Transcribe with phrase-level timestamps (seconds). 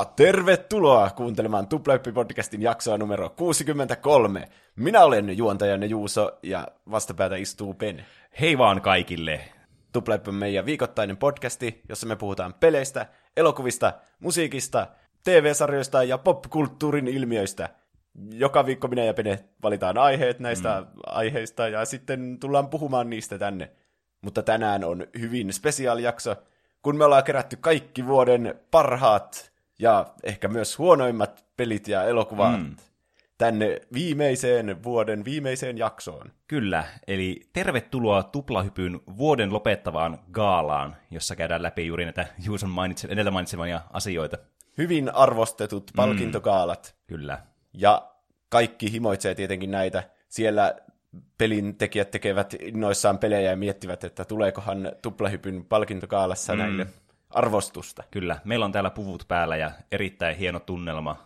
[0.00, 4.48] Ja tervetuloa kuuntelemaan Tuplahyppi-podcastin jaksoa numero 63.
[4.76, 8.06] Minä olen juontajanne Juuso ja vastapäätä istuu Pen.
[8.40, 9.40] Hei vaan kaikille!
[9.92, 14.86] Tuplahyppi on meidän viikoittainen podcasti, jossa me puhutaan peleistä, elokuvista, musiikista,
[15.24, 17.68] TV-sarjoista ja popkulttuurin ilmiöistä.
[18.32, 21.00] Joka viikko minä ja Pene valitaan aiheet näistä mm.
[21.06, 23.70] aiheista ja sitten tullaan puhumaan niistä tänne.
[24.22, 26.36] Mutta tänään on hyvin spesiaalijakso,
[26.82, 29.49] kun me ollaan kerätty kaikki vuoden parhaat
[29.80, 32.76] ja ehkä myös huonoimmat pelit ja elokuvat mm.
[33.38, 36.32] tänne viimeiseen vuoden viimeiseen jaksoon.
[36.48, 43.30] Kyllä, eli tervetuloa Tuplahypyn vuoden lopettavaan gaalaan, jossa käydään läpi juuri näitä Juuson mainitse- edellä
[43.30, 44.38] mainitsemia asioita.
[44.78, 46.94] Hyvin arvostetut palkintokaalat.
[46.96, 47.14] Mm.
[47.16, 47.38] Kyllä.
[47.72, 48.10] Ja
[48.48, 50.02] kaikki himoitsee tietenkin näitä.
[50.28, 50.74] Siellä
[51.38, 56.58] pelin tekijät tekevät innoissaan pelejä ja miettivät, että tuleekohan tuplahypyn palkintokaalassa mm.
[56.58, 56.86] näille
[57.30, 58.04] arvostusta.
[58.10, 61.16] Kyllä, meillä on täällä puvut päällä ja erittäin hieno tunnelma,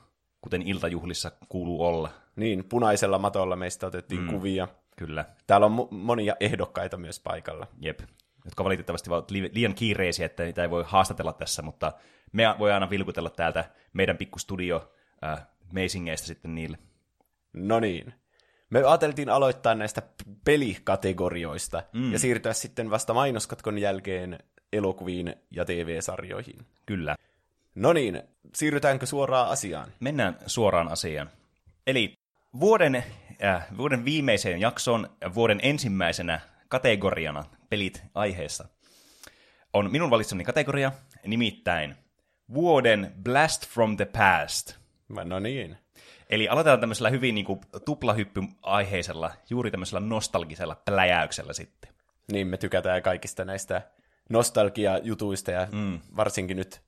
[0.41, 2.11] kuten iltajuhlissa kuuluu olla.
[2.36, 4.28] Niin, punaisella matolla meistä otettiin mm.
[4.28, 4.69] kuvia.
[4.96, 5.24] Kyllä.
[5.46, 7.66] Täällä on mo- monia ehdokkaita myös paikalla.
[7.80, 8.00] Jep,
[8.44, 11.92] jotka valitettavasti ovat liian kiireisiä, että niitä ei voi haastatella tässä, mutta
[12.33, 14.92] me voi aina vilkutella täältä meidän pikkustudio
[15.24, 16.78] äh, meisingeistä sitten niille.
[17.52, 18.14] No niin.
[18.70, 20.02] Me ajateltiin aloittaa näistä
[20.44, 22.12] pelikategorioista mm.
[22.12, 24.39] ja siirtyä sitten vasta mainoskatkon jälkeen
[24.75, 26.67] elokuviin ja TV-sarjoihin.
[26.86, 27.17] Kyllä.
[27.75, 28.22] No niin,
[28.55, 29.92] siirrytäänkö suoraan asiaan?
[30.00, 31.30] Mennään suoraan asiaan.
[31.86, 32.14] Eli
[32.61, 33.05] vuoden,
[33.45, 38.69] äh, vuoden viimeiseen jakson vuoden ensimmäisenä kategoriana pelit aiheessa
[39.75, 40.92] on minun valitsemani kategoria,
[41.27, 41.97] nimittäin
[42.55, 44.75] vuoden Blast from the Past.
[45.25, 45.77] No niin.
[46.30, 51.91] Eli aloitetaan tämmöisellä hyvin niin kuin, tuplahyppy-aiheisella, juuri tämmöisellä nostalgisella pläjäyksellä sitten.
[52.33, 53.83] Niin, me tykätään kaikista näistä
[54.29, 56.01] nostalgia-jutuista ja mm.
[56.17, 56.80] varsinkin nyt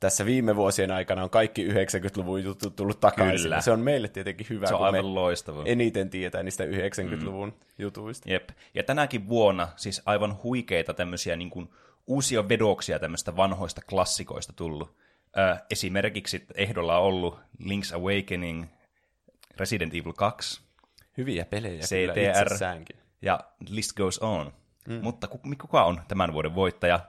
[0.00, 3.42] tässä viime vuosien aikana on kaikki 90-luvun jutut tullut takaisin.
[3.42, 3.60] Kyllä.
[3.60, 5.62] Se on meille tietenkin hyvä, se on kun aivan me loistava.
[5.64, 7.54] eniten tietää niistä 90-luvun mm.
[7.78, 8.30] jutuista.
[8.30, 8.48] Jep.
[8.74, 11.68] Ja tänäkin vuonna siis aivan huikeita tämmöisiä niin kuin,
[12.06, 14.96] uusia vedoksia tämmöistä vanhoista klassikoista tullut.
[15.38, 18.64] Ö, esimerkiksi ehdolla on ollut Link's Awakening,
[19.56, 20.60] Resident Evil 2,
[21.16, 24.52] Hyviä pelejä CTR, kyllä ja list goes on.
[24.88, 25.00] Mm.
[25.02, 25.28] Mutta
[25.60, 27.00] kuka on tämän vuoden voittaja?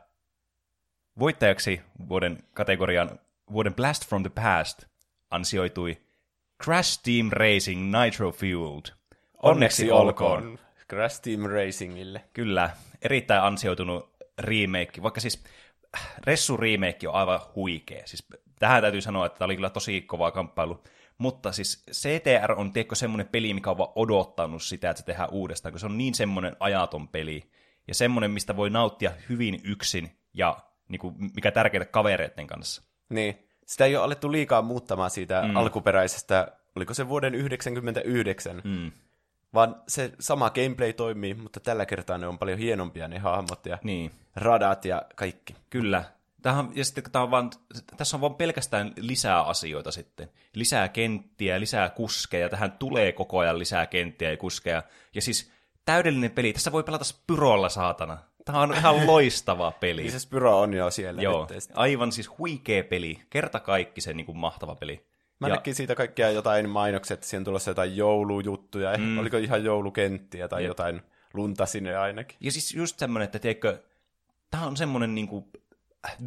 [1.19, 3.19] Voittajaksi vuoden kategorian
[3.53, 4.83] vuoden Blast from the Past
[5.31, 5.97] ansioitui
[6.63, 8.85] Crash Team Racing Nitro Fueled.
[9.43, 10.59] Onneksi olkoon.
[10.89, 12.23] Crash Team Racingille.
[12.33, 12.69] Kyllä,
[13.01, 15.43] erittäin ansioitunut remake, vaikka siis
[15.97, 18.01] äh, Ressu remake on aivan huikea.
[18.07, 18.27] Siis
[18.59, 20.83] tähän täytyy sanoa, että tämä oli kyllä tosi kova kamppailu.
[21.17, 25.29] Mutta siis CTR on tiedätkö semmoinen peli, mikä on vaan odottanut sitä, että se tehdään
[25.29, 27.51] uudestaan, kun se on niin semmoinen ajaton peli.
[27.87, 30.57] Ja semmoinen, mistä voi nauttia hyvin yksin ja
[30.89, 32.83] niin kuin, mikä tärkeää kavereiden kanssa.
[33.09, 33.47] Niin.
[33.65, 35.55] Sitä ei ole alettu liikaa muuttamaan siitä mm.
[35.55, 38.91] alkuperäisestä, oliko se vuoden 1999, Mm.
[39.53, 43.77] vaan se sama gameplay toimii, mutta tällä kertaa ne on paljon hienompia ne hahmot ja
[43.83, 45.55] Niin, radat ja kaikki.
[45.69, 46.03] kyllä.
[46.41, 47.49] Tähän, ja sitten tämä on vaan,
[47.97, 50.29] tässä on vaan pelkästään lisää asioita sitten.
[50.53, 52.49] Lisää kenttiä, lisää kuskeja.
[52.49, 54.83] Tähän tulee koko ajan lisää kenttiä ja kuskeja.
[55.15, 55.51] Ja siis
[55.85, 56.53] täydellinen peli.
[56.53, 58.17] Tässä voi pelata Spyrolla, saatana.
[58.45, 60.01] Tämä on ihan loistava peli.
[60.01, 61.69] Niin se Spyro on jo siellä Joo, nyt.
[61.73, 63.21] aivan siis huikea peli.
[63.29, 65.05] Kerta kaikki se niin kuin mahtava peli.
[65.39, 69.17] Mä ja, näkin siitä kaikkia jotain mainoksia, että siihen tulossa jotain joulujuttuja, mm.
[69.17, 70.67] oliko ihan joulukenttiä tai Jep.
[70.67, 71.01] jotain
[71.33, 72.37] lunta sinne ainakin.
[72.39, 73.83] ja siis just semmoinen, että tiedätkö,
[74.51, 75.45] tämä on semmoinen niin kuin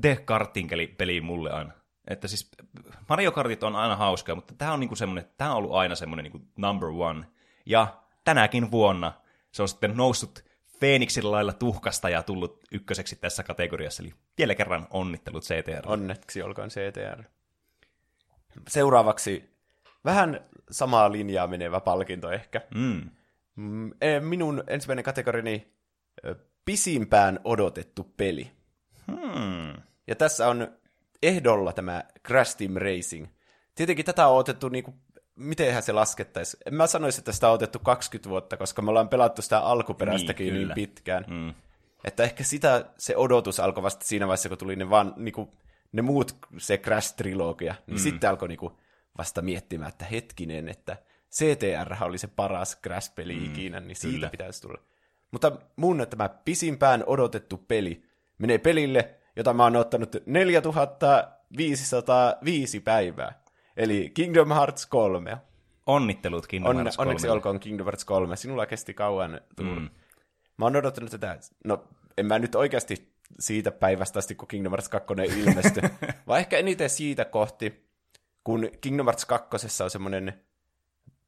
[0.00, 1.72] The Kartin peli mulle aina.
[2.08, 2.50] Että siis
[3.08, 6.24] Mario Kartit on aina hauskaa, mutta tämä on niinku semmoinen, tämä on ollut aina semmoinen
[6.24, 7.26] niinku number one.
[7.66, 7.86] Ja
[8.24, 9.12] tänäkin vuonna
[9.54, 10.44] se on sitten noussut
[10.78, 14.02] Phoenixin lailla tuhkasta ja tullut ykköseksi tässä kategoriassa.
[14.02, 15.82] Eli vielä kerran onnittelut CTR.
[15.86, 17.24] Onneksi olkoon CTR.
[18.68, 19.50] Seuraavaksi
[20.04, 20.40] vähän
[20.70, 22.60] samaa linjaa menevä palkinto ehkä.
[22.74, 23.10] Mm.
[23.56, 25.72] Mm, eh, Minun ensimmäinen kategorini
[26.24, 26.34] ö,
[26.64, 28.50] pisimpään odotettu peli.
[29.06, 29.82] Hmm.
[30.06, 30.78] Ja tässä on
[31.22, 33.26] ehdolla tämä Crash Team Racing.
[33.74, 34.94] Tietenkin tätä on otettu niinku,
[35.36, 36.56] mitenhän se laskettaisi.
[36.66, 40.44] En mä sanoisi, että sitä on otettu 20 vuotta, koska me ollaan pelattu sitä alkuperäistäkin
[40.44, 40.74] Niin, niin, kyllä.
[40.74, 41.24] niin pitkään.
[41.28, 41.54] Mm.
[42.04, 45.54] Että ehkä sitä se odotus alkoi vasta siinä vaiheessa, kun tuli ne, vaan, niinku,
[45.92, 47.98] ne muut, se Crash-trilogia, niin mm.
[47.98, 48.78] sitten alkoi niinku,
[49.18, 50.96] vasta miettimään, että hetkinen, että
[51.32, 54.30] CTR oli se paras Crash-peli mm, ikinä, niin siitä kyllä.
[54.30, 54.78] pitäisi tulla.
[55.30, 58.04] Mutta mun tämä pisimpään odotettu peli
[58.38, 63.43] menee pelille, jota mä oon ottanut 4505 päivää.
[63.76, 65.36] Eli Kingdom Hearts 3.
[65.86, 67.32] Onnittelut Kingdom Onne, Hearts onneksi 3:lle.
[67.32, 68.36] olkoon Kingdom Hearts 3.
[68.36, 69.80] Sinulla kesti kauan tulla.
[69.80, 69.90] Mm.
[70.56, 71.84] Mä oon odottanut tätä, no
[72.18, 75.82] en mä nyt oikeasti siitä päivästä asti, kun Kingdom Hearts 2 ilmestyi,
[76.26, 77.88] vaan ehkä eniten siitä kohti,
[78.44, 80.44] kun Kingdom Hearts 2 on semmoinen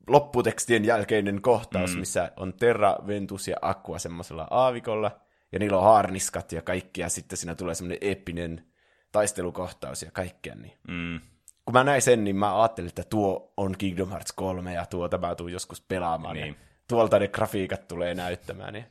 [0.06, 2.00] lopputekstien jälkeinen kohtaus, mm.
[2.00, 5.20] missä on Terra, Ventus ja Aqua semmoisella aavikolla,
[5.52, 8.66] ja niillä on harniskat ja kaikki, ja sitten siinä tulee semmoinen eeppinen
[9.12, 10.54] taistelukohtaus ja kaikkea.
[10.54, 10.78] Niin.
[10.88, 11.20] Mm.
[11.66, 15.18] Kun mä näin sen, niin mä ajattelin, että tuo on Kingdom Hearts 3, ja tuota
[15.18, 16.48] mä tuun joskus pelaamaan, niin.
[16.48, 16.54] ja
[16.88, 18.74] tuolta ne grafiikat tulee näyttämään.
[18.76, 18.82] Ja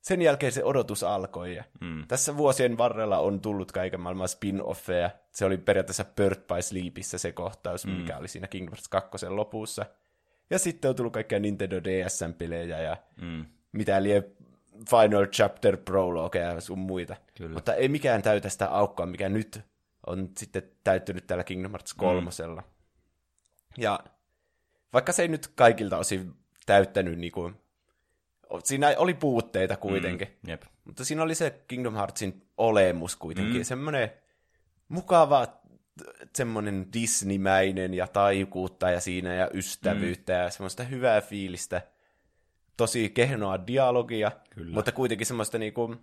[0.00, 1.54] sen jälkeen se odotus alkoi.
[1.54, 2.06] Ja Mm.
[2.08, 5.10] Tässä vuosien varrella on tullut kaiken maailman spin-offeja.
[5.32, 7.92] Se oli periaatteessa Bird by Sleepissä se kohtaus, mm.
[7.92, 9.86] mikä oli siinä Kingdom Hearts 2 lopussa.
[10.50, 13.44] Ja sitten on tullut kaikkia Nintendo DSn-pelejä ja Mm.
[13.72, 14.22] mitä lie
[14.90, 17.16] Final Chapter Prologueja ja sun muita.
[17.38, 17.54] Kyllä.
[17.54, 19.60] Mutta ei mikään täytä sitä aukkoa, mikä nyt
[20.06, 22.20] on sitten täyttynyt tällä Kingdom Hearts 3.
[22.20, 22.62] Mm.
[23.76, 24.00] Ja
[24.92, 26.34] vaikka se ei nyt kaikilta osin
[26.66, 27.54] täyttänyt, niin kuin,
[28.64, 30.28] siinä oli puutteita kuitenkin.
[30.28, 30.50] Mm.
[30.50, 30.62] Jep.
[30.84, 33.56] Mutta siinä oli se Kingdom Heartsin olemus kuitenkin.
[33.56, 33.64] Mm.
[33.64, 34.10] Semmoinen
[34.88, 35.46] mukava
[36.36, 40.38] semmoinen Disneymäinen ja taikuutta ja siinä ja ystävyyttä mm.
[40.38, 41.82] ja semmoista hyvää fiilistä.
[42.76, 44.74] Tosi kehnoa dialogia, Kyllä.
[44.74, 45.96] mutta kuitenkin semmoista niinku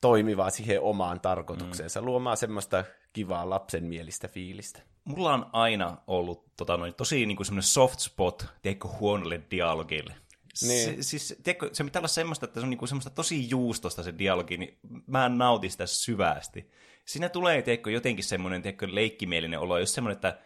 [0.00, 2.00] toimivaa siihen omaan tarkoitukseensa.
[2.00, 2.06] Mm.
[2.06, 4.80] Luomaan semmoista kivaa lapsenmielistä fiilistä.
[5.04, 10.14] Mulla on aina ollut tota, noin, tosi niin kuin semmoinen soft spot, tiedätkö, huonolle dialogille.
[10.62, 10.84] Niin.
[10.84, 14.18] Se, siis, tiedätkö, se pitää olla semmoista, että se on niinku semmoista tosi juustosta se
[14.18, 16.70] dialogi, niin mä en nauti sitä syvästi.
[17.04, 20.38] Siinä tulee, tiedätkö, jotenkin semmoinen, tiedätkö, leikkimielinen olo, jos semmoinen, että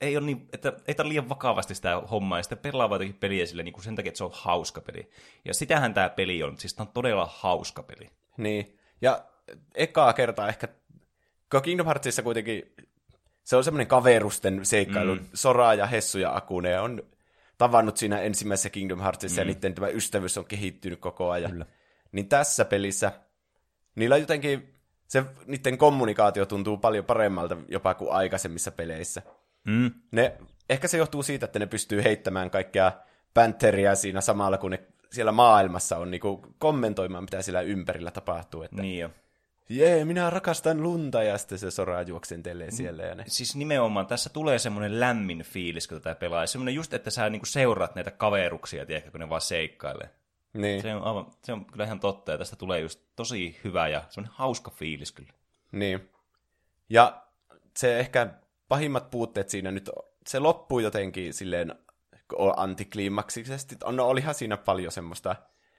[0.00, 3.46] ei ole niin, että ei tarvitse liian vakavasti sitä hommaa, ja sitten pelaa vaan peliä
[3.46, 5.10] sille niin kuin sen takia, että se on hauska peli.
[5.44, 8.10] Ja sitähän tämä peli on, siis tämä on todella hauska peli.
[8.36, 9.24] Niin, ja
[9.74, 10.68] ekaa kertaa ehkä,
[11.62, 12.74] Kingdom Heartsissa kuitenkin
[13.44, 15.14] se on semmoinen kaverusten seikkailu.
[15.14, 15.24] Mm.
[15.34, 17.02] Sora ja Hessu ja Akune on
[17.58, 19.48] tavannut siinä ensimmäisessä Kingdom Heartsissa, mm.
[19.48, 21.50] ja niiden tämä ystävyys on kehittynyt koko ajan.
[21.50, 21.66] Kyllä.
[22.12, 23.12] Niin tässä pelissä,
[23.94, 24.74] niillä jotenkin,
[25.08, 29.22] se, niiden kommunikaatio tuntuu paljon paremmalta jopa kuin aikaisemmissa peleissä.
[29.64, 29.90] Mm.
[30.10, 30.36] Ne,
[30.70, 32.92] ehkä se johtuu siitä, että ne pystyy heittämään kaikkea
[33.34, 38.62] panteria siinä samalla, kun ne siellä maailmassa on niinku kommentoimaan, mitä siellä ympärillä tapahtuu.
[38.62, 39.10] Että, Niin jo.
[39.68, 43.02] Jee, minä rakastan lunta, ja sitten se Sora juoksentelee siellä.
[43.02, 43.24] Ja ne.
[43.26, 46.46] Siis nimenomaan tässä tulee semmoinen lämmin fiilis, kun tätä pelaa.
[46.46, 50.10] Semmoinen just, että sä niinku seuraat näitä kaveruksia, tiedätkö, kun ne vaan seikkailee.
[50.54, 53.88] Niin, Se on, aivan, se on kyllä ihan totta, ja tästä tulee just tosi hyvä
[53.88, 55.32] ja semmoinen hauska fiilis kyllä.
[55.72, 56.10] niin.
[56.88, 57.22] Ja
[57.76, 58.26] se ehkä
[58.68, 59.90] pahimmat puutteet siinä nyt,
[60.26, 61.74] se loppuu jotenkin silleen
[62.56, 63.76] antikliimaksisesti.
[63.92, 65.36] No olihan siinä paljon semmoista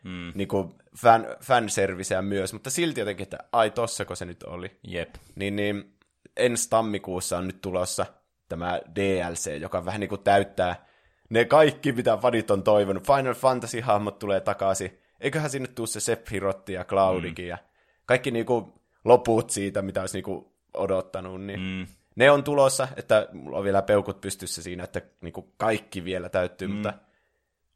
[0.08, 0.32] Mm.
[0.36, 4.80] niinku fan, fanserviceä myös, mutta silti jotenkin, että ai tossako se nyt oli.
[4.88, 5.16] Jep.
[5.36, 5.94] Niin, niin
[6.38, 8.06] ensi tammikuussa on nyt tulossa
[8.50, 10.88] tämä DLC, joka vähän niin kuin täyttää
[11.30, 13.08] ne kaikki, mitä fanit on toivonut.
[13.08, 15.00] Final Fantasy-hahmot tulee takaisin.
[15.20, 17.50] Eiköhän sinne tuu se Sephirotti ja Cloudikin mm.
[17.50, 17.58] ja
[18.06, 18.74] kaikki niin kuin
[19.06, 21.46] loput siitä, mitä olisi niin kuin odottanut.
[21.46, 21.88] Niin Mm.
[22.16, 26.30] Ne on tulossa, että mulla on vielä peukut pystyssä siinä, että niin kuin kaikki vielä
[26.30, 26.74] täyttyy, mm.
[26.74, 26.94] mutta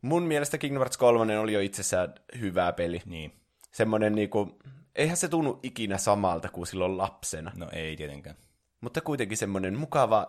[0.01, 3.01] mun mielestä Kingdom Hearts 3 oli jo itsessään hyvä peli.
[3.06, 3.33] Niin.
[3.71, 4.59] Semmoinen niinku,
[4.95, 7.51] eihän se tunnu ikinä samalta kuin silloin lapsena.
[7.56, 8.36] No ei tietenkään.
[8.81, 10.28] Mutta kuitenkin semmoinen mukava,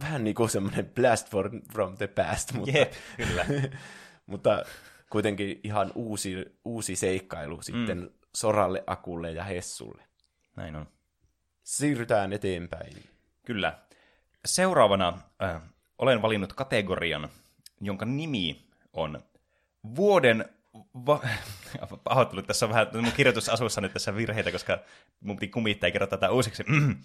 [0.00, 3.46] vähän niin kuin semmoinen blast from, from the past, mutta, Jep, kyllä.
[4.26, 4.64] mutta
[5.10, 7.62] kuitenkin ihan uusi, uusi seikkailu Mm.
[7.62, 10.02] sitten Soralle, Akulle ja Hessulle.
[10.56, 10.86] Näin on.
[11.62, 12.92] Siirrytään eteenpäin.
[13.46, 13.78] Kyllä.
[14.44, 15.62] Seuraavana äh,
[15.98, 17.28] olen valinnut kategorian,
[17.80, 19.20] jonka nimi on
[19.96, 20.44] vuoden...
[21.06, 21.22] Va-
[22.04, 24.78] Pahoittelut, tässä on vähän mun kirjoitusasussa nyt tässä virheitä, koska
[25.20, 26.62] mun piti kumittaa ja kertoa tätä uusiksi.
[26.62, 26.96] Mm.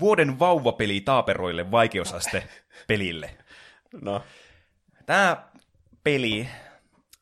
[0.00, 2.48] Vuoden vauvapeli taaperoille vaikeusaste
[2.86, 3.36] pelille.
[4.02, 4.22] No,
[5.06, 5.48] Tämä
[6.04, 6.48] peli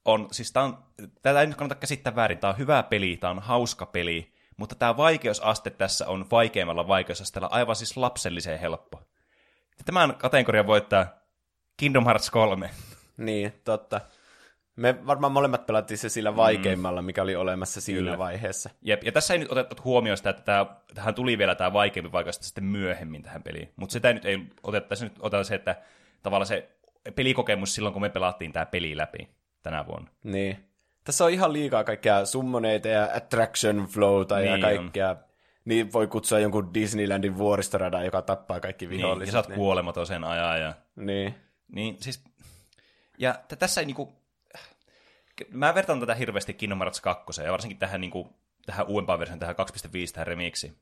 [0.05, 0.79] on, siis tää on,
[1.23, 4.75] tätä ei nyt kannata käsittää väärin, tämä on hyvä peli, tämä on hauska peli, mutta
[4.75, 9.03] tämä vaikeusaste tässä on vaikeimmalla vaikeusasteella aivan siis lapselliseen helppo.
[9.85, 11.07] Tämän kategorian voittaa
[11.77, 12.71] Kingdom Hearts 3.
[13.17, 14.01] niin, totta.
[14.77, 18.19] Me varmaan molemmat pelattiin se sillä vaikeimmalla, mikä oli olemassa siinä Kyllä.
[18.19, 18.71] vaiheessa.
[18.83, 22.13] Jep, ja tässä ei nyt otettu huomioon sitä, että tämä, tähän tuli vielä tämä vaikeampi
[22.13, 23.73] vaikeusaste sitten myöhemmin tähän peliin.
[23.77, 25.77] Mutta sitä nyt ei oteta, tässä nyt otetaan se, että
[26.23, 26.69] tavallaan se
[27.15, 29.29] pelikokemus silloin, kun me pelattiin tämä peli läpi
[29.63, 30.11] tänä vuonna.
[30.23, 30.65] Niin.
[31.05, 34.77] Tässä on ihan liikaa kaikkea summoneita ja attraction flowta ja Niin on.
[34.81, 35.17] kaikkea.
[35.65, 39.35] Niin voi kutsua jonkun Disneylandin vuoristoradan, joka tappaa kaikki Niin, viholliset.
[39.35, 40.61] ja sä oot kuolematon sen ajan.
[40.61, 41.35] Ja, Niin.
[41.75, 42.25] niin siis,
[43.19, 44.13] ja t- tässä ei niinku,
[45.51, 49.57] mä vertaan tätä hirveästi Kingdom Hearts 2, ja varsinkin tähän, niinku, tähän uudempaan versioon, tähän
[49.57, 50.73] 2.5, tähän remiksi.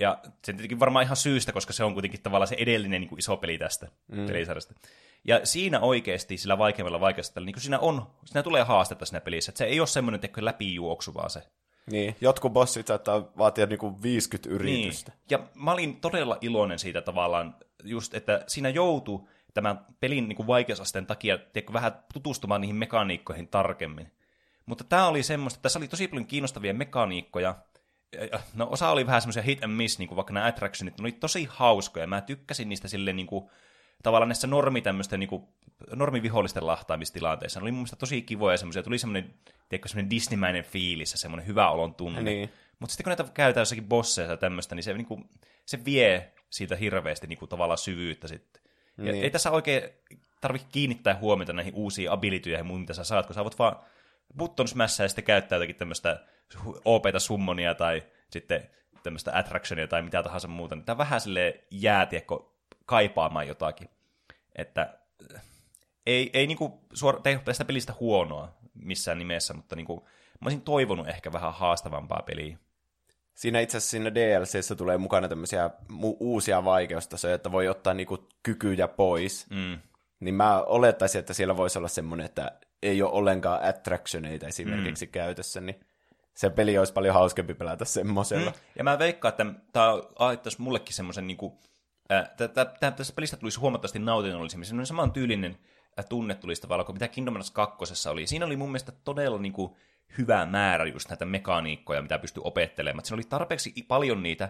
[0.00, 3.18] Ja se tietenkin varmaan ihan syystä, koska se on kuitenkin tavallaan se edellinen niin kuin
[3.18, 4.26] iso peli tästä mm.
[4.26, 4.74] pelisarjasta.
[5.24, 9.50] Ja siinä oikeasti, sillä vaikeimmalla vaikeudella, niin siinä on, siinä tulee haastetta siinä pelissä.
[9.50, 11.42] Että se ei ole semmoinen teko läpijuoksu vaan se.
[11.90, 15.12] Niin, jotkut bossit saattaa vaatia niinku 50 yritystä.
[15.12, 15.20] Niin.
[15.30, 20.46] Ja mä olin todella iloinen siitä tavallaan, just, että siinä joutuu tämän pelin niin kuin
[20.46, 24.12] vaikeusasteen takia tiedätkö, vähän tutustumaan niihin mekaniikkoihin tarkemmin.
[24.66, 27.54] Mutta tämä oli semmoista, tässä oli tosi paljon kiinnostavia mekaniikkoja.
[28.54, 31.12] No osa oli vähän semmoisia hit and miss, niin kuin vaikka nämä attractionit, ne oli
[31.12, 32.06] tosi hauskoja.
[32.06, 33.50] Mä tykkäsin niistä silleen niin kuin,
[34.02, 35.44] tavallaan näissä normi tämmöisten niin kuin,
[35.92, 37.60] normivihollisten lahtaamistilanteissa.
[37.60, 38.82] Ne oli mun mielestä tosi kivoja semmoisia.
[38.82, 39.34] Tuli semmoinen,
[39.68, 42.22] tiedätkö, semmoinen Disneymäinen fiilis ja semmoinen hyvä olon tunne.
[42.22, 42.50] Niin.
[42.78, 45.30] Mutta sitten kun näitä käytetään jossakin bosseissa ja tämmöistä, niin se, niin kuin,
[45.66, 48.62] se vie siitä hirveästi niin kuin, tavallaan syvyyttä sitten.
[48.98, 49.24] Ja Niin.
[49.24, 49.82] ei tässä oikein
[50.40, 53.76] tarvitse kiinnittää huomiota näihin uusiin abilityjä ja muihin, mitä sä saat, kun sä voit vaan
[54.36, 56.20] button smashaa ja sitten käyttää jotakin tämmöistä
[56.84, 58.70] OP-ta summonia tai sitten
[59.02, 60.76] tämmöistä attractionia tai mitä tahansa muuta.
[60.86, 62.38] Tämä vähän silleen jää, tiedätkö,
[62.86, 63.88] kaipaamaan jotakin.
[64.56, 64.98] Että
[65.34, 65.42] äh,
[66.06, 70.08] ei, ei niinku suor- tee tästä pelistä huonoa missään nimessä, mutta niinku,
[70.40, 72.58] mä olisin toivonut ehkä vähän haastavampaa peliä.
[73.36, 78.28] Siinä itse asiassa siinä DLCssä tulee mukana tämmöisiä mu- uusia vaikeustasoja, että voi ottaa niinku
[78.42, 79.46] kykyjä pois.
[79.50, 79.78] Mm.
[80.20, 82.52] Niin mä olettaisin, että siellä voisi olla semmoinen, että
[82.82, 85.12] ei ole ollenkaan attractioneita esimerkiksi mm.
[85.12, 85.80] käytössä, niin
[86.34, 88.50] se peli olisi paljon hauskempi pelata semmoisella.
[88.50, 88.56] Mm.
[88.78, 89.86] Ja mä veikkaan, että tämä
[90.18, 91.52] aittaisi mullekin semmoisen, niin kuin,
[92.12, 92.30] äh,
[92.96, 94.66] tästä pelistä tulisi huomattavasti nautinnollisemmin.
[94.66, 95.58] Semmoinen saman tyylinen
[95.98, 98.26] äh, tunne tulisi tavallaan kuin mitä Kingdom Hearts 2 oli.
[98.26, 99.76] Siinä oli mun mielestä todella niin kuin,
[100.18, 103.04] hyvä määrä just näitä mekaniikkoja, mitä pystyy opettelemaan.
[103.04, 104.48] Siinä oli tarpeeksi paljon niitä,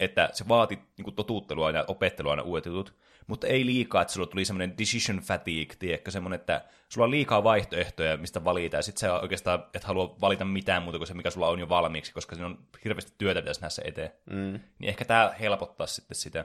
[0.00, 2.94] että se vaati niin kuin, totuuttelua ja opettelua aina uudet jutut,
[3.26, 7.44] mutta ei liikaa, että sulla tuli semmoinen decision fatigue, tiedätkö, semmoinen, että sulla on liikaa
[7.44, 11.30] vaihtoehtoja, mistä valita, ja sitten sä oikeastaan et halua valita mitään muuta kuin se, mikä
[11.30, 14.12] sulla on jo valmiiksi, koska siinä on hirveästi työtä pitäisi nähdä se eteen.
[14.30, 14.60] Mm.
[14.78, 16.44] Niin ehkä tämä helpottaa sitten sitä.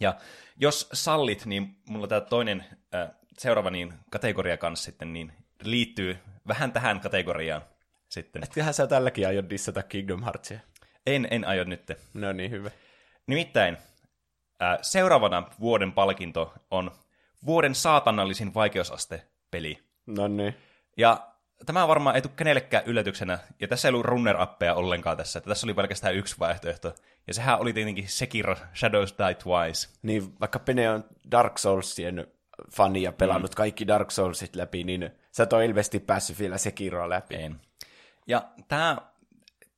[0.00, 0.14] Ja
[0.56, 5.32] jos sallit, niin mulla tämä toinen äh, seuraava niin kategoria kanssa sitten niin
[5.62, 6.18] liittyy
[6.48, 7.62] vähän tähän kategoriaan
[8.10, 8.44] sitten.
[8.44, 10.60] Etköhän sä tälläkin aio dissata Kingdom Heartsia?
[11.06, 11.90] En, en aio nyt.
[12.14, 12.70] No niin, hyvä.
[13.26, 13.76] Nimittäin
[14.62, 16.90] äh, seuraavana vuoden palkinto on
[17.46, 19.78] vuoden saatanallisin vaikeusaste peli.
[20.06, 20.54] No niin.
[20.96, 21.26] Ja
[21.66, 25.66] tämä varmaan ei tule kenellekään yllätyksenä, ja tässä ei ollut runner-appeja ollenkaan tässä, että tässä
[25.66, 26.94] oli pelkästään yksi vaihtoehto.
[27.26, 29.88] Ja sehän oli tietenkin Sekiro Shadows Die Twice.
[30.02, 32.26] Niin vaikka Pene on Dark Soulsien
[32.72, 33.56] fani ja pelannut mm.
[33.56, 37.34] kaikki Dark Soulsit läpi, niin sä et ole ilmeisesti päässyt vielä Sekiroa läpi.
[37.34, 37.60] En.
[38.26, 38.96] Ja tämä,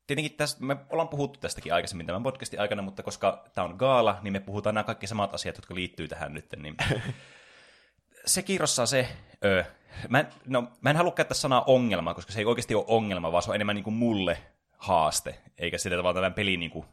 [0.07, 4.19] tietenkin tästä, me ollaan puhuttu tästäkin aikaisemmin tämän podcastin aikana, mutta koska tämä on gaala,
[4.23, 6.47] niin me puhutaan nämä kaikki samat asiat, jotka liittyy tähän nyt.
[6.57, 6.77] Niin
[8.27, 9.09] Sekirossa on se,
[9.45, 9.65] ö,
[10.09, 13.33] mä, en, no, mä en halua käyttää sanaa ongelma, koska se ei oikeasti ole ongelma,
[13.33, 14.39] vaan se on enemmän niin kuin mulle
[14.79, 16.87] haaste, eikä sillä tavalla tämän pelin niin kuin,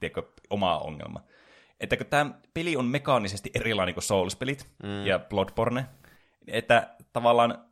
[0.00, 1.22] tiedätkö, oma ongelma.
[1.80, 5.06] Että kun tämä peli on mekaanisesti erilainen kuin Souls-pelit mm.
[5.06, 5.86] ja Bloodborne,
[6.46, 7.64] että tavallaan,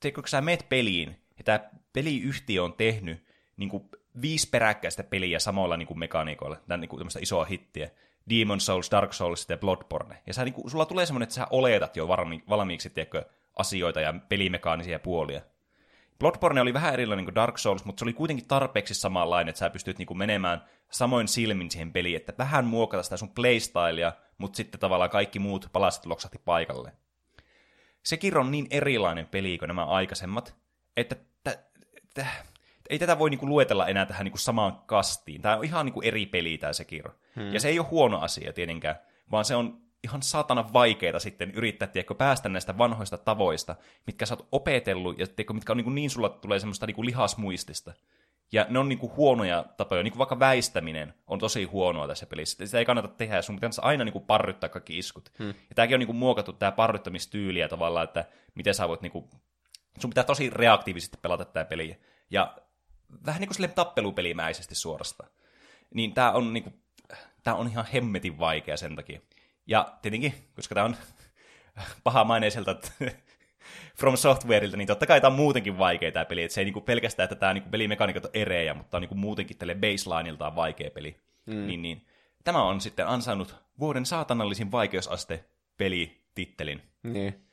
[0.00, 1.60] tiedätkö, kun sä meet peliin, ja tämä
[1.98, 3.24] peliyhtiö on tehnyt
[3.56, 3.88] niin kuin,
[4.20, 7.90] viisi peräkkäistä peliä samoilla niin kuin, mekaniikoilla, tämä niin kuin, isoa hittiä,
[8.30, 10.22] Demon Souls, Dark Souls ja Bloodborne.
[10.26, 13.24] Ja sä, niin kuin, sulla tulee semmoinen, että sä oletat jo varmi, valmiiksi tiedätkö,
[13.56, 15.40] asioita ja pelimekaanisia puolia.
[16.18, 19.70] Bloodborne oli vähän erilainen kuin Dark Souls, mutta se oli kuitenkin tarpeeksi samanlainen, että sä
[19.70, 24.80] pystyt niinku menemään samoin silmin siihen peliin, että vähän muokata sitä sun playstylea, mutta sitten
[24.80, 26.92] tavallaan kaikki muut palaset loksahti paikalle.
[28.02, 30.54] Sekiro on niin erilainen peli kuin nämä aikaisemmat,
[30.96, 31.16] että
[32.22, 32.48] t-
[32.90, 35.42] ei tätä voi niinku luetella enää tähän niinku samaan kastiin.
[35.42, 37.14] Tämä on ihan niinku eri peli tämä Sekiro.
[37.36, 37.52] Hmm.
[37.52, 38.96] Ja se ei ole huono asia tietenkään,
[39.30, 44.34] vaan se on ihan saatana vaikeita sitten yrittää tiedätkö, päästä näistä vanhoista tavoista, mitkä sä
[44.34, 47.92] oot opetellut ja tiedätkö, mitkä on niin, niin sulla tulee semmoista niin lihasmuistista.
[48.52, 52.26] Ja ne on niin kuin huonoja tapoja, niin kuin vaikka väistäminen on tosi huonoa tässä
[52.26, 52.66] pelissä.
[52.66, 55.32] Sitä ei kannata tehdä, sun pitää aina niin kuin parryttää kaikki iskut.
[55.38, 55.48] Hmm.
[55.48, 59.30] Ja tämäkin on niin kuin muokattu, tämä parryttämistyyliä tavallaan, että miten sä voit, niin kuin,
[59.98, 62.00] sun pitää tosi reaktiivisesti pelata tämä peli.
[62.30, 62.56] Ja
[63.26, 65.30] vähän niin kuin tappelupelimäisesti suorastaan.
[65.94, 66.82] Niin tämä on, niin kuin,
[67.42, 69.20] tämä on ihan hemmetin vaikea sen takia.
[69.66, 70.96] Ja tietenkin, koska tämä on
[72.04, 72.76] paha maineiselta
[73.98, 76.42] From Softwareilta, niin totta kai tämä on muutenkin vaikea tämä peli.
[76.42, 79.56] Että se ei niinku pelkästään, että tämä niinku pelimekaniikat on erejä, mutta on niinku muutenkin
[79.56, 81.16] tälle baselineiltaan vaikea peli.
[81.46, 81.66] Mm.
[81.66, 82.06] Niin, niin.
[82.44, 85.44] Tämä on sitten ansainnut vuoden saatanallisin vaikeusaste
[85.76, 86.82] pelitittelin.
[87.02, 87.47] Niin.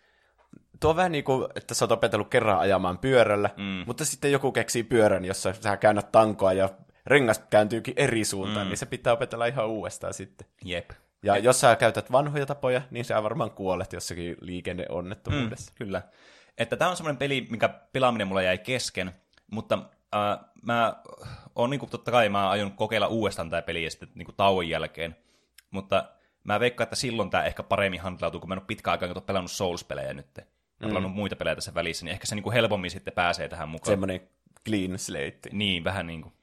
[0.79, 3.83] Tuo on vähän niin kuin, että sä oot opetellut kerran ajamaan pyörällä, mm.
[3.87, 6.69] mutta sitten joku keksii pyörän, jossa sä käännät tankoa ja
[7.05, 8.69] rengas kääntyykin eri suuntaan, mm.
[8.69, 10.47] niin se pitää opetella ihan uudestaan sitten.
[10.65, 10.89] Jep.
[11.23, 15.71] Ja jos sä käytät vanhoja tapoja, niin sä varmaan kuolet jossakin liikenneonnettomuudessa.
[15.71, 16.01] Mm, kyllä.
[16.57, 19.11] Että tämä on semmoinen peli, minkä pelaaminen mulla jäi kesken,
[19.51, 19.79] mutta
[20.15, 20.95] äh, mä
[21.55, 24.35] oon niin kuin, totta kai mä aion kokeilla uudestaan tämä peli ja sitten niin kuin,
[24.35, 25.15] tauon jälkeen,
[25.71, 26.05] mutta
[26.45, 29.51] mä veikkaan, että silloin tämä ehkä paremmin handlautuu, kun mä en ole pitkään aikaa pelannut
[29.51, 30.27] Souls-pelejä nyt.
[30.37, 30.43] Mä
[30.79, 30.87] mm.
[30.87, 33.91] pelannut muita pelejä tässä välissä, niin ehkä se niin kuin helpommin sitten pääsee tähän mukaan.
[33.91, 34.21] Semmoinen
[34.65, 35.49] clean slate.
[35.51, 36.33] Niin, vähän niin kuin.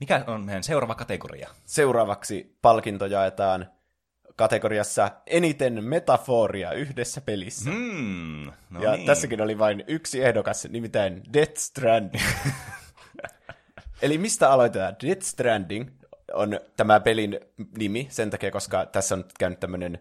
[0.00, 1.50] Mikä on meidän seuraava kategoria?
[1.64, 3.70] Seuraavaksi palkinto jaetaan
[4.36, 7.70] kategoriassa eniten metaforia yhdessä pelissä.
[7.70, 9.06] Hmm, no ja niin.
[9.06, 12.24] tässäkin oli vain yksi ehdokas, nimittäin Death Stranding.
[14.02, 14.96] Eli mistä aloitetaan?
[15.02, 15.90] Death Stranding
[16.32, 17.40] on tämä pelin
[17.78, 19.98] nimi sen takia, koska tässä on nyt käynyt tämmöinen,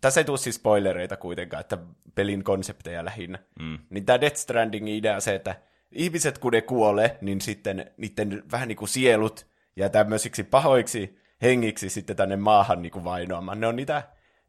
[0.00, 1.78] tässä ei tule siis spoilereita kuitenkaan, että
[2.14, 3.38] pelin konsepteja lähinnä.
[3.60, 3.78] Mm.
[3.90, 5.54] Niin tämä Death Strandingin idea on se, että
[5.92, 9.46] ihmiset kun ne kuolee, niin sitten niiden vähän niin kuin sielut
[9.76, 13.60] ja tämmöisiksi pahoiksi hengiksi sitten tänne maahan niin kuin vainoamaan.
[13.60, 14.02] Ne on niitä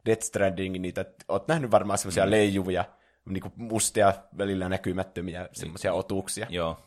[0.06, 2.30] Death Strandingin, niitä, oot nähnyt varmaan semmoisia mm.
[2.30, 2.84] leijuvia,
[3.24, 6.46] niin kuin mustia, välillä näkymättömiä semmoisia otuksia.
[6.50, 6.78] Joo.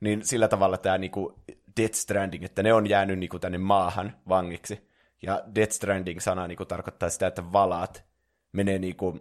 [0.00, 1.38] Niin sillä tavalla tämä niinku
[1.78, 4.88] Death Stranding, että ne on jäänyt niinku tänne maahan vangiksi.
[5.22, 8.04] Ja Death Stranding-sana niinku tarkoittaa sitä, että valaat
[8.52, 9.18] menee niinku,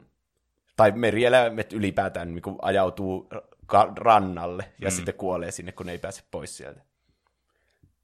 [0.77, 3.29] tai merieläimet ylipäätään niinku ajautuu
[3.65, 4.91] ka- rannalle ja mm.
[4.91, 6.81] sitten kuolee sinne, kun ne ei pääse pois sieltä.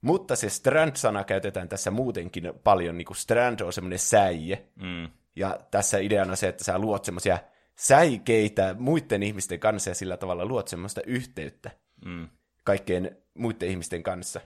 [0.00, 5.08] Mutta se Strand-sana käytetään tässä muutenkin paljon, niin kuin Strand on semmoinen säie, Mm.
[5.36, 7.38] ja tässä ideana se, että sä luot semmoisia
[7.76, 11.70] säikeitä muiden ihmisten kanssa ja sillä tavalla luot semmoista yhteyttä
[12.04, 12.28] Mm.
[12.64, 14.40] Kaikkien muiden ihmisten kanssa.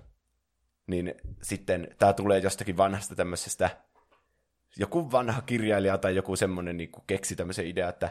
[0.87, 3.71] Niin sitten tämä tulee jostakin vanhasta tämmöisestä,
[4.77, 8.11] joku vanha kirjailija tai joku semmoinen niin keksi tämmöisen idea, että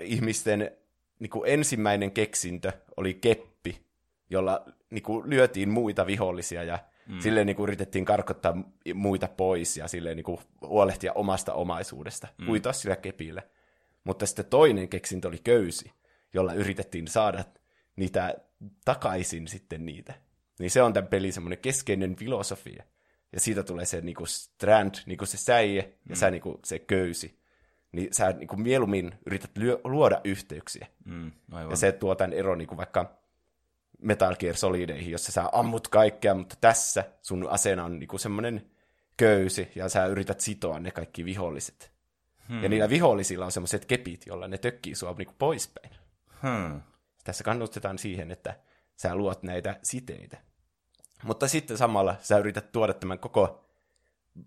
[0.00, 0.70] ihmisten
[1.18, 3.86] niin kuin ensimmäinen keksintö oli keppi,
[4.30, 7.20] jolla niin kuin lyötiin muita vihollisia ja mm.
[7.20, 8.54] silleen niin kuin yritettiin karkottaa
[8.94, 12.46] muita pois ja silleen niin kuin huolehtia omasta omaisuudesta, mm.
[12.46, 13.42] huitaa sillä kepillä.
[14.04, 15.92] Mutta sitten toinen keksintö oli köysi,
[16.34, 17.44] jolla yritettiin saada
[17.96, 18.34] niitä
[18.84, 20.14] takaisin sitten niitä.
[20.58, 22.84] Niin se on tämän pelin semmoinen keskeinen filosofia.
[23.32, 26.14] Ja siitä tulee se niinku strand, niinku se säie, ja mm.
[26.14, 27.40] sä niinku se köysi.
[27.92, 30.86] Niin sä niinku mieluummin yrität lyö, luoda yhteyksiä.
[31.04, 31.32] Mm.
[31.52, 31.70] Aivan.
[31.70, 33.18] Ja se tuo tämän eron niinku vaikka
[34.02, 38.70] Metal Gear Solideihin, jossa sä ammut kaikkea, mutta tässä sun aseena on niinku semmoinen
[39.16, 41.92] köysi, ja sä yrität sitoa ne kaikki viholliset.
[42.48, 42.62] Hmm.
[42.62, 45.90] Ja niillä vihollisilla on semmoiset kepit, jolla ne tökkii sua niinku poispäin.
[46.42, 46.80] Hmm.
[47.26, 48.56] Tässä kannustetaan siihen, että
[48.96, 50.38] sä luot näitä siteitä.
[51.22, 53.64] Mutta sitten samalla sä yrität tuoda tämän koko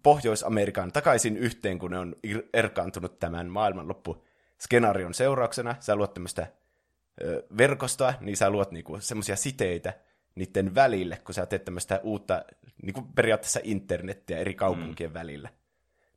[0.03, 2.15] Pohjois-Amerikan takaisin yhteen, kun ne on
[2.53, 5.75] erkaantunut tämän maailmanloppu-skenaarion seurauksena.
[5.79, 6.47] Sä luot tämmöistä
[7.21, 9.93] ö, verkostoa, niin sä luot niinku semmoisia siteitä
[10.35, 12.45] niiden välille, kun sä teet tämmöistä uutta,
[12.81, 15.13] niinku periaatteessa internettiä eri kaupunkien mm.
[15.13, 15.49] välillä.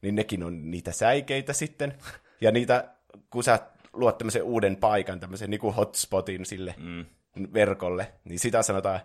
[0.03, 1.95] Niin nekin on niitä säikeitä sitten.
[2.41, 2.95] Ja niitä,
[3.31, 3.59] kun sä
[3.93, 7.07] luot tämmöisen uuden paikan, tämmöisen niinku hotspotin sille Mm.
[7.53, 9.01] verkolle, niin sitä sanotaan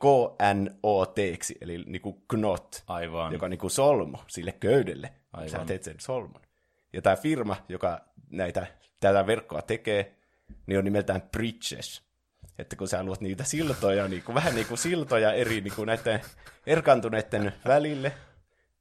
[0.00, 1.16] KNOT,
[1.60, 3.32] eli niinku knot, Aivan.
[3.32, 5.12] joka on niinku solmu sille köydelle.
[5.32, 5.50] Aivan.
[5.50, 6.40] Sä teet sen solmun.
[6.92, 8.00] Ja tämä firma, joka
[8.30, 8.66] näitä,
[9.00, 10.14] tätä verkkoa tekee,
[10.66, 12.02] niin on nimeltään Bridges.
[12.58, 15.86] Että kun sä luot niitä siltoja, niin kuin, vähän niin kuin siltoja eri niin kuin
[15.86, 16.20] näiden
[16.66, 18.12] erkantuneiden välille,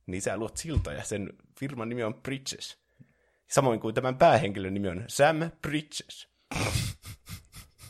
[0.05, 1.03] niin sä luot siltoja.
[1.03, 2.77] Sen firman nimi on Bridges.
[3.47, 6.27] Samoin kuin tämän päähenkilön nimi on Sam Bridges.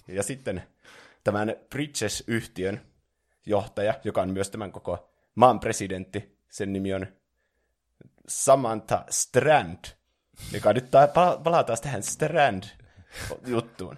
[0.07, 0.63] Ja sitten
[1.23, 2.81] tämän Bridges-yhtiön
[3.45, 7.07] johtaja, joka on myös tämän koko maan presidentti, sen nimi on
[8.27, 9.85] Samantha Strand,
[10.51, 13.97] joka nyt ta- pala- palataan tähän Strand-juttuun.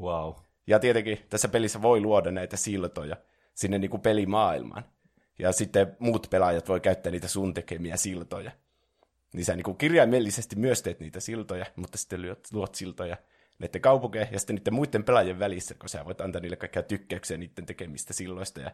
[0.00, 0.34] Wow.
[0.66, 3.16] Ja tietenkin tässä pelissä voi luoda näitä siltoja
[3.54, 4.84] sinne niin kuin pelimaailmaan.
[5.38, 8.50] Ja sitten muut pelaajat voi käyttää niitä sun tekemiä siltoja.
[9.36, 13.16] Niin sä niin kirjaimellisesti myös teet niitä siltoja, mutta sitten luot, luot siltoja
[13.58, 17.36] näiden kaupunkeja ja sitten niiden muiden pelaajien välissä, kun sä voit antaa niille kaikkia tykkäyksiä
[17.36, 18.60] niiden tekemistä silloista.
[18.60, 18.70] Ja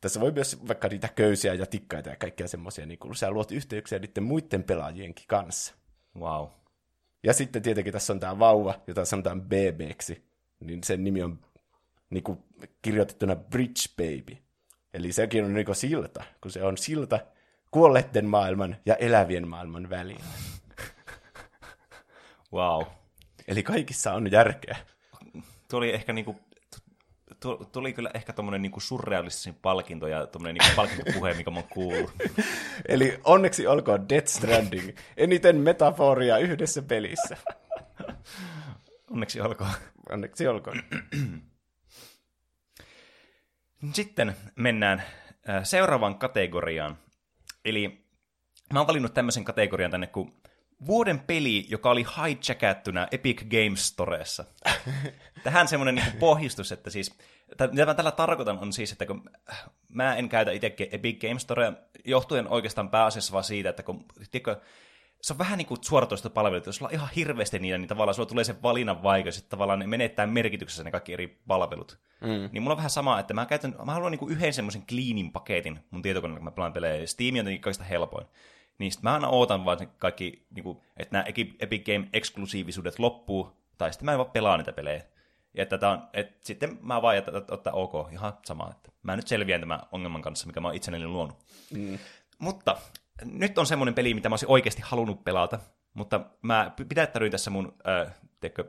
[0.00, 3.52] tässä voi myös vaikka niitä köysiä ja tikkaita ja kaikkea semmoisia, niin kuin sä luot
[3.52, 5.74] yhteyksiä niiden muiden pelaajienkin kanssa.
[6.18, 6.48] Wow.
[7.22, 10.24] Ja sitten tietenkin tässä on tämä vauva, jota sanotaan BBksi,
[10.60, 11.38] niin sen nimi on
[12.10, 12.38] niin kuin
[12.82, 14.36] kirjoitettuna Bridge Baby.
[14.94, 17.20] Eli sekin on niin silta, kun se on silta
[17.72, 20.24] kuolleiden maailman ja elävien maailman välillä.
[22.52, 22.82] Wow.
[23.48, 24.76] Eli kaikissa on järkeä.
[25.70, 26.40] Tuo oli ehkä niinku,
[27.40, 31.68] tu- tuli kyllä ehkä tommonen niinku surrealistisin palkinto ja tommonen niinku palkintopuhe, mikä mä oon
[31.68, 32.12] kuullut.
[32.88, 37.36] Eli onneksi olkoon Death Stranding eniten metaforia yhdessä pelissä.
[39.10, 39.70] Onneksi olkoon.
[40.10, 40.82] Onneksi olkoon.
[43.92, 45.02] Sitten mennään
[45.48, 46.98] äh, seuraavaan kategoriaan.
[47.64, 48.06] Eli
[48.72, 50.32] mä oon valinnut tämmöisen kategorian tänne kuin
[50.86, 54.44] vuoden peli, joka oli hijackattuna Epic Games Storessa.
[55.44, 57.14] Tähän semmoinen niin pohjistus, että siis,
[57.56, 59.30] tä- mitä mä tällä tarkoitan on siis, että kun
[59.88, 61.72] mä en käytä itse Epic Games Storea,
[62.04, 64.60] johtuen oikeastaan pääasiassa vaan siitä, että kun tiedätkö,
[65.22, 68.28] se on vähän niin kuin suoratoistopalvelut, jos sulla on ihan hirveästi niitä, niin tavallaan sulla
[68.28, 71.98] tulee se valinnan vaikeus, että tavallaan ne menettää merkityksessä ne kaikki eri palvelut.
[72.20, 72.48] Mm.
[72.52, 75.32] Niin mulla on vähän sama, että mä, käytän, mä haluan niin kuin yhden semmoisen cleanin
[75.32, 77.06] paketin mun tietokoneella, kun mä pelaan pelejä.
[77.06, 78.26] Steam on jotenkin kaikista helpoin.
[78.78, 81.24] Niin sit mä aina ootan vaan kaikki, niin kuin, että nämä
[81.60, 85.02] Epic Game-eksklusiivisuudet loppuu, tai sitten mä en vaan pelaa niitä pelejä.
[85.54, 88.70] Ja että on, et sitten mä vaan jätän, ottaa ok, ihan sama.
[88.70, 91.36] Että mä nyt selviän tämän ongelman kanssa, mikä mä oon itselleni luonut.
[91.70, 91.98] Mm.
[92.38, 92.76] Mutta
[93.24, 95.58] nyt on semmoinen peli, mitä mä olisin oikeasti halunnut pelata,
[95.94, 98.64] mutta mä pidättäydyin tässä mun äh, teikö,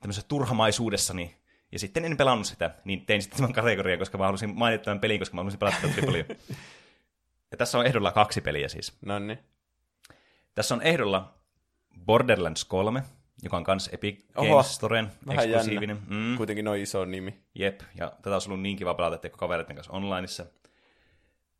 [0.00, 1.36] tämmöisessä turhamaisuudessani,
[1.72, 5.00] ja sitten en pelannut sitä, niin tein sitten tämän kategorian, koska mä halusin mainita tämän
[5.00, 6.24] pelin, koska mä halusin pelata tätä paljon.
[7.50, 8.98] Ja tässä on ehdolla kaksi peliä siis.
[9.04, 9.38] No niin.
[10.54, 11.34] Tässä on ehdolla
[12.06, 13.02] Borderlands 3,
[13.42, 15.98] joka on kans Epic Oho, Games Storen eksklusiivinen.
[16.08, 16.36] Mm.
[16.36, 17.44] Kuitenkin noin iso nimi.
[17.54, 20.46] Jep, ja tätä on ollut niin kiva pelata, että kavereiden kanssa onlineissa.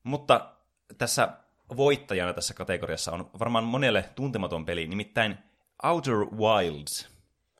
[0.03, 0.53] Mutta
[0.99, 1.29] tässä
[1.77, 5.39] voittajana tässä kategoriassa on varmaan monelle tuntematon peli, nimittäin
[5.83, 7.17] Outer Wilds.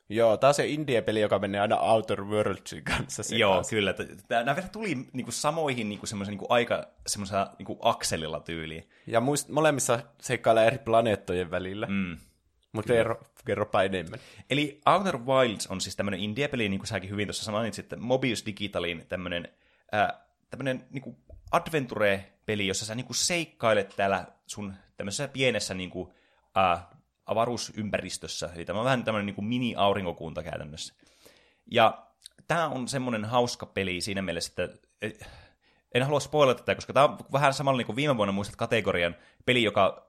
[0.09, 3.35] Joo, tämä on se indie-peli, joka menee aina Outer Worldsin kanssa.
[3.35, 3.75] Joo, kanssa.
[3.75, 3.95] kyllä.
[4.29, 8.89] Nämä vielä tuli niinku samoihin niinku niinku aika semmoisella niinku akselilla tyyliin.
[9.07, 11.87] Ja muist, molemmissa seikkailee eri planeettojen välillä.
[11.89, 12.17] Mm.
[12.71, 14.19] Mutta kerro, kerropa enemmän.
[14.49, 19.05] Eli Outer Wilds on siis tämmöinen indie-peli, niin kuin säkin hyvin tuossa mainitsit, Mobius Digitalin
[19.09, 19.47] tämmöinen,
[19.93, 20.07] äh,
[20.49, 21.17] tämmöinen niin
[22.47, 26.09] adventure-peli, jossa sä niin kuin seikkailet täällä sun tämmöisessä pienessä niin kuin,
[26.57, 26.87] äh,
[27.25, 28.49] avaruusympäristössä.
[28.55, 30.93] Eli tämä on vähän tämmöinen niin kuin mini-aurinkokunta käytännössä.
[31.71, 32.07] Ja
[32.47, 34.77] tämä on semmoinen hauska peli siinä mielessä, että
[35.93, 39.15] en halua spoilata tätä, koska tämä on vähän samalla niin kuin viime vuonna muistat kategorian
[39.45, 40.07] peli, joka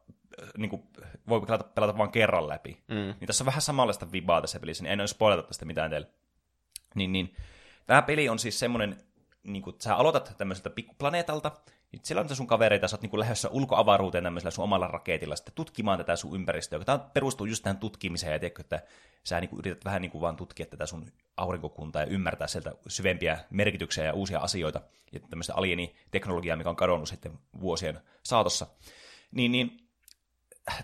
[0.57, 0.83] niin kuin,
[1.29, 2.83] voi pelata, pelata vain kerran läpi.
[2.89, 2.95] Mm.
[2.95, 6.09] Niin tässä on vähän samanlaista vibaa tässä pelissä, niin en ole spoilata tästä mitään teille.
[6.95, 7.35] Niin, niin.
[7.87, 8.97] Tämä peli on siis semmoinen,
[9.43, 11.53] niin kuin, sä aloitat tämmöiseltä pikkuplaneetalta,
[11.93, 15.55] niin siellä on sun kavereita, sä oot niin lähdössä ulkoavaruuteen tämmöisellä sun omalla raketilla sitten
[15.55, 18.83] tutkimaan tätä sun ympäristöä, tämä perustuu just tähän tutkimiseen, ja tiedätkö, että
[19.25, 22.73] sä niin kuin, yrität vähän niin kuin vaan tutkia tätä sun aurinkokuntaa ja ymmärtää sieltä
[22.89, 24.81] syvempiä merkityksiä ja uusia asioita,
[25.13, 28.67] ja tämmöistä alieniteknologiaa, mikä on kadonnut sitten vuosien saatossa.
[29.33, 29.89] Niin, niin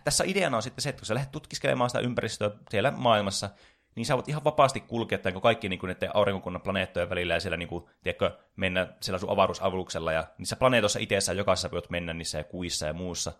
[0.04, 3.50] tässä ideana on sitten se, että kun sä lähdet tutkiskelemaan sitä ympäristöä siellä maailmassa,
[3.94, 7.40] niin sä voit ihan vapaasti kulkea tämän kaikki niin kuin näiden aurinkokunnan planeettojen välillä ja
[7.40, 12.14] siellä niin kuin, tiedätkö, mennä siellä sun avaruusavuksella ja niissä planeetoissa itseessä jokaisessa voit mennä
[12.14, 13.32] niissä ja kuissa ja muussa.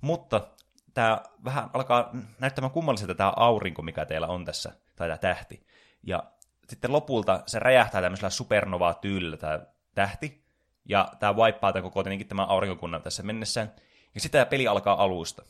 [0.00, 0.48] Mutta
[0.94, 5.66] tämä vähän alkaa näyttämään kummalliselta tämä aurinko, mikä teillä on tässä, tai tämä tähti.
[6.02, 6.22] Ja
[6.68, 9.60] sitten lopulta se räjähtää tämmöisellä supernovaa tyylillä tämä
[9.94, 10.44] tähti,
[10.84, 13.72] ja tämä wipaa tämän koko tietenkin tämän aurinkokunnan tässä mennessään,
[14.14, 15.42] ja sitten tämä peli alkaa alusta.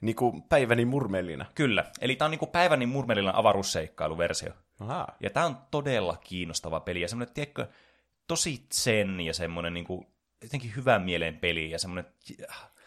[0.00, 1.46] Niin kuin päiväni murmelina.
[1.54, 1.84] Kyllä.
[2.00, 4.52] Eli tämä on niin kuin päiväni murmelina avaruusseikkailuversio.
[4.80, 5.06] Aha.
[5.20, 7.00] Ja tämä on todella kiinnostava peli.
[7.00, 7.66] Ja semmoinen, tiedätkö,
[8.26, 10.06] tosi zen ja semmoinen niin kuin,
[10.42, 11.70] jotenkin hyvän mielen peli.
[11.70, 12.12] Ja semmoinen...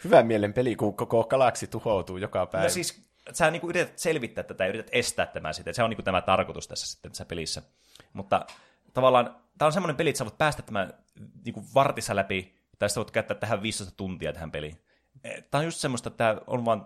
[0.04, 2.63] Hyvän mielen peli, kun koko galaksi tuhoutuu joka päivä.
[2.63, 3.02] No siis,
[3.34, 5.73] sä niin kuin yrität selvittää tätä ja yrität estää tämä sitä.
[5.73, 7.62] Se on niin kuin tämä tarkoitus tässä sitten tässä pelissä.
[8.13, 8.45] Mutta
[8.93, 10.93] tavallaan tämä on semmoinen peli, että sä voit päästä tämän
[11.45, 14.82] niin kuin vartissa läpi, tai sä voit käyttää tähän 15 tuntia tähän peliin.
[15.52, 16.86] Tämä on just semmoista, että tämä on vaan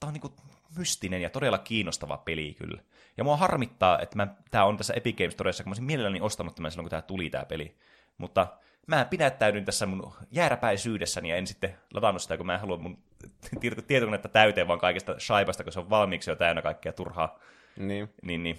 [0.00, 0.34] tämä on niinku
[0.78, 2.82] mystinen ja todella kiinnostava peli kyllä.
[3.16, 6.54] Ja mua harmittaa, että tämä on tässä Epic Games Storessa, kun mä olisin mielelläni ostanut
[6.54, 7.76] tämän silloin, kun tämä tuli tämä peli.
[8.18, 8.46] Mutta
[8.86, 12.98] mä pidättäydyin tässä mun jääräpäisyydessäni ja en sitten latannut sitä, kun mä en halua mun
[13.86, 17.38] tietokonetta täyteen vaan kaikesta shaipasta, kun se on valmiiksi jo täynnä kaikkea turhaa.
[17.76, 18.14] Niin.
[18.22, 18.58] niin, niin.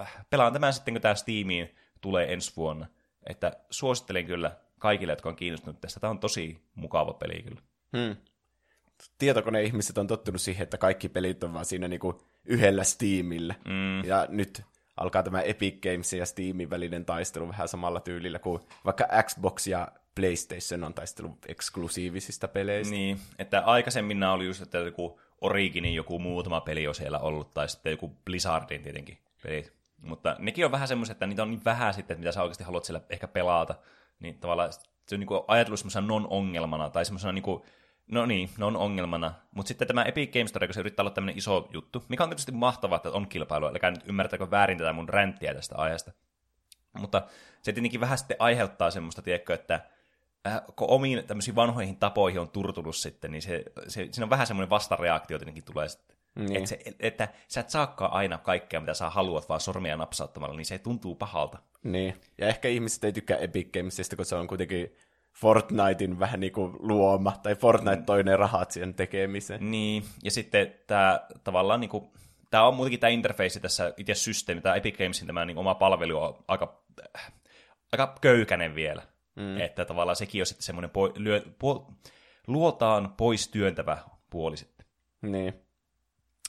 [0.00, 2.86] Äh, pelaan tämän sitten, kun tämä Steamiin tulee ensi vuonna.
[3.26, 6.00] Että suosittelen kyllä kaikille, jotka on kiinnostunut tästä.
[6.00, 7.60] Tämä on tosi mukava peli kyllä.
[7.96, 8.16] Hmm
[9.18, 13.54] tietokoneihmiset on tottunut siihen, että kaikki pelit on vaan siinä niinku yhdellä Steamillä.
[13.64, 14.04] Mm.
[14.04, 14.62] Ja nyt
[14.96, 19.88] alkaa tämä Epic Games ja Steamin välinen taistelu vähän samalla tyylillä kuin vaikka Xbox ja
[20.14, 22.94] PlayStation on taistelu eksklusiivisista peleistä.
[22.94, 27.54] Niin, että aikaisemmin nämä oli just, että joku Originin joku muutama peli on siellä ollut,
[27.54, 29.72] tai sitten joku Blizzardin tietenkin pelit.
[30.02, 32.64] Mutta nekin on vähän semmoiset, että niitä on niin vähän sitten, että mitä sä oikeasti
[32.64, 33.74] haluat siellä ehkä pelata.
[34.20, 34.72] Niin tavallaan
[35.06, 37.62] se on niin ajatellut semmoisena non-ongelmana, tai semmoisena niin kuin
[38.12, 39.34] No niin, ne on ongelmana.
[39.50, 42.30] Mutta sitten tämä Epic Games Store, kun se yrittää olla tämmöinen iso juttu, mikä on
[42.30, 46.12] tietysti mahtavaa, että on kilpailu, eli nyt ymmärtääkö väärin tätä mun ränttiä tästä aiheesta.
[46.98, 47.22] Mutta
[47.62, 49.80] se tietenkin vähän sitten aiheuttaa semmoista, tiedätkö, että
[50.46, 54.46] äh, kun omiin tämmöisiin vanhoihin tapoihin on turtunut sitten, niin se, se, siinä on vähän
[54.46, 56.16] semmoinen vastareaktio tietenkin tulee sitten.
[56.36, 56.56] Niin.
[56.56, 60.66] Että, se, että sä et saakaan aina kaikkea, mitä sä haluat, vaan sormia napsauttamalla, niin
[60.66, 61.58] se tuntuu pahalta.
[61.82, 64.96] Niin, ja ehkä ihmiset ei tykkää Epic Gamesista, kun se on kuitenkin
[65.40, 69.70] Fortnitein vähän niin kuin luoma, tai Fortnite toinen rahat siihen tekemiseen.
[69.70, 72.10] Niin, ja sitten tämä tavallaan niin kuin,
[72.50, 76.22] tämä on muutenkin tämä interface tässä itse systeemi, tämä Epic Gamesin tämä niin oma palvelu
[76.22, 76.82] on aika,
[77.92, 79.02] aika köykäinen vielä.
[79.36, 79.60] Mm.
[79.60, 81.92] Että tavallaan sekin on sitten semmoinen po, lyö, po,
[82.46, 83.98] luotaan pois työntävä
[84.30, 84.86] puoli sitten.
[85.22, 85.54] Niin.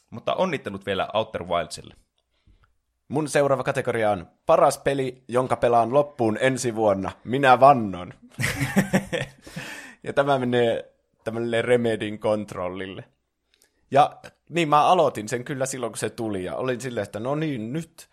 [0.09, 1.95] Mutta onnittelut vielä Outer Wildsille.
[3.09, 7.11] Mun seuraava kategoria on paras peli, jonka pelaan loppuun ensi vuonna.
[7.23, 8.13] Minä vannon.
[10.03, 10.93] ja tämä menee
[11.23, 13.03] tämmölle Remedin kontrollille.
[13.91, 14.19] Ja
[14.49, 17.73] niin mä aloitin sen kyllä silloin, kun se tuli, ja olin silleen, että no niin,
[17.73, 18.09] nyt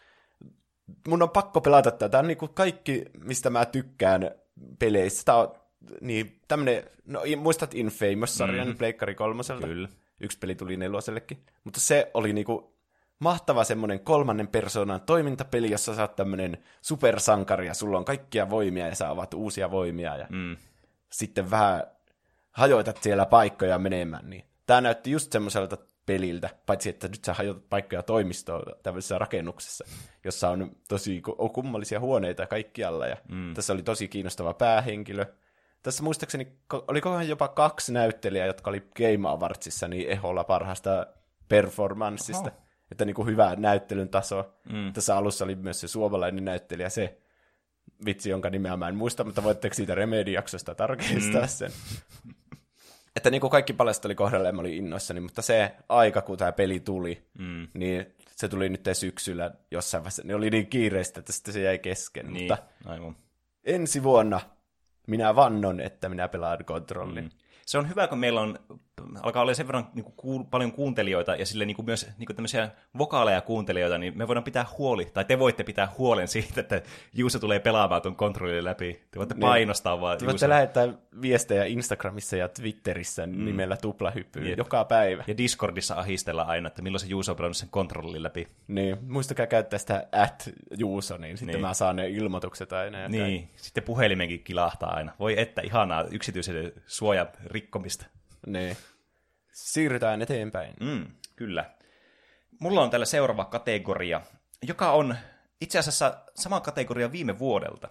[1.08, 2.08] mun on pakko pelata tätä.
[2.08, 4.30] Tämä on niin kuin kaikki, mistä mä tykkään
[4.78, 5.24] peleissä.
[5.24, 5.54] Tämä on
[6.00, 8.78] niin, tämmönen, no muistat Infamous-sarjan mm-hmm.
[8.78, 9.66] Pleikkari kolmoselta?
[9.66, 9.88] Kyllä.
[10.20, 11.38] Yksi peli tuli nelosellekin.
[11.64, 12.75] Mutta se oli niinku
[13.18, 18.88] mahtava semmoinen kolmannen persoonan toimintapeli, jossa sä oot tämmönen supersankari ja sulla on kaikkia voimia
[18.88, 20.56] ja sä ovat uusia voimia ja Mm.
[21.12, 21.82] sitten vähän
[22.52, 24.30] hajoitat siellä paikkoja menemään.
[24.30, 24.44] Niin.
[24.66, 25.76] Tämä näytti just semmoiselta
[26.06, 29.84] peliltä, paitsi että nyt sä hajotat paikkoja toimistoon tämmöisessä rakennuksessa,
[30.24, 33.54] jossa on tosi ku- kummallisia huoneita kaikkialla ja mm.
[33.54, 35.26] tässä oli tosi kiinnostava päähenkilö.
[35.82, 41.06] Tässä muistaakseni ko- oli kohan jopa kaksi näyttelijää, jotka oli Game Awardsissa niin eholla parhaasta
[41.48, 42.50] performanssista.
[42.50, 42.65] Oho.
[42.92, 44.54] Että niin kuin hyvä näyttelyn taso.
[44.72, 44.92] Mm.
[44.92, 47.18] Tässä alussa oli myös se suomalainen näyttelijä, se
[48.04, 51.48] vitsi, jonka nimeä mä en muista, mutta voitteko siitä Remedy-jaksosta tarkistaa mm.
[51.48, 51.70] sen?
[53.16, 56.38] Että niin kuin kaikki paljasta oli kohdalla ja mä olin innoissani, mutta se aika, kun
[56.38, 57.68] tämä peli tuli, Mm.
[57.74, 61.78] niin se tuli nyt syksyllä jossain vaiheessa, niin oli niin kiireistä, että sitten se jäi
[61.78, 62.32] kesken.
[62.32, 63.16] Niin, Mutta aivan.
[63.64, 64.40] ensi vuonna
[65.06, 67.24] minä vannon, että minä pelaan kontrollin.
[67.24, 67.30] Mm.
[67.66, 68.58] Se on hyvä, kun meillä on,
[69.22, 72.26] alkaa olla sen verran niin kuin, kuul, paljon kuuntelijoita ja sille niin kuin myös niin
[72.26, 76.60] kuin tämmöisiä vokaaleja kuuntelijoita, niin me voidaan pitää huoli, tai te voitte pitää huolen siitä,
[76.60, 76.82] että
[77.14, 79.00] Juuso tulee pelaamaan tuon kontrollin läpi.
[79.10, 79.40] Te voitte Niin.
[79.40, 80.48] painostaa vaan Te voitte Juusoa.
[80.48, 80.88] lähettää
[81.22, 83.44] viestejä Instagramissa ja Twitterissä mm.
[83.44, 84.58] nimellä tuplahyppy Jep.
[84.58, 85.24] joka päivä.
[85.26, 88.48] Ja Discordissa ahistella aina, että milloin se Juuso on pelannut sen kontrollin läpi.
[88.68, 91.66] Niin, muistakaa käyttää sitä at Juuso, niin sitten Niin.
[91.66, 92.98] mä saan ne ilmoitukset aina.
[92.98, 95.12] Ja Niin, sitten puhelimenkin kilahtaa aina.
[95.18, 98.06] Voi että, ihanaa yksityisen suojan rikkomista.
[98.46, 98.76] Niin.
[99.52, 100.74] Siirrytään eteenpäin.
[100.80, 101.06] Mm,
[101.36, 101.70] kyllä.
[102.60, 104.20] Mulla on täällä seuraava kategoria,
[104.62, 105.16] joka on
[105.60, 107.88] itse asiassa sama kategoria viime vuodelta.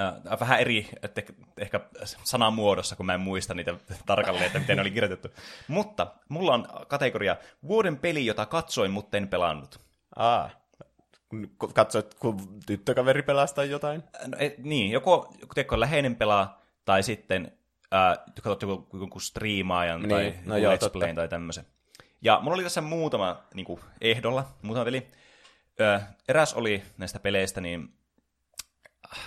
[0.00, 1.22] Äh, vähän eri, että
[1.58, 1.80] ehkä
[2.24, 3.74] sanamuodossa, kun mä en muista niitä
[4.06, 5.28] tarkalleen, että miten ne oli kirjoitettu.
[5.68, 7.36] Mutta mulla on kategoria
[7.68, 9.80] vuoden peli, jota katsoin, mutta en pelannut.
[10.16, 10.50] Aa,
[11.74, 14.02] katsoit, kun tyttökaveri pelastaa jotain?
[14.26, 17.52] No, et, niin, joko tiedätkö, läheinen pelaa, tai sitten
[17.94, 21.64] äh, katsot joku, joku striimaajan Niin, tai no joo, let's playn tai tämmöisen.
[22.22, 25.10] Ja mulla oli tässä muutama niin kuin, ehdolla, muutama peli.
[25.80, 27.88] Ö, eräs oli näistä peleistä, niin
[29.12, 29.20] äh,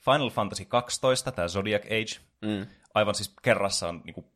[0.00, 2.66] Final Fantasy 12, tämä Zodiac Age, Mm.
[2.94, 4.26] aivan siis kerrassaan niin kuin,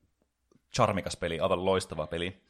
[0.77, 2.43] charmikas peli, aivan loistava peli.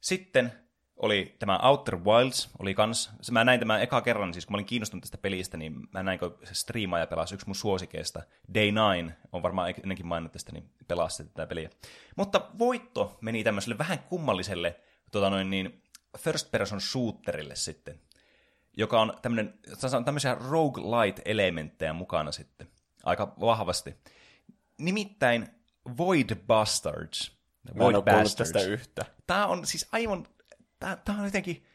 [0.00, 0.52] Sitten
[0.98, 4.56] oli tämä Outer Wilds, oli kans, se mä näin tämän eka kerran, siis kun mä
[4.56, 8.22] olin kiinnostunut tästä pelistä, niin mä näin, kun se striimaaja pelasi yksi mun suosikeista.
[8.54, 11.70] Day 9, on varmaan ennenkin maininnut tästä, niin pelasi tätä peliä.
[12.16, 14.80] Mutta voitto meni tämmöiselle vähän kummalliselle
[15.12, 15.82] tota noin niin,
[16.18, 18.00] first person shooterille sitten,
[18.76, 19.54] joka on tämmöinen,
[20.04, 22.68] tämmöisiä roguelite-elementtejä mukana sitten,
[23.04, 23.94] aika vahvasti.
[24.78, 25.48] Nimittäin
[25.96, 27.38] Void Bastards.
[27.74, 29.04] Mä en ole kuullut tästä yhtä.
[29.26, 30.26] Tää on siis aivan,
[30.78, 31.66] tää, tää on jotenkin,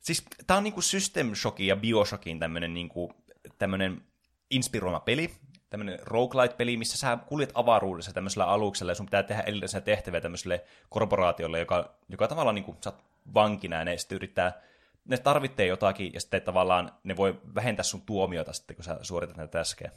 [0.00, 3.12] siis tää on niinku System Shockin ja Bioshockin tämmönen niinku,
[3.58, 4.02] tämmönen
[4.50, 5.30] inspiroima peli,
[5.70, 10.64] tämmönen roguelite-peli, missä sä kuljet avaruudessa tämmöisellä aluksella ja sun pitää tehdä erillisiä tehtäviä tämmöiselle
[10.88, 14.60] korporaatiolle, joka, joka tavallaan niinku, sä oot vankina ja ne sitten yrittää,
[15.04, 19.36] ne tarvitsee jotakin ja sitten tavallaan ne voi vähentää sun tuomiota sitten, kun sä suoritat
[19.36, 19.90] näitä täskejä.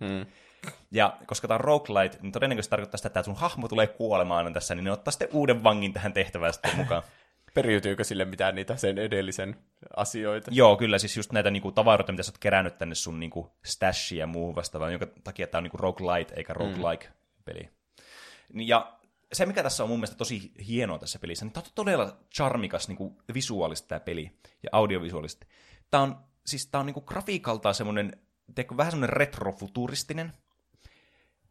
[0.00, 0.26] Mm.
[0.90, 4.74] Ja koska tämä on roguelite, niin todennäköisesti tarkoittaa sitä, että sun hahmo tulee kuolemaan tässä,
[4.74, 7.02] niin ne ottaa sitten uuden vangin tähän tehtävään sitten mukaan.
[7.62, 9.56] Periytyykö sille mitään niitä sen edellisen
[9.96, 10.50] asioita?
[10.54, 14.18] Joo, kyllä, siis just näitä niinku, tavaroita, mitä sä oot kerännyt tänne sun niinku, stashia
[14.18, 17.68] ja muu vastaavaa, jonka takia tämä on niinku, roguelite eikä roguelike-peli.
[18.52, 18.98] Niin, Ja
[19.32, 22.88] se, mikä tässä on mun mielestä tosi hienoa tässä pelissä, niin tämä on todella charmikas
[22.88, 24.30] niinku, visuaalisesti tämä peli
[24.62, 25.46] ja audiovisuaalisesti.
[25.90, 26.16] Tämä on,
[26.46, 28.16] siis tää on niinku, grafiikaltaan semmoinen,
[28.54, 30.32] teekö, vähän semmoinen retrofuturistinen,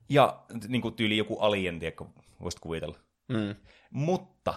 [0.09, 2.05] ja niinku, tyyli joku alien, tiedätkö,
[2.41, 2.97] voisit kuvitella.
[3.27, 3.55] Mm.
[3.91, 4.53] Mutta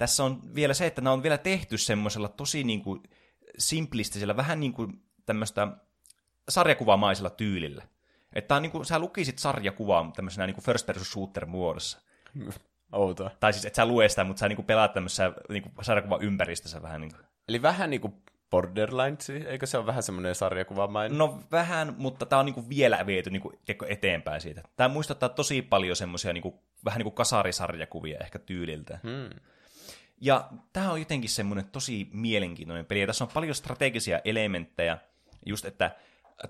[0.00, 3.02] tässä on vielä se, että nämä on vielä tehty semmoisella tosi niin kuin
[3.58, 5.68] simplistisellä, vähän niin kuin tämmöistä
[6.48, 7.82] sarjakuvamaisella tyylillä.
[8.32, 12.00] Että niin kuin, sä lukisit sarjakuvaa tämmöisenä niin kuin first person shooter muodossa.
[12.92, 13.30] Outoa.
[13.40, 16.22] Tai siis, et sä lue sitä, mutta sä niin kuin pelaat tämmöisessä niin kuin sarjakuvan
[16.22, 17.24] ympäristössä vähän niin kuin.
[17.48, 18.14] Eli vähän niin kuin
[18.50, 21.18] Borderlines, eikö se ole vähän semmoinen sarjakuvamainen?
[21.18, 24.62] No vähän, mutta tämä on niin kuin vielä viety niin tiedätkö, eteenpäin siitä.
[24.76, 28.98] Tämä muistuttaa tosi paljon semmoisia niin kuin, vähän niin kuin kasarisarjakuvia ehkä tyyliltä.
[29.02, 29.40] Hmm.
[30.20, 33.00] Ja tämä on jotenkin semmoinen tosi mielenkiintoinen peli.
[33.00, 34.98] Ja tässä on paljon strategisia elementtejä,
[35.46, 35.96] just että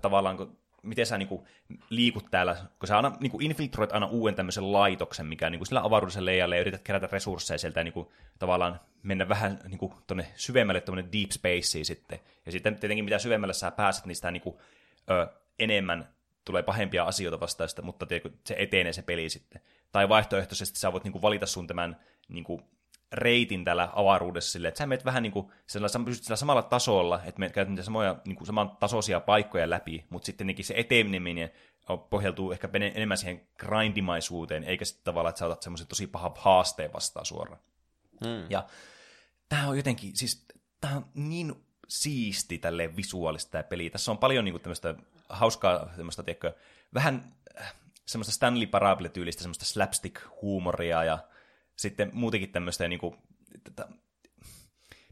[0.01, 1.47] tavallaan kun miten sä niinku
[1.91, 6.25] liikut täällä, kun sä aina niinku infiltroit aina uuden tämmöisen laitoksen, mikä niinku sillä avaruudessa
[6.25, 11.05] leijalle ja yrität kerätä resursseja sieltä ja niinku, tavallaan mennä vähän niinku tonne syvemmälle tuonne
[11.13, 12.21] deep spaceen sitten.
[12.47, 14.61] Ja sitten tietenkin mitä syvemmälle sä pääset, niin sitä niinku,
[15.11, 15.27] ö,
[15.59, 16.09] enemmän
[16.45, 18.07] tulee pahempia asioita vastaista, mutta
[18.45, 19.63] se etenee se peli sitten.
[19.93, 21.97] Tai vaihtoehtoisesti sä voit niinku valita sun tämän
[22.29, 22.63] niinku,
[23.13, 27.21] reitin täällä avaruudessa silleen, että sä menet vähän niin kuin sillä, pysyt sillä samalla tasolla,
[27.25, 31.51] että me käytät niitä samoja niin kuin saman tasoisia paikkoja läpi, mutta sitten se eteneminen
[32.11, 36.93] pohjautuu ehkä enemmän siihen grindimaisuuteen, eikä sitten tavallaan, että sä otat semmoisen tosi pahan haasteen
[36.93, 37.61] vastaan suoraan.
[38.25, 38.47] Hmm.
[38.51, 38.67] Ja
[39.49, 40.47] tämä on jotenkin, siis
[40.81, 41.55] tämä on niin
[41.89, 43.91] siisti tälle visuaalista tämä peli.
[43.91, 44.95] Tässä on paljon niin kuin, tämmöistä
[45.29, 46.55] hauskaa, tämmöistä, tiedätkö,
[46.95, 47.75] vähän äh,
[48.07, 51.19] semmoista Stanley Parable-tyylistä, semmoista slapstick-huumoria ja
[51.81, 53.17] sitten muutenkin tämmöistä niin kuin,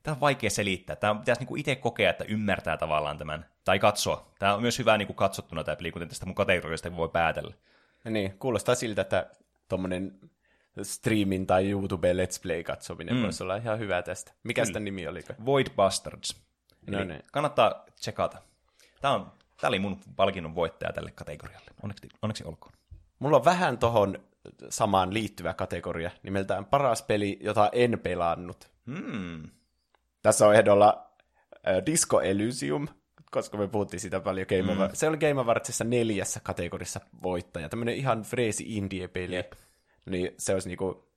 [0.02, 0.96] tämä on vaikea selittää.
[0.96, 4.32] Tämä pitäisi niin itse kokea, että ymmärtää tavallaan tämän, tai katsoa.
[4.38, 7.54] Tämä on myös hyvä niin kuin katsottuna tämä peli, kuten tästä mun kategoriasta voi päätellä.
[8.04, 9.30] Niin, kuulostaa siltä, että
[9.68, 10.18] tuommoinen
[10.82, 13.22] streamin tai YouTube Let's Play katsominen mm.
[13.22, 14.32] voisi olla ihan hyvä tästä.
[14.42, 15.20] Mikä sitä nimi oli?
[15.44, 16.42] Void Bastards.
[16.90, 17.22] No niin.
[17.32, 18.38] Kannattaa tsekata.
[19.00, 21.70] Tämä, on, tämä oli mun palkinnon voittaja tälle kategorialle.
[21.82, 22.72] Onneksi, onneksi olkoon.
[23.18, 24.18] Mulla on vähän tohon
[24.68, 28.70] samaan liittyvä kategoria, nimeltään paras peli, jota en pelannut.
[28.86, 29.50] Hmm.
[30.22, 31.10] Tässä on ehdolla
[31.68, 32.88] äh, Disco Elysium,
[33.30, 34.90] koska me puhuttiin sitä paljon Game mm.
[34.92, 37.68] Se oli Game Awardsissa neljässä kategorissa voittaja.
[37.68, 39.34] Tämmöinen ihan freesi indie-peli.
[39.36, 39.52] Yep.
[40.06, 41.08] Niin se olisi niinku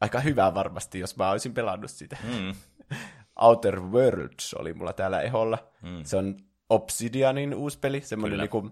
[0.00, 2.16] aika hyvä varmasti, jos mä olisin pelannut sitä.
[2.24, 2.54] Mm.
[3.40, 5.58] Outer Worlds oli mulla täällä eholla.
[5.82, 6.04] Mm.
[6.04, 6.36] Se on
[6.70, 8.70] Obsidianin uusi peli, semmoinen niinku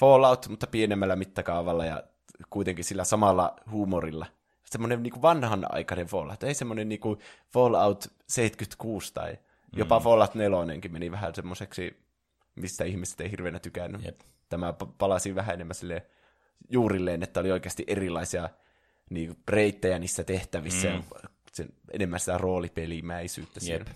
[0.00, 2.02] Fallout, mutta pienemmällä mittakaavalla ja
[2.50, 4.26] kuitenkin sillä samalla huumorilla.
[4.64, 7.00] Semmoinen niin vanhanaikainen Fallout, ei semmoinen niin
[7.52, 9.38] Fallout 76 tai
[9.76, 10.02] jopa mm.
[10.02, 11.96] Fallout 4 meni vähän semmoiseksi,
[12.54, 14.04] mistä ihmiset ei hirveänä tykännyt.
[14.04, 14.20] Jep.
[14.48, 16.06] Tämä palasi vähän enemmän sille
[16.70, 18.48] juurilleen, että oli oikeasti erilaisia
[19.10, 20.94] niin reittejä niissä tehtävissä mm.
[20.94, 21.02] ja
[21.52, 23.90] sen, enemmän sitä roolipelimäisyyttä siellä.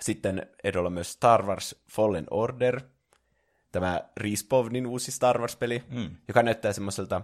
[0.00, 2.80] Sitten edolla myös Star Wars Fallen Order,
[3.72, 6.16] tämä Respawnin uusi Star Wars-peli, mm.
[6.28, 7.22] joka näyttää semmoiselta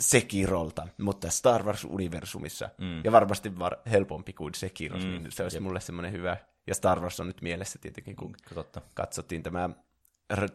[0.00, 2.68] Sekirolta, mutta Star Wars-universumissa.
[2.78, 3.04] Mm.
[3.04, 5.04] Ja varmasti var- helpompi kuin Sekiro, mm.
[5.04, 5.62] niin se olisi Jep.
[5.62, 6.36] mulle semmoinen hyvä.
[6.66, 8.80] Ja Star Wars on nyt mielessä tietenkin, kun mm, Totta.
[8.94, 9.70] katsottiin tämä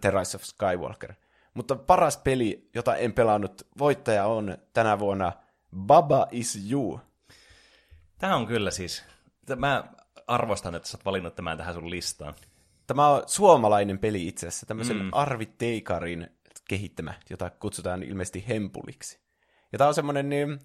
[0.02, 1.14] The Rise of Skywalker.
[1.54, 5.34] Mutta paras peli, jota en pelannut, voittaja on tänä vuonna
[5.78, 7.00] Baba is You.
[8.18, 9.04] Tämä on kyllä siis,
[9.56, 9.84] mä
[10.28, 12.36] arvostan, että sä oot valinnut tämän tähän sun listaan.
[12.88, 15.10] Tämä on suomalainen peli itse asiassa, tämmöisen mm.
[15.12, 16.30] Arvi Teikarin
[16.68, 19.25] kehittämä, jota kutsutaan ilmeisesti Hempuliksi.
[19.76, 20.60] Ja tämä on semmoinen, niin,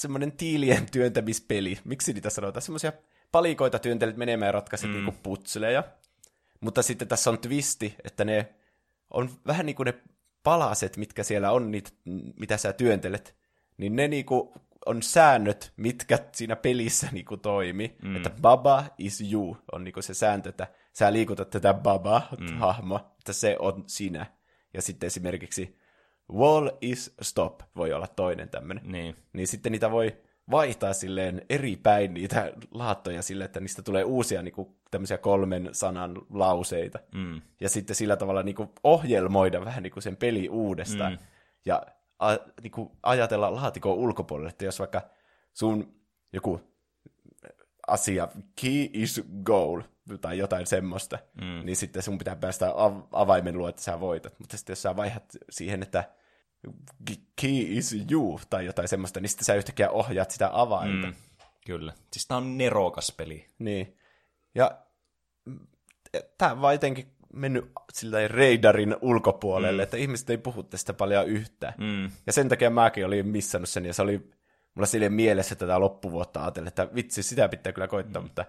[0.00, 1.78] semmoinen tiilien työntämispeli.
[1.84, 2.62] Miksi niitä sanotaan?
[2.62, 2.92] Semmoisia
[3.32, 4.94] palikoita työntelet menemään ja ratkaiset mm.
[4.94, 5.84] niinku putseleja.
[6.60, 8.54] Mutta sitten tässä on twisti, että ne
[9.10, 9.94] on vähän niin kuin ne
[10.42, 11.90] palaset, mitkä siellä on, niitä,
[12.40, 13.36] mitä sä työntelet,
[13.76, 14.54] niin ne niinku
[14.86, 17.96] on säännöt, mitkä siinä pelissä niinku toimi.
[18.02, 18.16] Mm.
[18.16, 23.06] Että baba is you on niinku se sääntö, että sä liikutat tätä baba-hahmoa, mm.
[23.18, 24.26] että se on sinä.
[24.74, 25.78] Ja sitten esimerkiksi
[26.32, 28.92] wall is stop voi olla toinen tämmöinen.
[28.92, 29.16] Niin.
[29.32, 30.16] niin sitten niitä voi
[30.50, 35.68] vaihtaa silleen eri päin niitä laattoja sille, että niistä tulee uusia niin kuin, tämmöisiä kolmen
[35.72, 36.98] sanan lauseita.
[37.14, 37.40] Mm.
[37.60, 41.12] Ja sitten sillä tavalla niin kuin, ohjelmoida vähän niin kuin sen peli uudestaan.
[41.12, 41.18] Mm.
[41.64, 41.82] Ja
[42.18, 45.02] a, niin kuin, ajatella laatikon ulkopuolelle, että jos vaikka
[45.52, 45.94] sun
[46.32, 46.60] joku
[47.86, 48.28] asia,
[48.60, 49.82] key is goal,
[50.20, 51.66] tai jotain semmoista, mm.
[51.66, 54.38] niin sitten sun pitää päästä av- avaimen luo, että sä voitat.
[54.38, 56.04] Mutta sitten jos sä vaihdat siihen, että
[57.40, 61.06] key is you, tai jotain semmoista, niin sitten sä yhtäkkiä ohjaat sitä avainta.
[61.06, 61.14] Mm.
[61.66, 61.92] Kyllä.
[62.12, 63.46] Siis tää on nerokas peli.
[63.58, 63.96] Niin.
[64.54, 64.78] Ja
[66.38, 69.84] tää on vaan jotenkin mennyt sillä reidarin ulkopuolelle, mm.
[69.84, 71.74] että ihmiset ei puhu tästä paljon yhtään.
[71.78, 72.10] Mm.
[72.26, 74.30] Ja sen takia mäkin olin missannut sen, ja se oli
[74.74, 78.24] mulla silleen mielessä tätä loppuvuotta ajatellen, että vitsi, sitä pitää kyllä koittaa, mm.
[78.24, 78.44] mutta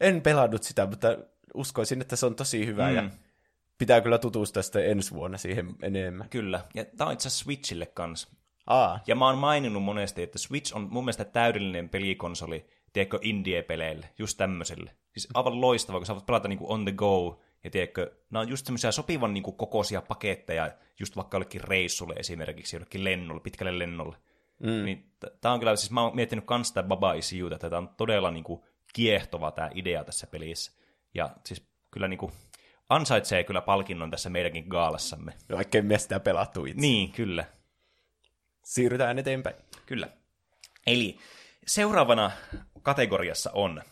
[0.00, 1.18] en pelannut sitä, mutta
[1.54, 2.96] uskoisin, että se on tosi hyvä mm.
[2.96, 3.10] ja
[3.78, 6.28] pitää kyllä tutustua sitten ensi vuonna siihen enemmän.
[6.28, 8.28] Kyllä, ja tämä on itse asiassa Switchille kanssa.
[8.66, 9.00] Aa.
[9.06, 14.36] Ja mä oon maininnut monesti, että Switch on mun mielestä täydellinen pelikonsoli, tiedätkö, indie-peleille, just
[14.36, 14.90] tämmöiselle.
[15.12, 18.48] Siis aivan loistava, kun sä voit pelata niinku on the go, ja tiedätkö, nämä on
[18.48, 24.16] just semmoisia sopivan niinku kokoisia paketteja, just vaikka jollekin reissulle esimerkiksi, jollekin lennolle, pitkälle lennolle.
[24.58, 24.84] Mm.
[24.84, 27.78] Niin tämä on kyllä, siis mä oon miettinyt kans sitä Baba Is You, että tämä
[27.78, 30.72] on todella niinku kiehtova tämä idea tässä pelissä.
[31.14, 32.32] Ja siis kyllä niinku
[32.88, 35.32] ansaitsee kyllä palkinnon tässä meidänkin gaalassamme.
[35.52, 36.80] Vaikka me sitä pelattu itse.
[36.80, 37.44] Niin, kyllä.
[38.64, 39.56] Siirrytään eteenpäin.
[39.86, 40.08] Kyllä.
[40.86, 41.18] Eli
[41.66, 42.30] seuraavana
[42.82, 43.82] kategoriassa on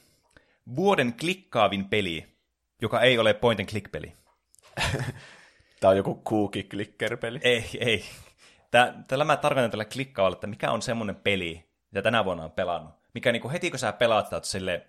[0.77, 2.27] vuoden klikkaavin peli,
[2.83, 4.13] joka ei ole point and click peli.
[5.81, 7.41] Tämä on joku cookie clicker-peli.
[7.43, 8.05] Ei, ei.
[8.77, 12.51] Tää, tällä mä tarkoitan tällä klikkaavalla, että mikä on semmoinen peli, mitä tänä vuonna on
[12.51, 12.95] pelannut.
[13.15, 14.87] Mikä niinku heti kun sä pelaat, että sille,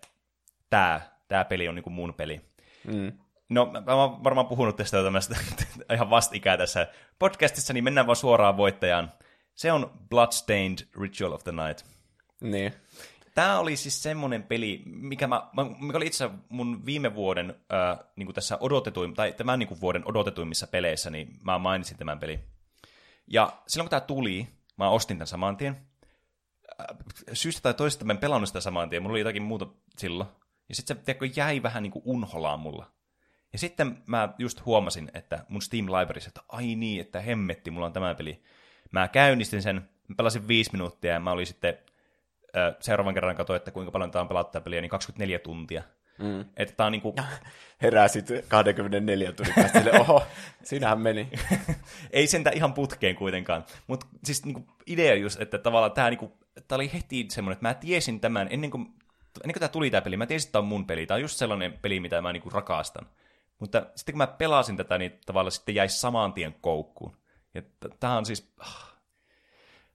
[0.70, 2.42] tää, tää peli on niinku mun peli.
[2.88, 3.12] Mm.
[3.50, 5.36] No, mä oon varmaan puhunut tästä tämmöistä
[5.94, 6.88] ihan vastikää tässä
[7.20, 9.12] podcastissa, niin mennään vaan suoraan voittajaan.
[9.56, 11.86] Se on Bloodstained Ritual of the Night.
[12.42, 12.74] Niin.
[13.36, 18.34] Tämä oli siis semmoinen peli, mikä, mä, mikä oli itse mun viime vuoden äh, niin
[18.34, 22.57] tässä odotetuin, tai tämän niin vuoden odotetuimmissa peleissä, niin mä mainitsin tämän pelin.
[23.28, 24.48] Ja silloin kun tämä tuli,
[24.78, 25.78] mä ostin tämän saman tien.
[26.82, 26.98] Äh,
[27.34, 29.68] syystä tai toisesta mä en pelannut sitä saman tien, mulla oli jotakin muuta
[29.98, 30.30] silloin.
[30.70, 32.92] Ja sitten se tiedätkö, jäi vähän niin kuin unholaan mulla.
[33.54, 37.86] Ja sitten mä just huomasin, että mun Steam Libraries, että ai niin, että hemmetti, mulla
[37.86, 38.44] on tämä peli.
[38.92, 41.78] Mä käynnistin sen, mä pelasin viisi minuuttia ja mä olin sitten
[42.80, 45.84] seuraavan kerran katsoin, että kuinka paljon tämä on pelattaa peliä, niin 24 tuntia.
[46.18, 46.46] Mm.
[46.58, 47.16] Että tämä on niinku...
[47.82, 50.24] Heräsit 24 tunnin päästä sille, oho,
[50.64, 51.30] sinähän meni.
[52.12, 53.66] Ei sentä ihan putkeen kuitenkaan.
[53.88, 56.38] Mutta siis niinku idea just, että tavallaan tämä niinku,
[56.68, 58.82] tää oli heti semmoinen, että mä tiesin tämän ennen kuin,
[59.44, 61.06] ennen kuin tämä tuli tämä peli, mä tiesin, että tämä on mun peli.
[61.06, 63.08] Tämä on just sellainen peli, mitä mä niinku rakastan.
[63.60, 67.18] Mutta sitten kun mä pelasin tätä, niin tavallaan sitten jäi saman tien koukkuun.
[67.54, 67.62] Ja
[68.00, 68.54] tämä on siis...
[68.60, 68.98] Ah,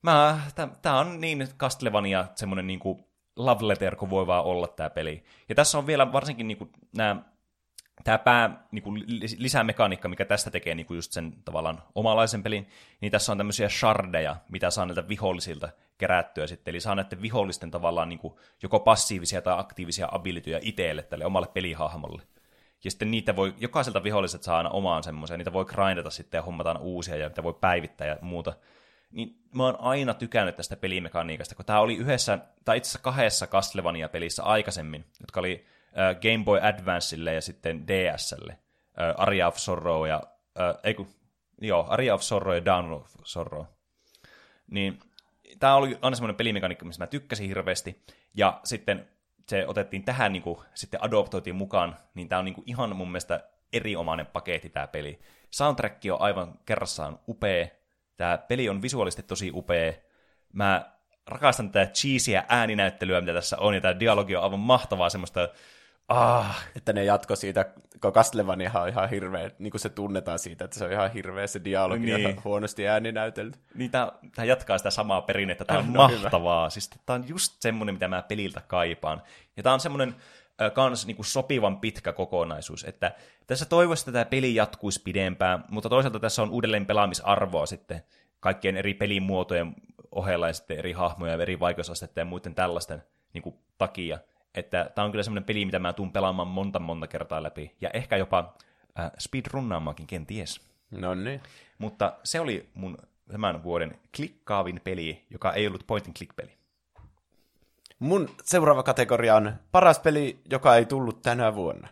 [0.03, 0.41] mä,
[0.83, 5.25] tää on niin Castlevania semmoinen niinku love letter kuin voi vaan olla tämä peli.
[5.49, 7.23] Ja tässä on vielä varsinkin niinku nämä
[8.05, 8.95] tämä pää niinku,
[9.39, 12.69] lisämekaniikka, mikä tästä tekee niinku just sen tavallaan omalaisen pelin,
[13.01, 15.69] niin tässä on tämmöisiä shardeja, mitä saa näiltä vihollisilta
[15.99, 16.73] kerättyä sitten.
[16.73, 22.23] Eli saa näiden vihollisten tavallaan niinku, joko passiivisia tai aktiivisia abilityjä itselle, tälle omalle pelihahmolle.
[22.85, 26.43] Ja sitten niitä voi, jokaiselta viholliset saa aina omaan semmoisen, niitä voi grindata sitten ja
[26.43, 28.55] hommataan uusia ja niitä voi päivittää ja muuta
[29.13, 33.47] niin mä oon aina tykännyt tästä pelimekaniikasta, kun tämä oli yhdessä, tai itse asiassa kahdessa
[33.47, 35.67] Castlevania-pelissä aikaisemmin, jotka oli
[35.99, 38.53] äh, Game Boy Advanceille ja sitten DSlle.
[38.53, 40.23] Äh, Aria of Sorrow ja,
[40.61, 41.09] äh, ei kun,
[41.61, 43.65] joo, Aria of Sorrow ja Down of Sorrow.
[44.71, 45.01] Niin
[45.59, 48.03] tämä oli aina semmoinen pelimekaniikka, missä mä tykkäsin hirveästi,
[48.35, 49.09] ja sitten
[49.49, 53.09] se otettiin tähän niin kuin, sitten adoptoitiin mukaan, niin tämä on niin kuin, ihan mun
[53.09, 55.21] mielestä erinomainen paketti tämä peli.
[55.51, 57.67] Soundtrack on aivan kerrassaan upea,
[58.17, 59.93] Tämä peli on visuaalisesti tosi upea.
[60.53, 60.93] Mä
[61.27, 65.49] rakastan tätä cheesyä ääninäyttelyä, mitä tässä on, ja tämä dialogi on aivan mahtavaa semmoista...
[66.09, 66.65] Ah.
[66.77, 67.65] Että ne jatko siitä,
[68.03, 71.47] kun Castlevania on ihan hirveä, niin kuin se tunnetaan siitä, että se on ihan hirveä
[71.47, 72.23] se dialogi niin.
[72.23, 73.59] ja huonosti ääninäytelty.
[73.75, 76.65] Niin tämä, tämä jatkaa sitä samaa perinnettä, tämä on no, mahtavaa.
[76.65, 76.71] Hyvä.
[76.71, 79.23] Siis tämä on just semmoinen, mitä mä peliltä kaipaan.
[79.57, 80.15] Ja tämä on semmoinen
[80.75, 82.85] kans niin kuin sopivan pitkä kokonaisuus.
[82.85, 83.15] Että
[83.47, 88.03] tässä toivoisi, että tämä peli jatkuisi pidempään, mutta toisaalta tässä on uudelleen pelaamisarvoa sitten
[88.41, 89.75] kaikkien eri pelimuotojen
[90.13, 93.03] ohella ja sitten eri hahmoja, eri vaikeusastetta ja muiden tällaisten
[93.35, 94.19] niin kuin, takia.
[94.55, 97.77] Että tämä on kyllä semmoinen peli, mitä mä tuun pelaamaan monta monta kertaa läpi.
[97.81, 98.55] Ja ehkä jopa
[98.99, 100.61] äh, speedrunnaamaankin, kenties.
[100.91, 101.41] No niin.
[101.79, 102.99] Mutta se oli mun
[103.29, 106.62] tämän vuoden klikkaavin peli, joka ei ollut point and click peli.
[108.03, 111.89] Mun seuraava kategoria on paras peli, joka ei tullut tänä vuonna.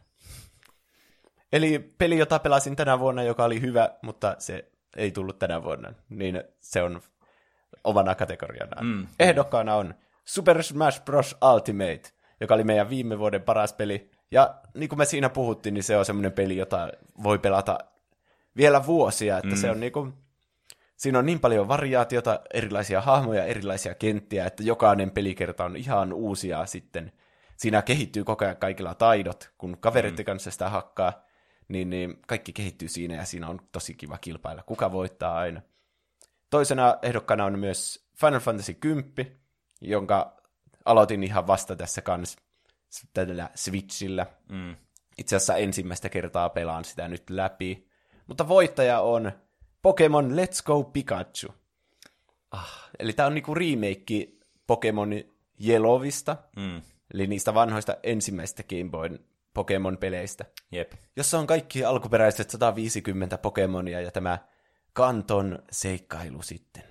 [1.52, 5.92] Eli peli, jota pelasin tänä vuonna, joka oli hyvä, mutta se ei tullut tänä vuonna.
[6.08, 7.00] Niin se on
[7.84, 8.82] omana kategoriana.
[8.82, 9.06] Mm.
[9.20, 9.94] Ehdokkaana on
[10.24, 11.36] Super Smash Bros.
[11.54, 12.02] Ultimate,
[12.40, 14.10] joka oli meidän viime vuoden paras peli.
[14.30, 16.88] Ja niin kuin me siinä puhuttiin, niin se on semmoinen peli, jota
[17.22, 17.78] voi pelata
[18.56, 19.56] vielä vuosia, että mm.
[19.56, 20.14] se on niin kuin
[21.00, 26.66] siinä on niin paljon variaatiota, erilaisia hahmoja, erilaisia kenttiä, että jokainen pelikerta on ihan uusia
[26.66, 27.12] sitten.
[27.56, 30.26] Siinä kehittyy koko ajan kaikilla taidot, kun kaveritten mm.
[30.26, 31.12] kanssa sitä hakkaa,
[31.68, 34.62] niin, niin kaikki kehittyy siinä ja siinä on tosi kiva kilpailla.
[34.62, 35.62] Kuka voittaa aina.
[36.50, 39.40] Toisena ehdokkana on myös Final Fantasy 10,
[39.80, 40.42] jonka
[40.84, 42.38] aloitin ihan vasta tässä kanssa
[43.14, 44.26] tällä Switchillä.
[44.48, 44.76] Mm.
[45.18, 47.88] Itse asiassa ensimmäistä kertaa pelaan sitä nyt läpi.
[48.26, 49.32] Mutta voittaja on
[49.82, 51.54] Pokemon Let's Go Pikachu.
[52.50, 54.28] Ah, eli tämä on niinku remake
[54.66, 55.10] Pokemon
[55.68, 56.82] Yellowista, mm.
[57.14, 59.18] eli niistä vanhoista ensimmäistä Game Boyn
[59.54, 60.44] Pokemon-peleistä.
[60.72, 60.92] Jep.
[61.16, 64.38] Jossa on kaikki alkuperäiset 150 Pokemonia ja tämä
[64.92, 66.82] kanton seikkailu sitten.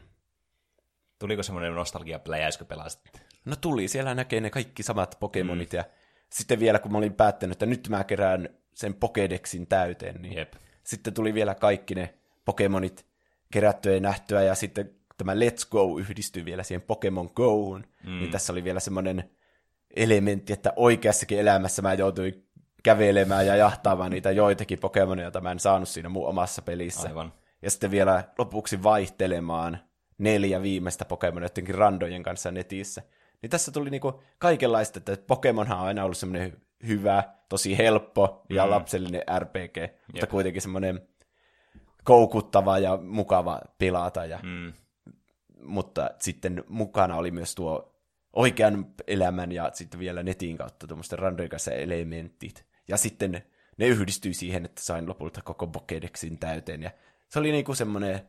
[1.19, 3.01] Tuliko semmoinen nostalgia-pläjäys, kun pelasit?
[3.45, 5.77] No tuli, siellä näkee ne kaikki samat Pokemonit mm.
[5.77, 5.83] ja
[6.29, 10.53] sitten vielä kun mä olin päättänyt, että nyt mä kerään sen Pokedexin täyteen, niin Jep.
[10.83, 12.18] sitten tuli vielä kaikki ne
[12.49, 13.05] Pokemonit
[13.53, 18.19] kerättyä ja nähtyä, ja sitten tämä Let's Go yhdistyi vielä siihen Pokemon Goon, mm.
[18.19, 19.29] niin tässä oli vielä semmoinen
[19.95, 22.47] elementti, että oikeassakin elämässä mä joutuin
[22.83, 27.07] kävelemään ja jahtaamaan niitä joitakin Pokemonia, joita mä en saanut siinä mun omassa pelissä.
[27.07, 27.33] Aivan.
[27.61, 29.79] Ja sitten vielä lopuksi vaihtelemaan
[30.17, 33.01] neljä viimeistä Pokemonia jotenkin randojen kanssa netissä.
[33.41, 38.65] Niin tässä tuli niinku kaikenlaista, että Pokemonhan on aina ollut semmoinen hyvä, tosi helppo ja
[38.65, 38.71] mm.
[38.71, 39.93] lapsellinen RPG, Jep.
[40.11, 41.01] mutta kuitenkin semmoinen
[42.09, 44.25] koukuttava ja mukava pelata.
[44.25, 44.73] Ja, Mm.
[45.63, 47.95] Mutta sitten mukana oli myös tuo
[48.33, 52.65] oikean elämän ja sitten vielä netin kautta tuommoisten randojen kanssa elementit.
[52.87, 53.43] Ja sitten
[53.77, 56.83] ne yhdistyi siihen, että sain lopulta koko Pokédexin täyteen.
[56.83, 56.91] Ja
[57.29, 58.21] se oli niinku semmoinen,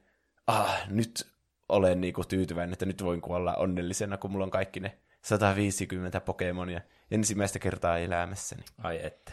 [0.46, 1.26] ah, nyt
[1.68, 6.80] olen niinku tyytyväinen, että nyt voin kuolla onnellisena, kun mulla on kaikki ne 150 Pokemonia
[7.10, 8.62] ensimmäistä kertaa elämässäni.
[8.82, 9.32] Ai että.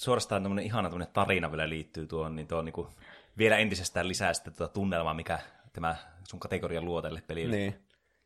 [0.00, 2.88] Suorastaan tämmöinen ihana tämmöinen tarina vielä liittyy tuohon, niin tuo niinku
[3.38, 5.38] vielä entisestään lisää sitten tuota tunnelmaa, mikä
[5.72, 5.96] tämä
[6.28, 7.56] sun kategoria luo tälle pelille.
[7.56, 7.74] Niin.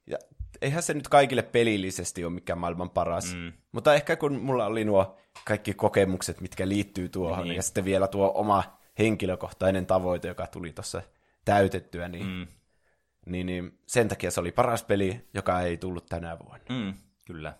[0.06, 0.18] Ja
[0.62, 3.34] eihän se nyt kaikille pelillisesti ole mikään maailman paras.
[3.34, 3.52] Mm.
[3.72, 7.56] Mutta ehkä kun mulla oli nuo kaikki kokemukset, mitkä liittyy tuohon, niin.
[7.56, 11.02] ja sitten vielä tuo oma henkilökohtainen tavoite, joka tuli tuossa
[11.44, 12.46] täytettyä, niin, mm.
[13.26, 16.64] niin, niin sen takia se oli paras peli, joka ei tullut tänä vuonna.
[16.68, 16.94] Mm,
[17.26, 17.54] kyllä.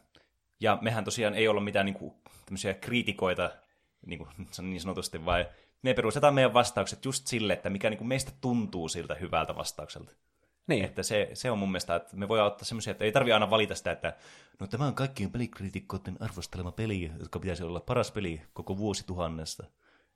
[0.60, 3.50] Ja mehän tosiaan ei olla mitään niinku, tämmöisiä kriitikoita
[4.06, 4.28] niinku,
[4.62, 5.46] niin sanotusti, vai
[5.82, 10.12] me perustetaan meidän vastaukset just sille, että mikä niinku meistä tuntuu siltä hyvältä vastaukselta.
[10.66, 10.84] Niin.
[10.84, 13.50] Että se, se on mun mielestä, että me voidaan ottaa semmoisia, että ei tarvitse aina
[13.50, 14.16] valita sitä, että
[14.60, 19.66] no tämä on kaikkien pelikriitikkoiden arvostelema peli, jotka pitäisi olla paras peli koko vuosituhannesta.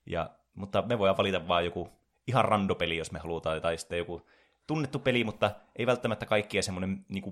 [0.07, 1.89] Ja, mutta me voidaan valita vaan joku
[2.27, 4.27] ihan randopeli, jos me halutaan, tai sitten joku
[4.67, 7.23] tunnettu peli, mutta ei välttämättä kaikkia semmoinen niin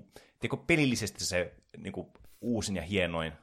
[0.49, 2.07] kuin, pelillisesti se niin kuin,
[2.41, 3.33] uusin ja hienoin.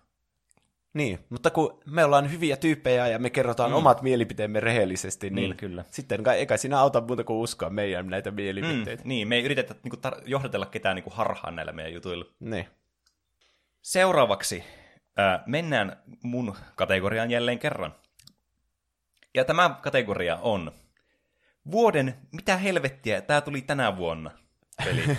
[0.95, 3.77] Niin, mutta kun me ollaan hyviä tyyppejä ja me kerrotaan mm.
[3.77, 5.85] omat mielipiteemme rehellisesti, niin, Niin, kyllä.
[5.91, 9.03] sitten kai, eikä siinä auta muuta kuin uskoa meidän näitä mielipiteitä.
[9.03, 11.93] Mm, niin, me ei yritetä niin kuin, tar- johdatella ketään niin kuin, harhaan näillä meidän
[11.93, 12.25] jutuilla.
[12.41, 12.67] Niin.
[13.83, 14.65] Seuraavaksi
[15.17, 17.95] ää, mennään mun kategoriaan jälleen kerran.
[19.35, 20.73] Ja tämä kategoria on
[21.71, 24.31] vuoden, mitä helvettiä, tämä tuli tänä vuonna
[24.85, 25.03] peli.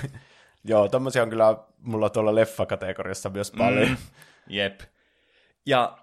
[0.66, 3.90] Joo, tommosia on kyllä mulla tuolla leffakategoriassa myös paljon.
[3.90, 3.98] Mm.
[4.48, 4.82] Jep.
[5.66, 5.98] Ja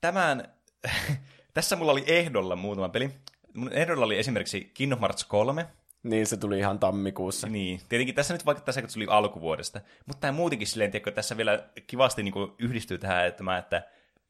[0.00, 0.54] tämän,
[1.54, 3.10] tässä mulla oli ehdolla muutama peli.
[3.54, 5.66] Mun ehdolla oli esimerkiksi Kingdom Hearts 3.
[6.02, 7.48] Niin, se tuli ihan tammikuussa.
[7.48, 9.80] Niin, tietenkin tässä nyt vaikuttaa se, että se tuli alkuvuodesta.
[10.06, 13.82] Mutta tämä muutenkin silleen, tiedätkö, tässä vielä kivasti niin kuin yhdistyy tähän, että, mä, että,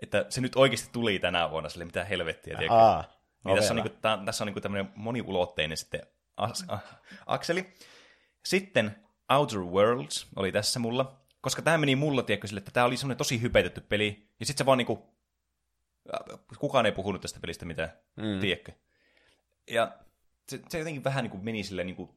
[0.03, 2.75] että se nyt oikeasti tuli tänä vuonna, sille mitä helvettiä, tiedätkö.
[2.75, 3.05] Aa,
[3.45, 3.85] Niin tässä on, ovela.
[3.85, 6.01] niinku, tää, tässä on niinku tämmöinen moniulotteinen sitten
[6.37, 6.79] as, a,
[7.27, 7.75] akseli.
[8.45, 8.97] Sitten
[9.29, 13.19] Outer Worlds oli tässä mulla, koska tämä meni mulla, tiedätkö, sille, että tämä oli semmoinen
[13.19, 15.07] tosi hypetetty peli, ja sitten se vaan niinku,
[16.15, 18.41] äh, kukaan ei puhunut tästä pelistä mitään, mm.
[18.41, 18.73] tiedätkö.
[19.71, 19.99] Ja
[20.49, 22.15] se, se jotenkin vähän niinku meni silleen, niinku,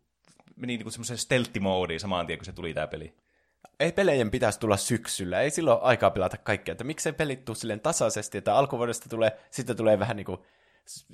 [0.56, 3.18] meni niinku semmoiseen stealth-moodiin samaan tien, kun se tuli tämä peli.
[3.80, 7.80] Ei pelejen pitäisi tulla syksyllä, ei silloin aikaa pelata kaikkea, että miksei pelit tuu silleen
[7.80, 10.46] tasaisesti, että alkuvuodesta tulee, sitten tulee vähän niinku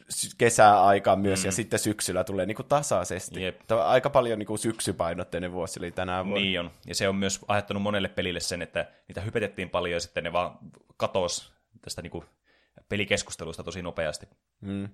[0.09, 1.45] s- kesäaikaa myös, mm.
[1.45, 3.43] ja sitten syksyllä tulee niinku tasaisesti.
[3.43, 3.61] Jep.
[3.67, 6.41] Tämä on aika paljon niinku syksypainotteinen vuosi oli tänä vuonna.
[6.41, 6.71] Niin on.
[6.87, 10.33] Ja se on myös aiheuttanut monelle pelille sen, että niitä hypetettiin paljon ja sitten ne
[10.33, 10.57] vaan
[10.97, 12.25] katos tästä niinku
[12.89, 14.27] pelikeskustelusta tosi nopeasti.
[14.61, 14.89] Mm.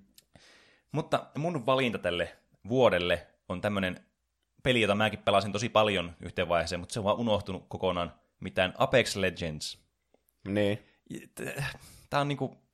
[0.92, 2.36] Mutta mun valinta tälle
[2.68, 4.04] vuodelle on tämmönen
[4.62, 8.14] peli, jota mäkin pelasin tosi paljon yhteen vaiheeseen, mutta se on vaan unohtunut kokonaan.
[8.40, 9.78] Mitään Apex Legends.
[10.48, 10.86] Niin.
[12.10, 12.69] Tää on niinku...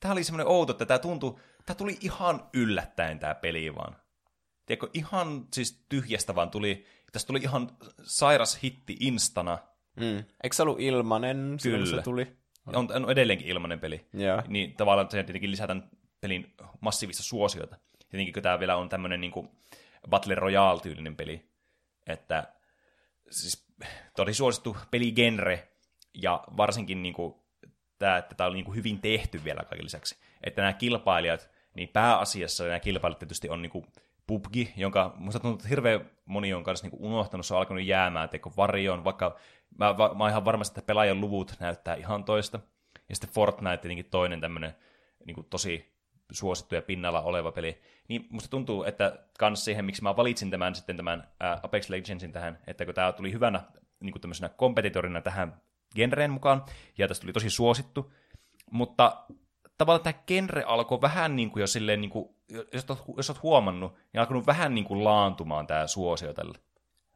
[0.00, 1.36] Tää oli semmoinen outo, että tää tuntui...
[1.66, 3.96] Tää tuli ihan yllättäen tää peli vaan.
[4.66, 6.86] Tiedätkö, ihan siis tyhjästä vaan tuli...
[7.12, 7.70] Tästä tuli ihan
[8.02, 9.58] sairas hitti instana.
[9.96, 10.24] Mm.
[10.42, 11.96] Eikö se ollut ilmanen silloin, Kyllä.
[11.96, 12.36] se tuli?
[12.66, 14.06] On, on edelleenkin ilmainen peli.
[14.12, 14.42] Joo.
[14.48, 15.90] Niin tavallaan se tietenkin lisää tämän
[16.20, 17.76] pelin massiivista suosiota.
[18.10, 19.48] Tietenkin kun tämä vielä on tämmöinen niin
[20.10, 21.50] Battle Royale-tyylinen peli,
[22.06, 22.52] että
[23.30, 23.66] siis
[24.16, 25.68] tosi suosittu peligenre,
[26.14, 27.34] ja varsinkin niin kuin,
[28.00, 30.16] tämä, että tämä oli niin kuin hyvin tehty vielä kaiken lisäksi.
[30.44, 33.86] Että nämä kilpailijat, niin pääasiassa nämä kilpailijat tietysti on niin kuin
[34.26, 37.84] PUBG, jonka musta tuntuu, että hirveän moni on kanssa niin kuin unohtanut, se on alkanut
[37.84, 39.36] jäämään teko varjoon, vaikka
[39.78, 42.60] mä, mä, mä oon ihan varmasti, että pelaajan luvut näyttää ihan toista.
[43.08, 44.74] Ja sitten Fortnite tietenkin toinen tämmöinen
[45.24, 45.92] niin kuin tosi
[46.32, 47.80] suosittu ja pinnalla oleva peli.
[48.08, 51.28] Niin musta tuntuu, että kans siihen, miksi mä valitsin tämän sitten tämän
[51.62, 53.62] Apex Legendsin tähän, että kun tämä tuli hyvänä
[54.00, 55.60] niin kuin tämmöisenä kompetitorina tähän
[55.96, 56.64] genreen mukaan,
[56.98, 58.12] ja tästä tuli tosi suosittu,
[58.70, 59.16] mutta
[59.78, 62.28] tavallaan tämä genre alkoi vähän niin kuin jo silleen, niin kuin,
[62.72, 66.58] jos, oot, jos oot huomannut, niin alkanut vähän niin kuin laantumaan tämä suosio tälle.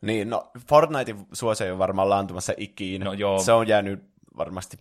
[0.01, 3.05] Niin, no Fortnitein suosio on varmaan laantumassa ikinä.
[3.05, 3.39] No joo.
[3.39, 4.05] Se on jäänyt
[4.37, 4.77] varmasti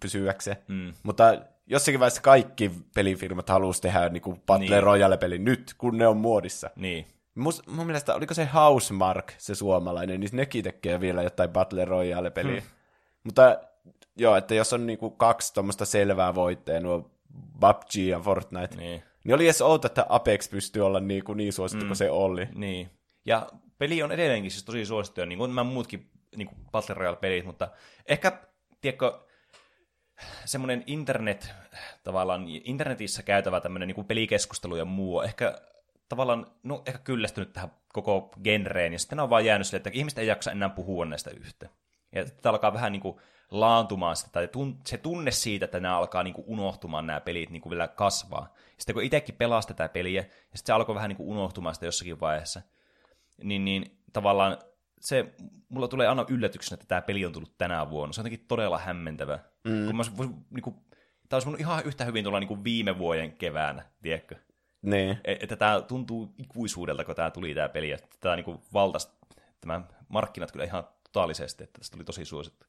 [0.00, 0.56] pysyäkseen.
[0.68, 0.92] Mm.
[1.02, 1.34] Mutta
[1.66, 4.82] jossakin vaiheessa kaikki pelifirmat halusi tehdä niinku Battle Niin.
[4.82, 6.70] Royale-peli nyt, kun ne on muodissa.
[6.76, 11.84] Niin, Mus, mun mielestä, oliko se Housemark, se suomalainen, niin nekin tekee vielä jotain Battle
[11.84, 12.60] Royale-peliä.
[12.60, 12.70] Hmm.
[13.24, 13.58] Mutta
[14.16, 17.10] joo, että jos on niinku kaksi tuommoista selvää voittajaa, nuo
[17.60, 19.34] PUBG ja Fortnite, niin, niin.
[19.34, 21.88] oli edes outo, että Apex pystyy olla niinku niin suosittu mm.
[21.88, 22.48] kuin se oli.
[22.54, 22.90] Niin.
[23.24, 23.46] Ja
[23.78, 27.68] peli on edelleenkin siis tosi suosittu, niin kuin nämä muutkin niin kuin Battle Royale-pelit, mutta
[28.06, 28.40] ehkä,
[28.80, 29.20] tiedätkö,
[30.44, 31.54] semmoinen internet,
[32.04, 35.58] tavallaan internetissä käytävä tämmöinen niin kuin pelikeskustelu ja muu ehkä
[36.08, 40.18] tavallaan, no ehkä kyllästynyt tähän koko genreen, ja sitten on vaan jäänyt sille, että ihmiset
[40.18, 41.68] ei jaksa enää puhua näistä yhtä.
[42.12, 44.48] Ja tämä alkaa vähän niin kuin laantumaan sitä, tai
[44.84, 48.54] se tunne siitä, että nämä alkaa niin kuin unohtumaan nämä pelit niin kuin vielä kasvaa.
[48.78, 51.86] Sitten kun itsekin pelaa tätä peliä, ja sitten se alkoi vähän niin kuin unohtumaan sitä
[51.86, 52.62] jossakin vaiheessa,
[53.42, 54.58] niin, niin tavallaan
[55.00, 55.34] se,
[55.68, 58.12] mulla tulee aina yllätyksenä, että tämä peli on tullut tänä vuonna.
[58.12, 59.38] Se on jotenkin todella hämmentävä.
[59.64, 59.86] Mm.
[59.86, 60.02] Kun mä
[60.50, 60.76] niin kuin,
[61.28, 64.36] tämä olisi mun ihan yhtä hyvin tulla niin kuin viime vuoden keväänä, tiedätkö?
[64.82, 65.18] Niin.
[65.24, 67.92] E, että tämä tuntuu ikuisuudelta, kun tämä tuli tämä peli.
[67.92, 69.18] Että tämä niin kuin valtas,
[69.60, 72.66] tämä markkinat kyllä ihan totaalisesti, että tästä tuli tosi suosittu.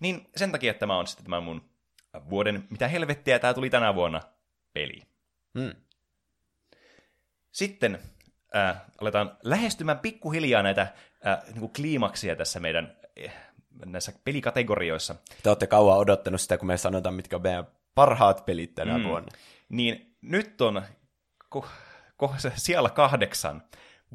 [0.00, 1.70] Niin sen takia että tämä on sitten tämä mun
[2.30, 4.20] vuoden, mitä helvettiä tämä tuli tänä vuonna,
[4.72, 5.02] peli.
[5.54, 5.72] Mm.
[7.52, 7.98] Sitten
[8.56, 13.32] äh, aletaan lähestymään pikkuhiljaa näitä äh, niin kuin kliimaksia tässä meidän äh,
[13.84, 15.14] näissä pelikategorioissa.
[15.42, 19.04] Te olette kauan odottanut sitä, kun me sanotaan, mitkä on meidän parhaat pelit tänä mm.
[19.04, 19.28] vuonna.
[19.68, 20.82] Niin nyt on
[21.48, 21.66] ko,
[22.16, 23.62] ko, siellä kahdeksan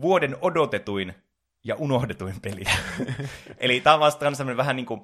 [0.01, 1.22] vuoden odotetuin
[1.63, 2.63] ja unohdetuin peli.
[3.57, 5.01] Eli tämä on vasta sellainen vähän niin kuin,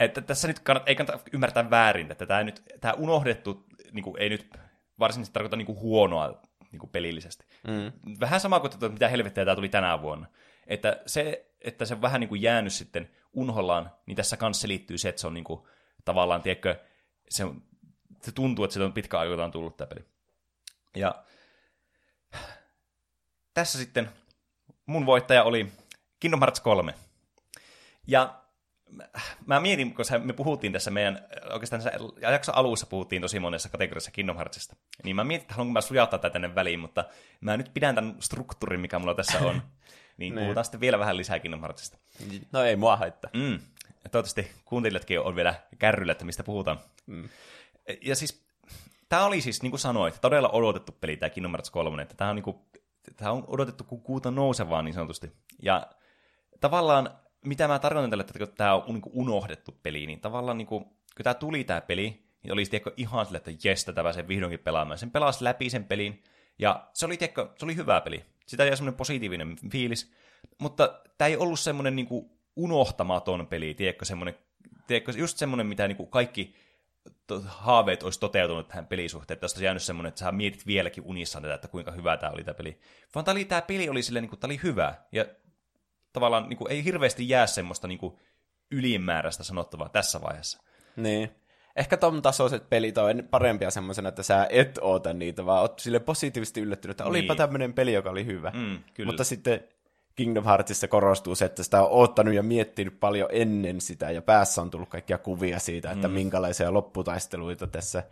[0.00, 4.16] että tässä nyt kannat, ei kannata ymmärtää väärin, että tämä, nyt, tämä unohdettu niin kuin,
[4.18, 4.56] ei nyt
[4.98, 6.42] varsinaisesti tarkoita niin kuin huonoa
[6.72, 7.44] niin kuin pelillisesti.
[7.68, 7.92] Mm.
[8.20, 10.26] Vähän sama kuin, että mitä helvettiä tämä tuli tänä vuonna.
[10.66, 14.98] Että se, että se on vähän niin kuin jäänyt sitten unhollaan, niin tässä kanssa liittyy
[14.98, 15.60] se, että se on niin kuin,
[16.04, 16.80] tavallaan, tiedätkö,
[17.28, 17.62] se, on,
[18.22, 20.04] se tuntuu, että se on pitkä ajoiltaan tullut tämä peli.
[20.96, 21.24] Ja
[23.54, 24.10] tässä sitten
[24.86, 25.72] mun voittaja oli
[26.20, 26.94] Kingdom Hearts 3.
[28.06, 28.44] Ja
[29.46, 34.10] mä mietin, koska me puhuttiin tässä meidän, oikeastaan tässä jakso alussa puhuttiin tosi monessa kategoriassa
[34.10, 37.04] Kingdom Heartsista, niin mä mietin, että haluanko mä sujauttaa tätä tänne väliin, mutta
[37.40, 39.54] mä nyt pidän tämän struktuurin, mikä mulla tässä on,
[40.16, 41.98] niin, niin puhutaan sitten vielä vähän lisää Kingdom Heartsista.
[42.52, 43.30] No ei mua haittaa.
[43.34, 43.58] Mm.
[44.10, 46.80] Toivottavasti kuuntelijatkin on vielä kärryllä, että mistä puhutaan.
[47.06, 47.28] Mm.
[48.02, 48.46] Ja siis,
[49.08, 52.30] tämä oli siis, niin kuin sanoit, todella odotettu peli, tämä Kingdom Hearts 3, että tämä
[52.30, 52.56] on, niin kuin,
[53.16, 55.32] tämä on odotettu kuin kuuta nousevaa niin sanotusti.
[55.62, 55.86] Ja
[56.60, 57.10] tavallaan
[57.44, 60.84] mitä mä tarkoitan tällä, että kun tämä on niin unohdettu peli, niin tavallaan niin kuin,
[60.84, 64.60] kun tämä tuli tämä peli, niin oli tiedätkö, ihan sille, että jes, tätä pääsee vihdoinkin
[64.60, 64.98] pelaamaan.
[64.98, 66.22] Sen pelasi läpi sen pelin,
[66.58, 68.24] ja se oli, tiedätkö, se oli hyvä peli.
[68.46, 70.12] Sitä jäi semmoinen positiivinen fiilis,
[70.58, 74.34] mutta tämä ei ollut semmoinen niin kuin, unohtamaton peli, tiedätkö, semmoinen,
[74.86, 76.54] tiedätkö, just semmoinen, mitä niin kaikki
[77.46, 81.54] haaveet olisi toteutunut tähän pelisuhteen, että tästä jäänyt semmoinen, että sä mietit vieläkin unissaan tätä,
[81.54, 82.78] että kuinka hyvä tämä oli tämä peli.
[83.14, 85.24] Vaan tämä, oli, tämä peli oli silleen, niin kuin, tämä oli hyvä, ja
[86.14, 88.14] tavallaan niin kuin, ei hirveästi jää semmoista niin kuin,
[88.70, 90.62] ylimääräistä sanottavaa tässä vaiheessa.
[90.96, 91.30] Niin.
[91.76, 96.00] Ehkä ton tasoiset pelit on parempia semmoisena, että sä et oota niitä, vaan oot sille
[96.00, 97.38] positiivisesti yllättynyt, että olipa niin.
[97.38, 98.50] tämmöinen peli, joka oli hyvä.
[98.50, 99.08] Mm, kyllä.
[99.08, 99.64] Mutta sitten
[100.16, 104.62] Kingdom Heartsissa korostuu se, että sitä on oottanut ja miettinyt paljon ennen sitä, ja päässä
[104.62, 106.14] on tullut kaikkia kuvia siitä, että mm.
[106.14, 108.02] minkälaisia lopputaisteluita tässä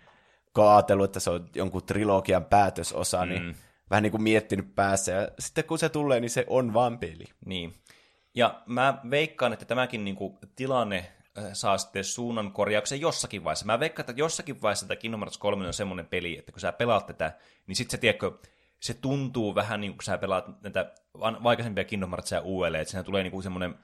[0.53, 3.47] kaatelu, että se on jonkun trilogian päätösosa, niin mm.
[3.47, 3.57] niin
[3.91, 7.25] vähän niin kuin miettinyt päässä, ja sitten kun se tulee, niin se on vaan peli.
[7.47, 7.75] Niin.
[8.35, 13.67] Ja mä veikkaan, että tämäkin niin kuin, tilanne äh, saa sitten suunnan korjauksen jossakin vaiheessa.
[13.67, 16.73] Mä veikkaan, että jossakin vaiheessa tämä Kingdom Hearts 3 on semmoinen peli, että kun sä
[16.73, 18.39] pelaat tätä, niin sitten se, tiedätkö,
[18.81, 23.23] se tuntuu vähän niin kuin sä pelaat näitä vaikeisempia Kingdom Heartsia uudelleen, että siinä tulee
[23.23, 23.75] niin kuin semmoinen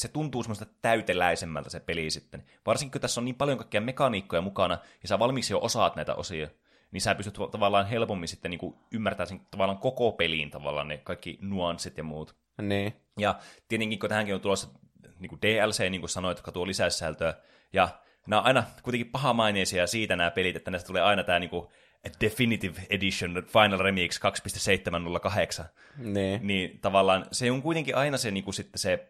[0.00, 2.44] se tuntuu semmoista täyteläisemmältä se peli sitten.
[2.66, 6.14] Varsinkin kun tässä on niin paljon kaikkia mekaniikkoja mukana, ja sä valmiiksi jo osaat näitä
[6.14, 6.48] osia,
[6.92, 10.98] niin sä pystyt tavallaan helpommin sitten niin kuin ymmärtämään sen tavallaan koko peliin tavallaan ne
[10.98, 12.36] kaikki nuanssit ja muut.
[12.62, 12.92] Niin.
[13.18, 13.38] Ja
[13.68, 14.68] tietenkin, kun tähänkin on tulossa
[15.18, 17.34] niin kuin DLC, niin kuin sanoit, jotka tuo lisäsisältöä,
[17.72, 17.88] ja
[18.26, 21.68] nämä on aina kuitenkin pahamaineisia siitä nämä pelit, että näistä tulee aina tämä niin kuin
[22.20, 24.20] Definitive Edition Final Remix
[25.60, 25.64] 2.708.
[25.96, 26.46] Niin.
[26.46, 29.08] niin tavallaan se on kuitenkin aina se, niin kuin sitten se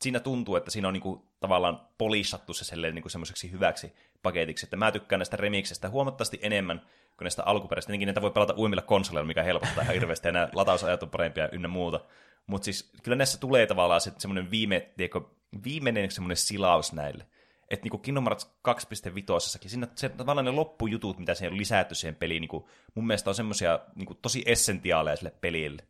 [0.00, 3.92] siinä tuntuu, että siinä on niin kuin, tavallaan polissattu se niin kuin semmoiseksi hyväksi
[4.22, 4.66] paketiksi.
[4.66, 7.86] Että mä tykkään näistä remixistä huomattavasti enemmän kuin näistä alkuperäistä.
[7.86, 11.48] Tietenkin näitä voi pelata uimilla konsoleilla, mikä helpottaa ihan hirveästi, ja nämä latausajat on parempia
[11.52, 12.00] ynnä muuta.
[12.46, 15.20] Mutta siis kyllä näissä tulee tavallaan se, semmoinen viime, tiedätkö,
[15.64, 17.26] viimeinen semmoinen silaus näille.
[17.70, 22.14] Että niinku Kingdom Hearts 2.5, siinä se tavallaan ne loppujutut, mitä siihen on lisätty siihen
[22.14, 25.82] peliin, niinku, mun mielestä on semmoisia niinku, tosi essentiaaleja sille pelille.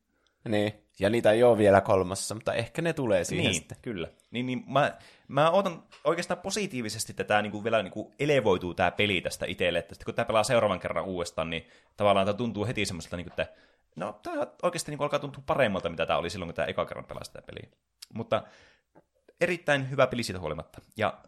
[0.49, 3.78] Niin, ja niitä ei ole vielä kolmassa, mutta ehkä ne tulee siihen niin, sitten.
[3.82, 4.09] kyllä.
[4.30, 9.20] Niin, niin mä, mä otan oikeastaan positiivisesti, että tämä niinku vielä niinku elevoituu tämä peli
[9.20, 11.66] tästä itselle, että sitten kun tämä pelaa seuraavan kerran uudestaan, niin
[11.97, 13.47] tavallaan tämä tuntuu heti semmoiselta, niinku, että
[13.97, 17.05] no tämä oikeasti niinku alkaa tuntua paremmalta, mitä tämä oli silloin, kun tämä eka kerran
[17.05, 17.68] pelasi sitä peliä.
[18.14, 18.43] Mutta
[19.41, 20.80] erittäin hyvä peli siitä huolimatta.
[20.97, 21.18] Ja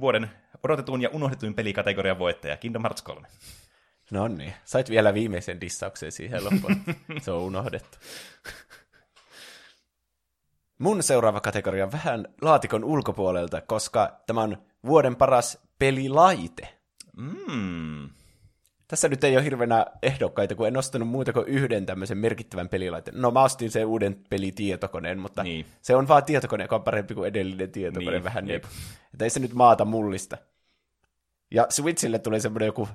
[0.00, 0.30] vuoden
[0.62, 3.28] odotetun ja unohdetuin pelikategorian voittaja, Kingdom Hearts 3.
[4.10, 6.76] No niin, sait vielä viimeisen dissauksen siihen loppuun.
[7.22, 7.98] Se on unohdettu.
[10.78, 16.68] Mun seuraava kategoria on vähän laatikon ulkopuolelta, koska tämä on vuoden paras pelilaite.
[17.16, 18.08] Mm.
[18.88, 23.20] Tässä nyt ei ole hirveänä ehdokkaita, kun en ostanut muuta kuin yhden tämmöisen merkittävän pelilaitteen.
[23.20, 25.66] No mä ostin sen uuden pelitietokoneen, mutta Niin.
[25.82, 28.44] se on vaan tietokone, joka on parempi kuin edellinen tietokone Niin, vähän.
[28.44, 28.56] Niin.
[29.14, 30.38] Että ei se nyt maata mullista.
[31.50, 32.88] Ja Switchille tuli semmoinen joku,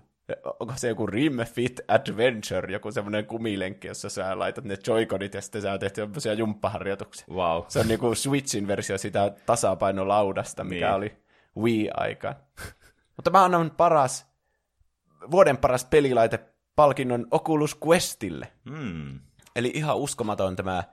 [0.60, 5.42] onko se joku Rim Fit Adventure, joku semmoinen kumilenkki, jossa sä laitat ne joikonit ja
[5.42, 7.26] sitten sä teet semmoisia jumppaharjoituksia.
[7.32, 7.64] Wow.
[7.68, 10.96] Se on niinku Switchin versio sitä tasapainolaudasta, mikä Niin.
[10.96, 11.18] oli
[11.58, 12.36] Wii-aikaan.
[13.16, 14.32] Mutta mä annan paras,
[15.32, 16.40] vuoden paras pelilaite
[16.76, 18.48] palkinnon Oculus Questille.
[18.64, 19.20] Mm.
[19.56, 20.84] Eli ihan uskomaton tämä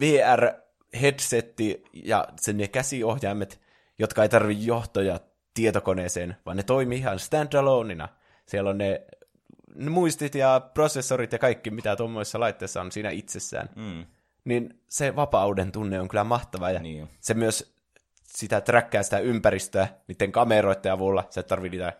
[0.00, 3.60] VR-headsetti ja sen ne käsiohjaimet,
[3.98, 5.20] jotka ei tarvi johtoja
[5.54, 8.08] tietokoneeseen, vaan ne toimii ihan standaloneina.
[8.46, 9.06] Siellä on ne,
[9.90, 13.68] muistit ja prosessorit ja kaikki, mitä tuommoissa laitteissa on siinä itsessään.
[13.76, 14.06] Mm.
[14.44, 17.08] Niin se vapauden tunne on kyllä mahtava ja Niin.
[17.20, 17.76] se myös
[18.22, 21.24] sitä träkkää sitä ympäristöä niiden kameroiden avulla.
[21.30, 21.92] Sä et tarvii niitä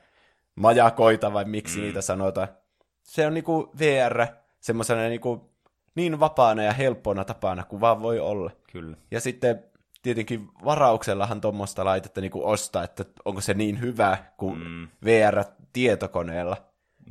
[0.54, 1.84] majakoita vai miksi mm.
[1.84, 2.48] niitä sanotaan.
[3.02, 4.26] Se on niinku VR
[4.60, 5.50] semmoisena niinku
[5.94, 8.50] niin vapaana ja helppona tapana kuin vaan voi olla.
[8.72, 8.96] Kyllä.
[9.10, 9.64] Ja sitten
[10.02, 14.88] tietenkin varauksellahan tuommoista laitetta niinku ostaa, että onko se niin hyvä kuin mm.
[15.76, 16.56] VR-tietokoneella.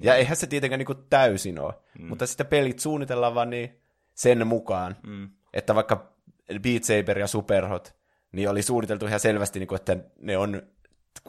[0.01, 1.73] Ja eihän se tietenkään niinku täysin ole.
[1.99, 2.07] Mm.
[2.07, 3.81] Mutta sitten pelit suunnitellaan vaan niin
[4.13, 4.95] sen mukaan.
[5.07, 5.29] Mm.
[5.53, 6.15] Että vaikka
[6.61, 7.95] Beat Saber ja Superhot,
[8.31, 10.61] niin oli suunniteltu ihan selvästi, niinku, että ne on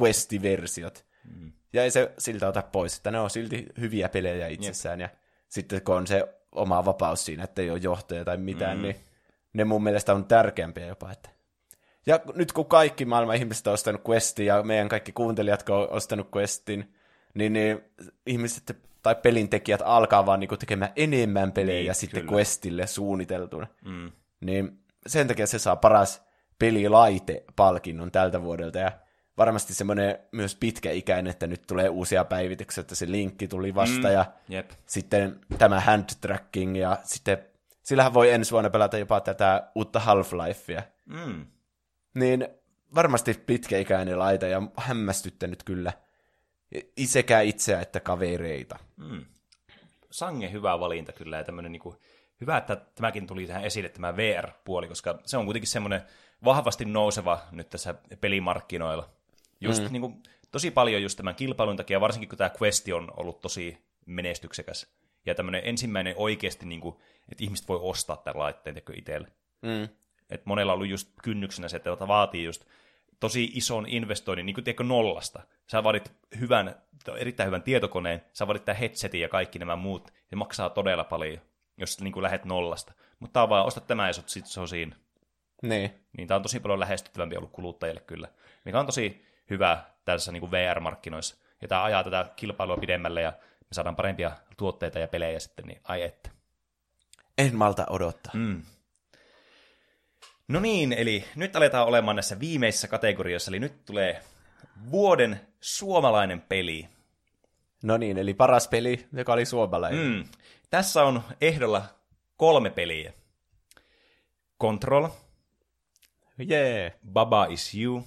[0.01, 1.05] Questi-versiot.
[1.25, 1.53] Mm.
[1.73, 5.01] Ja ei se siltä ota pois, että ne on silti hyviä pelejä itsessään.
[5.01, 5.09] Ja
[5.49, 8.83] sitten kun on se oma vapaus siinä, että ei ole johtoja tai mitään, mm.
[8.83, 8.97] niin
[9.53, 11.13] ne mun mielestä on tärkeämpiä jopa.
[11.13, 11.29] Että.
[12.07, 16.29] Ja nyt kun kaikki maailman ihmiset on ostanut Questin ja meidän kaikki kuuntelijat on ostanut
[16.37, 16.96] Questin,
[17.37, 17.81] niin, niin
[18.27, 22.33] ihmiset tai pelintekijät alkaa vaan niinku tekemään enemmän pelejä Niin, ja sitten kyllä.
[22.33, 23.67] Questille suunniteltuna.
[23.85, 24.13] Mm.
[24.41, 26.23] Niin sen takia se saa paras
[26.59, 28.93] pelilaite-palkinnon tältä vuodelta ja
[29.39, 34.15] varmasti semmoinen myös pitkäikäinen, että nyt tulee uusia päivityksiä, että se linkki tuli vasta mm.
[34.15, 34.71] ja Jep.
[34.87, 37.39] sitten tämä hand tracking ja sitten
[37.83, 40.83] sillähän voi ensi vuonna pelata jopa tätä uutta Half-Lifea.
[41.07, 41.47] Mm.
[42.15, 42.49] Niin
[42.95, 45.93] varmasti pitkäikäinen laite ja hämmästyttänyt kyllä
[47.05, 48.79] sekä itseä että kavereita.
[48.97, 49.25] Mm.
[50.11, 51.97] Sange hyvä valinta kyllä ja tämmöinen niinku,
[52.41, 56.03] hyvä, että tämäkin tuli tähän esille, tämä VR-puoli, koska se on kuitenkin semmoinen
[56.45, 59.09] vahvasti nouseva nyt tässä pelimarkkinoilla.
[59.61, 59.93] Just mm.
[59.93, 60.13] niinku,
[60.53, 64.87] tosi paljon just tämän kilpailun takia, varsinkin kun tämä Quest on ollut tosi menestyksekäs.
[65.27, 69.29] Ja tämmöinen ensimmäinen oikeasti, niinku, että ihmiset voi ostaa tämän laitteen itselle.
[69.63, 69.89] Mm.
[70.31, 72.65] Et monella on ollut just kynnyksenä se, että vaatii just
[73.21, 75.43] tosi ison investoinnin, niin kuin tiedätkö, nollasta.
[75.71, 76.75] Sä vaadit hyvän,
[77.19, 80.13] erittäin hyvän tietokoneen, sä vaadit tämän headsetin ja kaikki nämä muut.
[80.27, 81.39] Se maksaa todella paljon,
[81.77, 82.93] jos niin kuin lähet nollasta.
[83.21, 84.97] Mutta tää on vaan, osta tämä ja sit sit se on siinä.
[85.63, 85.91] Niin.
[86.17, 88.29] Niin tää on tosi paljon lähestyttävämpi ollut kuluttajille kyllä.
[88.65, 91.37] Mikä on tosi hyvä tässä niin kuin VR-markkinoissa.
[91.63, 95.81] Ja tää ajaa tätä kilpailua pidemmälle ja me saadaan parempia tuotteita ja pelejä sitten, niin
[95.85, 96.31] ai että.
[97.39, 98.33] En malta odottaa.
[98.35, 98.63] Mm.
[100.49, 104.23] No niin, eli nyt aletaan olemaan näissä viimeisissä kategorioissa, eli nyt tulee
[104.91, 106.89] vuoden suomalainen peli.
[107.83, 110.07] No niin, eli paras peli, joka oli suomalainen.
[110.07, 110.25] Mm.
[110.71, 111.83] Tässä on ehdolla
[112.37, 113.13] kolme peliä.
[114.61, 115.09] Control,
[116.39, 116.81] Jee.
[116.81, 116.93] Yeah.
[117.13, 118.05] Baba is You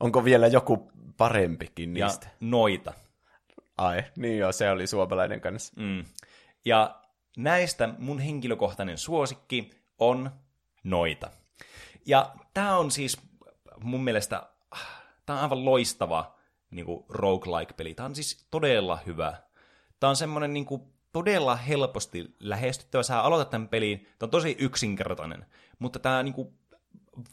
[0.00, 2.28] Onko vielä joku parempikin ja niistä?
[2.40, 2.92] Noita.
[3.78, 5.72] Ai, niin joo, se oli suomalainen kanssa.
[5.76, 6.04] Mm.
[6.64, 7.00] Ja
[7.36, 10.30] näistä mun henkilökohtainen suosikki on
[10.84, 11.30] Noita.
[12.08, 13.20] Ja tämä on siis
[13.80, 14.42] mun mielestä,
[15.26, 16.34] tämä on aivan loistava
[16.70, 17.94] niin kuin roguelike-peli.
[17.94, 19.36] Tämä on siis todella hyvä.
[20.00, 20.82] Tämä on semmoinen niin kuin,
[21.12, 23.02] todella helposti lähestyttävä.
[23.02, 25.46] Sä aloitat tämän peliin, tämä on tosi yksinkertainen,
[25.78, 26.58] mutta tämä niin kuin,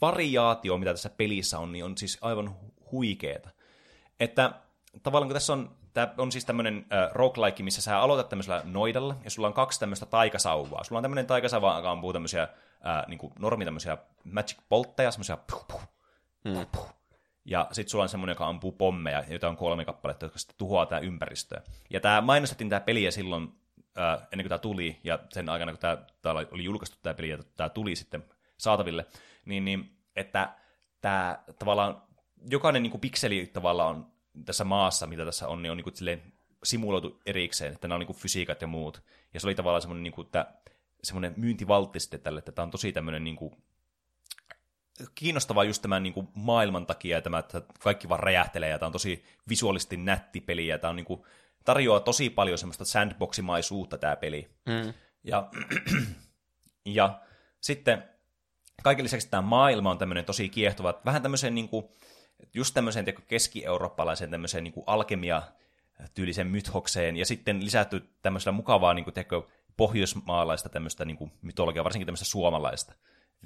[0.00, 2.56] variaatio, mitä tässä pelissä on, niin on siis aivan
[2.92, 3.50] huikeeta.
[4.20, 4.52] Että
[5.02, 9.16] tavallaan kun tässä on, tämä on siis tämmöinen äh, roguelike, missä sä aloitat tämmöisellä noidalla,
[9.24, 10.84] ja sulla on kaksi tämmöistä taikasauvaa.
[10.84, 12.48] Sulla on tämmöinen taikasauva, joka ampuu tämmöisiä
[12.86, 15.82] äh, niin kuin normi tämmöisiä magic boltteja, semmoisia puh, puh,
[16.42, 16.96] puh, puh.
[17.44, 20.86] Ja sitten sulla on semmoinen, joka ampuu pommeja, joita on kolme kappaletta, jotka sitten tuhoaa
[20.86, 21.62] tämä ympäristöä.
[21.90, 23.60] Ja tämä mainostettiin tämä peliä silloin,
[23.98, 27.28] äh, ennen kuin tämä tuli, ja sen aikana, kun tämä, tämä oli julkaistu tämä peli,
[27.28, 28.24] ja tämä tuli sitten
[28.58, 29.06] saataville,
[29.44, 30.54] niin, niin että
[31.00, 32.02] tämä tavallaan,
[32.50, 34.06] jokainen niin kuin pikseli tavallaan on
[34.44, 36.32] tässä maassa, mitä tässä on, niin on niin kuin silleen
[36.64, 39.02] simuloitu erikseen, että nämä on niin kuin fysiikat ja muut.
[39.34, 40.46] Ja se oli tavallaan semmoinen, niin kuin, että,
[41.06, 43.56] semmoinen myyntivaltti sitten tälle, että tämä on tosi tämmöinen niin kuin,
[45.14, 48.86] kiinnostavaa just tämän niin kuin maailman takia, ja tämä, että kaikki vaan räjähtelee, ja tämä
[48.86, 51.22] on tosi visuaalisesti nätti peli, ja tämä on niin kuin,
[51.64, 54.48] tarjoaa tosi paljon semmoista sandboximaisuutta tämä peli.
[54.66, 54.92] Mm.
[55.24, 55.48] Ja,
[56.84, 57.20] ja
[57.60, 58.04] sitten
[58.82, 61.86] kaiken lisäksi tämä maailma on tämmöinen tosi kiehtova, vähän tämmöisen niin kuin,
[62.54, 65.42] just tämmöiseen keski-eurooppalaiseen tämmöiseen niin kuin alkemia
[66.14, 71.84] tyylisen mythokseen, ja sitten lisätty tämmöisellä mukavaa niin kuin, teko, pohjoismaalaista tämmöistä niin kuin, mytologiaa,
[71.84, 72.94] varsinkin tämmöistä suomalaista,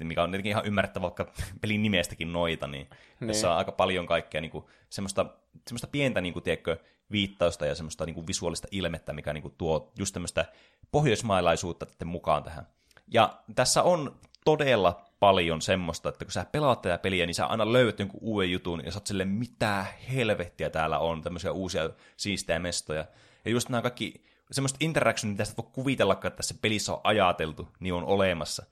[0.03, 2.87] mikä on tietenkin ihan ymmärrettävä, vaikka pelin nimestäkin noita, niin,
[3.19, 3.27] niin.
[3.27, 5.25] tässä on aika paljon kaikkea niin kuin, semmoista,
[5.67, 6.77] semmoista pientä niin kuin, tiedätkö,
[7.11, 10.45] viittausta ja semmoista niin kuin, visuaalista ilmettä, mikä niin kuin, tuo just tämmöistä
[10.91, 12.67] pohjoismaalaisuutta mukaan tähän.
[13.07, 17.73] Ja tässä on todella paljon semmoista, että kun sä pelaat tätä peliä, niin sä aina
[17.73, 22.59] löydät jonkun uuden jutun ja sä oot silleen, mitä helvettiä täällä on, tämmöisiä uusia siistejä
[22.59, 23.05] mestoja.
[23.45, 27.67] Ja just nämä kaikki semmoista interactionia, mitä sä voi kuvitellakaan, että tässä pelissä on ajateltu,
[27.79, 28.63] niin on olemassa.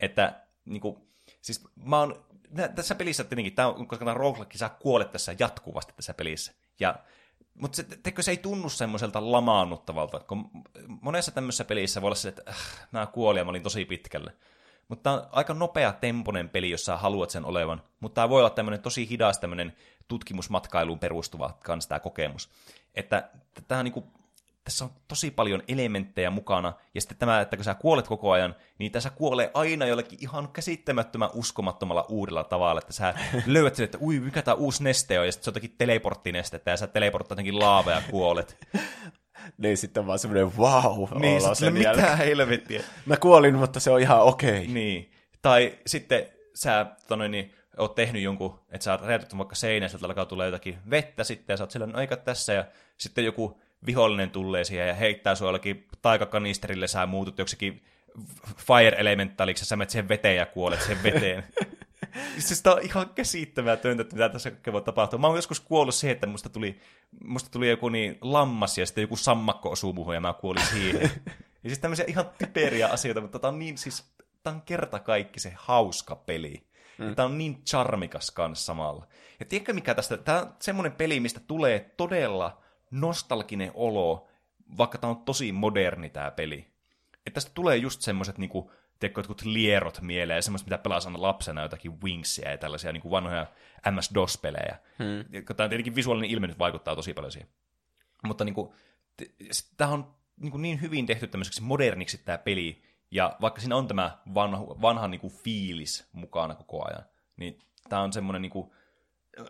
[0.00, 1.08] Että niinku,
[1.40, 2.24] siis mä oon,
[2.74, 6.52] tässä pelissä tietenkin, tää on, koska tämä roguelike, sä kuolet tässä jatkuvasti tässä pelissä.
[6.80, 6.94] Ja
[7.54, 10.50] mutta se, teko, se ei tunnu semmoiselta lamaannuttavalta, kun
[11.00, 14.32] monessa tämmöisessä pelissä voi olla se, että äh, mä kuolin ja mä olin tosi pitkälle.
[14.88, 17.82] Mutta on aika nopea temponen peli, jos sä haluat sen olevan.
[18.00, 19.76] Mutta tämä voi olla tämmöinen tosi hidas tämmöinen
[20.08, 22.50] tutkimusmatkailuun perustuva kans tämä kokemus.
[22.94, 23.30] Että
[23.68, 24.12] tämä on niinku,
[24.64, 28.56] tässä on tosi paljon elementtejä mukana, ja sitten tämä, että kun sä kuolet koko ajan,
[28.78, 33.14] niin tässä kuolee aina jollekin ihan käsittämättömän uskomattomalla uudella tavalla, että sä
[33.46, 36.70] löydät sille, että ui, mikä tämä uusi neste on, ja sitten se on jotakin teleporttinestettä,
[36.70, 38.58] ja sä teleporttaa jotenkin laava ja kuolet.
[39.58, 42.82] niin sitten vaan semmoinen wow Niin, sitten mitä helvettiä.
[43.06, 44.58] Mä kuolin, mutta se on ihan okei.
[44.58, 44.74] Okay.
[44.74, 45.12] Niin.
[45.42, 50.06] Tai sitten sä tonne, niin, oot tehnyt jonkun, että sä oot räjätetty vaikka seinästä, että
[50.06, 52.64] alkaa tulla jotakin vettä sitten, ja sä oot sillä, no eikä tässä, ja
[52.96, 57.84] sitten joku vihollinen tulee siihen ja heittää sua jollakin taikakanisterille, sä muutut joksikin
[58.56, 61.44] fire elementaaliksi, ja sä menet siihen veteen ja kuolet siihen veteen.
[62.38, 65.18] siis tämä on ihan käsittämätöntä, että mitä tässä voi tapahtua.
[65.18, 66.80] Mä oon joskus kuollut siihen, että musta tuli,
[67.24, 71.00] musta tuli joku niin lammas ja sitten joku sammakko osuu muuhun ja mä kuolin siihen.
[71.64, 75.40] ja siis tämmöisiä ihan typeriä asioita, mutta tämä on niin siis, tämä on kerta kaikki
[75.40, 76.66] se hauska peli.
[76.98, 77.14] Mm.
[77.14, 79.06] Tämä on niin charmikas kanssa samalla.
[79.40, 82.63] Ja tiedätkö mikä tästä, tämä on semmoinen peli, mistä tulee todella
[83.00, 84.28] nostalginen olo,
[84.78, 86.66] vaikka tämä on tosi moderni tämä peli.
[87.26, 91.62] Että tästä tulee just semmoiset niinku, tiedätkö, jotkut lierot mieleen, semmoista, mitä pelasi aina lapsena,
[91.62, 93.46] jotakin Wingsia ja tällaisia niin kuin vanhoja
[93.90, 94.78] MS-DOS-pelejä.
[94.98, 95.44] Hmm.
[95.56, 97.48] Tämä tietenkin visuaalinen ilme nyt vaikuttaa tosi paljon siihen.
[98.24, 98.72] Mutta niin kuin,
[99.76, 103.88] tämä on niin, kuin niin hyvin tehty tämmöiseksi moderniksi tämä peli, ja vaikka siinä on
[103.88, 107.04] tämä vanha, vanha niin kuin fiilis mukana koko ajan,
[107.36, 108.70] niin tämä on semmoinen niin kuin,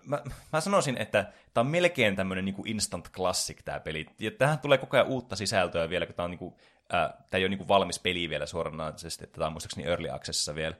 [0.04, 0.22] mä,
[0.52, 4.06] mä sanoisin, että tämä on melkein tämmöinen niin instant classic tämä peli.
[4.18, 6.54] Ja tähän tulee koko ajan uutta sisältöä vielä, kun tämä on niin
[6.94, 10.54] äh, tämä ei ole niin valmis peli vielä suoranaisesti, että tämä on muistaakseni Early Accessissa
[10.54, 10.76] vielä.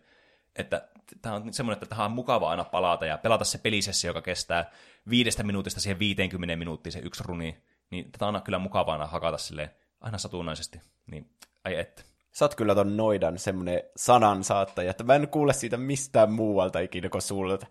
[0.57, 0.89] Että
[1.23, 4.71] tämä on semmoinen, että tähän on mukava aina palata ja pelata se pelisessi, joka kestää
[5.11, 7.63] viidestä minuutista siihen 50 minuuttiin se yksi runi.
[7.91, 10.81] Niin tätä on kyllä mukava aina hakata silleen aina satunnaisesti.
[11.07, 11.31] Niin,
[11.65, 12.03] ai että.
[12.33, 17.09] Sä oot kyllä ton noidan semmoinen sanansaattaja, että mä en kuule siitä mistään muualta ikinä
[17.09, 17.67] kuin sulta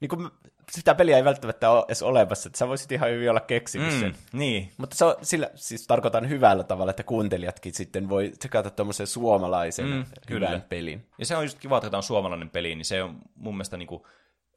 [0.00, 0.30] niin kuin,
[0.70, 4.10] sitä peliä ei välttämättä ole edes olemassa, että sä voisit ihan hyvin olla keksinyt sen.
[4.32, 4.72] Mm, niin.
[4.76, 9.86] Mutta se on, sillä siis tarkoitan hyvällä tavalla, että kuuntelijatkin sitten voi tsekata tuommoisen suomalaisen
[9.86, 10.60] mm, hyvän kyllä.
[10.68, 11.06] pelin.
[11.18, 13.76] Ja se on just kiva, että tämä on suomalainen peli, niin se on mun mielestä
[13.76, 14.02] niin kuin,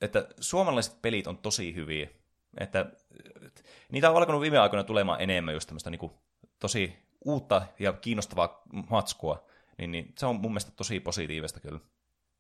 [0.02, 2.10] että suomalaiset pelit on tosi hyviä.
[2.58, 2.86] Että,
[3.92, 6.12] niitä on alkanut viime aikoina tulemaan enemmän just tämmöistä niin kuin,
[6.60, 6.94] tosi
[7.26, 9.46] uutta ja kiinnostavaa matskua,
[9.78, 11.80] niin, niin se on mun mielestä tosi positiivista kyllä.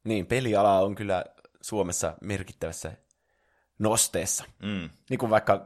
[0.03, 1.25] Niin, peliala on kyllä
[1.63, 2.91] Suomessa merkittävässä
[3.79, 4.45] nosteessa.
[4.63, 4.89] Mm.
[5.09, 5.65] Niin kuin vaikka,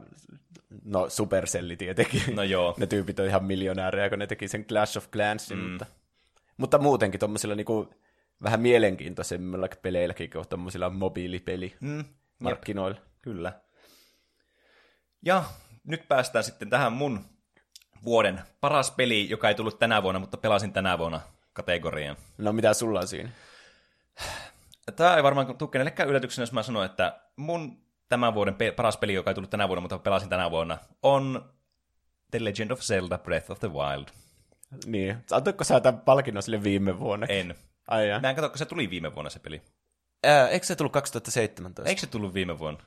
[0.84, 2.22] no Supercelli tietenkin.
[2.36, 2.74] No joo.
[2.78, 5.64] ne tyypit on ihan miljonäärejä, kun ne teki sen Clash of Clansin, mm.
[5.64, 5.86] mutta,
[6.56, 7.88] mutta muutenkin tuommoisilla niin kuin,
[8.42, 12.04] vähän mielenkiintoisemmilla peleilläkin kuin tuommoisilla mobiilipeli mm.
[12.38, 12.98] markkinoilla.
[13.22, 13.52] Kyllä.
[15.22, 15.44] Ja
[15.84, 17.24] nyt päästään sitten tähän mun
[18.04, 21.20] vuoden paras peli, joka ei tullut tänä vuonna, mutta pelasin tänä vuonna
[21.52, 22.16] kategoriaan.
[22.38, 23.30] No mitä sulla on siinä?
[24.96, 28.96] Tämä ei varmaan tule kenellekään yllätyksenä, jos mä sanon, että mun tämän vuoden pe- paras
[28.96, 31.52] peli, joka ei tullut tänä vuonna, mutta pelasin tänä vuonna, on
[32.30, 34.06] The Legend of Zelda Breath of the Wild.
[34.86, 35.16] Niin.
[35.30, 37.26] Antoiko sä tämän palkinnon sille viime vuonna?
[37.28, 37.54] En.
[37.88, 38.06] Ai.
[38.20, 39.62] Mä en katso, se tuli viime vuonna se peli.
[40.24, 41.88] Ää, eikö se tullut 2017?
[41.88, 42.80] Eikö se tullut viime vuonna?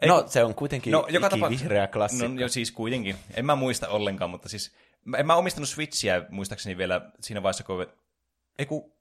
[0.00, 1.50] Ei, no, se on kuitenkin no, joka tapa...
[1.50, 2.28] vihreä klassikko.
[2.28, 3.16] No, jo, siis kuitenkin.
[3.34, 4.76] En mä muista ollenkaan, mutta siis...
[5.18, 7.86] En mä omistanut Switchiä muistaakseni vielä siinä vaiheessa, kun...
[8.58, 8.92] Ei kun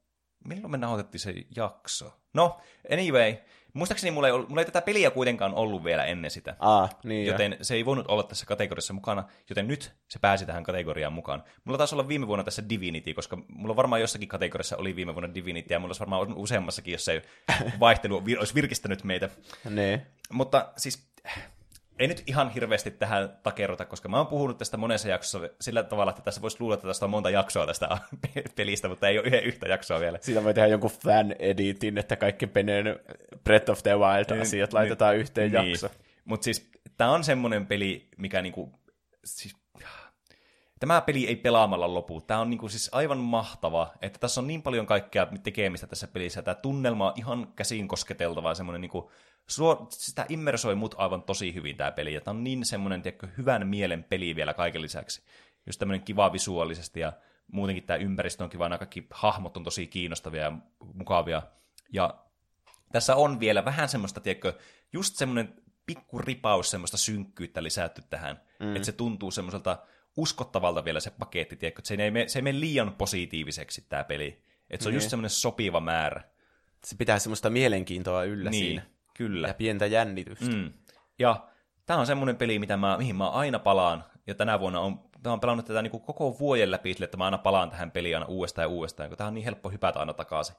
[0.43, 2.13] milloin me nauhoitettiin se jakso?
[2.33, 2.61] No,
[2.91, 3.35] anyway,
[3.73, 6.55] muistaakseni mulla ei, ollut, mulla ei tätä peliä kuitenkaan ollut vielä ennen sitä.
[6.59, 7.57] Aa, niin joten jo.
[7.63, 11.43] se ei voinut olla tässä kategoriassa mukana, joten nyt se pääsi tähän kategoriaan mukaan.
[11.63, 15.33] Mulla taisi olla viime vuonna tässä Divinity, koska mulla varmaan jossakin kategoriassa oli viime vuonna
[15.33, 17.21] Divinity, ja mulla olisi varmaan useammassakin, jos se
[17.79, 19.29] vaihtelu olisi virkistänyt meitä.
[19.69, 20.05] Ne.
[20.29, 21.07] Mutta siis
[21.99, 26.11] ei nyt ihan hirveästi tähän takerrota, koska mä oon puhunut tästä monessa jaksossa sillä tavalla,
[26.11, 27.97] että tässä voisi luulla, että tästä on monta jaksoa tästä
[28.55, 30.17] pelistä, mutta ei ole yhden yhtä jaksoa vielä.
[30.21, 32.99] Siitä voi tehdä jonkun fan-editin, että kaikki Peneen
[33.43, 35.69] Breath of the Wild-asiat niin, laitetaan niin, yhteen niin.
[35.69, 35.89] jakso.
[36.25, 38.79] Mutta siis tämä on semmoinen peli, mikä niinku,
[39.25, 39.55] siis,
[40.79, 42.21] tämä peli ei pelaamalla lopu.
[42.21, 46.41] Tämä on niinku siis aivan mahtava, että tässä on niin paljon kaikkea tekemistä tässä pelissä.
[46.41, 49.11] Tämä tunnelma on ihan käsin kosketeltava semmoinen niinku,
[49.47, 52.13] suo, sitä immersoi mut aivan tosi hyvin tämä peli.
[52.13, 55.23] Ja tämä on niin semmoinen, tiedätkö, hyvän mielen peli vielä kaiken lisäksi.
[55.65, 57.13] Just tämmöinen kiva visuaalisesti ja
[57.51, 60.51] muutenkin tämä ympäristö on kiva, nämä kaikki hahmot on tosi kiinnostavia ja
[60.93, 61.41] mukavia.
[61.93, 62.15] Ja
[62.91, 64.53] tässä on vielä vähän semmoista, tiedätkö,
[64.93, 65.53] just semmoinen
[65.85, 68.75] pikku ripaus semmoista synkkyyttä lisätty tähän, mm.
[68.75, 69.77] että se tuntuu semmoiselta
[70.17, 74.03] uskottavalta vielä se paketti, tiedätkö, että se ei, mene, se ei mene liian positiiviseksi tämä
[74.03, 74.43] peli.
[74.69, 74.97] Että se on mm.
[74.97, 76.23] just semmoinen sopiva määrä.
[76.83, 78.94] Se pitää semmoista mielenkiintoa yllä niin, siinä.
[79.17, 79.47] Kyllä.
[79.47, 80.55] Ja pientä jännitystä.
[80.55, 80.73] Mm.
[81.19, 81.47] Ja
[81.85, 85.29] tämä on semmoinen peli, mitä mä, mihin mä aina palaan, ja tänä vuonna on, mä
[85.29, 88.15] oon pelannut tätä niin kuin koko vuoden läpi sille, että mä aina palaan tähän peliin
[88.15, 90.55] aina uudestaan ja uudestaan, kun tämä on niin helppo hypätä aina takaisin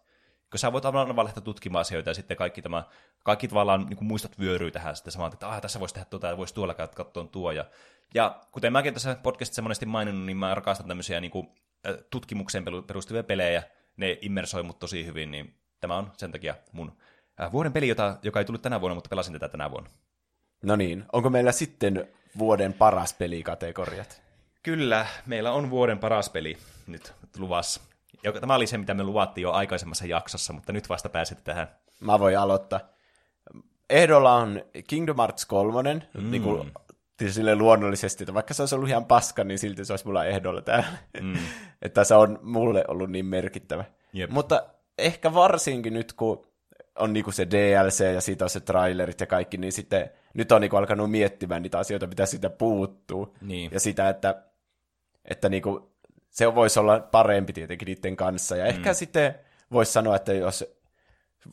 [0.50, 2.84] kun sä voit aina vaan lähteä tutkimaan asioita ja sitten kaikki, tämä,
[3.24, 6.26] kaikki tavallaan niin kuin muistot vyöryy tähän sitten samaan, että ah, tässä voisi tehdä tuota
[6.26, 7.50] ja voisi tuolla katsoa tuo.
[7.50, 7.64] Ja,
[8.14, 11.48] ja kuten mäkin tässä podcastissa monesti maininnut, niin mä rakastan tämmöisiä niin kuin,
[12.10, 13.62] tutkimukseen perustuvia pelejä,
[13.96, 16.92] ne immersoi mut tosi hyvin, niin tämä on sen takia mun
[17.52, 19.90] vuoden peli, jota, joka ei tullut tänä vuonna, mutta pelasin tätä tänä vuonna.
[20.62, 22.08] No niin, onko meillä sitten
[22.38, 24.22] vuoden paras pelikategoriat?
[24.62, 27.80] Kyllä, meillä on vuoden paras peli nyt luvassa.
[28.22, 31.68] Joka, tämä oli se, mitä me luvattiin jo aikaisemmassa jaksossa, mutta nyt vasta pääsitte tähän.
[32.00, 32.80] Mä voin aloittaa.
[33.90, 36.30] Ehdolla on Kingdom Hearts 3, mm.
[36.30, 36.72] niin kuin,
[37.28, 40.62] sille luonnollisesti, että vaikka se olisi ollut ihan paska, niin silti se olisi mulla ehdolla
[40.62, 40.98] täällä.
[41.20, 41.36] Mm.
[41.82, 43.84] että se on mulle ollut niin merkittävä.
[44.12, 44.30] Jep.
[44.30, 44.62] Mutta
[44.98, 46.46] ehkä varsinkin nyt, kun
[46.98, 50.60] on niinku se DLC ja siitä on se trailerit ja kaikki, niin sitten nyt on
[50.60, 53.36] niinku alkanut miettimään niitä asioita, mitä siitä puuttuu.
[53.40, 53.70] Niin.
[53.72, 54.42] Ja sitä, että,
[55.24, 55.92] että niinku
[56.30, 58.56] se voisi olla parempi tietenkin niiden kanssa.
[58.56, 58.70] Ja mm.
[58.70, 59.34] ehkä sitten
[59.72, 60.64] voisi sanoa, että jos,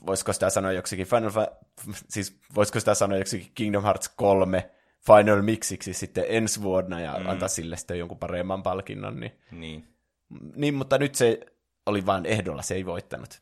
[0.06, 1.32] voisiko sitä sanoa joksikin Final
[2.10, 4.72] siis voisiko sitä sanoa joksikin Kingdom Hearts 3
[5.08, 7.30] Final Mixiksi sitten ensi vuonna ja mm.
[7.30, 9.20] antaa sille sitten jonkun paremman palkinnon.
[9.20, 9.32] Niin.
[9.52, 9.88] niin.
[10.56, 11.40] Niin, mutta nyt se
[11.86, 13.42] oli vain ehdolla, se ei voittanut.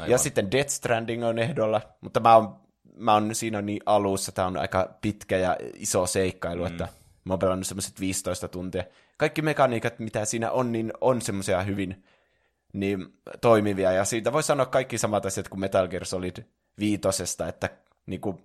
[0.00, 0.10] Aivan.
[0.10, 2.56] Ja sitten Death Stranding on ehdolla, mutta mä oon,
[2.96, 6.66] mä oon siinä niin alussa, tämä on aika pitkä ja iso seikkailu, mm.
[6.66, 6.88] että
[7.24, 8.84] mä oon pelannut semmoiset 15 tuntia
[9.22, 12.04] kaikki mekaniikat, mitä siinä on, niin on semmoisia hyvin
[12.72, 13.92] niin toimivia.
[13.92, 16.36] Ja siitä voi sanoa kaikki samat asiat kuin Metal Gear Solid
[16.78, 17.70] viitosesta, että
[18.06, 18.38] niin kuin,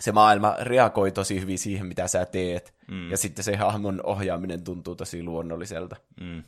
[0.00, 2.74] se maailma reagoi tosi hyvin siihen, mitä sä teet.
[2.90, 3.10] Mm.
[3.10, 5.96] Ja sitten se hahmon ohjaaminen tuntuu tosi luonnolliselta.
[6.20, 6.42] Mm.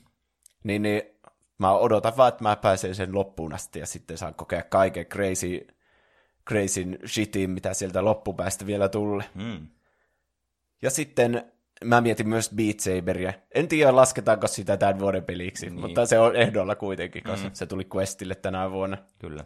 [0.65, 1.03] Niin, niin
[1.59, 5.67] mä odotan vaan, että mä pääsen sen loppuun asti ja sitten saan kokea kaiken crazy,
[6.49, 9.27] crazy shitin, mitä sieltä loppupäästä vielä tulee.
[9.35, 9.67] Mm.
[10.83, 11.53] Ja sitten
[11.85, 13.33] mä mietin myös Beat Saberia.
[13.55, 15.81] En tiedä, lasketaanko sitä tämän vuoden peliksi, niin.
[15.81, 17.55] mutta se on ehdolla kuitenkin, koska mm.
[17.55, 18.99] se tuli Questille tänä vuonna.
[19.19, 19.45] Kyllä.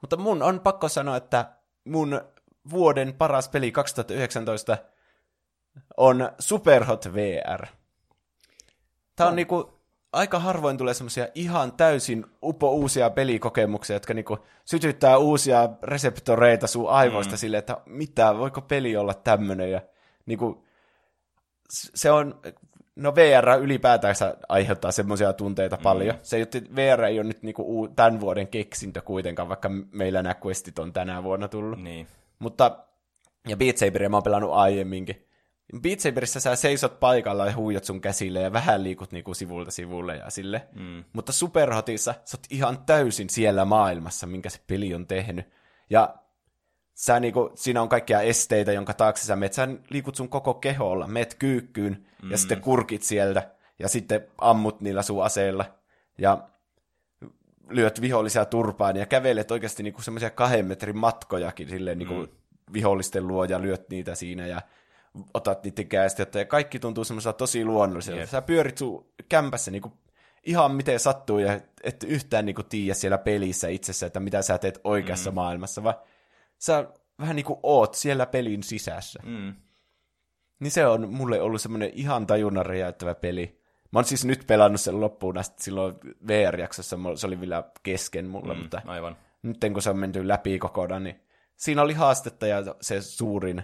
[0.00, 1.52] Mutta mun on pakko sanoa, että
[1.84, 2.20] mun
[2.70, 4.78] vuoden paras peli 2019
[5.96, 7.66] on Superhot VR.
[9.16, 9.36] Tämä on no.
[9.36, 9.79] niinku,
[10.12, 16.90] aika harvoin tulee semmoisia ihan täysin upo uusia pelikokemuksia, jotka niinku sytyttää uusia reseptoreita sun
[16.90, 17.38] aivoista mm.
[17.38, 19.80] sille, että mitä, voiko peli olla tämmöinen ja
[20.26, 20.64] niinku,
[21.70, 22.40] se on,
[22.96, 25.82] no VR ylipäätänsä aiheuttaa semmoisia tunteita mm.
[25.82, 26.16] paljon.
[26.22, 26.46] Se ei,
[26.76, 31.22] VR ei ole nyt niinku tämän vuoden keksintö kuitenkaan, vaikka meillä nämä questit on tänä
[31.22, 31.82] vuonna tullut.
[31.82, 32.06] Niin.
[32.38, 32.78] Mutta,
[33.48, 35.26] ja Beat Saberia mä oon pelannut aiemminkin.
[35.78, 40.16] Beat Saberissä sä seisot paikalla ja huijat sun käsille ja vähän liikut niinku sivulta sivulle
[40.16, 40.68] ja sille.
[40.72, 41.04] Mm.
[41.12, 45.46] Mutta Superhotissa sä oot ihan täysin siellä maailmassa, minkä se peli on tehnyt.
[45.90, 46.14] Ja
[46.94, 49.52] sä niinku, siinä on kaikkia esteitä, jonka taakse sä meet.
[49.52, 52.30] Sä liikut sun koko keholla, meet kyykkyyn mm.
[52.30, 55.64] ja sitten kurkit sieltä ja sitten ammut niillä sun aseilla
[56.18, 56.48] ja
[57.68, 62.28] lyöt vihollisia turpaan ja kävelet oikeasti niinku semmoisia kahden metrin matkojakin silleen niinku mm.
[62.72, 64.62] vihollisten luo ja lyöt niitä siinä ja
[65.34, 68.20] otat niiden käestettä ja kaikki tuntuu semmoisella tosi luonnolliselta.
[68.20, 68.28] Yep.
[68.28, 69.92] Sä pyörit sun kämpässä niinku
[70.44, 74.80] ihan miten sattuu ja et yhtään niinku tiedä siellä pelissä itsessä, että mitä sä teet
[74.84, 75.34] oikeassa mm.
[75.34, 75.94] maailmassa, vaan
[76.58, 76.84] sä
[77.20, 79.20] vähän niin kuin oot siellä pelin sisässä.
[79.24, 79.54] Mm.
[80.60, 83.60] Niin se on mulle ollut semmoinen ihan tajunnan räjäyttävä peli.
[83.92, 85.94] Mä oon siis nyt pelannut sen loppuun asti silloin
[86.28, 89.16] VR-jaksossa, se oli vielä kesken mulla, mm, mutta aivan.
[89.42, 91.20] nyt kun se on menty läpi kokonaan, niin
[91.56, 93.62] siinä oli haastetta ja se suurin,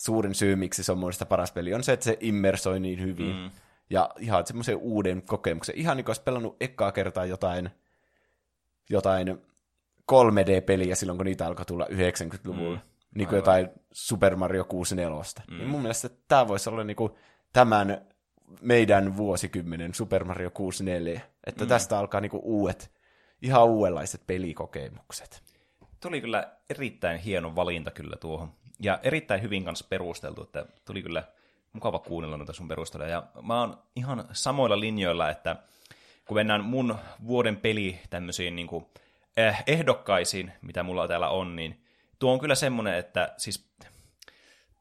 [0.00, 3.36] suurin syy, miksi se on mun paras peli, on se, että se immersoi niin hyvin.
[3.36, 3.50] Mm.
[3.90, 5.76] Ja ihan semmoisen uuden kokemuksen.
[5.76, 7.70] Ihan niin kuin olisi pelannut ekkaa kertaa jotain,
[8.90, 9.38] jotain
[10.12, 12.76] 3D-peliä silloin, kun niitä alkoi tulla 90-luvulla.
[12.76, 12.82] Mm,
[13.14, 15.22] niin kuin jotain Super Mario 64.
[15.50, 15.58] Mm.
[15.58, 17.12] Niin mun mielestä tämä voisi olla niin kuin
[17.52, 18.06] tämän
[18.60, 21.20] meidän vuosikymmenen Super Mario 64.
[21.46, 21.68] Että mm.
[21.68, 22.92] tästä alkaa niin kuin uudet,
[23.42, 25.42] ihan uudenlaiset pelikokemukset.
[26.00, 28.52] Tuli kyllä erittäin hieno valinta kyllä tuohon.
[28.80, 31.22] Ja erittäin hyvin kanssa perusteltu, että tuli kyllä
[31.72, 33.10] mukava kuunnella noita sun perusteluja.
[33.10, 35.56] Ja mä oon ihan samoilla linjoilla, että
[36.24, 38.86] kun mennään mun vuoden peli tämmöisiin niin kuin,
[39.36, 41.84] eh, ehdokkaisiin, mitä mulla täällä on, niin
[42.18, 43.70] tuo on kyllä semmoinen, että siis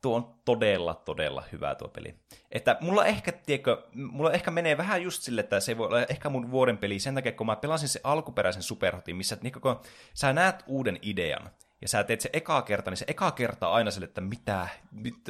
[0.02, 2.16] tuo on todella, todella hyvä tuo peli.
[2.52, 6.30] Että mulla ehkä, tiedätkö, mulla ehkä menee vähän just sille, että se voi olla ehkä
[6.30, 9.80] mun vuoden peli sen takia, kun mä pelasin se alkuperäisen Superhotin, missä niin kun
[10.14, 11.50] sä näet uuden idean,
[11.82, 14.68] ja sä teet se ekaa kerta, niin se eka kerta aina sille, että mitä,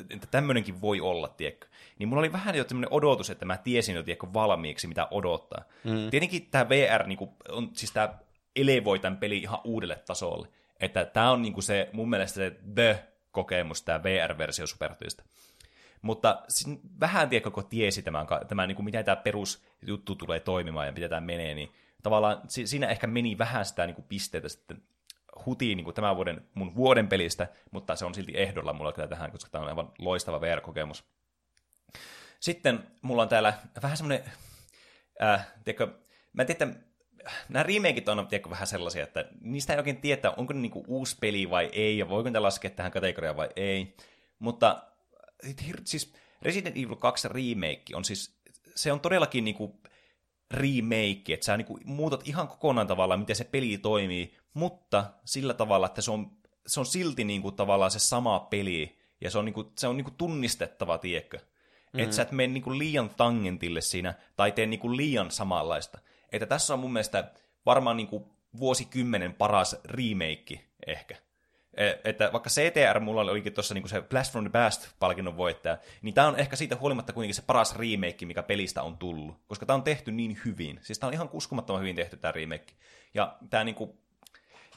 [0.09, 1.67] että tämmöinenkin voi olla, tiedätkö.
[1.99, 5.63] Niin mulla oli vähän jo tämmöinen odotus, että mä tiesin jo, tiedätkö, valmiiksi, mitä odottaa.
[5.83, 6.09] Mm.
[6.09, 8.13] Tietenkin tämä VR, niin kuin, on, siis tämä
[8.55, 10.47] elevoi tämän peli ihan uudelle tasolle.
[10.79, 15.23] Että tämä on niin kuin se, mun mielestä se the kokemus, tämä VR-versio Supertyistä.
[16.01, 16.41] Mutta
[16.99, 21.09] vähän, tiedätkö, kun tiesi tämän, tämän niin kuin miten tämä perusjuttu tulee toimimaan ja miten
[21.09, 21.71] tämä menee, niin
[22.03, 24.81] tavallaan siinä ehkä meni vähän sitä niin kuin pisteitä sitten
[25.45, 29.31] hutiin niin tämän vuoden, mun vuoden pelistä, mutta se on silti ehdolla mulla kyllä tähän,
[29.31, 31.03] koska tämä on aivan loistava VR-kokemus.
[32.39, 33.53] Sitten mulla on täällä
[33.83, 34.31] vähän semmoinen,
[35.23, 35.87] äh, tiedätkö,
[36.33, 36.73] mä en tiedä,
[37.49, 41.17] nämä remakeit on tiedätkö, vähän sellaisia, että niistä ei oikein tietää, onko ne niinku uusi
[41.21, 43.95] peli vai ei, ja voiko niitä laskea tähän kategoriaan vai ei.
[44.39, 44.83] Mutta
[45.85, 48.41] siis Resident Evil 2 remake on siis,
[48.75, 49.81] se on todellakin niinku
[50.51, 55.85] remake, että sä niinku muutat ihan kokonaan tavallaan, miten se peli toimii, mutta sillä tavalla,
[55.85, 56.31] että se on,
[56.67, 60.11] se on silti niinku tavallaan se sama peli, ja se on, niinku, se on niinku
[60.11, 61.37] tunnistettava, tiedätkö?
[61.37, 61.99] Mm-hmm.
[61.99, 65.99] Että sä et mene niinku liian tangentille siinä, tai tee niinku liian samanlaista.
[66.31, 67.31] Että tässä on mun mielestä
[67.65, 71.15] varmaan niinku vuosikymmenen paras remake ehkä.
[71.73, 76.13] E, että vaikka CTR mulla olikin tuossa niinku se Blast from the Past-palkinnon voittaja, niin
[76.13, 79.35] tämä on ehkä siitä huolimatta kuitenkin se paras remake, mikä pelistä on tullut.
[79.47, 80.79] Koska tämä on tehty niin hyvin.
[80.81, 82.73] Siis tämä on ihan uskomattoman hyvin tehty tämä remake.
[83.13, 83.97] Ja tämä niinku,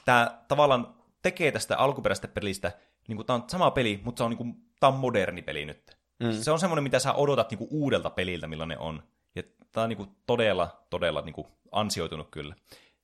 [0.05, 2.71] tää tavallaan tekee tästä alkuperäisestä pelistä,
[3.07, 4.45] niinku tämä on sama peli, mutta se on, niinku,
[4.79, 5.97] tää on moderni peli nyt.
[6.19, 6.31] Mm.
[6.31, 9.03] Se on semmoinen, mitä sä odotat niinku uudelta peliltä, millainen on.
[9.35, 12.55] Ja tämä on niinku todella, todella niinku ansioitunut kyllä.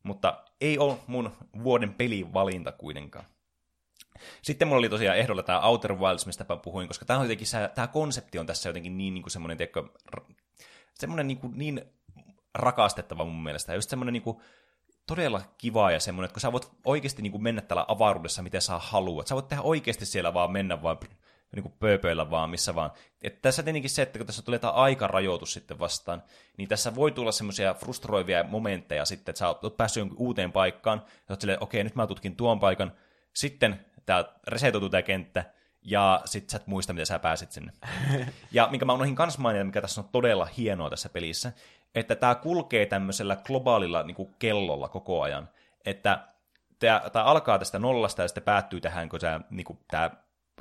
[0.03, 1.31] Mutta ei ole mun
[1.63, 3.25] vuoden pelivalinta kuitenkaan.
[4.41, 7.47] Sitten mulla oli tosiaan ehdolla tämä Outer Wilds, mistä mä puhuin, koska tämä, on jotenkin,
[7.75, 9.83] tämä konsepti on tässä jotenkin niin, niin kuin semmoinen, tiedätkö,
[10.93, 11.81] semmoinen niin, kuin, niin
[12.53, 13.73] rakastettava mun mielestä.
[13.73, 14.37] Just semmoinen niin kuin,
[15.09, 18.61] todella kiva ja semmoinen, että kun sä voit oikeasti niin kuin mennä täällä avaruudessa, miten
[18.61, 19.27] sä haluat.
[19.27, 20.97] Sä voit tehdä oikeasti siellä vaan mennä vaan
[21.55, 22.91] niin kuin pööpöillä vaan, missä vaan.
[23.21, 26.23] Et tässä tietenkin se, että kun tässä tulee tämä aikarajoitus sitten vastaan,
[26.57, 31.33] niin tässä voi tulla semmoisia frustroivia momentteja sitten, että sä oot päässyt uuteen paikkaan, ja
[31.33, 32.91] oot silleen, okei, nyt mä tutkin tuon paikan,
[33.33, 35.45] sitten tämä resetoituu tämä kenttä,
[35.81, 37.71] ja sitten sä et muista, miten sä pääsit sinne.
[38.51, 41.51] ja minkä mä unohdin kans mainita, mikä tässä on todella hienoa tässä pelissä,
[41.95, 45.49] että tämä kulkee tämmöisellä globaalilla niin kuin kellolla koko ajan,
[45.85, 46.27] että
[46.79, 50.11] tämä, alkaa tästä nollasta ja sitten päättyy tähän, kun tämä, niin kuin, tämä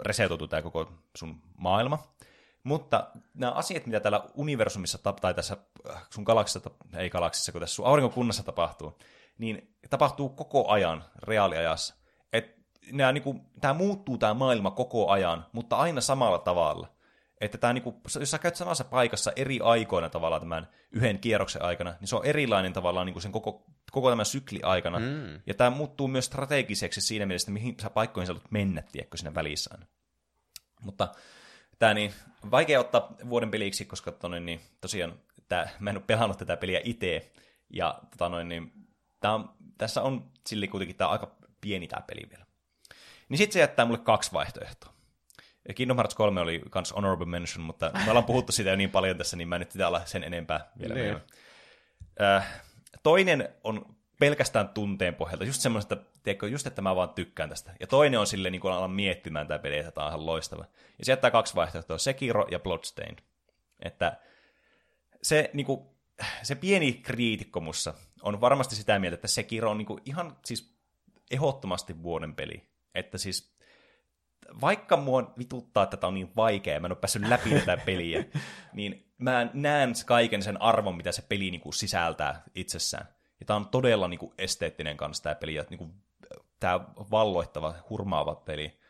[0.01, 1.99] resetoituu tämä koko sun maailma.
[2.62, 5.57] Mutta nämä asiat, mitä täällä universumissa tai tässä
[5.91, 8.99] äh, sun galaksissa, ei galaksissa, kun tässä sun aurinkokunnassa tapahtuu,
[9.39, 11.95] niin tapahtuu koko ajan reaaliajassa.
[12.33, 12.57] Et
[12.93, 16.89] nämä, niin kuin, tämä muuttuu tämä maailma koko ajan, mutta aina samalla tavalla.
[17.41, 21.62] Että tämä, niin kuin, jos sä käyt samassa paikassa eri aikoina tavallaan tämän yhden kierroksen
[21.62, 24.99] aikana, niin se on erilainen tavallaan niin kuin sen koko, koko tämän sykli aikana.
[24.99, 25.41] Mm.
[25.47, 29.35] Ja tämä muuttuu myös strategiseksi siinä mielessä, mihin sä paikkoihin sä haluat mennä, tiedätkö, siinä
[29.35, 29.86] välissä aina.
[30.82, 31.09] Mutta
[31.78, 32.15] tämä niin,
[32.51, 35.15] vaikea ottaa vuoden peliksi, koska tonne, niin, tosiaan
[35.48, 37.32] tää, mä en ole pelannut tätä peliä itse.
[37.70, 38.73] Ja tota noin, niin,
[39.20, 42.47] tää on, tässä on sille kuitenkin tää aika pieni tämä peli vielä.
[43.28, 44.98] Niin sitten se jättää mulle kaksi vaihtoehtoa.
[45.74, 49.18] Kingdom Hearts 3 oli kans honorable mention, mutta me ollaan puhuttu siitä jo niin paljon
[49.18, 50.94] tässä, niin mä en nyt pitää olla sen enempää vielä.
[50.94, 51.16] Niin.
[52.22, 52.62] Äh,
[53.02, 57.74] toinen on pelkästään tunteen pohjalta, just semmoista, tiedätkö, just että mä vaan tykkään tästä.
[57.80, 60.64] Ja toinen on silleen, niin kun alan miettimään tämä peli, että tämä on ihan loistava.
[60.98, 63.18] Ja se jättää kaksi vaihtoehtoa, Sekiro ja Bloodstained.
[63.80, 64.16] Että
[65.22, 65.80] se, niin kuin,
[66.43, 70.78] se pieni kriitikko mussa on varmasti sitä mieltä, että Sekiro on niin kuin, ihan siis
[71.30, 72.68] ehdottomasti vuoden peli.
[72.94, 73.57] Että siis
[74.61, 78.25] vaikka mua vituttaa, että tämä on niin vaikea mä en ole päässyt läpi tätä peliä,
[78.73, 83.09] niin mä näen kaiken sen arvon, mitä se peli niin kuin sisältää itsessään.
[83.41, 85.95] Ja tämä on todella niin kuin esteettinen kanssa tämä peli, ja niin kuin,
[86.61, 86.81] tämä
[87.11, 88.81] valloittava, hurmaava peli.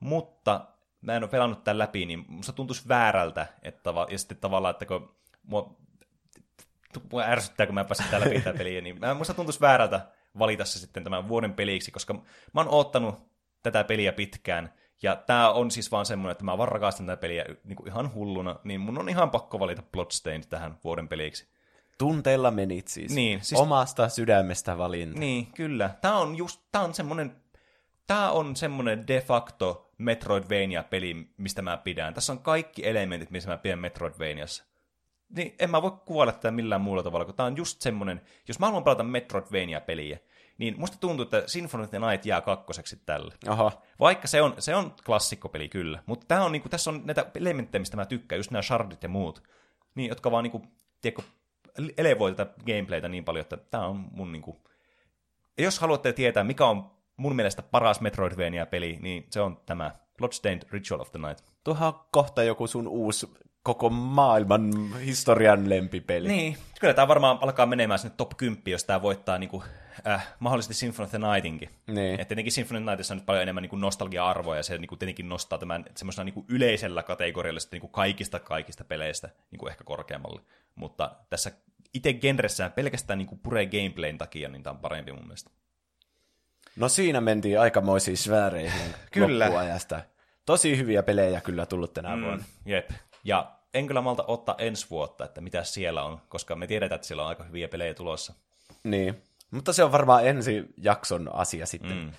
[0.00, 0.66] Mutta
[1.00, 4.86] mä en ole pelannut tämän läpi, niin musta tuntuisi väärältä, että, ja sitten tavallaan, että
[4.86, 5.76] kun mua,
[7.12, 10.06] mua ärsyttää, kun mä pääsen täällä läpi tätä peliä, niin musta tuntuisi väärältä
[10.38, 12.14] valita se sitten tämän vuoden peliksi, koska
[12.52, 13.14] mä oon oottanut
[13.62, 14.72] tätä peliä pitkään,
[15.02, 18.14] ja tämä on siis vaan semmoinen, että mä vaan rakastan tätä peliä niin kuin ihan
[18.14, 21.48] hulluna, niin mun on ihan pakko valita Bloodstained tähän vuoden peliksi.
[21.98, 23.14] Tunteella menit siis.
[23.14, 23.60] Niin, siis.
[23.60, 25.18] Omasta sydämestä valinta.
[25.18, 25.90] Niin, kyllä.
[26.00, 27.36] Tämä on just, tämä on semmoinen
[28.06, 32.14] Tämä on semmoinen de facto Metroidvania-peli, mistä mä pidän.
[32.14, 34.64] Tässä on kaikki elementit, missä mä pidän Metroidvaniassa.
[35.36, 38.58] Niin en mä voi kuvailla tätä millään muulla tavalla, kun tämä on just semmoinen, jos
[38.58, 40.18] mä haluan pelata Metroidvania-peliä,
[40.58, 43.34] niin musta tuntuu, että Symphony of the Night jää kakkoseksi tälle.
[43.48, 43.72] Aha.
[44.00, 47.80] Vaikka se on, se on klassikkopeli kyllä, mutta tää on, niinku, tässä on näitä elementtejä,
[47.80, 49.42] mistä mä tykkään, just nämä shardit ja muut,
[49.94, 50.62] niin, jotka vaan niinku,
[51.00, 51.22] tiedätkö,
[51.98, 54.62] elevoi tätä gameplaytä niin paljon, että tämä on mun niinku...
[55.58, 61.00] Jos haluatte tietää, mikä on mun mielestä paras Metroidvania-peli, niin se on tämä Bloodstained Ritual
[61.00, 61.44] of the Night.
[61.64, 66.28] Tuohan kohta joku sun uusi koko maailman historian lempipeli.
[66.28, 69.62] Niin, kyllä tämä varmaan alkaa menemään sinne top 10, jos tämä voittaa niinku,
[70.06, 71.70] äh, mahdollisesti Symphony of the Nightinkin.
[71.86, 72.20] Niin.
[72.20, 74.96] Et tietenkin Symphony of the Nightissa on nyt paljon enemmän niinku nostalgia-arvoa, ja se niinku
[74.96, 80.40] tietenkin nostaa tämän semmoisena niinku yleisellä kategorialla sitten niinku kaikista kaikista peleistä niinku ehkä korkeammalle.
[80.74, 81.52] Mutta tässä
[81.94, 85.50] itse genressään pelkästään niinku pure gameplayn takia, niin tämä on parempi mun mielestä.
[86.76, 89.44] No siinä mentiin aikamoisiin sfääreihin Kyllä.
[89.44, 90.00] loppuajasta.
[90.46, 92.22] Tosi hyviä pelejä kyllä tullut tänä mm.
[92.22, 92.44] vuonna.
[92.66, 92.90] Jep.
[93.24, 97.06] Ja en kyllä malta ottaa ensi vuotta, että mitä siellä on, koska me tiedetään, että
[97.06, 98.34] siellä on aika hyviä pelejä tulossa.
[98.84, 101.96] Niin, mutta se on varmaan ensi jakson asia sitten.
[101.96, 102.12] Mm.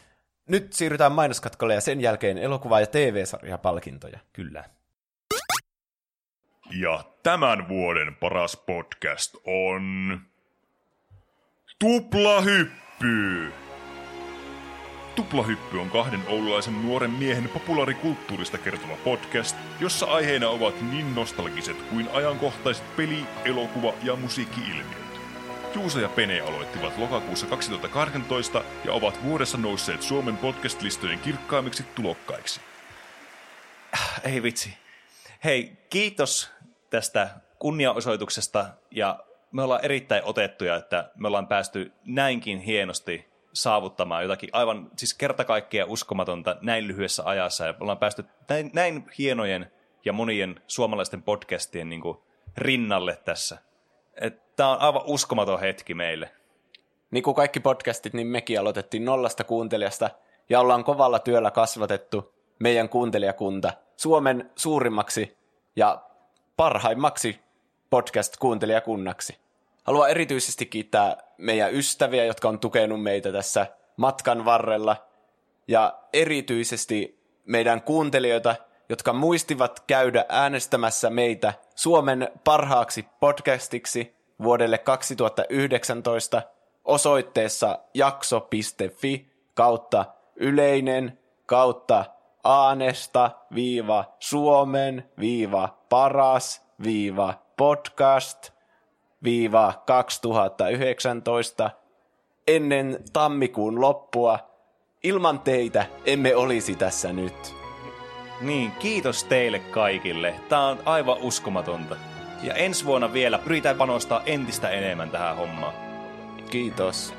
[0.48, 4.20] Nyt siirrytään mainoskatkolle ja sen jälkeen elokuva- ja TV-sarjapalkintoja.
[4.34, 4.64] Kyllä.
[6.72, 10.22] Ja tämän vuoden paras podcast on...
[11.80, 13.52] Tuplahyppy!
[15.16, 22.10] Tuplahyppy on kahden oululaisen nuoren miehen populaarikulttuurista kertova podcast, jossa aiheena ovat niin nostalgiset kuin
[22.14, 25.07] ajankohtaiset peli-, elokuva- ja musiikki-ilmiöt.
[25.78, 32.62] Juusa ja Pene aloittivat lokakuussa 2018 ja ovat vuodessa nousseet Suomen podcast-listojen kirkkaimmiksi tulokkaiksi.
[34.24, 34.78] Ei vitsi.
[35.44, 36.52] Hei, kiitos
[36.90, 37.30] tästä
[37.60, 39.20] kunniaosoituksesta ja
[39.52, 45.46] me ollaan erittäin otettuja, että me ollaan päästy näinkin hienosti saavuttamaan jotakin aivan siis kerta
[45.46, 49.72] kaikkea uskomatonta näin lyhyessä ajassa ja me ollaan päästy näin, näin hienojen
[50.06, 52.18] ja monien suomalaisten podcastien niin kuin
[52.58, 53.58] rinnalle tässä.
[54.58, 56.32] Tämä on aivan uskomaton hetki meille.
[57.12, 60.10] Niin kuin kaikki podcastit, niin mekin aloitettiin nollasta kuuntelijasta
[60.50, 65.38] ja ollaan kovalla työllä kasvatettu meidän kuuntelijakunta Suomen suurimmaksi
[65.76, 66.02] ja
[66.56, 67.40] parhaimmaksi
[67.90, 69.38] podcast-kuuntelijakunnaksi.
[69.84, 73.68] Haluan erityisesti kiittää meidän ystäviä, jotka on tukenut meitä tässä
[73.98, 75.08] matkan varrella
[75.68, 78.56] ja erityisesti meidän kuuntelijoita,
[78.90, 86.42] jotka muistivat käydä äänestämässä meitä Suomen parhaaksi podcastiksi vuodelle 2019
[86.86, 90.06] osoitteessa jakso.fi kautta
[90.36, 92.06] yleinen kautta
[92.44, 98.52] Aanesta viiva Suomen viiva paras viiva podcast
[99.24, 101.70] viiva 2019
[102.48, 104.40] ennen tammikuun loppua.
[105.04, 107.56] Ilman teitä emme olisi tässä nyt.
[108.42, 110.36] Niin, kiitos teille kaikille.
[110.50, 111.96] Tämä on aivan uskomatonta.
[112.44, 115.74] Ja ensi vuonna vielä pyritään panostaa entistä enemmän tähän hommaan.
[116.50, 117.14] Kiitos.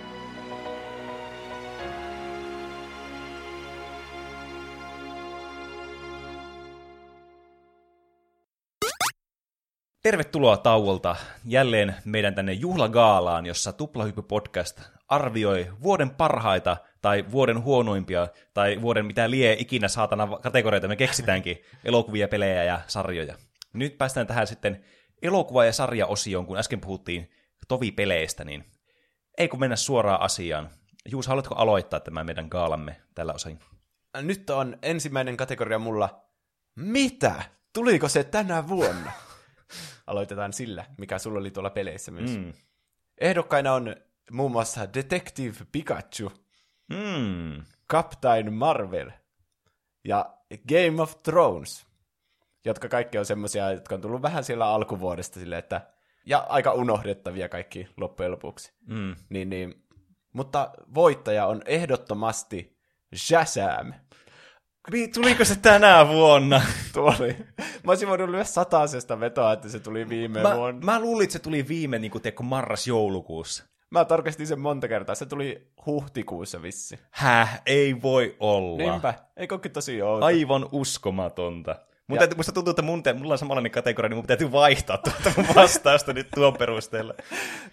[10.03, 18.29] Tervetuloa tauolta jälleen meidän tänne juhlagaalaan, jossa Tuplahyppy Podcast arvioi vuoden parhaita tai vuoden huonoimpia
[18.55, 23.35] tai vuoden mitä lie ikinä saatana kategorioita me keksitäänkin, elokuvia, pelejä ja sarjoja.
[23.73, 24.85] Nyt päästään tähän sitten
[25.23, 27.31] elokuva- ja sarjaosioon, kun äsken puhuttiin
[27.69, 28.65] tovi-peleistä, niin
[29.39, 30.71] ei kun mennä suoraan asiaan.
[31.11, 33.59] Juus, haluatko aloittaa tämän meidän gaalamme tällä osin?
[34.23, 36.25] Nyt on ensimmäinen kategoria mulla.
[36.77, 37.43] Mitä?
[37.73, 39.13] Tuliko se tänä vuonna?
[40.07, 42.31] Aloitetaan sillä, mikä sulla oli tuolla peleissä myös.
[42.39, 42.53] Mm.
[43.21, 43.97] Ehdokkaina on
[44.31, 46.33] muun muassa Detective Pikachu,
[46.91, 47.65] Mm.
[47.91, 49.11] Captain Marvel
[50.05, 50.35] ja
[50.69, 51.87] Game of Thrones,
[52.69, 55.81] jotka kaikki on semmoisia, jotka on tullut vähän siellä alkuvuodesta silleen, että
[56.27, 58.73] ja aika unohdettavia kaikki loppujen lopuksi.
[58.87, 59.17] Mm.
[59.29, 59.85] Niin, niin,
[60.33, 62.79] mutta voittaja on ehdottomasti
[63.17, 63.93] Shazam.
[64.93, 66.63] Niin, tuliko se tänä vuonna?
[66.95, 67.37] Tuli.
[67.59, 70.81] Mä olisin voinut lyödä satasesta vetoa, että se tuli viime Mä, vuonna.
[70.85, 73.65] mä luulin, että se tuli viime niin kuin, marras-joulukuussa.
[73.91, 75.15] Mä tarkastin sen monta kertaa.
[75.15, 76.99] Se tuli huhtikuussa vissi.
[77.11, 78.79] Häh, ei voi olla.
[78.83, 79.15] Niinpä.
[79.37, 80.27] Eikö olekin tosi outo?
[80.27, 81.77] Aivan uskomatonta.
[82.15, 84.99] Ja- täytyy, musta tuntuu, että mun, te, mulla on samanlainen kategoria, niin mun täytyy vaihtaa
[84.99, 87.15] tuota mun vastausta nyt tuon perusteella.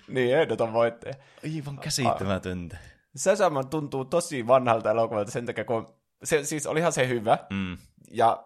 [0.08, 1.14] Niin, ehdoton voittaja.
[1.44, 2.78] Aivan käsittämätöntä.
[3.18, 5.88] Shazam tuntuu tosi vanhalta elokuvalta sen takia, kun
[6.24, 7.38] se, siis olihan se hyvä.
[7.50, 7.78] Mm.
[8.12, 8.44] Ja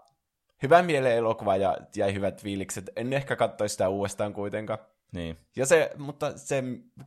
[0.64, 2.90] hyvä mieleen elokuva ja jäi hyvät fiilikset.
[2.96, 4.80] En ehkä katsoisi sitä uudestaan kuitenkaan.
[5.12, 5.38] Niin.
[5.56, 6.64] Ja se, mutta se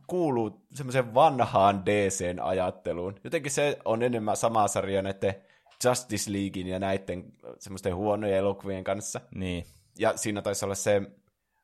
[0.07, 3.15] kuuluu semmoiseen vanhaan DCn ajatteluun.
[3.23, 5.35] Jotenkin se on enemmän sama sarja näiden
[5.85, 9.21] Justice Leaguein ja näiden semmoisten huonojen elokuvien kanssa.
[9.35, 9.65] Niin.
[9.99, 11.01] Ja siinä taisi olla se,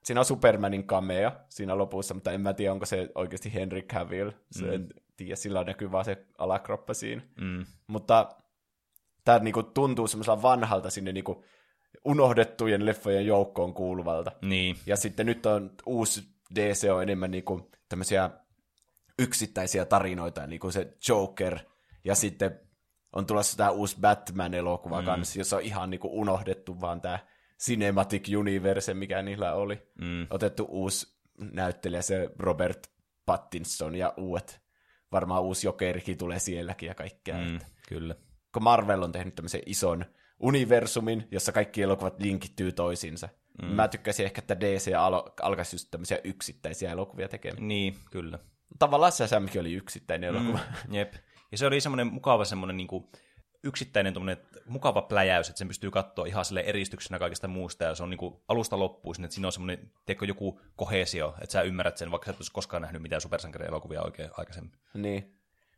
[0.03, 4.31] siinä on Supermanin cameo siinä lopussa, mutta en mä tiedä, onko se oikeasti Henry Cavill.
[4.51, 4.73] Se mm.
[4.73, 7.21] en tiedä, sillä näkyy vaan se alakroppa siinä.
[7.41, 7.65] Mm.
[7.87, 8.29] Mutta
[9.25, 11.43] tämä niinku tuntuu semmoisella vanhalta sinne niinku
[12.05, 14.31] unohdettujen leffojen joukkoon kuuluvalta.
[14.41, 14.75] Niin.
[14.85, 16.23] Ja sitten nyt on uusi
[16.55, 18.29] DC on enemmän niinku tämmöisiä
[19.19, 21.59] yksittäisiä tarinoita, niin kuin se Joker,
[22.03, 22.59] ja sitten
[23.13, 25.05] on tulossa tämä uusi Batman-elokuva mm.
[25.05, 27.19] kanssa, jossa on ihan niinku unohdettu vaan tämä
[27.63, 29.81] Cinematic Universe, mikä niillä oli.
[30.01, 30.27] Mm.
[30.29, 32.91] Otettu uusi näyttelijä, se Robert
[33.25, 34.61] Pattinson, ja uudet,
[35.11, 37.35] varmaan uusi Jokerikin tulee sielläkin ja kaikkea.
[37.35, 38.15] Mm, Että kyllä.
[38.53, 40.05] kun Marvel on tehnyt tämmöisen ison
[40.39, 43.29] universumin, jossa kaikki elokuvat linkittyy toisiinsa.
[43.61, 43.67] Mm.
[43.67, 47.67] Mä tykkäsin ehkä, että DC alo- alkaisi just tämmöisiä yksittäisiä elokuvia tekemään.
[47.67, 48.39] Niin, kyllä.
[48.79, 49.25] Tavallaan se
[49.59, 50.59] oli yksittäinen elokuva.
[50.87, 51.13] Mm, jep.
[51.51, 53.07] Ja se oli semmoinen mukava semmoinen niin kuin
[53.63, 54.13] yksittäinen
[54.65, 58.17] mukava pläjäys, että sen pystyy katsoa ihan sille eristyksenä kaikesta muusta, ja se on niin
[58.17, 62.11] kuin alusta loppuun sinne, että siinä on semmoinen, tiedätkö, joku kohesio, että sä ymmärrät sen,
[62.11, 64.71] vaikka sä et olisi koskaan nähnyt mitään supersankarielokuvia oikein aikaisemmin.
[64.93, 65.35] Niin.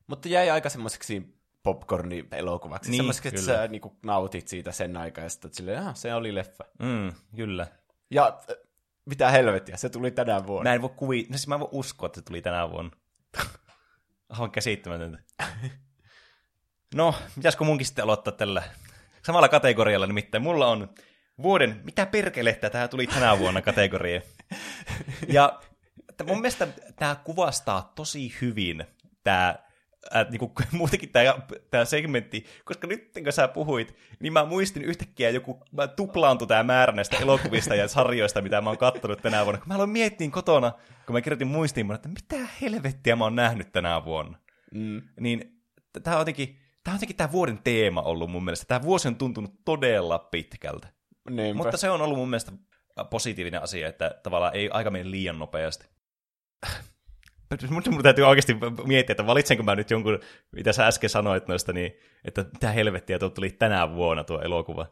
[0.07, 2.91] Mutta jäi aika semmoiseksi popcorni-elokuvaksi.
[2.91, 3.57] Niin, semmoiseksi, että kyllä.
[3.57, 6.63] sä niin kuin, nautit siitä sen aikaa, ja sitten silleen, ah, se oli leffa.
[6.79, 7.67] Mm, kyllä.
[8.11, 8.55] Ja äh,
[9.05, 10.69] mitä helvettiä, se tuli tänä vuonna.
[10.69, 11.27] Mä en voi kuvi...
[11.29, 12.91] No siis mä en voi uskoa, että se tuli tänä vuonna.
[14.31, 15.19] Aivan käsittämätöntä.
[16.95, 18.63] No, pitäisikö munkin sitten aloittaa tällä
[19.25, 20.93] samalla kategorialla, nimittäin mulla on
[21.41, 24.21] vuoden, mitä perkelettä tämä tuli tänä vuonna kategoria.
[25.27, 25.61] Ja
[26.23, 28.85] mun mielestä tämä kuvastaa tosi hyvin
[29.23, 29.55] tämä
[30.15, 31.35] äh, niinku, muutenkin tämä,
[31.69, 36.63] tämä segmentti, koska nyt kun sä puhuit, niin mä muistin yhtäkkiä joku, mä tuplaantui tämä
[36.63, 39.59] määrä näistä elokuvista ja sarjoista, mitä mä oon kattonut tänä vuonna.
[39.59, 40.71] Kun mä aloin miettiä kotona,
[41.05, 44.37] kun mä kirjoitin muistiin, että mitä helvettiä mä oon nähnyt tänä vuonna.
[44.73, 45.01] Mm.
[45.19, 45.61] Niin
[46.03, 48.65] tämä on jotenkin, tämä on jotenkin tämä vuoden teema ollut mun mielestä.
[48.65, 50.87] Tämä vuosi on tuntunut todella pitkältä.
[51.29, 51.57] Niinpä.
[51.57, 52.51] Mutta se on ollut mun mielestä
[53.09, 55.87] positiivinen asia, että tavallaan ei aika mene liian nopeasti.
[57.69, 60.19] Mun, mun täytyy oikeasti miettiä, että valitsenko mä nyt jonkun,
[60.51, 61.91] mitä sä äsken sanoit noista, niin
[62.25, 64.85] että mitä helvettiä tuo tuli tänä vuonna tuo elokuva.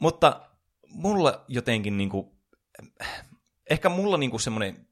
[0.00, 0.40] Mutta
[0.88, 2.38] mulla jotenkin niinku,
[3.70, 4.88] ehkä mulla niinku semmoinen,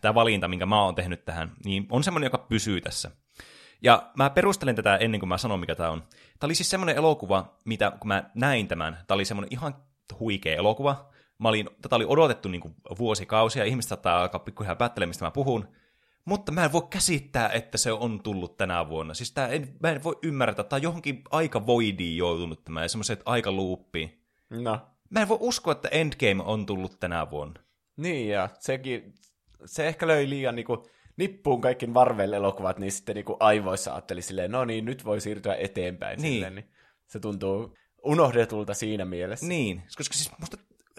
[0.00, 3.10] tämä valinta, minkä mä oon tehnyt tähän, niin on semmoinen, joka pysyy tässä.
[3.82, 6.02] Ja mä perustelen tätä ennen kuin mä sanon, mikä tämä on.
[6.38, 9.74] Tämä oli siis semmoinen elokuva, mitä kun mä näin tämän, tämä oli semmoinen ihan
[10.20, 11.10] huikea elokuva.
[11.38, 15.30] Mä olin, tätä oli odotettu niin kuin vuosikausia, ihmiset saattaa alkaa pikkuhiljaa päättelemään, mistä mä
[15.30, 15.68] puhun.
[16.28, 19.14] Mutta mä en voi käsittää, että se on tullut tänä vuonna.
[19.14, 23.22] Siis tää en, mä en voi ymmärtää, on johonkin aika voidiin joutunut tämä, ja semmoiset
[23.24, 24.22] aika luuppiin.
[24.50, 24.80] No.
[25.10, 27.60] Mä en voi uskoa, että Endgame on tullut tänä vuonna.
[27.96, 29.14] Niin, ja sekin,
[29.64, 30.86] se ehkä löi liian niinku,
[31.16, 36.22] nippuun kaikki Marvel-elokuvat, niin sitten niinku aivoissa ajatteli silleen, no niin, nyt voi siirtyä eteenpäin.
[36.22, 36.34] Niin.
[36.34, 36.70] Silleen, niin
[37.06, 37.74] se tuntuu
[38.04, 39.46] unohdetulta siinä mielessä.
[39.46, 40.56] Niin, koska siis musta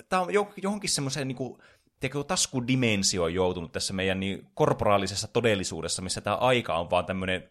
[0.10, 1.60] tämä on jo- johonkin semmoiseen niinku,
[2.00, 7.50] tiedätkö, taskudimensioon joutunut tässä meidän niin korporaalisessa todellisuudessa, missä tämä aika on vaan tämmöinen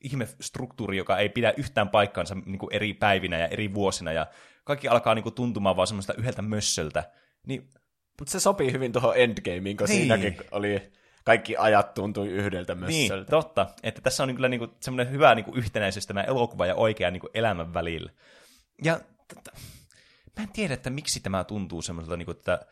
[0.00, 4.26] ihme struktuuri, joka ei pidä yhtään paikkaansa niin kuin eri päivinä ja eri vuosina, ja
[4.64, 7.10] kaikki alkaa niin kuin tuntumaan vaan semmoista yhdeltä mössöltä.
[7.46, 7.68] Niin,
[8.18, 9.98] Mutta se sopii hyvin tuohon Endgameen, kun Niin.
[9.98, 10.92] siinäkin oli
[11.24, 13.30] kaikki ajat tuntui yhdeltä niin mössöltä.
[13.30, 13.66] totta.
[13.82, 17.10] Että tässä on kyllä niin kuin semmoinen hyvä niin kuin yhtenäisyys tämä elokuva ja oikea
[17.10, 18.10] niin kuin elämän välillä.
[18.84, 18.96] Ja
[19.28, 19.58] t- t-
[20.36, 22.66] mä en tiedä, että miksi tämä tuntuu semmoiselta, niin kuin, että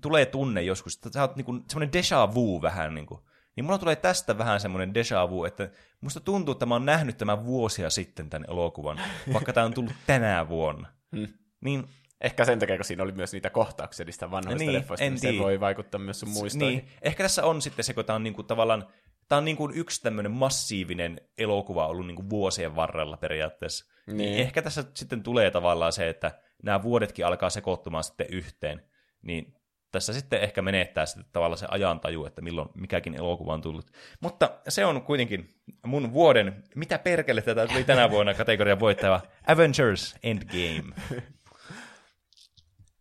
[0.00, 3.20] tulee tunne joskus, että sä oot niin kuin, semmoinen déjà vu vähän niin kuin.
[3.56, 5.70] Niin mulla tulee tästä vähän semmoinen déjà vu, että
[6.00, 9.00] musta tuntuu, että mä oon nähnyt tämän vuosia sitten tämän elokuvan,
[9.32, 10.88] vaikka tämä on tullut tänä vuonna.
[11.16, 11.28] Hmm.
[11.60, 11.88] Niin,
[12.24, 15.38] Ehkä sen takia, kun siinä oli myös niitä kohtauksia niistä vanhoista Niin, leffoista, niin se
[15.38, 16.78] voi vaikuttaa myös sun muistoihin.
[16.78, 18.86] Niin, ehkä tässä on sitten se, kun tämä on niinku tavallaan,
[19.28, 23.92] tämä on niinku yksi tämmöinen massiivinen elokuva ollut niinku vuosien varrella periaatteessa.
[24.06, 24.16] Niin.
[24.16, 28.82] niin ehkä tässä sitten tulee tavallaan se, että nämä vuodetkin alkaa sekoittumaan sitten yhteen.
[29.22, 29.54] Niin
[29.94, 33.90] tässä sitten ehkä menettää sitten tavallaan se ajantaju, että milloin mikäkin elokuva on tullut.
[34.20, 35.48] Mutta se on kuitenkin
[35.86, 40.94] mun vuoden, mitä perkele tätä tuli tänä vuonna kategorian voittava, Avengers Endgame.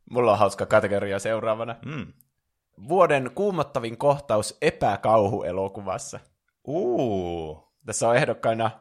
[0.09, 1.75] Mulla on hauska kategoria seuraavana.
[1.85, 2.13] Mm.
[2.87, 6.19] Vuoden kuumottavin kohtaus epäkauhuelokuvassa.
[6.67, 7.73] Uh.
[7.85, 8.71] Tässä on ehdokkaina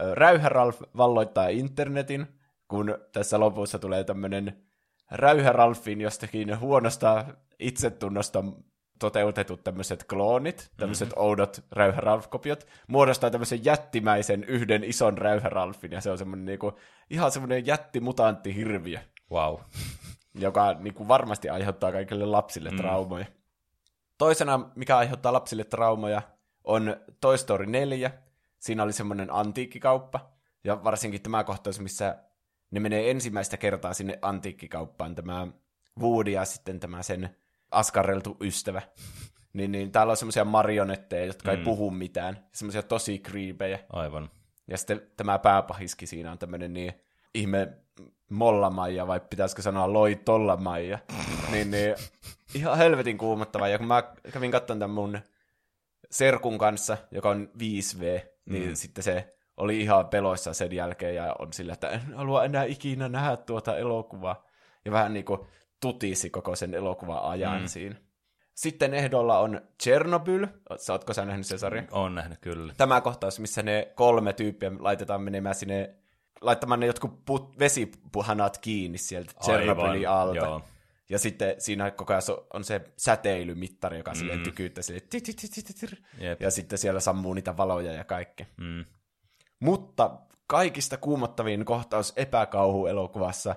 [0.00, 2.26] ö, Räyhä Ralf valloittaa internetin,
[2.68, 4.62] kun tässä lopussa tulee tämmöinen
[5.10, 7.24] Räyhä Ralfin jostakin huonosta
[7.60, 8.44] itsetunnosta
[8.98, 11.22] toteutetut tämmöiset kloonit, tämmöiset mm-hmm.
[11.22, 16.72] oudot Räyhä Ralf-kopiot, muodostaa tämmöisen jättimäisen yhden ison Räyhä Ralfin, ja se on semmoinen niinku,
[17.10, 18.98] ihan semmoinen jättimutantti hirviö,
[19.30, 19.56] Wow.
[20.34, 22.76] joka niinku varmasti aiheuttaa kaikille lapsille mm.
[22.76, 23.26] traumoja.
[24.18, 26.22] Toisena, mikä aiheuttaa lapsille traumoja,
[26.64, 28.10] on Toy Story 4.
[28.58, 30.30] Siinä oli semmoinen antiikkikauppa.
[30.64, 32.18] Ja varsinkin tämä kohtaus, missä
[32.70, 35.46] ne menee ensimmäistä kertaa sinne antiikkikauppaan, tämä
[36.00, 37.36] Woody ja sitten tämä sen
[37.70, 38.82] askarreltu ystävä.
[39.52, 41.58] niin, niin täällä on semmoisia marionetteja, jotka mm.
[41.58, 42.46] ei puhu mitään.
[42.52, 43.78] Semmoisia tosi kriipejä.
[43.92, 44.30] Aivan.
[44.68, 46.92] Ja sitten tämä pääpahiski siinä on tämmöinen niin
[47.34, 47.68] ihme
[48.30, 50.98] mollamaija, vai pitäisikö sanoa loi tollamaija.
[51.52, 51.94] niin, niin
[52.54, 53.68] ihan helvetin kuumottava.
[53.68, 54.02] Ja kun mä
[54.32, 55.18] kävin katsomaan tämän mun
[56.10, 58.74] serkun kanssa, joka on 5V, niin mm.
[58.74, 63.08] sitten se oli ihan peloissa sen jälkeen ja on sillä, että en halua enää ikinä
[63.08, 64.44] nähdä tuota elokuvaa.
[64.84, 65.40] Ja vähän niin kuin
[65.80, 67.68] tutisi koko sen elokuvan ajan mm.
[67.68, 67.96] siinä.
[68.54, 70.46] Sitten ehdolla on Chernobyl.
[70.88, 71.88] Oletko sä nähnyt sen sarjan?
[71.90, 72.74] On nähnyt, kyllä.
[72.76, 75.94] Tämä kohtaus, missä ne kolme tyyppiä laitetaan menemään sinne,
[76.40, 80.36] laittamaan ne jotkut put, vesipuhanat kiinni sieltä Chernobylin alta.
[80.36, 80.62] Joo.
[81.10, 82.22] Ja sitten siinä koko ajan
[82.54, 84.42] on se säteilymittari, joka mm.
[84.42, 85.08] tykyyttää silleen,
[86.40, 88.46] ja sitten siellä sammuu niitä valoja ja kaikki.
[88.56, 88.84] Mm.
[89.60, 93.56] Mutta kaikista kuumottavin kohtaus epäkauhu-elokuvassa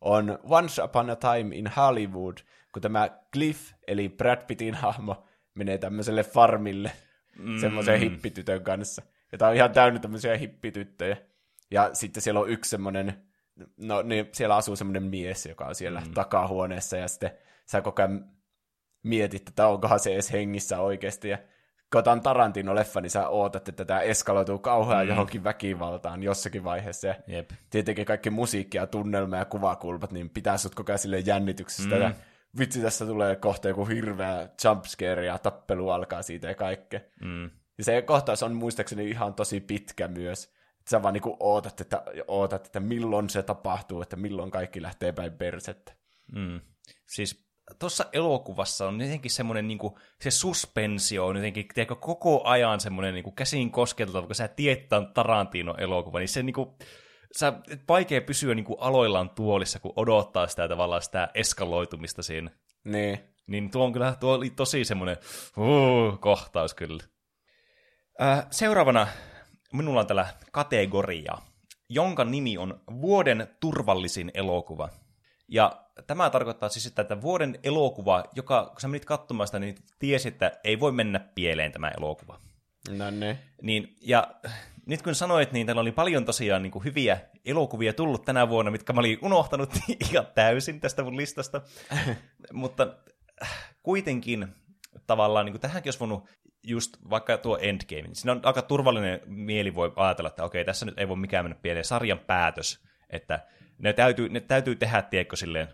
[0.00, 2.38] on Once Upon a Time in Hollywood,
[2.72, 5.24] kun tämä Cliff, eli Brad Pittin hahmo,
[5.54, 6.92] menee tämmöiselle farmille
[7.38, 7.60] mm.
[7.60, 9.02] semmoisen hippitytön kanssa.
[9.32, 11.16] Ja tää on ihan täynnä tämmöisiä hippityttöjä.
[11.70, 13.22] Ja sitten siellä on yksi semmoinen,
[13.76, 16.14] no niin, siellä asuu semmoinen mies, joka on siellä mm.
[16.14, 17.30] takahuoneessa, ja sitten
[17.66, 18.30] sä koko ajan
[19.02, 21.38] mietit, että onkohan se edes hengissä oikeasti, ja
[21.90, 25.08] katsotaan Tarantino-leffa, niin sä ootat, että tämä eskaloituu kauhean mm.
[25.08, 27.06] johonkin väkivaltaan jossakin vaiheessa.
[27.06, 27.50] Ja Jep.
[27.70, 31.94] tietenkin kaikki musiikki ja tunnelma ja kuvakulmat, niin pitää sut koko ajan jännityksestä.
[31.94, 32.02] Mm.
[32.02, 32.12] Ja
[32.58, 37.00] vitsi, tässä tulee kohta joku hirveä jumpscare ja tappelu alkaa siitä ja kaikkea.
[37.22, 37.50] Mm.
[37.78, 40.44] Ja se kohtaus on muistaakseni ihan tosi pitkä myös.
[40.78, 45.12] Että sä vaan niinku ootat, että, ootat, että milloin se tapahtuu, että milloin kaikki lähtee
[45.12, 45.92] päin persettä.
[46.32, 46.60] Mm.
[47.06, 52.80] Siis tuossa elokuvassa on jotenkin semmoinen, niin kuin, se suspensio on jotenkin tiedätkö, koko ajan
[52.80, 56.70] semmoinen niin kuin käsin kosketeltava, kun sä tiedät, on Tarantino-elokuva, niin se niin kuin,
[57.38, 57.52] sä,
[57.88, 62.50] vaikea pysyä niin kuin aloillaan tuolissa, kun odottaa sitä tavallaan sitä eskaloitumista siinä.
[62.84, 63.18] Niin.
[63.46, 65.16] Niin tuo on kyllä, tuo oli tosi semmoinen
[65.56, 67.04] uh, kohtaus kyllä.
[68.22, 69.06] Äh, seuraavana
[69.72, 71.38] minulla on täällä kategoria,
[71.88, 74.88] jonka nimi on Vuoden turvallisin elokuva.
[75.50, 79.74] Ja tämä tarkoittaa siis sitä, että vuoden elokuva, joka, kun sä menit katsomaan sitä, niin
[79.98, 82.40] tiesi, että ei voi mennä pieleen tämä elokuva.
[82.98, 83.38] No ne.
[83.62, 84.34] Niin, ja
[84.86, 88.70] nyt kun sanoit, niin täällä oli paljon tosiaan niin kuin hyviä elokuvia tullut tänä vuonna,
[88.70, 89.70] mitkä mä olin unohtanut
[90.10, 91.62] ihan täysin tästä mun listasta.
[92.52, 92.94] Mutta
[93.42, 94.48] äh, kuitenkin
[95.06, 96.28] tavallaan niin kuin tähänkin olisi voinut
[96.62, 100.86] just vaikka tuo Endgame, niin siinä on aika turvallinen mieli voi ajatella, että okei, tässä
[100.86, 101.84] nyt ei voi mikään mennä pieleen.
[101.84, 103.46] Sarjan päätös, että
[103.80, 105.68] ne täytyy, ne täytyy tehdä, tiedätkö, silleen,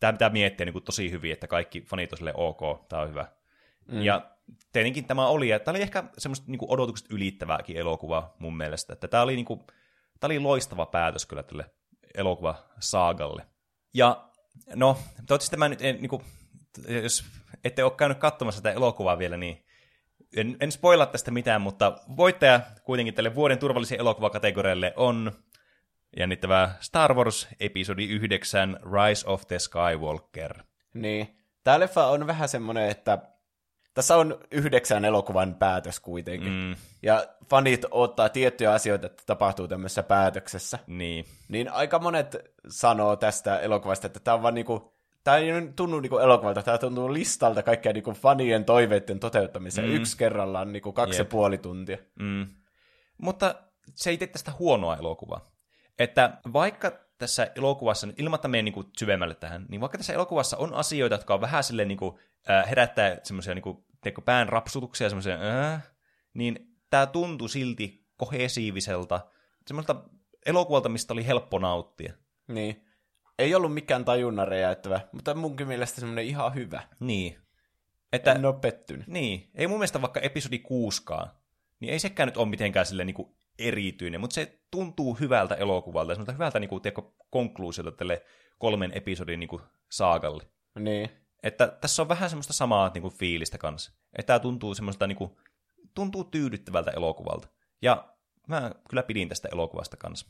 [0.00, 3.08] tämä pitää miettiä niin kuin tosi hyvin, että kaikki fanit on silleen, ok, tämä on
[3.08, 3.26] hyvä.
[3.92, 4.02] Mm.
[4.02, 4.30] Ja
[4.72, 8.92] tietenkin tämä oli, ja tämä oli ehkä semmoista niin kuin odotukset ylittävääkin elokuva mun mielestä,
[8.92, 9.60] että tämä oli, niin kuin,
[10.20, 11.70] tämä oli loistava päätös kyllä tälle
[12.14, 13.46] elokuva-saagalle.
[13.94, 14.28] Ja
[14.74, 16.22] no, toivottavasti tämä nyt, en, niin kuin,
[17.02, 17.24] jos
[17.64, 19.66] ette ole käynyt katsomassa tätä elokuvaa vielä, niin
[20.36, 25.32] en, en spoilaa tästä mitään, mutta voittaja kuitenkin tälle vuoden turvallisen elokuvakategorialle on
[26.16, 30.62] jännittävää Star Wars episodi 9 Rise of the Skywalker.
[30.94, 31.36] Niin.
[31.64, 33.18] Tämä leffa on vähän semmoinen, että
[33.94, 36.52] tässä on yhdeksän elokuvan päätös kuitenkin.
[36.52, 36.76] Mm.
[37.02, 40.78] Ja fanit ottaa tiettyjä asioita, että tapahtuu tämmöisessä päätöksessä.
[40.86, 41.24] Niin.
[41.48, 42.36] Niin aika monet
[42.68, 44.92] sanoo tästä elokuvasta, että tämä on vaan niinku,
[45.24, 49.88] tämä ei tunnu niinku elokuvalta, tämä tuntuu listalta kaikkea niinku fanien toiveiden toteuttamiseen.
[49.88, 49.94] Mm.
[49.94, 51.26] Yksi kerrallaan niinku kaksi Jep.
[51.26, 51.98] ja puoli tuntia.
[52.20, 52.46] Mm.
[53.18, 53.54] Mutta
[53.94, 55.55] se ei tee tästä huonoa elokuvaa.
[55.98, 61.14] Että vaikka tässä elokuvassa, ilmatta meidän niin syvemmälle tähän, niin vaikka tässä elokuvassa on asioita,
[61.14, 62.18] jotka on vähän silleen niin kuin,
[62.50, 63.84] äh, herättää semmoisia niin kuin,
[64.24, 65.38] pään rapsutuksia, semmoisia,
[65.72, 65.92] äh,
[66.34, 69.20] niin tämä tuntui silti kohesiiviselta,
[69.66, 69.96] semmoista
[70.46, 72.12] elokuvalta, mistä oli helppo nauttia.
[72.48, 72.86] Niin.
[73.38, 76.82] Ei ollut mikään tajunnan räjäyttävä, mutta munkin mielestä semmoinen ihan hyvä.
[77.00, 77.38] Niin.
[78.12, 79.06] Että, en ole pettynyt.
[79.06, 79.50] Niin.
[79.54, 81.30] Ei mun mielestä vaikka episodi kuuskaan,
[81.80, 86.14] niin ei sekään nyt ole mitenkään silleen niin kuin erityinen, mutta se tuntuu hyvältä elokuvalta,
[86.14, 88.22] semmoista hyvältä niin kuin, tiedätkö, konkluusiolta tälle
[88.58, 90.42] kolmen episodin niin kuin, saagalle.
[90.78, 91.10] Niin.
[91.42, 93.92] Että tässä on vähän semmoista samaa niin kuin, fiilistä kanssa.
[94.18, 95.36] Että tämä tuntuu semmoista, niin kuin,
[95.94, 97.48] tuntuu tyydyttävältä elokuvalta.
[97.82, 98.14] Ja
[98.48, 100.26] mä kyllä pidin tästä elokuvasta kanssa.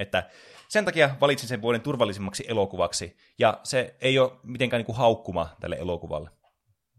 [0.00, 0.30] Että
[0.68, 5.56] sen takia valitsin sen vuoden turvallisimmaksi elokuvaksi, ja se ei ole mitenkään niin kuin haukkuma
[5.60, 6.30] tälle elokuvalle.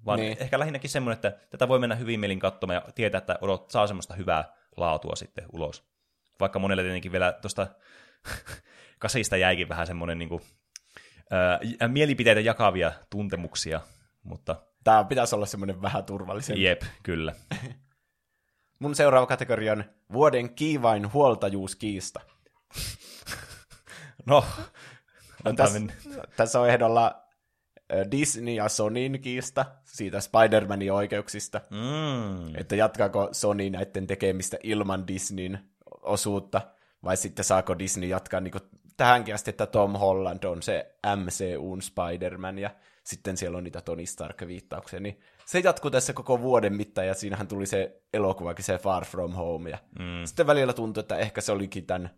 [0.05, 0.37] Vaan niin.
[0.39, 3.87] ehkä lähinnäkin semmoinen, että tätä voi mennä hyvin mielin katsomaan ja tietää, että odot, saa
[3.87, 5.83] semmoista hyvää laatua sitten ulos.
[6.39, 7.67] Vaikka monelle tietenkin vielä tuosta
[8.99, 10.41] kasista jäikin vähän semmoinen niin kuin,
[11.79, 13.81] ää, mielipiteitä jakavia tuntemuksia,
[14.23, 16.63] mutta Tämä pitäisi olla semmoinen vähän turvallisempi.
[16.63, 17.35] Jep, kyllä.
[18.79, 19.83] Mun seuraava kategoria on
[20.13, 22.19] vuoden kiivain huoltajuuskiista.
[24.25, 24.45] No,
[25.55, 25.79] Tässä,
[26.37, 27.23] tässä on ehdolla
[28.11, 31.61] Disney ja Sonin kiista siitä Spider-Manin oikeuksista.
[31.69, 32.55] Mm.
[32.55, 35.59] Että jatkaako Sony näiden tekemistä ilman Disneyn
[36.01, 36.61] osuutta,
[37.03, 38.63] vai sitten saako Disney jatkaa niin kuin
[38.97, 42.69] tähänkin asti, että Tom Holland on se MCUn Spider-Man, ja
[43.03, 47.47] sitten siellä on niitä Tony Stark-viittauksia, niin se jatkuu tässä koko vuoden mittaan, ja siinähän
[47.47, 50.25] tuli se elokuvakin, se Far From Home, ja mm.
[50.25, 52.09] sitten välillä tuntui, että ehkä se olikin tämän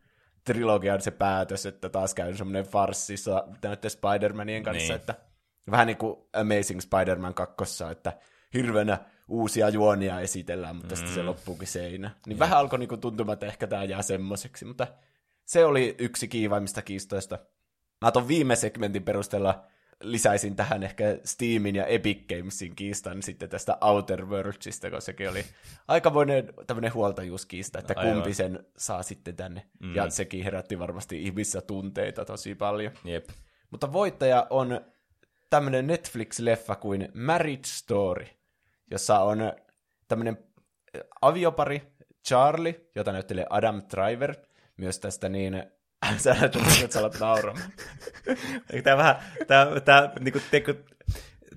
[0.44, 4.96] trilogian se päätös, että taas käy semmoinen farssissa näiden Spider-Manien kanssa, Niin.
[4.96, 5.16] että
[5.72, 8.14] vähän niin kuin Amazing Spider-Man 2, että
[8.54, 10.98] hirveänä uusia juonia esitellään, mutta mm.
[10.98, 12.12] sitten se loppuukin seinä.
[12.28, 14.88] Niin vähän alkoi niin tuntumaan, että ehkä tämä jää semmoiseksi, mutta
[15.46, 17.40] se oli yksi kiivaimmista kiistoista.
[18.02, 19.64] Mä ton viime segmentin perusteella
[20.04, 25.46] lisäisin tähän ehkä Steamin ja Epic Gamesin kiistan sitten tästä Outer Worldsista, koska sekin oli
[25.88, 28.14] aikamoinen tämmöinen huoltajuuskiista, että Aivan.
[28.14, 29.66] kumpi sen saa sitten tänne.
[29.80, 29.96] Mm.
[29.96, 32.92] Ja sekin herätti varmasti ihmisissä tunteita tosi paljon.
[33.04, 33.30] Jep.
[33.72, 34.82] Mutta voittaja on
[35.54, 38.26] tämmöinen Netflix-leffa kuin Marriage Story,
[38.92, 39.54] jossa on
[40.08, 40.38] tämmöinen
[41.22, 41.82] aviopari
[42.28, 44.36] Charlie, jota näyttelee Adam Driver,
[44.78, 45.64] myös tästä niin...
[46.18, 47.72] Sä näytät, että sä alat nauramaan.
[48.84, 49.16] Tää vähän,
[49.48, 50.76] tää, tää, niinku, teikö,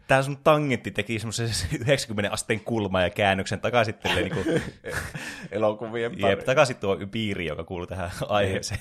[0.06, 1.50] tää sun tangentti teki semmoisen
[1.80, 4.60] 90 asteen kulman ja käännöksen takaisin tälleen, niinku,
[5.50, 6.30] Elokuvien pari.
[6.30, 8.80] jep, takaisin tuo piiri, joka kuuluu tähän aiheeseen,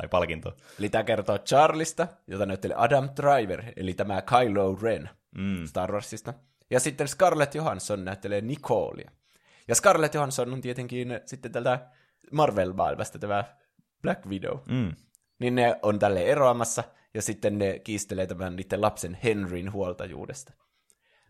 [0.00, 0.56] tai palkintoon.
[0.78, 5.66] Eli tämä kertoo Charlista, jota näyttelee Adam Driver, eli tämä Kylo Ren mm.
[5.66, 6.34] Star Warsista.
[6.70, 9.10] Ja sitten Scarlett Johansson näyttelee Nicolea.
[9.68, 11.86] Ja Scarlett Johansson on tietenkin sitten tältä
[12.32, 13.44] Marvel-maailmasta tämä
[14.02, 14.58] Black Widow.
[14.68, 14.92] Mm.
[15.38, 20.52] Niin ne on tälle eroamassa, ja sitten ne kiistelee tämän niiden lapsen Henryn huoltajuudesta.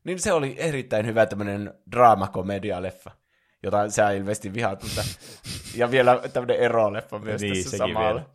[0.04, 3.10] Niin se oli erittäin hyvä tämmöinen draamakomedia-leffa,
[3.62, 5.04] jota sä ilmeisesti vihaat, mutta...
[5.80, 8.08] ja vielä tämmöinen eroleffa myös Niin, tässä samalla.
[8.08, 8.26] vielä.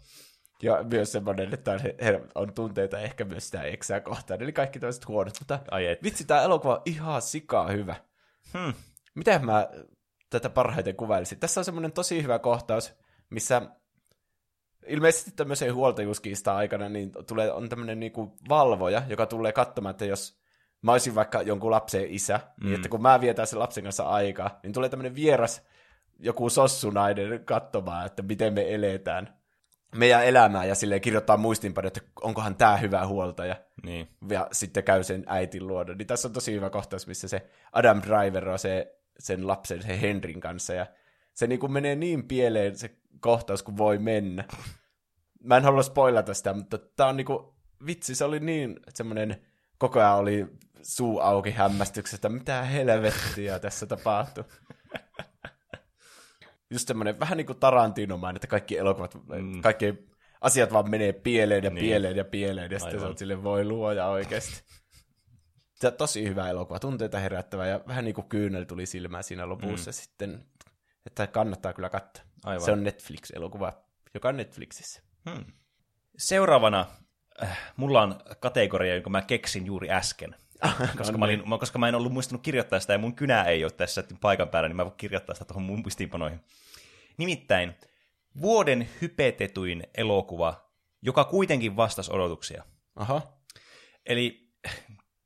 [0.62, 4.42] Ja myös semmoinen, että he on tunteita ehkä myös sitä eksää kohtaan.
[4.42, 5.34] Eli kaikki toiset huonot.
[5.40, 6.04] Mutta Ai et.
[6.04, 7.96] vitsi, tämä elokuva on ihan sikaa hyvä.
[8.54, 8.74] Hmm.
[9.16, 9.70] Miten mä
[10.30, 11.40] tätä parhaiten kuvailisin?
[11.40, 12.94] Tässä on semmoinen tosi hyvä kohtaus,
[13.30, 13.62] missä
[14.88, 20.42] ilmeisesti tämmöisen huoltajuuskiista aikana niin tulee, on tämmöinen niinku valvoja, joka tulee katsomaan, että jos
[20.82, 22.66] mä olisin vaikka jonkun lapsen isä, mm.
[22.66, 25.68] niin että kun mä vietän sen lapsen kanssa aikaa, niin tulee tämmöinen vieras
[26.20, 29.41] joku sossunainen katsomaan, että miten me eletään
[29.96, 33.56] meidän elämää ja silleen kirjoittaa muistinpano, että onkohan tämä hyvä huoltaja.
[33.84, 34.08] Niin.
[34.30, 35.96] Ja sitten käy sen äitin luoda.
[35.96, 40.02] Niin tässä on tosi hyvä kohtaus, missä se Adam Driver on se, sen lapsen, se
[40.02, 40.74] Henrin kanssa.
[40.74, 40.86] Ja
[41.34, 44.44] se niin kuin menee niin pieleen se kohtaus kuin voi mennä.
[45.44, 47.56] Mä en halua spoilata sitä, mutta tää on niinku,
[47.86, 49.42] vitsi, se oli niin semmoinen,
[49.78, 50.48] koko ajan oli
[50.82, 54.44] suu auki hämmästyksestä, mitä helvettiä tässä tapahtui.
[56.72, 59.62] Just semmoinen vähän niin kuin Tarantinomainen, että kaikki elokuvat, mm.
[59.62, 60.08] kaikki
[60.42, 61.86] asiat vaan menee pieleen ja Niin.
[61.86, 63.18] pieleen ja pieleen, ja sitten se Aivan.
[63.18, 64.64] sille voi luoja oikeasti.
[65.76, 69.50] Se on tosi hyvä elokuva, tunteita herättävä, ja vähän niin kuin kyynel tuli silmään siinä
[69.50, 69.94] lopussa mm.
[69.94, 70.46] sitten,
[71.06, 72.26] että kannattaa kyllä katsoa.
[72.46, 72.66] Aivan.
[72.66, 73.74] Se on Netflix-elokuva,
[74.14, 75.02] joka on Netflixissä.
[75.30, 75.46] Hmm.
[76.18, 76.86] Seuraavana
[77.44, 80.36] äh, mulla on kategoria, jonka mä keksin juuri äsken.
[80.98, 83.64] koska, mä olin, mä- koska mä en ollut muistanut kirjoittaa sitä ja mun kynä ei
[83.64, 86.40] ole tässä paikan päällä, niin mä voin kirjoittaa sitä tuohon mun muistiinpanoihin.
[87.22, 87.76] Nimittäin
[88.42, 90.72] vuoden hypetetuin elokuva,
[91.02, 92.64] joka kuitenkin vastasi odotuksia.
[92.96, 93.38] Aha.
[94.06, 94.54] Eli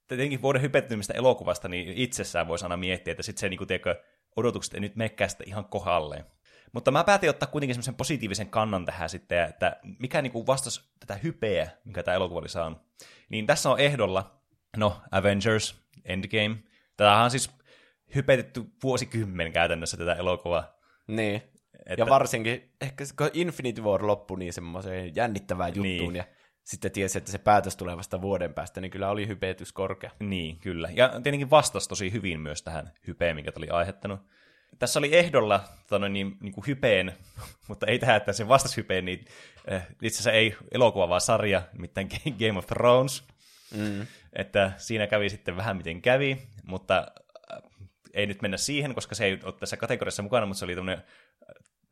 [0.08, 4.04] tietenkin vuoden hypetetymistä elokuvasta niin itsessään voisi aina miettiä, että sitten se niinku, tiedätkö,
[4.36, 6.26] odotukset ei nyt menekään sitä ihan kohdalleen.
[6.74, 11.16] Mutta mä päätin ottaa kuitenkin semmoisen positiivisen kannan tähän sitten, että mikä niinku vastasi tätä
[11.16, 12.82] hypeä, mikä tämä elokuva oli saanut.
[13.30, 14.42] Niin tässä on ehdolla,
[14.78, 16.58] no, Avengers, Endgame.
[16.98, 17.52] Tätähän on siis
[18.16, 20.80] hypetetty vuosikymmen käytännössä tätä elokuvaa.
[21.08, 21.55] Niin.
[21.86, 26.16] Että- Ja varsinkin, ehkä se- kun Infinity War loppui niin semmoiseen jännittävään juttuun, Niin.
[26.16, 26.24] ja
[26.64, 30.12] sitten tiesi, että se päätös tulee vasta vuoden päästä, niin kyllä oli hypetys korkea.
[30.20, 30.90] Niin, kyllä.
[30.94, 34.20] Ja tietenkin vastasi tosi hyvin myös tähän hypeen, mikä oli aiheuttanut.
[34.80, 37.14] Tässä oli ehdolla tota, niin, niin kuin hypeen,
[37.70, 39.26] mutta ei tähän, että se vastasi hypeen, niin
[39.72, 42.10] äh, itse asiassa ei elokuva, vaan sarja, nimittäin
[42.40, 43.24] Game of Thrones.
[43.78, 44.08] Mm.
[44.34, 46.98] Että siinä kävi sitten vähän miten kävi, mutta
[47.54, 47.62] äh,
[48.14, 51.04] ei nyt mennä siihen, koska se ei ole tässä kategoriassa mukana, mutta se oli tämmöinen,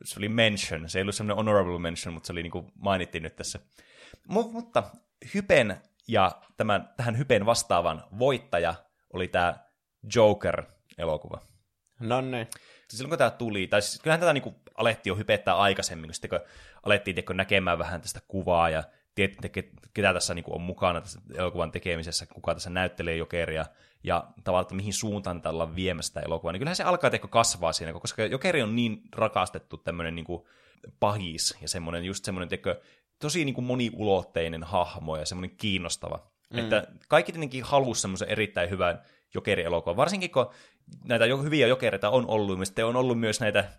[0.04, 3.24] se oli mention, se ei ollut semmoinen honorable mention, mutta se oli niin kuin mainittiin
[3.24, 3.60] nyt tässä.
[4.30, 4.84] Mu- mutta
[5.34, 5.78] Hypen
[6.08, 8.76] ja tämän, tähän Hypen vastaavan voittaja
[9.14, 9.56] oli tämä
[10.16, 11.42] Joker-elokuva.
[12.00, 12.48] No niin.
[12.54, 16.14] Siis silloin kun tämä tuli, tai siis kyllähän tätä niinku alettiin jo hypettää aikaisemmin, kun
[16.14, 16.40] sitten kun
[16.84, 18.84] alettiin tiedätkö, näkemään vähän tästä kuvaa ja
[19.16, 19.50] tiedätte,
[19.94, 23.66] ketä tässä niin kuin on mukana tässä elokuvan tekemisessä, kuka tässä näyttelee Jokeria,
[24.04, 27.28] ja tavallaan, että mihin suuntaan tällä ollaan viemässä sitä elokuvaa, niin kyllähän se alkaa teko
[27.28, 30.44] kasvaa siinä, koska Jokeri on niin rakastettu tämmöinen niin kuin
[31.00, 32.76] pahis, ja semmoinen just semmoinen teko,
[33.20, 36.32] tosi niin kuin moniulotteinen hahmo ja semmoinen kiinnostava.
[36.54, 36.60] Mm.
[36.60, 39.02] Että kaikki tietenkin halusi semmoisen erittäin hyvän
[39.34, 40.50] jokerielokuvan, varsinkin kun
[41.04, 43.70] näitä hyviä jokereita on ollut, ja sitten on ollut myös näitä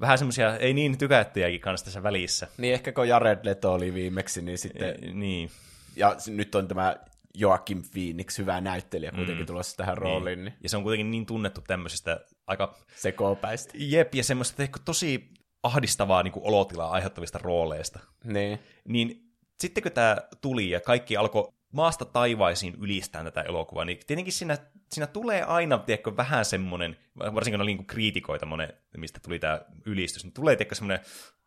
[0.00, 2.48] vähän semmoisia ei niin tykättyjäkin kanssa tässä välissä.
[2.58, 4.88] Niin ehkä kun Jared Leto oli viimeksi, niin sitten...
[4.88, 5.50] E, niin.
[5.96, 6.96] Ja nyt on tämä
[7.34, 9.46] Joakim Phoenix, hyvä näyttelijä kuitenkin mm.
[9.46, 10.02] tulossa tähän niin.
[10.02, 10.44] rooliin.
[10.44, 10.54] Niin.
[10.62, 12.74] Ja se on kuitenkin niin tunnettu tämmöisestä aika...
[12.96, 13.72] Sekopäistä.
[13.74, 15.28] Jep, ja semmoista tosi
[15.62, 18.00] ahdistavaa niin kuin olotilaa aiheuttavista rooleista.
[18.24, 18.58] Niin.
[18.88, 24.32] Niin sitten kun tämä tuli ja kaikki alkoi maasta taivaisiin ylistää tätä elokuvaa, niin tietenkin
[24.32, 24.58] siinä,
[24.92, 30.24] siinä tulee aina, tiedätkö, vähän semmoinen, varsinkin on niin kriitikoita monen, mistä tuli tämä ylistys,
[30.24, 31.06] niin tulee, tiedätkö, semmoinen,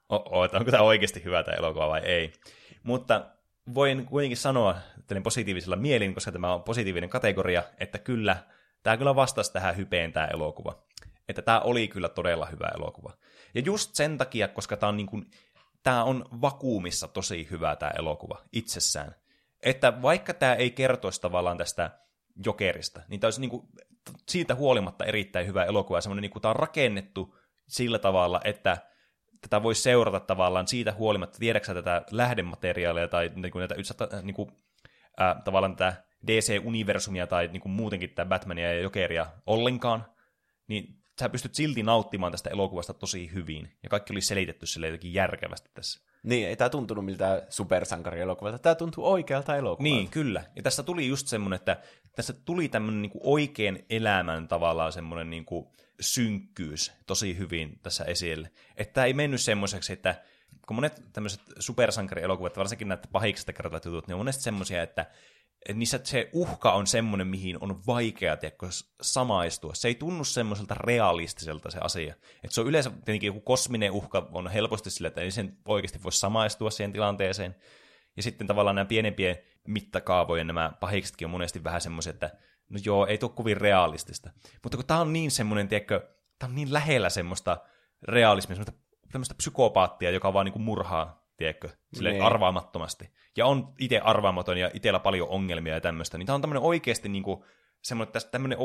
[0.10, 2.34] oh, että onko tämä oikeasti hyvä tämä elokuva vai ei.
[2.84, 3.26] Mutta
[3.74, 8.38] voin kuitenkin sanoa että positiivisella mielin, koska tämä on positiivinen kategoria, että kyllä,
[8.84, 10.84] tämä kyllä vastasi tähän hypeen tämä elokuva.
[11.30, 13.14] Että tämä oli kyllä todella hyvä elokuva.
[13.56, 15.26] Ja just sen takia, koska tämä on, niin kuin,
[15.84, 19.16] tämä on vakuumissa tosi hyvä tämä elokuva itsessään.
[19.64, 22.00] Että vaikka tämä ei kertoisi tavallaan tästä
[22.46, 23.68] jokerista, niin tämä olisi niin kuin,
[24.30, 26.02] siitä huolimatta erittäin hyvä elokuva.
[26.02, 27.38] Semmoinen, niin kuin, tämä on rakennettu
[27.68, 28.78] sillä tavalla, että
[29.50, 33.76] tätä voi seurata tavallaan siitä huolimatta, tiedäksä tätä lähdemateriaalia tai niin kuin, näitä,
[34.22, 34.52] niin kuin,
[35.22, 40.06] äh, tavallaan tätä DC-universumia tai niin kuin muutenkin tätä Batmania ja Jokeria ollenkaan,
[40.68, 43.72] niin sä pystyt silti nauttimaan tästä elokuvasta tosi hyvin.
[43.84, 46.02] Ja kaikki oli selitetty sille jotenkin järkevästi tässä.
[46.24, 48.60] Niin, ei tämä tuntunut miltä supersankarielokuvalta.
[48.60, 49.84] Tämä tuntuu oikealta elokuvalta.
[49.84, 50.44] Niin, kyllä.
[50.56, 51.78] Ja tässä tuli just semmoinen, että
[52.16, 58.52] tässä tuli tämmöinen niinku oikein elämän tavallaan semmoinen niinku synkkyys tosi hyvin tässä esille.
[58.78, 60.16] Että tämä ei mennyt semmoiseksi, että
[60.68, 65.06] kun monet tämmöiset supersankarielokuvat, varsinkin näitä pahiksista kertovat jutut, niin on monesti semmoisia, että
[65.74, 68.68] niissä se uhka on semmoinen, mihin on vaikea tiedätkö,
[69.02, 69.74] samaistua.
[69.74, 72.16] Se ei tunnu semmoiselta realistiselta se asia.
[72.44, 76.04] Et se on yleensä tietenkin joku kosminen uhka on helposti sillä, että ei sen oikeasti
[76.04, 77.56] voi samaistua siihen tilanteeseen.
[78.18, 79.38] Ja sitten tavallaan nämä pienempien
[79.68, 82.32] mittakaavojen nämä pahiksetkin on monesti vähän semmoisia, että
[82.70, 84.30] no joo, ei tule kovin realistista.
[84.64, 86.10] Mutta kun tämä on niin semmoinen, tiedätkö,
[86.40, 87.58] tämä on niin lähellä semmoista
[88.04, 92.22] realismia, semmoista tämmöistä psykopaattia, joka vaan niin murhaa tiedätkö, sille niin.
[92.22, 93.10] arvaamattomasti.
[93.38, 97.10] Ja on itse arvaamaton ja itsellä paljon ongelmia ja tämmöistä, niin tämä on tämmöinen oikeasti
[97.10, 97.44] niin kuin,
[97.82, 98.58] semmoinen, että tämmöinen,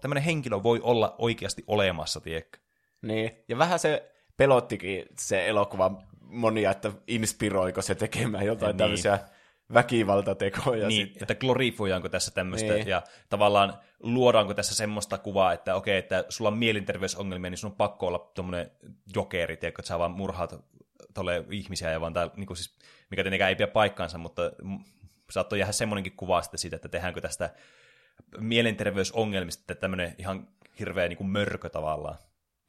[0.00, 2.58] tämmöinen henkilö voi olla oikeasti olemassa, tiedätkö.
[3.02, 8.78] Niin, ja vähän se pelottikin se elokuva monia, että inspiroiko se tekemään jotain niin.
[8.78, 9.18] tämmöisiä
[9.74, 11.22] väkivaltatekoja niin, sitten.
[11.22, 12.88] että glorifoidaanko tässä tämmöistä, niin.
[12.88, 17.76] ja tavallaan luodaanko tässä semmoista kuvaa, että okei, että sulla on mielenterveysongelmia, niin sun on
[17.76, 18.70] pakko olla tuommoinen
[19.14, 20.64] jokeri, tiedätkö, että sä vaan murhaat
[21.14, 22.78] tolle ihmisiä, ja vaan tää, niin kuin siis,
[23.10, 24.42] mikä tietenkään ei pidä paikkaansa, mutta
[25.30, 27.54] saattoi jäädä semmoinenkin kuva sitten siitä, että tehdäänkö tästä
[28.38, 30.48] mielenterveysongelmista tämmöinen ihan
[30.78, 32.18] hirveä niin kuin mörkö tavallaan.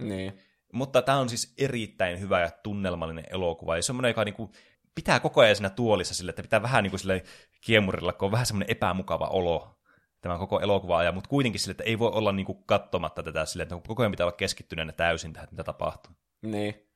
[0.04, 0.40] Niin.
[0.74, 4.52] Mutta tämä on siis erittäin hyvä ja tunnelmallinen elokuva, ja semmoinen, joka niin kuin,
[4.96, 7.24] pitää koko ajan siinä tuolissa sille, että pitää vähän niin kuin sille
[7.62, 9.78] kiemurilla, kun on vähän semmoinen epämukava olo
[10.22, 13.46] tämän koko elokuva ajan, mutta kuitenkin sille, että ei voi olla niin kuin katsomatta tätä
[13.46, 16.12] sille, että koko ajan pitää olla keskittyneenä täysin tähän, mitä tapahtuu.
[16.42, 16.87] Niin.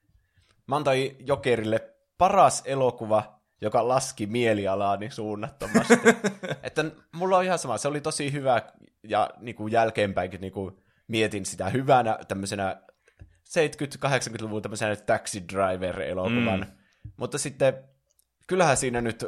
[0.72, 5.94] Mä antoin Jokerille paras elokuva, joka laski mielialaani suunnattomasti.
[6.64, 8.62] että mulla on ihan sama, se oli tosi hyvä
[9.04, 10.76] ja niin kuin jälkeenpäinkin niin kuin
[11.08, 12.82] mietin sitä hyvänä tämmöisenä
[13.50, 16.60] 70-80-luvun tämmöisenä taxi driver-elokuvan.
[16.60, 16.66] Mm.
[17.18, 17.74] Mutta sitten
[18.48, 19.26] kyllähän siinä nyt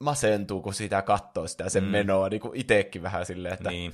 [0.00, 1.90] masentuu, kun sitä katsoo sitä sen mm.
[1.90, 3.92] menoa, niin kuin itsekin vähän silleen, että niin.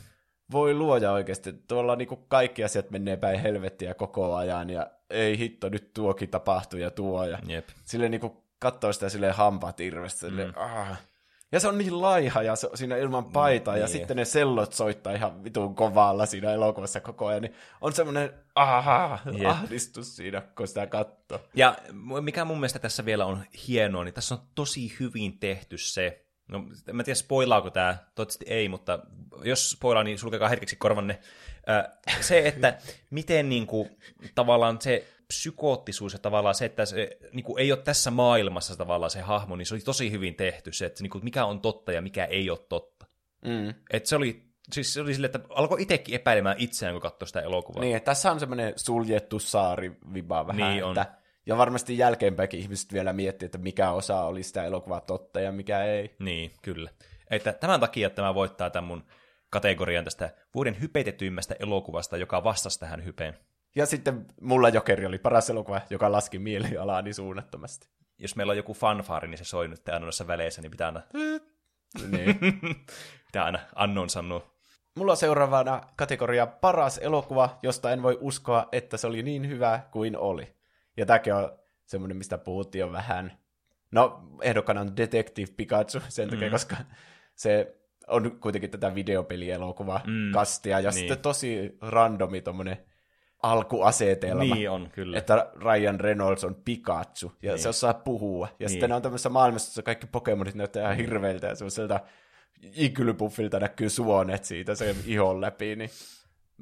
[0.53, 5.39] Voi luoja oikeasti, tuolla niin kuin kaikki asiat menee päin helvettiä koko ajan, ja ei
[5.39, 7.69] hitto, nyt tuokin tapahtuu ja tuo, ja Jep.
[7.85, 10.55] silleen niin kuin katsoo sitä silleen hampaat irvestä, silleen, mm.
[10.57, 10.99] ah,
[11.53, 13.93] ja se on niin laiha ja se, siinä ilman paitaa mm, ja niin.
[13.93, 19.19] sitten ne sellot soittaa ihan vitun kovalla siinä elokuvassa koko ajan, niin on semmoinen aha,
[19.27, 19.47] yep.
[19.47, 21.41] ahdistus siinä, kun sitä katsoo.
[21.55, 21.77] Ja
[22.21, 26.65] mikä mun mielestä tässä vielä on hienoa, niin tässä on tosi hyvin tehty se, no
[26.89, 28.99] en tiedä spoilaako tämä, toivottavasti ei, mutta
[29.43, 31.19] jos spoilaa, niin sulkekaa hetkeksi korvanne.
[32.21, 32.79] se, että
[33.11, 33.91] miten niin kuin,
[34.35, 39.11] tavallaan se psykoottisuus ja tavallaan se, että se niin kuin ei ole tässä maailmassa tavallaan
[39.11, 41.93] se hahmo, niin se oli tosi hyvin tehty se, että niin kuin, mikä on totta
[41.93, 43.07] ja mikä ei ole totta.
[43.45, 43.75] Mm.
[43.91, 47.41] Et se oli siis se oli sille, että alkoi itsekin epäilemään itseään, kun katsoi sitä
[47.41, 47.81] elokuvaa.
[47.81, 50.99] Niin, tässä on semmoinen suljettu saari viba vähän, niin on.
[50.99, 51.18] Että,
[51.49, 55.83] ja varmasti jälkeenpäinkin ihmiset vielä miettii, että mikä osa oli sitä elokuvaa totta ja mikä
[55.83, 56.17] ei.
[56.19, 56.91] Niin, kyllä.
[57.31, 59.05] Että tämän takia tämä voittaa tämän mun
[59.51, 63.39] kategorian tästä vuoden hypetetyimmästä elokuvasta, joka vastasi tähän hypeen.
[63.77, 67.89] Ja sitten mulla Jokeri oli paras elokuva, joka laski mielialaani suunnattomasti.
[68.19, 71.03] jos meillä on joku fanfaari, niin se soi nyt aina noissa väleissä, niin pitää aina,
[72.11, 72.39] Niin.
[73.27, 74.43] pitää aina annon sanoa.
[74.97, 79.81] Mulla on seuraavana kategoria paras elokuva, josta en voi uskoa, että se oli niin hyvä
[79.91, 80.58] kuin oli.
[80.99, 83.33] Ja tämäkin on semmoinen, mistä puhuttiin jo vähän.
[83.91, 86.53] No, ehdokkana on Detective Pikachu sen takia, mm.
[86.53, 86.77] koska
[87.35, 87.77] se
[88.09, 90.33] on kuitenkin tätä videopelielokuva mm.
[90.33, 90.99] kastia, ja niin.
[90.99, 92.77] sitten tosi randomi tommonen
[93.43, 94.55] alkuasetelma.
[94.55, 95.19] Niin on, kyllä.
[95.19, 97.63] Että Ryan Reynolds on Pikachu, ja niin.
[97.63, 98.47] se osaa puhua.
[98.47, 98.71] Ja niin.
[98.71, 102.01] sitten on tämmöisessä maailmassa, jossa kaikki Pokemonit näyttää ihan hirveiltä, ja semmoiselta
[102.63, 105.77] ikylypuffilta näkyy suonet siitä sen ihon läpi.
[105.77, 105.91] Niin.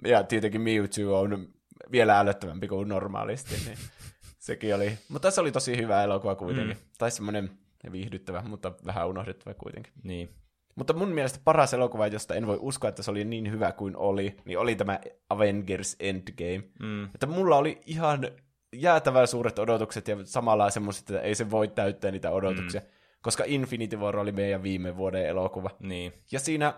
[0.04, 1.48] Ja tietenkin Mewtwo on
[1.90, 3.78] vielä älyttävämpi kuin normaalisti, niin
[4.46, 4.98] sekin oli.
[5.08, 6.76] Mutta se oli tosi hyvä elokuva kuitenkin.
[6.76, 6.82] Mm.
[6.98, 7.50] Tai semmoinen
[7.92, 9.92] viihdyttävä, mutta vähän unohdettava kuitenkin.
[10.02, 10.30] Niin.
[10.74, 13.96] Mutta mun mielestä paras elokuva, josta en voi uskoa, että se oli niin hyvä kuin
[13.96, 16.62] oli, niin oli tämä Avengers Endgame.
[16.80, 17.04] Mm.
[17.04, 18.28] Että mulla oli ihan
[18.72, 22.80] jäätävän suuret odotukset ja samalla semmoiset, että ei se voi täyttää niitä odotuksia.
[22.80, 22.86] Mm.
[23.22, 25.70] Koska Infinity War oli meidän viime vuoden elokuva.
[25.80, 26.12] Niin.
[26.32, 26.74] Ja siinä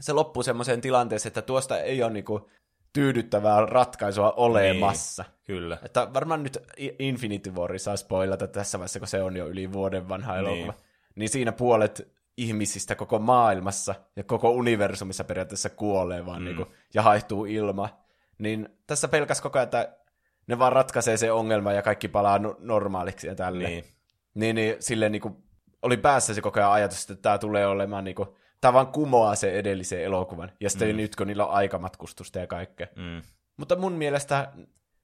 [0.00, 2.50] se loppui semmoiseen tilanteeseen, että tuosta ei ole niinku
[2.94, 5.22] tyydyttävää ratkaisua olemassa.
[5.22, 5.78] Niin, kyllä.
[5.82, 6.58] Että varmaan nyt
[6.98, 10.72] Infinity War saa spoilata tässä vaiheessa, kun se on jo yli vuoden vanha elokuva.
[10.72, 10.82] Niin,
[11.14, 16.44] niin siinä puolet ihmisistä koko maailmassa ja koko universumissa periaatteessa kuolee vaan mm.
[16.44, 17.88] niin kuin, ja haihtuu ilma.
[18.38, 19.96] Niin tässä pelkäs koko ajan, että
[20.46, 23.68] ne vaan ratkaisee se ongelma ja kaikki palaa no- normaaliksi ja tälle.
[23.68, 23.84] Niin.
[24.34, 25.36] Niin, niin silleen niin kuin,
[25.82, 28.28] oli päässä se koko ajan ajatus, että tämä tulee olemaan niin kuin,
[28.64, 30.52] tämä vaan kumoaa se edellisen elokuvan.
[30.60, 30.96] Ja sitten mm.
[30.96, 32.86] nyt, kun niillä on aikamatkustusta ja kaikkea.
[32.96, 33.22] Mm.
[33.56, 34.52] Mutta mun mielestä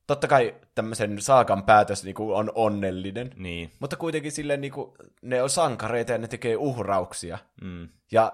[0.07, 3.31] totta kai tämmöisen saakan päätös niin kuin, on onnellinen.
[3.37, 3.71] Niin.
[3.81, 4.91] Mutta kuitenkin silleen niin kuin,
[5.23, 7.39] ne on sankareita ja ne tekee uhrauksia.
[7.63, 7.89] Mm.
[8.13, 8.33] Ja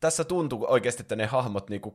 [0.00, 1.94] tässä tuntuu oikeasti, että ne hahmot niin kuin,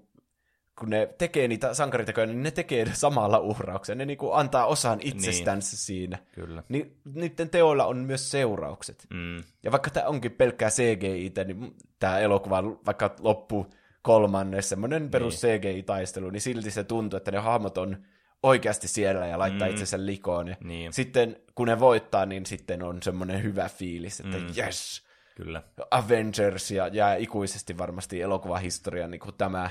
[0.80, 3.96] kun ne tekee niitä sankaritekoja, niin ne tekee samalla uhrauksia.
[3.96, 5.80] Ne niinku antaa osan itsestänsä niin.
[5.80, 6.18] siinä.
[6.32, 6.64] Kyllä.
[6.70, 9.06] Niin niiden teoilla on myös seuraukset.
[9.10, 9.44] Mm.
[9.64, 13.68] Ja vaikka tämä onkin pelkkää CGI, niin tämä elokuva vaikka loppu
[14.02, 15.62] kolmannes, semmoinen perus niin.
[15.62, 17.98] CGI-taistelu, niin silti se tuntuu, että ne hahmot on
[18.44, 19.72] oikeasti siellä ja laittaa mm.
[19.72, 20.48] itsensä likoon.
[20.48, 20.94] Ja niin.
[20.94, 24.48] Sitten kun ne voittaa, niin sitten on semmoinen hyvä fiilis, että mm.
[24.58, 25.04] yes,
[25.36, 25.64] Kyllä.
[25.92, 29.70] Avengers ja jää ikuisesti varmasti elokuvahistorian niin kuin tämä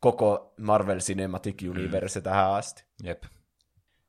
[0.00, 2.24] koko Marvel Cinematic Universe mm.
[2.24, 2.84] tähän asti.
[3.02, 3.22] Jep.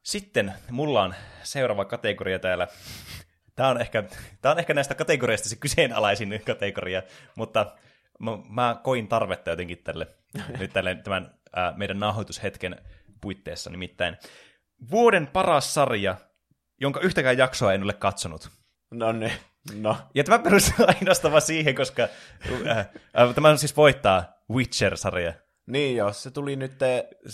[0.04, 2.68] Sitten mulla on seuraava kategoria täällä.
[3.56, 4.04] Tämä on ehkä,
[4.42, 7.04] tämä on ehkä näistä kategoriasta se kyseenalaisin kategoria,
[7.36, 7.76] mutta
[8.20, 10.08] mä, mä koin tarvetta jotenkin tälle,
[10.60, 12.76] nyt tälle tämän ää, meidän nauhoitushetken
[13.22, 14.18] puitteissa nimittäin.
[14.92, 16.16] Vuoden paras sarja,
[16.82, 18.50] jonka yhtäkään jaksoa en ole katsonut.
[18.92, 19.32] No niin,
[19.82, 19.98] no.
[20.16, 22.04] Ja tämä perustuu ainoastaan siihen, koska
[22.68, 25.34] äh, äh, tämä siis voittaa Witcher-sarja.
[25.68, 26.74] Niin joo, se tuli nyt,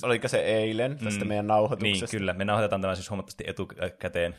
[0.04, 2.06] oliko se eilen tästä mm, meidän nauhoituksesta?
[2.06, 2.34] Niin, kyllä.
[2.34, 4.36] Me nauhoitetaan tämän siis huomattavasti etukäteen.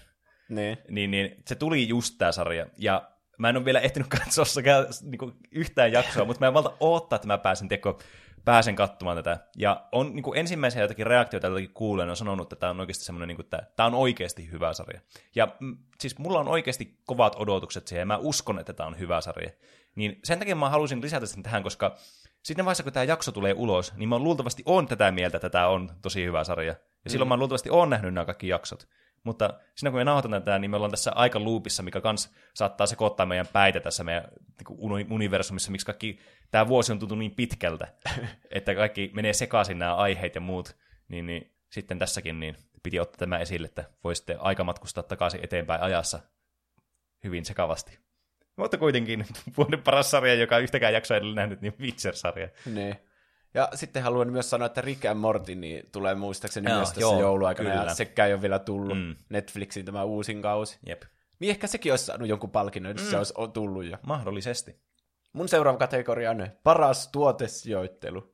[0.48, 0.78] Niin.
[0.88, 2.66] Niin, niin se tuli just tämä sarja.
[2.78, 6.54] Ja mä en ole vielä ehtinyt katsoa sekä, niin kuin, yhtään jaksoa, mutta mä en
[6.54, 7.98] valta odottaa, että mä pääsen, teko,
[8.44, 9.38] pääsen katsomaan tätä.
[9.56, 13.04] Ja on niin kuin ensimmäisiä jotakin reaktioita jotakin kuulen, on sanonut, että tämä on oikeasti
[13.04, 15.00] semmoinen, niin kuin, että tämä on oikeasti hyvä sarja.
[15.34, 18.98] Ja mm, siis mulla on oikeasti kovat odotukset siihen, ja mä uskon, että tämä on
[18.98, 19.50] hyvä sarja.
[19.94, 21.96] Niin sen takia mä halusin lisätä sen tähän, koska
[22.44, 25.68] sitten vaiheessa, kun tämä jakso tulee ulos, niin mä luultavasti on tätä mieltä, että tämä
[25.68, 26.72] on tosi hyvä sarja.
[26.72, 27.10] Ja mm.
[27.10, 28.88] silloin mä luultavasti on nähnyt nämä kaikki jaksot.
[29.24, 32.86] Mutta siinä kun me nauhoitamme tätä, niin me ollaan tässä aika loopissa, mikä kans saattaa
[32.86, 34.28] sekoittaa meidän päitä tässä meidän
[34.96, 36.18] niin universumissa, miksi kaikki
[36.50, 37.88] tämä vuosi on tuntunut niin pitkältä,
[38.50, 40.76] että kaikki menee sekaisin nämä aiheet ja muut.
[41.08, 46.20] Niin, niin sitten tässäkin niin piti ottaa tämä esille, että voisitte aikamatkustaa takaisin eteenpäin ajassa
[47.24, 48.03] hyvin sekavasti.
[48.56, 49.26] Mutta kuitenkin
[49.56, 52.48] vuoden paras sarja, joka yhtäkään jaksoa edellä nähnyt, niin Witcher-sarja.
[52.66, 52.96] Niin.
[53.54, 57.00] Ja sitten haluan myös sanoa, että Rick and Morty niin tulee muistaakseni joo, myös tässä
[57.00, 57.84] joo, jouluaikana, kyllä.
[57.84, 59.16] ja sekään ei ole vielä tullut mm.
[59.28, 60.78] Netflixiin tämä uusin kausi.
[60.86, 61.02] Jep.
[61.38, 63.10] Niin ehkä sekin olisi saanut jonkun palkinnon, jos mm.
[63.10, 63.96] se olisi tullut jo.
[64.06, 64.80] Mahdollisesti.
[65.32, 68.32] Mun seuraava kategoria on paras tuotesijoittelu.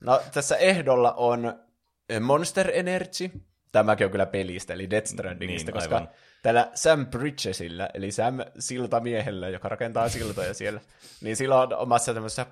[0.00, 1.54] no, tässä ehdolla on
[2.20, 3.30] Monster Energy.
[3.72, 6.10] Tämäkin on kyllä pelistä, eli Death Strandingista, niin, koska aivan
[6.44, 10.80] tällä Sam Bridgesillä, eli Sam Siltamiehellä, joka rakentaa siltoja siellä,
[11.20, 12.46] niin sillä on omassa tämmöisessä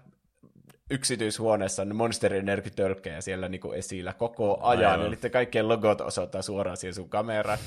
[0.90, 5.06] yksityishuoneessa Monster Energy tölkkejä siellä niinku esillä koko ajan, Aivan.
[5.06, 7.59] eli kaikkien logot osoittaa suoraan siihen sun kameraan.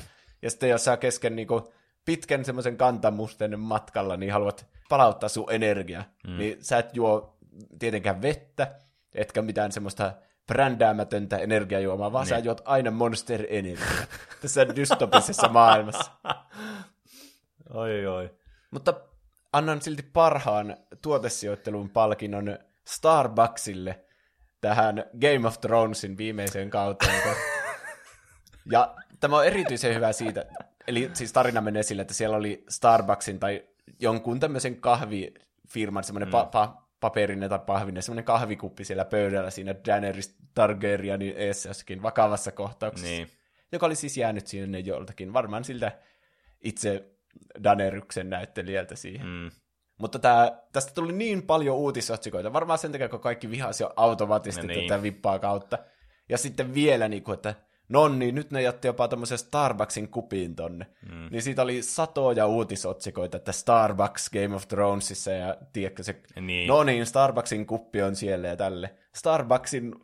[0.42, 1.72] Ja sitten jos sä kesken niinku
[2.04, 6.38] pitkän semmoisen kantamusten matkalla, niin haluat palauttaa sun energiaa, mm.
[6.38, 7.36] niin sä et juo
[7.78, 8.74] tietenkään vettä,
[9.14, 10.12] etkä mitään semmoista
[10.46, 12.28] brändäämätöntä energiajuomaa, vaan niin.
[12.28, 13.84] sä juot aina Monster Energy
[14.42, 16.10] tässä dystopisessa maailmassa.
[17.74, 18.30] Oi, oi.
[18.70, 18.94] Mutta
[19.52, 24.04] annan silti parhaan tuotesijoittelun palkinnon Starbucksille
[24.60, 27.22] tähän Game of Thronesin viimeiseen kauteen.
[28.72, 30.44] ja tämä on erityisen hyvä siitä,
[30.86, 33.64] eli siis tarina menee sille, että siellä oli Starbucksin tai
[34.00, 36.34] jonkun tämmöisen kahvifirman semmoinen mm.
[36.34, 42.52] pa- pa- paperinen tai pahvinen, semmoinen kahvikuppi siellä pöydällä siinä Daenerys Targaryenin eessä jossakin vakavassa
[42.52, 43.08] kohtauksessa.
[43.08, 43.30] Niin.
[43.72, 45.92] Joka oli siis jäänyt sinne joltakin, varmaan siltä
[46.60, 47.10] itse
[47.64, 49.26] Daneryksen näyttelijältä siihen.
[49.26, 49.50] Mm.
[49.98, 54.66] Mutta tää, tästä tuli niin paljon uutisotsikoita, varmaan sen takia, kun kaikki vihasi jo automaattisesti
[54.66, 54.88] No no niin.
[54.88, 55.78] tätä vippaa kautta.
[56.28, 57.54] Ja sitten vielä, niin kuin, että
[57.88, 60.86] no niin, nyt ne jätti jopa tämmöisen Starbucksin kupiin tonne.
[61.12, 61.28] Mm.
[61.30, 66.68] Niin siitä oli satoja uutisotsikoita, että Starbucks Game of Thronesissa ja tiedätkö se, Niin.
[66.68, 68.94] no niin, Starbucksin kuppi on siellä ja tälle.
[69.14, 69.94] Starbucksin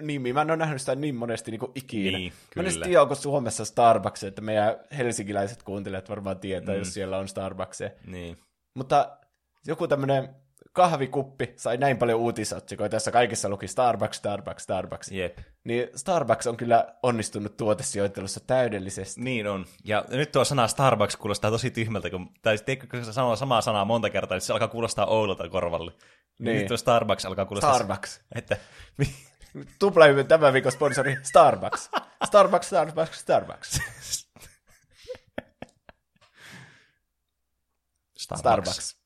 [0.00, 2.18] nimi, mä en ole nähnyt sitä niin monesti niin kuin ikinä.
[2.18, 2.84] Niin, mä en kyllä.
[2.84, 6.78] tiedä, onko Suomessa Starbucks, että meidän helsinkiläiset kuuntelijat varmaan tietää, mm.
[6.78, 7.90] jos siellä on Starbucksia.
[8.06, 8.36] Niin.
[8.74, 9.18] Mutta
[9.66, 10.28] joku tämmöinen
[10.76, 15.12] kahvikuppi sai näin paljon uutisotsikoita, jossa kaikissa luki Starbucks, Starbucks, Starbucks.
[15.12, 15.38] Jep.
[15.64, 19.20] Niin Starbucks on kyllä onnistunut tuotesijoittelussa täydellisesti.
[19.20, 19.66] Niin on.
[19.84, 23.60] Ja nyt tuo sana Starbucks kuulostaa tosi tyhmältä, kun, tai tiedätkö, kun sä sanoo samaa
[23.60, 25.90] sanaa monta kertaa, niin se alkaa kuulostaa oudolta korvalle.
[25.90, 26.04] Niin.
[26.38, 26.58] Niin.
[26.58, 27.74] Nyt tuo Starbucks alkaa kuulostaa...
[27.74, 28.20] Starbucks.
[28.34, 28.56] Että,
[29.78, 31.90] Tuplahyvy tämän viikon sponsori Starbucks.
[32.24, 33.80] Starbucks, Starbucks, Starbucks.
[38.16, 38.96] Starbucks.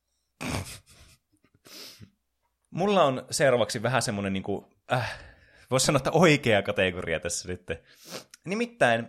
[2.71, 5.19] Mulla on seuraavaksi vähän semmoinen, niin kuin, äh,
[5.71, 7.67] voisi sanoa, että oikea kategoria tässä nyt.
[8.45, 9.09] Nimittäin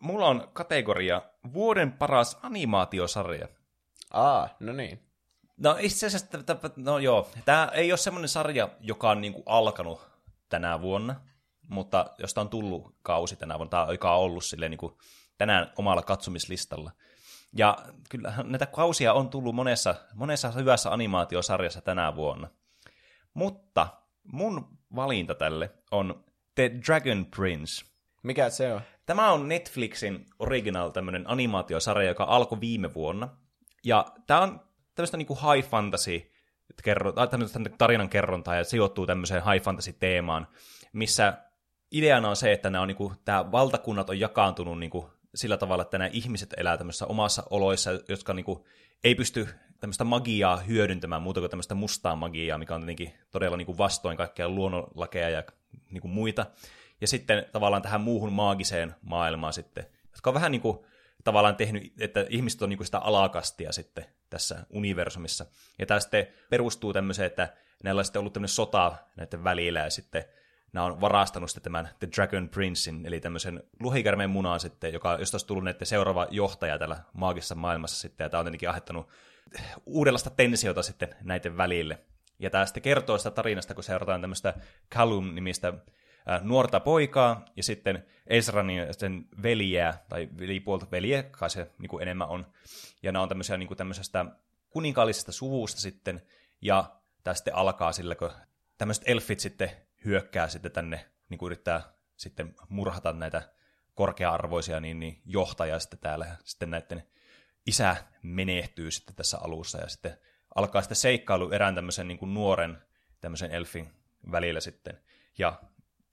[0.00, 1.22] mulla on kategoria
[1.52, 3.48] vuoden paras animaatiosarja.
[4.10, 5.06] Aa, no niin.
[5.56, 9.42] No itse asiassa, t- t- no joo, tämä ei ole semmoinen sarja, joka on niinku
[9.46, 10.00] alkanut
[10.48, 11.20] tänä vuonna,
[11.68, 14.98] mutta josta on tullut kausi tänä vuonna, tai joka on ollut silleen niinku
[15.38, 16.90] tänään omalla katsomislistalla.
[17.52, 17.78] Ja
[18.08, 22.48] kyllähän näitä kausia on tullut monessa, monessa hyvässä animaatiosarjassa tänä vuonna.
[23.34, 23.88] Mutta
[24.22, 26.24] mun valinta tälle on
[26.54, 27.84] The Dragon Prince.
[28.22, 28.80] Mikä se on?
[29.06, 33.28] Tämä on Netflixin original tämmöinen animaatiosarja, joka alkoi viime vuonna.
[33.84, 34.60] Ja tämä on
[34.94, 36.30] tämmöistä niinku high fantasy
[36.82, 37.12] kerro,
[37.78, 40.46] tarinan kerrontaa ja sijoittuu tämmöiseen high fantasy teemaan,
[40.92, 41.38] missä
[41.92, 45.98] ideana on se, että nämä on niinku, tämä valtakunnat on jakaantunut niinku sillä tavalla, että
[45.98, 48.66] nämä ihmiset elää tämmöisissä omassa oloissa, jotka niinku
[49.04, 49.48] ei pysty
[49.80, 54.48] tämmöistä magiaa hyödyntämään muuta kuin tämmöistä mustaa magiaa, mikä on tietenkin todella niinku vastoin kaikkea
[54.48, 55.42] luonnonlakeja ja
[55.90, 56.46] niinku muita.
[57.00, 60.78] Ja sitten tavallaan tähän muuhun maagiseen maailmaan sitten, jotka on vähän niin kuin
[61.24, 65.46] tavallaan tehnyt, että ihmiset on niin kuin sitä alakastia sitten tässä universumissa.
[65.78, 67.54] Ja tämä sitten perustuu tämmöiseen, että
[67.84, 70.24] näillä on sitten ollut tämmöinen sota näiden välillä, ja sitten
[70.72, 75.34] nämä on varastanut sitten tämän The Dragon Princein, eli tämmöisen luhikärmeen munan sitten, joka, josta
[75.34, 79.08] olisi tullut näiden seuraava johtaja täällä maagisessa maailmassa sitten, ja tämä on tietenkin ahettanut
[79.86, 81.98] uudenlaista tensiota sitten näiden välille.
[82.38, 84.54] Ja tämä sitten kertoo sitä tarinasta, kun seurataan tämmöistä
[84.94, 85.72] Callum-nimistä
[86.42, 92.28] nuorta poikaa, ja sitten Ezranin sen veljeä, tai velipuolta velje, kai se niin kuin enemmän
[92.28, 92.46] on.
[93.02, 94.26] Ja nämä on tämmöisiä niin kuin tämmöisestä
[94.70, 96.22] kuninkaallisesta suvusta sitten,
[96.60, 98.30] ja tämä sitten alkaa sillä, kun
[98.78, 99.70] tämmöiset elfit sitten
[100.04, 101.82] hyökkää sitten tänne, niin kuin yrittää
[102.16, 103.42] sitten murhata näitä
[103.94, 107.02] korkea-arvoisia niin, niin johtajia sitten täällä, sitten näiden
[107.66, 110.18] isä menehtyy sitten tässä alussa, ja sitten
[110.54, 112.78] alkaa sitten seikkailu erään tämmöisen niin kuin nuoren
[113.20, 113.92] tämmöisen elfin
[114.30, 115.00] välillä sitten.
[115.38, 115.60] Ja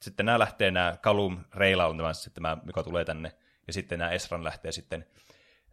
[0.02, 3.32] sitten nämä lähtee, nämä Kalum Reila on tämä, sitten tämä, joka tulee tänne,
[3.68, 5.06] ja sitten nämä Esran lähtee sitten,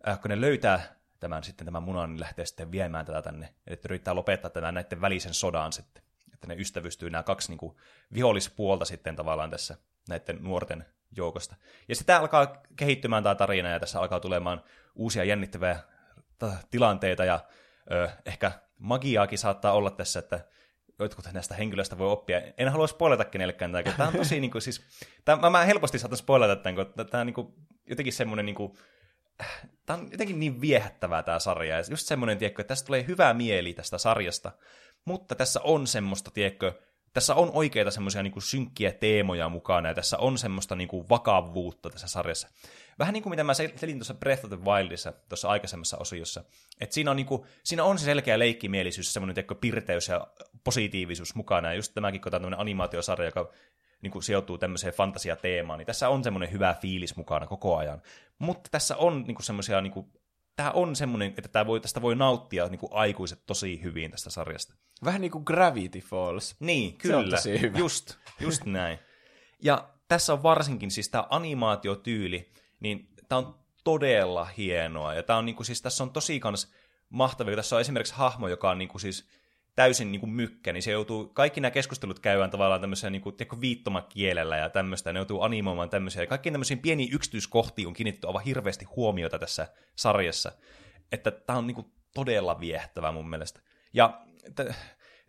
[0.09, 3.81] äh, kun ne löytää tämän, sitten tämän munan, niin lähtee sitten viemään tätä tänne, eli
[3.85, 6.03] yrittää lopettaa tämän näiden välisen sodan sitten,
[6.35, 7.77] että ne ystävystyy nämä kaksi niin kuin,
[8.15, 9.77] vihollispuolta sitten tavallaan tässä
[10.09, 10.85] näiden nuorten
[11.17, 11.57] joukosta.
[11.89, 14.63] Ja sitten alkaa kehittymään tämä tarina, ja tässä alkaa tulemaan
[14.95, 15.81] uusia jännittäviä
[16.39, 17.41] ta- tilanteita, ja
[17.93, 20.45] ö, ehkä magiaakin saattaa olla tässä, että
[20.99, 22.43] jotkut näistä henkilöistä voi oppia.
[22.59, 24.83] En halua spoilata kenellekään tätä, tämä on tosi, niin kuin, siis,
[25.25, 27.55] tämä, mä, mä helposti saatan spoilata tämän, kun tämä on niin kuin,
[27.87, 28.79] jotenkin semmoinen, niin kuin,
[29.87, 33.35] tämä on jotenkin niin viehättävää tämä sarja, ja just semmoinen, tiedätkö, että tästä tulee hyvä
[33.35, 34.53] mieli tästä sarjasta,
[35.05, 36.73] mutta tässä on semmoista, tiedätkö,
[37.15, 42.09] tässä on oikeita semmoisia niin synkkiä teemoja mukana, ja tässä on semmoista niin vakavuutta tässä
[42.09, 42.49] sarjassa.
[42.99, 46.45] Vähän niin kuin mitä mä sel- selin tuossa Breath of the Wildissa, tuossa aikaisemmassa osiossa.
[46.81, 47.27] Että siinä on, niin
[47.65, 50.27] siinä on se selkeä leikkimielisyys, semmoinen tiedätkö, pirteys ja
[50.65, 51.69] positiivisuus mukana.
[51.69, 53.51] Ja just tämäkin, kun tämä on animaatiosarja, joka
[54.03, 58.03] niin kuin sijoittuu tämmöiseen fantasiateemaan, niin tässä on semmoinen hyvä fiilis mukana koko ajan.
[58.39, 59.93] Mutta tässä on niin semmoisia, niin
[60.57, 64.31] tämä on semmoinen, että tämä voi, tästä voi nauttia niin kuin aikuiset tosi hyvin tästä
[64.31, 64.75] sarjasta.
[65.05, 66.57] Vähän niin kuin Gravity Falls.
[66.61, 67.37] Niin, Se on kyllä.
[67.37, 67.79] tosi hyvä.
[67.79, 68.99] Just, just näin.
[69.63, 75.15] Ja tässä on varsinkin siis tämä animaatiotyyli, niin tämä on todella hienoa.
[75.15, 76.73] Ja tämä on niinku, siis tässä on tosi kans
[77.09, 77.57] mahtavia.
[77.57, 79.29] Tässä on esimerkiksi hahmo, joka on niinku siis
[79.77, 83.37] täysin niin kuin mykkä, niin se joutuu, kaikki nämä keskustelut käydään tavallaan tämmöisellä niin kuin,
[83.37, 88.27] tiedätkö, viittomakielellä ja tämmöistä, ne joutuu animoimaan tämmöisiä, ja kaikkiin tämmöisiin pieniin yksityiskohtiin on kiinnitetty
[88.27, 90.53] aivan hirveästi huomiota tässä sarjassa,
[91.13, 93.61] että tämä on niin kuin, todella viehättävää mun mielestä.
[93.93, 94.21] Ja
[94.55, 94.75] t-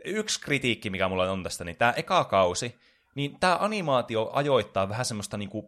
[0.06, 2.76] yksi kritiikki, mikä mulla on tästä, niin tämä eka kausi,
[3.16, 5.68] niin tämä animaatio ajoittaa vähän semmoista niin kuin,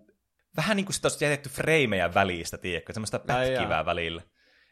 [0.57, 4.21] vähän niin kuin sitä olisi jätetty freimejä välistä, tiedätkö, semmoista pätkivää välillä.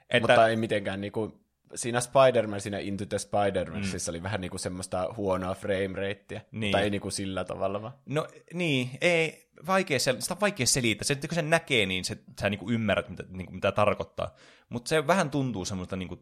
[0.10, 0.28] Että...
[0.28, 1.34] Mutta ei mitenkään niin kuin,
[1.76, 3.82] siinä Spider-Man, siinä Into the spider mm.
[4.10, 6.42] oli vähän niin kuin semmoista huonoa frame ratea.
[6.52, 6.72] Niin.
[6.72, 7.94] Tai ei niin kuin sillä tavalla vaan.
[8.06, 11.04] No niin, ei, vaikea sel- sitä on vaikea selittää.
[11.04, 14.36] Se, kun sen näkee, niin se, sä niin kuin ymmärrät, mitä, niin kuin, mitä tarkoittaa.
[14.70, 16.22] Mutta se vähän tuntuu semmoista niin kuin,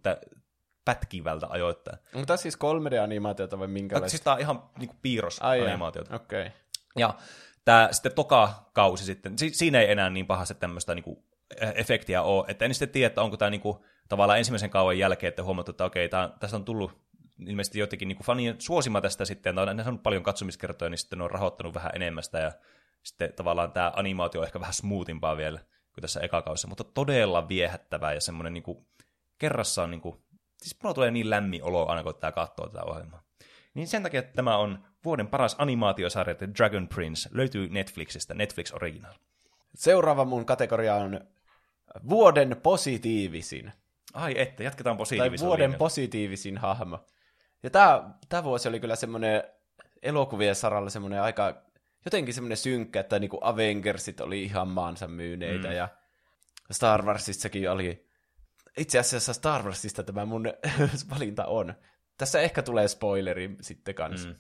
[0.85, 1.97] pätkivältä ajoittain.
[2.14, 4.10] Onko tämä siis 3D-animaatiota vai minkälaista?
[4.10, 6.15] Siis tämä on ihan niin kuin piirrosanimaatiota.
[6.15, 6.41] Okei.
[6.41, 6.51] Okay.
[6.97, 7.14] Ja
[7.65, 11.23] tämä sitten toka kausi sitten, si- siinä ei enää niin pahasti tämmöistä niin kuin,
[11.76, 13.77] efektiä ole, että en sitten tiedä, että onko tämä niin kuin,
[14.10, 17.03] tavallaan ensimmäisen kauan jälkeen, että huomattu, että okei, tämä, tästä on tullut
[17.47, 21.19] ilmeisesti jotenkin niin kuin fanien suosima tästä sitten, tai on saanut paljon katsomiskertoja, niin sitten
[21.19, 22.51] ne on rahoittanut vähän enemmästä, ja
[23.03, 25.60] sitten tavallaan tämä animaatio on ehkä vähän smoothimpaa vielä
[25.93, 28.88] kuin tässä ekakaudessa, mutta todella viehättävää ja semmoinen niin kuin,
[29.38, 30.23] kerrassaan, niin kuin,
[30.64, 33.23] siis mulla tulee niin lämmin olo aina, kun tämä katsoo tätä ohjelmaa.
[33.73, 38.73] Niin sen takia, että tämä on vuoden paras animaatiosarja, The Dragon Prince, löytyy Netflixistä, Netflix
[38.73, 39.14] Original.
[39.76, 41.22] Seuraava mun kategoria on
[42.10, 43.72] vuoden positiivisin.
[44.14, 45.77] Ai että, jatketaan positiivisella Tai vuoden linjalla.
[45.77, 46.99] positiivisin hahmo.
[47.64, 49.44] Ja tämä, tämä vuosi oli kyllä semmoinen
[50.02, 51.61] elokuvien saralla semmoinen aika,
[52.06, 55.73] jotenkin semmoinen synkkä, että niinku Avengersit oli ihan maansa myyneitä mm.
[55.73, 55.88] ja
[56.72, 58.06] Star Warsissakin oli,
[58.78, 60.54] itse asiassa Star Warsista tämä mun
[61.14, 61.74] valinta on.
[62.18, 64.30] Tässä ehkä tulee spoileri sitten kanssa.
[64.30, 64.36] Mm.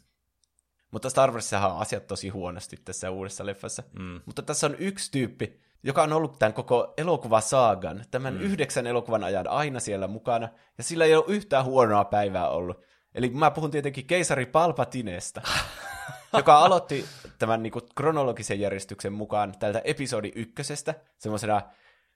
[0.91, 3.83] Mutta Star Warsissahan on asiat tosi huonosti tässä uudessa leffassa.
[3.99, 4.21] Mm.
[4.25, 8.41] Mutta tässä on yksi tyyppi, joka on ollut tämän koko elokuvasaagan, tämän mm.
[8.41, 12.81] yhdeksän elokuvan ajan aina siellä mukana, ja sillä ei ole yhtään huonoa päivää ollut.
[13.15, 15.41] Eli mä puhun tietenkin keisari Palpatinesta,
[16.37, 17.05] joka aloitti
[17.39, 21.61] tämän niin kuin, kronologisen järjestyksen mukaan tältä episodi ykkösestä, semmoisena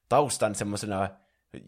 [0.09, 1.09] taustan semmoisena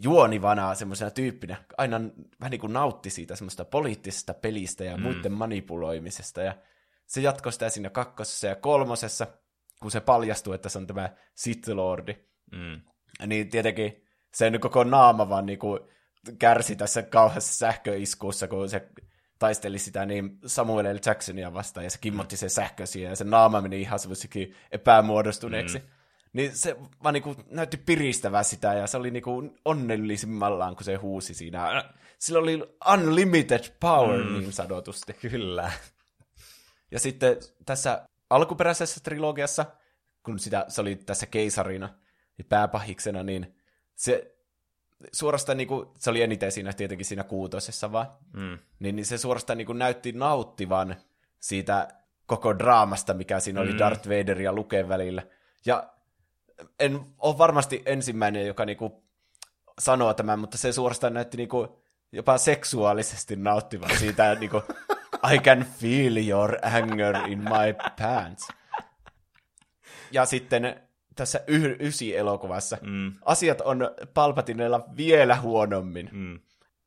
[0.01, 1.63] juonivana semmoisena tyyppinä.
[1.77, 2.01] Aina
[2.39, 5.03] vähän niin kuin nautti siitä semmoista poliittisesta pelistä ja mm.
[5.03, 6.55] muiden manipuloimisesta, ja
[7.05, 9.27] se jatkoi sitä siinä kakkosessa ja kolmosessa,
[9.81, 12.15] kun se paljastuu, että se on tämä Sith Lordi,
[12.51, 12.81] mm.
[13.27, 15.79] niin tietenkin sen koko naama vaan niin kuin
[16.39, 18.89] kärsi tässä kauheassa sähköiskuussa, kun se
[19.39, 20.99] taisteli sitä niin Samuel L.
[21.05, 25.79] Jacksonia vastaan, ja se kimmotti sen sähkö siihen, ja se naama meni ihan semmoisikin epämuodostuneeksi.
[25.79, 25.85] Mm.
[26.33, 30.83] Niin se vaan niin kuin näytti piristävää sitä, ja se oli niin kuin onnellisimmallaan, kun
[30.83, 31.83] se huusi siinä.
[32.19, 34.33] Sillä oli unlimited power, mm.
[34.33, 35.13] niin sanotusti.
[35.13, 35.71] Kyllä.
[36.91, 39.65] Ja sitten tässä alkuperäisessä trilogiassa,
[40.23, 41.89] kun sitä, se oli tässä keisarina
[42.37, 43.55] ja pääpahiksena, niin
[43.95, 44.35] se
[45.11, 48.59] suorastaan niin kuin, se oli eniten siinä tietenkin siinä kuutosessa vaan, mm.
[48.79, 50.95] niin, niin se suorastaan niin kuin näytti nauttivan
[51.39, 51.87] siitä
[52.25, 53.77] koko draamasta, mikä siinä oli mm.
[53.77, 55.23] Darth Vader ja Luken välillä.
[55.65, 55.93] Ja
[56.79, 58.93] en ole varmasti ensimmäinen, joka niin kuin
[59.79, 61.69] sanoo tämän, mutta se suorastaan näytti niin kuin
[62.11, 64.63] jopa seksuaalisesti nauttivan siitä niin kuin,
[65.33, 68.47] I can feel your anger in my pants.
[70.11, 70.81] Ja sitten
[71.15, 73.13] tässä y- ysi elokuvassa mm.
[73.25, 76.09] asiat on Palpatinella vielä huonommin.
[76.11, 76.39] Mm.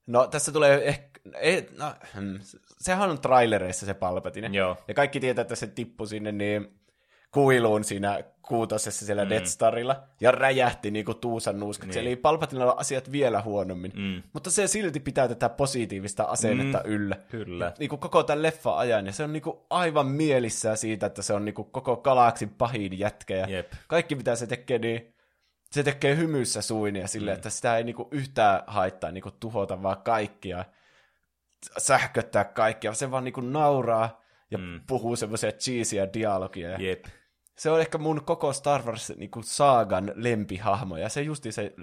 [0.07, 2.39] No tässä tulee ehkä, eh, no, hmm,
[2.79, 4.49] sehän on trailereissa se Palpatine.
[4.53, 4.77] Joo.
[4.89, 6.81] Ja kaikki tietää, että se tippui sinne niin
[7.31, 9.31] kuiluun siinä kuutosessa siellä mm.
[9.31, 11.99] Death Starilla ja räjähti niin kuin tuusan nuuskaksi.
[11.99, 12.07] Niin.
[12.07, 13.93] Eli Palpatinella asiat vielä huonommin.
[13.95, 14.23] Mm.
[14.33, 16.91] Mutta se silti pitää tätä positiivista asennetta mm.
[16.91, 17.17] yllä.
[17.31, 17.73] Kyllä.
[17.79, 19.07] Niin kuin koko tämän leffa ajan.
[19.07, 22.51] Ja se on niin kuin aivan mielissään siitä, että se on niin kuin koko galaksin
[22.51, 23.35] pahin jätkä.
[23.35, 23.73] Ja Jep.
[23.89, 25.15] kaikki mitä se tekee, niin
[25.71, 27.39] se tekee hymyssä suinia silleen, mm.
[27.39, 30.65] että sitä ei niin kuin yhtään haittaa niin kuin tuhota vaan kaikkia
[31.79, 32.93] sähköttää kaikkia.
[32.93, 34.81] Se vaan niin kuin nauraa ja mm.
[34.87, 36.79] puhuu semmoisia cheesia dialogia.
[36.79, 37.05] Jep
[37.59, 41.75] se on ehkä mun koko Star Wars niin kuin saagan lempihahmo, ja se justi se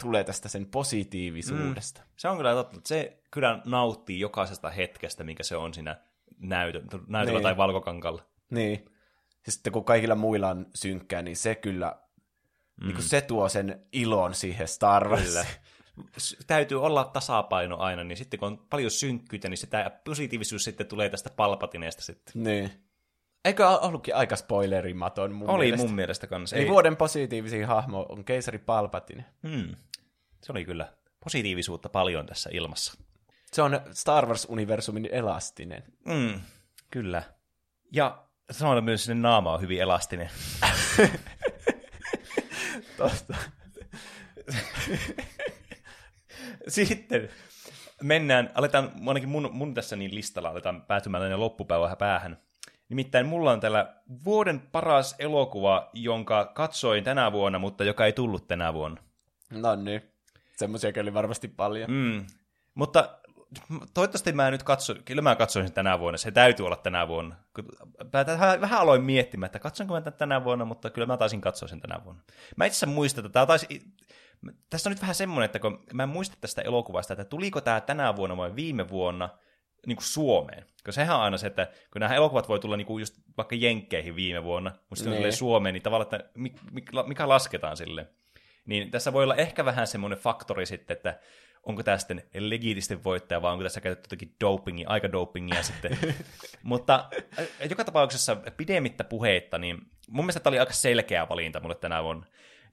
[0.00, 2.00] tulee tästä sen positiivisuudesta.
[2.00, 2.06] Mm.
[2.16, 2.80] Se on kyllä totta.
[2.84, 5.96] Se kyllä nauttii jokaisesta hetkestä, minkä se on siinä
[6.38, 7.42] näytö, näytöllä niin.
[7.42, 8.22] tai valkokankalla.
[8.50, 8.84] Niin.
[9.46, 11.96] Ja sitten kun kaikilla muilla on synkkää, niin se kyllä,
[12.80, 12.86] mm.
[12.86, 15.46] niin kuin se tuo sen ilon siihen Star Warsiin.
[16.46, 21.08] Täytyy olla tasapaino aina, niin sitten kun on paljon synkkyyttä, niin sitä positiivisuus sitten tulee
[21.08, 22.44] tästä palpatineesta sitten.
[22.44, 22.85] Niin.
[23.46, 25.86] Eikö ollutkin aika spoilerimaton mun Oli mielestä?
[25.86, 26.56] mun mielestä kanssa.
[26.56, 26.70] Eli Ei.
[26.70, 29.24] vuoden positiivisin hahmo on keisari Palpatine.
[29.48, 29.74] Hmm.
[30.42, 30.92] Se oli kyllä
[31.24, 32.94] positiivisuutta paljon tässä ilmassa.
[33.52, 35.82] Se on Star Wars-universumin elastinen.
[36.12, 36.40] Hmm.
[36.90, 37.22] Kyllä.
[37.92, 40.30] Ja samalla myös sinne naama on hyvin elastinen.
[46.68, 47.28] Sitten
[48.02, 52.38] mennään, aletaan, ainakin mun, mun tässä niin listalla aletaan päätymään tänne loppupäivään päähän.
[52.88, 53.94] Nimittäin mulla on täällä
[54.24, 59.02] vuoden paras elokuva, jonka katsoin tänä vuonna, mutta joka ei tullut tänä vuonna.
[59.50, 60.02] No niin.
[60.56, 61.90] Semmoisiakin oli varmasti paljon.
[61.90, 62.26] Mm.
[62.74, 63.18] Mutta
[63.94, 67.36] toivottavasti mä nyt katso, kyllä mä katsoin sen tänä vuonna, se täytyy olla tänä vuonna.
[68.12, 71.68] Mä vähän aloin miettimään, että katsonko mä tämän tänä vuonna, mutta kyllä mä taisin katsoa
[71.68, 72.22] sen tänä vuonna.
[72.56, 73.92] Mä itse asiassa muistan, että tämä taisi,
[74.70, 77.80] tässä on nyt vähän semmoinen, että kun mä en muista tästä elokuvasta, että tuliko tämä
[77.80, 79.28] tänä vuonna vai viime vuonna
[79.86, 80.64] niin kuin Suomeen.
[80.72, 83.54] Koska sehän on aina se, että kun nämä elokuvat voi tulla niin kuin just vaikka
[83.54, 85.36] Jenkkeihin viime vuonna, mutta sitten tulee niin.
[85.36, 86.30] Suomeen, niin tavallaan, että
[87.06, 88.06] mikä lasketaan sille.
[88.66, 91.18] Niin tässä voi olla ehkä vähän semmoinen faktori sitten, että
[91.62, 95.98] onko tämä sitten legitisti voittaja, vai onko tässä käytetty jotakin dopingia, aika dopingia sitten.
[96.62, 97.08] Mutta
[97.70, 102.26] joka tapauksessa pidemmittä puheitta, niin mun mielestä tämä oli aika selkeä valinta mulle tänä vuonna.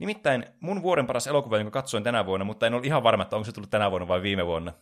[0.03, 3.35] Nimittäin mun vuoden paras elokuva, jonka katsoin tänä vuonna, mutta en ole ihan varma, että
[3.35, 4.73] onko se tullut tänä vuonna vai viime vuonna.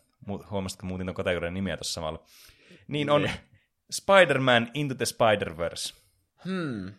[0.50, 2.24] Huomasitko, muutin tuon kategorian nimeä tuossa samalla.
[2.88, 3.34] Niin on niin.
[3.92, 5.96] Spider-Man Into the Spider-Verse.
[6.46, 6.94] Hmm.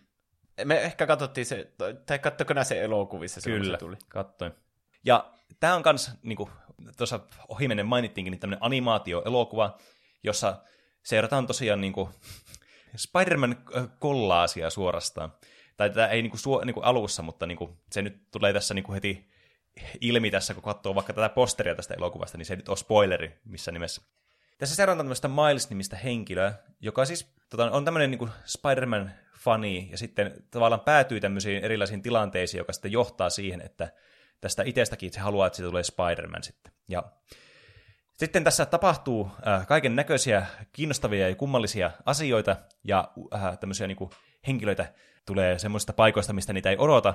[0.64, 1.72] Me ehkä katsottiin se,
[2.06, 3.96] tai kattoko se elokuvissa se, Kyllä, se tuli?
[4.08, 4.52] katsoin.
[5.04, 6.50] Ja tämä on kans, niin kuin
[6.96, 9.78] tuossa ohimennen mainittiinkin, niin tämmöinen animaatio-elokuva,
[10.22, 10.62] jossa
[11.02, 12.08] seurataan tosiaan niin kuin
[12.96, 13.56] Spider-Man
[13.98, 15.32] kollaasia suorastaan
[15.76, 19.32] tai tätä ei niinku, suo, niinku alussa, mutta niinku, se nyt tulee tässä niinku heti
[20.00, 23.40] ilmi tässä, kun katsoo vaikka tätä posteria tästä elokuvasta, niin se ei nyt ole spoileri
[23.44, 24.02] missä nimessä.
[24.58, 30.80] Tässä seurataan tämmöistä Miles-nimistä henkilöä, joka siis tota, on tämmöinen niinku Spider-Man-fani, ja sitten tavallaan
[30.80, 33.92] päätyy tämmöisiin erilaisiin tilanteisiin, joka sitten johtaa siihen, että
[34.40, 36.72] tästä itsestäkin se haluaa, että siitä tulee Spider-Man sitten.
[36.88, 37.02] Ja
[38.14, 44.10] sitten tässä tapahtuu äh, kaiken näköisiä kiinnostavia ja kummallisia asioita, ja äh, tämmöisiä niinku
[44.46, 44.92] henkilöitä
[45.26, 47.14] tulee semmoista paikoista, mistä niitä ei odota.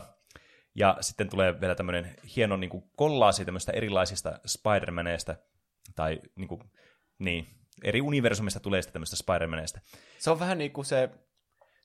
[0.76, 5.36] Ja sitten tulee vielä tämmöinen hieno niin kuin kollaasi tämmöistä erilaisista Spider-Maneista,
[5.96, 6.62] tai niin, kuin,
[7.20, 7.48] niin
[7.84, 9.80] eri universumista tulee sitten tämmöistä Spider-Maneista.
[10.20, 11.10] Se on vähän niin kuin se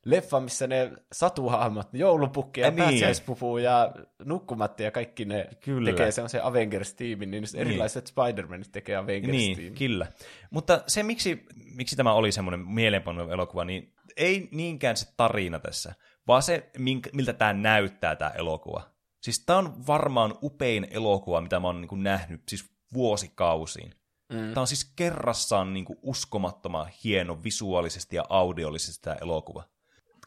[0.04, 2.76] leffa, missä ne satuhahmot, joulupukki ja niin.
[2.76, 3.94] pääsiäispupu ja
[4.24, 5.90] nukkumatti ja kaikki ne kyllä.
[5.90, 9.56] tekee se Avengers-tiimin, niin, niin erilaiset Spider-Manit tekee Avengers-tiimin.
[9.56, 10.06] Niin, kyllä.
[10.50, 15.94] Mutta se, miksi, miksi tämä oli semmoinen mieleenpano elokuva, niin ei niinkään se tarina tässä,
[16.28, 16.70] vaan se,
[17.12, 18.90] miltä tämä näyttää, tämä elokuva.
[19.20, 23.94] Siis tämä on varmaan upein elokuva, mitä mä oon niin kuin nähnyt siis vuosikausiin.
[24.32, 24.38] Mm.
[24.38, 29.64] Tämä on siis kerrassaan niin kuin uskomattoman hieno visuaalisesti ja audiollisesti tämä elokuva.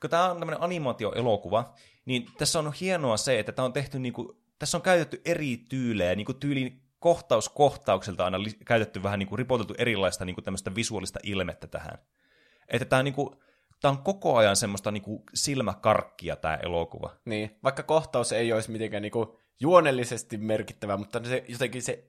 [0.01, 1.73] Kun tämä on tämmöinen animaatioelokuva,
[2.05, 4.27] niin tässä on hienoa se, että tämä on tehty niin kuin,
[4.59, 9.29] tässä on käytetty eri tyylejä, niin kuin tyyliin kohtaus kohtaukselta aina li- käytetty vähän niin
[9.29, 11.97] kuin ripoteltu erilaista niin kuin tämmöistä visuaalista ilmettä tähän.
[12.67, 13.29] Että tämä on niin kuin,
[13.85, 17.15] tämä on koko ajan semmoista niinku silmäkarkkia tämä elokuva.
[17.25, 22.07] Niin, vaikka kohtaus ei olisi mitenkään niinku juonellisesti merkittävä, mutta se, jotenkin se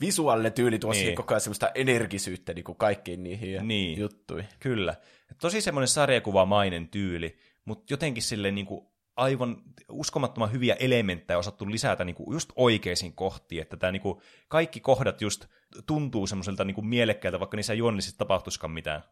[0.00, 1.14] visuaalinen tyyli tuo niin.
[1.14, 3.98] koko ajan semmoista energisyyttä niinku kaikkiin niihin niin.
[3.98, 4.48] juttuihin.
[4.60, 4.94] Kyllä.
[5.40, 9.56] Tosi semmoinen sarjakuvamainen tyyli, mutta jotenkin silleen niinku aivan
[9.90, 15.46] uskomattoman hyviä elementtejä osattu lisätä niinku just oikeisiin kohtiin, että tämä niinku, kaikki kohdat just
[15.86, 19.02] tuntuu semmoiselta niinku mielekkäältä, vaikka niissä juonellisesti tapahtuisikaan mitään.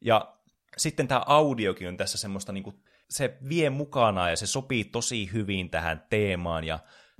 [0.00, 0.36] Ja
[0.76, 2.76] sitten tämä audiokin on tässä semmoista, niin kuin,
[3.10, 6.64] se vie mukana ja se sopii tosi hyvin tähän teemaan.
[6.64, 6.78] Ja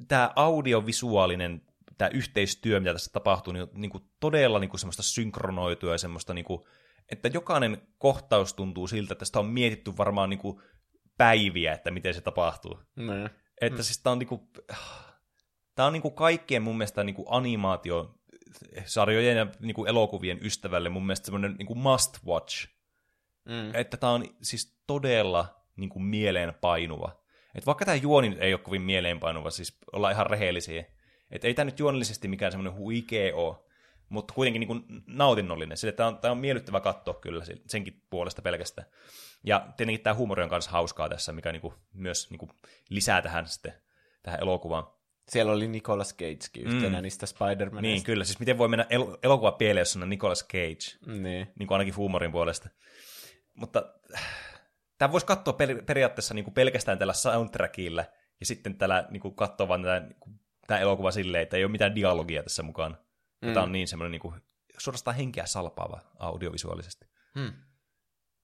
[0.08, 1.62] tämä audiovisuaalinen
[1.98, 6.34] tämä yhteistyö, mitä tässä tapahtuu, niin, niin kuin todella niin kuin semmoista synkronoitua ja semmoista,
[6.34, 6.60] niin kuin,
[7.12, 10.62] että jokainen kohtaus tuntuu siltä, että sitä on mietitty varmaan niin kuin
[11.18, 12.80] päiviä, että miten se tapahtuu.
[12.96, 13.28] Mm.
[13.60, 14.40] Että siis tämä on, niin kuin,
[15.74, 18.14] tämä on niin kuin kaikkien mun mielestä niin kuin animaatio
[18.84, 22.75] sarjojen ja niin kuin elokuvien ystävälle mun mielestä semmoinen niin must watch
[23.46, 23.74] Mm.
[23.74, 27.22] Että tämä on siis todella niin kuin mieleenpainuva.
[27.54, 30.84] Et vaikka tämä juoni nyt ei ole kovin mieleenpainuva, siis ollaan ihan rehellisiä.
[31.30, 33.56] Että ei tämä nyt juonellisesti mikään semmoinen huikea ole,
[34.08, 35.76] mutta kuitenkin niin kuin nautinnollinen.
[35.76, 38.88] Sille tämä on, tämä on miellyttävä katsoa kyllä senkin puolesta pelkästään.
[39.44, 42.50] Ja tietenkin tämä huumori on myös hauskaa tässä, mikä niin kuin myös niin kuin
[42.88, 43.72] lisää tähän sitten
[44.22, 44.86] tähän elokuvaan.
[45.28, 47.02] Siellä oli Nicolas Cagekin yhtenä mm.
[47.02, 48.24] niistä spider Niin, kyllä.
[48.24, 51.12] Siis miten voi mennä el- elokuva pieleen, jos on Nicolas Cage.
[51.20, 51.48] Niin.
[51.58, 52.68] niin kuin ainakin huumorin puolesta.
[53.56, 53.94] Mutta
[54.98, 58.04] tämä voisi katsoa per, periaatteessa niin kuin pelkästään tällä soundtrackilla,
[58.40, 61.64] ja sitten tällä niin kuin katsoa vaan tätä, niin kuin, tämä elokuva silleen, että ei
[61.64, 62.98] ole mitään dialogia tässä mukaan.
[63.42, 63.52] Mm.
[63.52, 64.34] Tämä on niin semmoinen niin kuin,
[64.78, 67.06] suorastaan henkeä salpaava audiovisuaalisesti.
[67.34, 67.52] Mm.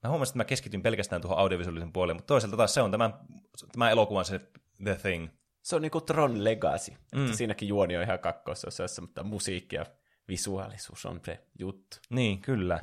[0.03, 3.11] Mä huomasin, että mä keskityn pelkästään tuohon audiovisuaalisen puoleen, mutta toisaalta taas se on tämä,
[3.73, 4.41] tämä elokuvan se
[4.85, 5.29] The Thing.
[5.63, 6.91] Se on niin kuin Tron Legacy.
[7.15, 7.25] Mm.
[7.25, 9.87] Että siinäkin juoni on ihan kakkososassa, mutta musiikki ja
[10.29, 11.97] visuaalisuus on se juttu.
[12.11, 12.81] Niin, kyllä.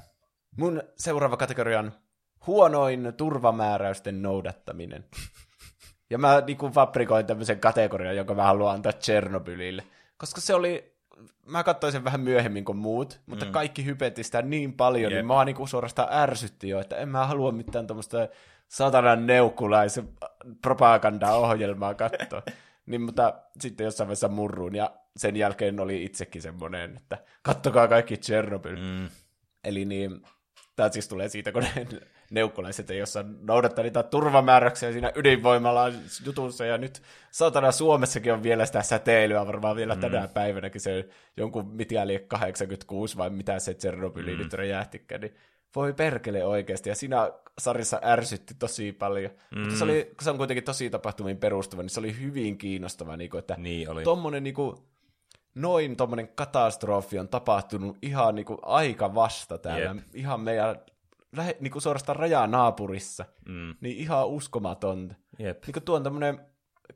[0.57, 1.91] Mun seuraava kategoria on
[2.47, 5.05] huonoin turvamääräysten noudattaminen.
[6.09, 9.83] Ja mä niin kuin fabrikoin tämmöisen kategorian, jonka mä haluan antaa Chernobylille.
[10.17, 10.99] Koska se oli
[11.45, 13.51] mä katsoin sen vähän myöhemmin kuin muut, mutta mm.
[13.51, 15.17] kaikki hypetti sitä niin paljon, Jep.
[15.17, 18.27] niin mä niinku suorastaan ärsytti jo, että en mä halua mitään tuommoista
[18.67, 20.09] satanan neukkulaisen
[20.61, 22.41] propaganda-ohjelmaa katsoa.
[22.85, 28.17] niin, mutta sitten jossain vaiheessa murruun, ja sen jälkeen oli itsekin semmoinen, että kattokaa kaikki
[28.17, 28.75] Chernobyl.
[28.75, 29.09] Mm.
[29.63, 30.21] Eli niin,
[30.79, 31.87] tämä siis tulee siitä, kun ne
[32.31, 35.91] neukkolaiset ei jossain noudattaa niitä turvamääräyksiä siinä ydinvoimalla
[36.25, 37.01] jutussa, ja nyt
[37.31, 40.01] saatana Suomessakin on vielä sitä säteilyä, varmaan vielä mm.
[40.01, 44.37] tänä päivänäkin se jonkun mitäli 86 vai mitä se Tsernobyli mm.
[44.37, 45.35] nyt räjähtikään, niin
[45.75, 49.31] voi perkele oikeasti, ja siinä sarjassa ärsytti tosi paljon.
[49.55, 49.61] Mm.
[49.61, 53.17] Mutta se, oli, kun se on kuitenkin tosi tapahtumiin perustuva, niin se oli hyvin kiinnostava,
[53.17, 54.03] niin kuin, että niin oli.
[54.03, 54.77] tommonen niin kuin,
[55.55, 59.97] noin tommonen katastrofi on tapahtunut ihan niin kuin, aika vasta täällä, Jep.
[60.13, 60.75] ihan meidän
[61.35, 63.75] lähe, niin kuin suorastaan rajaa naapurissa, mm.
[63.81, 65.15] niin ihan uskomatonta.
[65.39, 65.65] Jep.
[65.65, 66.39] Niin kuin tuo on tämmöinen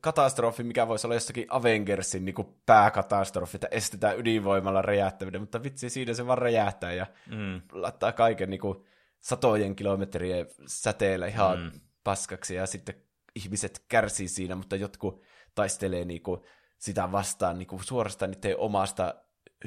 [0.01, 5.89] katastrofi, mikä voisi olla jossakin Avengersin niin kuin pääkatastrofi, että estetään ydinvoimalla räjähtäminen, mutta vitsi,
[5.89, 7.61] siinä se vaan räjähtää ja mm.
[7.71, 8.85] laittaa kaiken niin kuin,
[9.19, 11.79] satojen kilometrien säteellä ihan mm.
[12.03, 12.95] paskaksi ja sitten
[13.35, 15.21] ihmiset kärsii siinä, mutta jotkut
[15.55, 16.41] taistelee niin kuin,
[16.83, 19.15] sitä vastaan niin kuin, suorastaan niiden omasta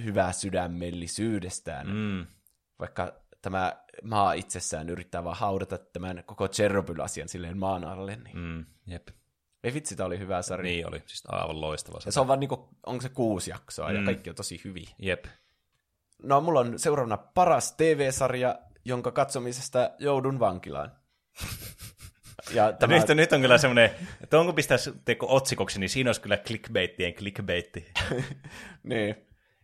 [0.05, 1.87] hyvää sydämellisyydestään.
[1.87, 2.27] Mm.
[2.79, 3.13] Vaikka
[3.43, 8.17] tämä maa itsessään yrittää vaan haudata tämän koko Chernobyl-asian silleen maan alle.
[8.17, 8.39] Niin.
[8.39, 9.09] Mm, jep.
[9.65, 10.63] Ei vitsi, tämä oli hyvä sarja.
[10.63, 12.09] Niin oli, siis aivan loistava sarja.
[12.09, 13.95] Ja se on vaan niinku, onko se kuusi jaksoa mm.
[13.97, 14.91] ja kaikki on tosi hyviä.
[14.99, 15.25] Jep.
[16.23, 20.93] No, mulla on seuraavana paras TV-sarja, jonka katsomisesta joudun vankilaan.
[22.55, 22.95] Ja tämä...
[22.95, 23.91] nyt, nyt on kyllä semmoinen,
[24.23, 27.93] että onko pistäisi teko otsikoksi, niin siinä olisi kyllä clickbaittien clickbaitti.
[28.83, 29.17] niin.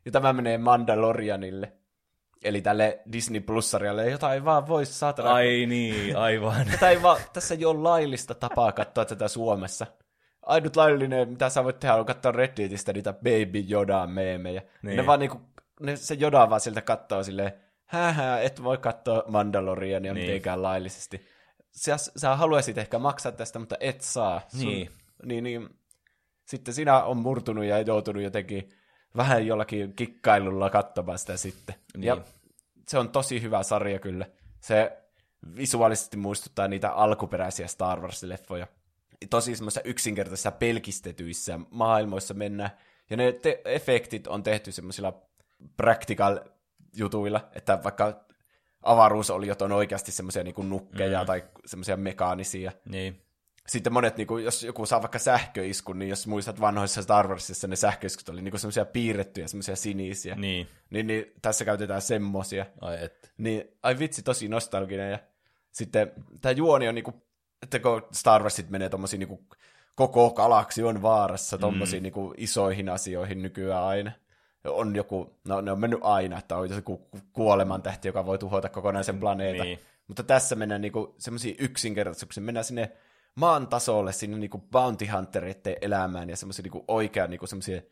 [0.04, 1.72] Ja tämä menee Mandalorianille.
[2.44, 5.32] Eli tälle Disney Plus-sarjalle, jota ei vaan voi saatana...
[5.32, 6.66] Ai niin, aivan.
[6.70, 9.86] Tätä ei vaan, tässä ei ole laillista tapaa katsoa tätä Suomessa.
[10.42, 14.62] Ainut laillinen, mitä sä voit tehdä, on katsoa Redditistä niitä Baby Yoda-meemejä.
[14.82, 14.96] Niin.
[14.96, 15.40] Ne vaan niinku,
[15.80, 17.52] ne, se Yoda vaan sieltä katsoo silleen,
[17.84, 20.26] hähä, et voi katsoa Mandaloriania niin.
[20.26, 21.26] mitenkään laillisesti.
[21.72, 24.40] Sä, sä haluaisit ehkä maksaa tästä, mutta et saa.
[24.48, 24.90] Sun, niin.
[25.24, 25.44] niin.
[25.44, 25.68] Niin,
[26.44, 28.68] sitten sinä on murtunut ja joutunut jotenkin
[29.16, 31.74] vähän jollakin kikkailulla katsomaan sitä sitten.
[31.96, 32.04] Niin.
[32.04, 32.16] Ja
[32.88, 34.26] se on tosi hyvä sarja kyllä.
[34.60, 35.02] Se
[35.56, 38.66] visuaalisesti muistuttaa niitä alkuperäisiä Star Wars-leffoja.
[39.30, 42.70] Tosi semmoisissa yksinkertaisissa pelkistetyissä maailmoissa mennä.
[43.10, 45.22] Ja ne te- efektit on tehty semmoisilla
[45.76, 46.40] practical
[46.96, 48.24] jutuilla, että vaikka
[48.82, 51.26] avaruusoliot on oikeasti semmoisia niin nukkeja mm.
[51.26, 52.72] tai semmoisia mekaanisia.
[52.84, 53.22] Niin.
[53.66, 57.68] Sitten monet, niin kuin, jos joku saa vaikka sähköiskun, niin jos muistat vanhoissa Star Warsissa,
[57.68, 60.34] ne sähköiskut oli niin semmoisia piirrettyjä, semmoisia sinisiä.
[60.34, 60.68] Niin.
[60.90, 61.32] Niin, niin.
[61.42, 62.66] tässä käytetään semmosia.
[62.80, 63.32] Ai et.
[63.38, 65.10] Niin, ai vitsi, tosi nostalginen.
[65.10, 65.18] Ja
[65.72, 67.16] sitten tämä juoni on niin kuin,
[67.62, 69.46] että kun Star Warsit menee tommosiin niin kuin,
[69.94, 72.02] koko galaksi on vaarassa tommosiin mm.
[72.02, 74.12] niin kuin, isoihin asioihin nykyään aina
[74.64, 79.20] on joku, no ne on mennyt aina, että on joku kuolemantähti, joka voi tuhota kokonaisen
[79.20, 79.66] planeetan.
[79.66, 79.78] Niin.
[80.08, 82.92] Mutta tässä mennään niinku semmoisiin yksinkertaisuuksiin, mennään sinne
[83.34, 87.82] maan tasolle, sinne niinku bounty hunteritten elämään ja semmoisia niinku oikean niinku semmoisia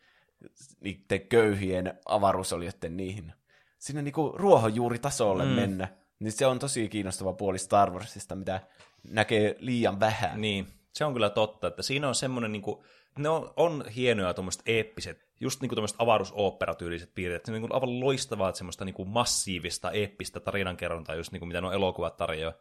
[0.81, 3.33] niiden köyhien avaruusolioiden niihin.
[3.79, 5.51] Sinne niinku ruohonjuuritasolle mm.
[5.51, 5.87] mennä.
[6.19, 8.61] Niin se on tosi kiinnostava puoli Star Warsista, mitä
[9.03, 10.41] näkee liian vähän.
[10.41, 12.83] Niin, se on kyllä totta, että siinä on semmoinen niinku,
[13.17, 17.99] ne on, on hienoja tuommoiset eeppiset, just niinku tuommoiset avaruusoopperatyyliset piirteet, se on niinku aivan
[17.99, 22.53] loistavaa semmoista niinku massiivista, eeppistä tarinankerrontaa, just niinku mitä nuo elokuvat tarjoaa.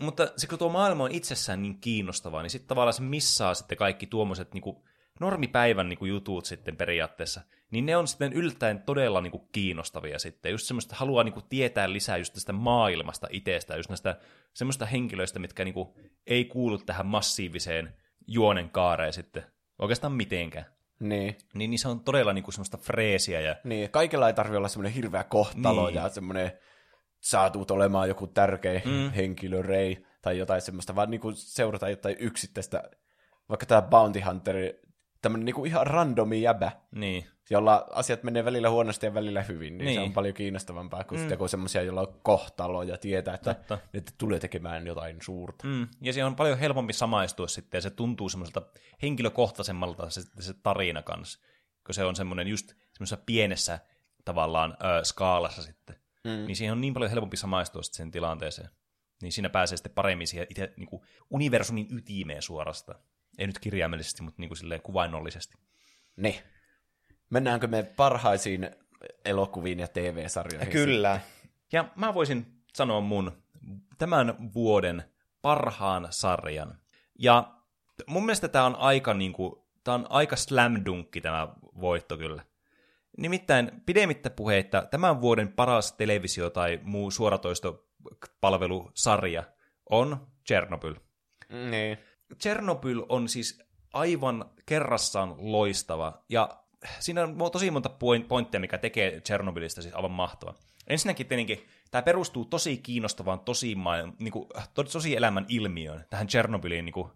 [0.00, 3.78] Mutta se kun tuo maailma on itsessään niin kiinnostavaa, niin sitten tavallaan se missaa sitten
[3.78, 4.84] kaikki tuommoiset niinku
[5.20, 10.52] normipäivän niinku jutut sitten periaatteessa, niin ne on sitten yllättäen todella niinku kiinnostavia sitten.
[10.52, 14.20] Just semmoista haluaa niinku tietää lisää just tästä maailmasta itsestä, just näistä
[14.54, 15.96] semmoista henkilöistä, mitkä niinku
[16.26, 17.96] ei kuulu tähän massiiviseen
[18.26, 19.44] juonen kaareen sitten
[19.78, 20.73] oikeastaan mitenkään.
[21.00, 21.36] Niin.
[21.54, 23.40] Niin, niin se on todella niinku semmoista freesiä.
[23.40, 23.56] Ja...
[23.64, 25.94] Niin, kaikilla ei tarvitse olla semmoinen hirveä kohtalo niin.
[25.94, 26.52] ja semmoinen
[27.20, 29.10] sä tuut olemaan joku tärkeä mm.
[29.10, 32.82] henkilö, Rei, tai jotain semmoista, vaan niinku seurata jotain yksittäistä,
[33.48, 34.56] vaikka tämä Bounty Hunter,
[35.22, 37.24] tämmöinen niinku ihan randomi jäbä, niin.
[37.50, 39.94] Jolla asiat menee välillä huonosti ja välillä hyvin, niin, niin.
[39.94, 41.20] se on paljon kiinnostavampaa kuin mm.
[41.20, 43.78] sitten, kun semmoisia, joilla on kohtalo ja tietää, että Totta.
[43.94, 45.66] että tulee tekemään jotain suurta.
[45.66, 45.88] Mm.
[46.00, 48.62] Ja se on paljon helpompi samaistua sitten, ja se tuntuu semmoiselta
[49.02, 51.38] henkilökohtaisemmalta se, se tarina kanssa,
[51.86, 53.78] kun se on semmoinen just semmoisessa pienessä
[54.24, 56.46] tavallaan ö, skaalassa sitten mm.
[56.46, 58.68] niin siihen on niin paljon helpompi samaistua sen tilanteeseen.
[59.22, 63.00] Niin siinä pääsee sitten paremmin siihen itse niin kuin universumin ytimeen suorastaan.
[63.38, 65.56] Ei nyt kirjaimellisesti, mutta niin kuin silleen kuvainnollisesti.
[66.16, 66.34] Niin.
[67.30, 68.70] Mennäänkö me parhaisiin
[69.24, 70.72] elokuviin ja TV-sarjoihin?
[70.72, 71.20] Kyllä.
[71.72, 73.32] Ja mä voisin sanoa mun
[73.98, 75.04] tämän vuoden
[75.42, 76.78] parhaan sarjan.
[77.18, 77.54] Ja
[78.06, 81.48] mun mielestä tämä on aika, niin kuin, tämä on aika slam dunkki tämä
[81.80, 82.44] voitto kyllä.
[83.18, 89.44] Nimittäin pidemmittä puheitta tämän vuoden paras televisio- tai muu suoratoistopalvelusarja
[89.90, 90.94] on Chernobyl.
[91.70, 91.98] Niin.
[92.42, 96.63] Chernobyl on siis aivan kerrassaan loistava, ja
[97.00, 97.90] siinä on tosi monta
[98.28, 100.54] pointteja, mikä tekee Chernobylista siis aivan mahtava.
[100.86, 103.76] Ensinnäkin tietenkin tämä perustuu tosi kiinnostavaan, tosi,
[104.18, 107.10] niin kuin, tosi elämän ilmiöön, tähän Chernobyliin, niin kuin,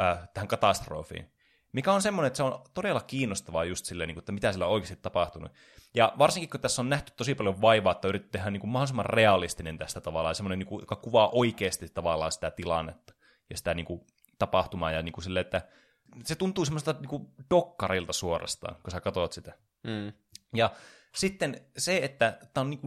[0.00, 1.30] äh, tähän katastrofiin.
[1.72, 4.66] Mikä on semmoinen, että se on todella kiinnostavaa just silleen, niin kuin, että mitä sillä
[4.66, 5.52] on oikeasti tapahtunut.
[5.94, 9.06] Ja varsinkin, kun tässä on nähty tosi paljon vaivaa, että yritetään tehdä niin kuin, mahdollisimman
[9.06, 13.14] realistinen tästä tavallaan, semmoinen, niin kuin, joka kuvaa oikeasti tavallaan sitä tilannetta
[13.50, 14.00] ja sitä niin kuin,
[14.38, 15.62] tapahtumaa, ja niin kuin, silleen, että
[16.24, 19.58] se tuntuu semmoista niin dokkarilta suorastaan, kun sä katsot sitä.
[19.84, 20.12] Mm.
[20.54, 20.70] Ja
[21.14, 22.80] sitten se, että tämä on niin,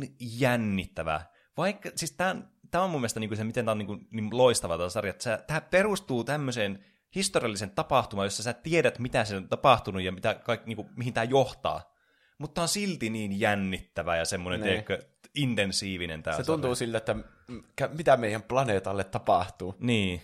[0.00, 2.36] niin jännittävää, vaikka, siis tämä,
[2.70, 4.88] tämä on mun mielestä niin kuin se, miten tämä on niin, kuin, niin loistava tämä
[4.88, 6.84] sarja, että tämä perustuu tämmöiseen
[7.14, 11.14] historiallisen tapahtumaan, jossa sä tiedät, mitä se on tapahtunut ja mitä, kaik, niin kuin, mihin
[11.14, 11.94] tämä johtaa.
[12.38, 14.68] Mutta on silti niin jännittävä ja semmoinen, niin.
[14.68, 17.16] tiedätkö, intensiivinen tämä Se tuntuu siltä, että
[17.92, 19.74] mitä meidän planeetalle tapahtuu.
[19.78, 20.22] Niin.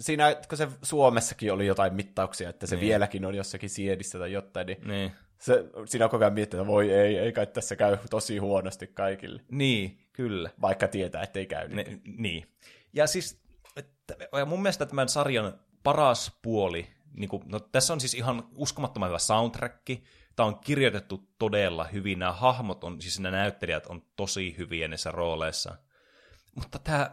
[0.00, 2.86] Siinä, kun se Suomessakin oli jotain mittauksia, että se niin.
[2.86, 5.12] vieläkin on jossakin siedissä tai jotain, niin, niin.
[5.38, 8.86] Se, siinä on koko ajan miettinyt, että voi ei, ei kai tässä käy tosi huonosti
[8.86, 9.42] kaikille.
[9.50, 10.50] Niin, kyllä.
[10.60, 11.68] Vaikka tietää, ettei käy.
[11.68, 12.46] Ne, niin.
[12.92, 13.42] Ja siis,
[13.76, 18.48] että, ja mun mielestä tämän sarjan paras puoli, niin kuin, no, tässä on siis ihan
[18.56, 19.86] uskomattoman hyvä soundtrack,
[20.36, 25.10] tämä on kirjoitettu todella hyvin, nämä hahmot on, siis nämä näyttelijät on tosi hyviä näissä
[25.10, 25.76] rooleissa.
[26.54, 27.10] Mutta tämä,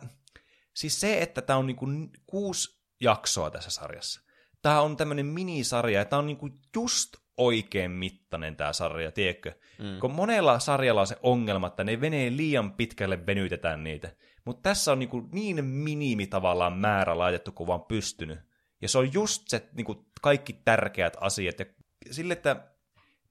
[0.74, 1.86] siis se, että tämä on niinku
[2.28, 4.22] kuusi jaksoa tässä sarjassa.
[4.62, 9.54] Tämä on tämmöinen minisarja, ja tämä on niinku just oikein mittainen tämä sarja, tiedätkö?
[9.80, 10.00] Mm.
[10.00, 14.16] Kun monella sarjalla on se ongelma, että ne venee liian pitkälle, venytetään niitä.
[14.46, 18.40] Mutta tässä on niinku niin minimi tavallaan määrä laitettu, kun vaan pystynyt.
[18.82, 21.60] Ja se on just se niinku kaikki tärkeät asiat.
[21.60, 21.66] Ja
[22.12, 22.72] sille, että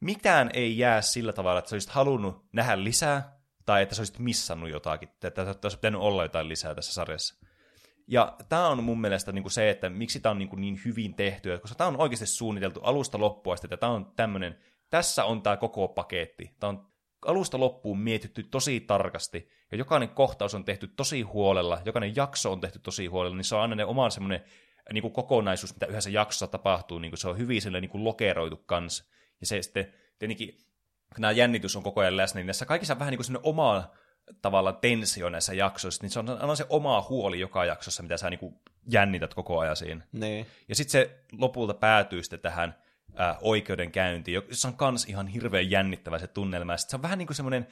[0.00, 4.18] mitään ei jää sillä tavalla, että sä olisit halunnut nähdä lisää, tai että sä olisit
[4.18, 7.43] missannut jotakin, että olisi pitänyt olla jotain lisää tässä sarjassa.
[8.06, 11.58] Ja tämä on mun mielestä niinku se, että miksi tämä on niinku niin hyvin tehty,
[11.58, 14.58] koska tämä on oikeasti suunniteltu alusta loppuun asti, että tämä on tämmöinen,
[14.90, 16.50] tässä on tämä koko paketti.
[16.60, 16.86] Tämä on
[17.26, 22.60] alusta loppuun mietitty tosi tarkasti, ja jokainen kohtaus on tehty tosi huolella, jokainen jakso on
[22.60, 24.44] tehty tosi huolella, niin se on aina ne oman semmoinen
[24.92, 29.04] niin kuin kokonaisuus, mitä yhdessä jaksossa tapahtuu, niin se on hyvin niin kuin lokeroitu kanssa.
[29.40, 30.54] Ja se sitten, tietenkin,
[31.14, 33.90] kun nämä jännitys on koko ajan läsnä, niin näissä kaikissa vähän niin kuin oma
[34.42, 38.30] tavallaan tensio näissä jaksoissa, niin se on aina se oma huoli joka jaksossa, mitä sä
[38.30, 38.54] niin kuin
[38.90, 40.06] jännität koko ajan siinä.
[40.12, 40.46] Nee.
[40.68, 42.74] Ja sitten se lopulta päätyy sitten tähän
[43.14, 46.72] ää, oikeudenkäyntiin, jossa on kans ihan hirveän jännittävä se tunnelma.
[46.72, 47.66] Ja se on vähän niin kuin semmoinen,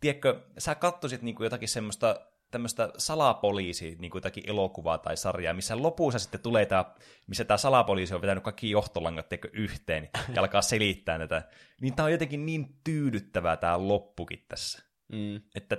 [0.00, 2.20] tiedätkö, sä katsoisit niin kuin jotakin semmoista
[2.50, 6.84] tämmöistä salapoliisi, niin kuin jotakin elokuvaa tai sarjaa, missä lopussa sitten tulee tämä,
[7.26, 11.42] missä tämä salapoliisi on vetänyt kaikki johtolangat teko yhteen ja alkaa selittää näitä.
[11.80, 14.82] Niin tämä on jotenkin niin tyydyttävää tämä loppukin tässä.
[15.12, 15.40] Mm.
[15.54, 15.76] Että,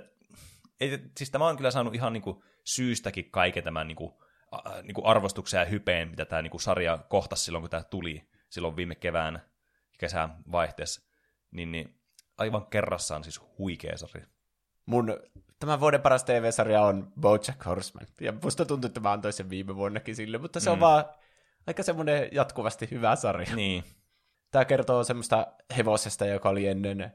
[0.80, 4.12] et, siis tämä on kyllä saanut ihan niin kuin syystäkin kaiken tämän niin kuin,
[4.50, 7.82] a, niin kuin arvostuksen ja hypeen, mitä tämä niin kuin sarja kohtasi silloin, kun tämä
[7.82, 9.40] tuli silloin viime keväänä
[9.98, 11.02] kesän vaihteessa.
[11.50, 12.00] Niin, niin
[12.38, 14.26] aivan kerrassaan siis huikea sarja
[14.88, 15.20] mun
[15.60, 18.06] tämän vuoden paras TV-sarja on BoJack Horseman.
[18.20, 20.72] Ja musta tuntuu, että mä antoin sen viime vuonnakin sille, mutta se mm.
[20.72, 21.04] on vaan
[21.66, 23.56] aika semmoinen jatkuvasti hyvä sarja.
[23.56, 23.84] Niin.
[24.50, 25.46] Tämä kertoo semmoista
[25.76, 27.12] hevosesta, joka oli ennen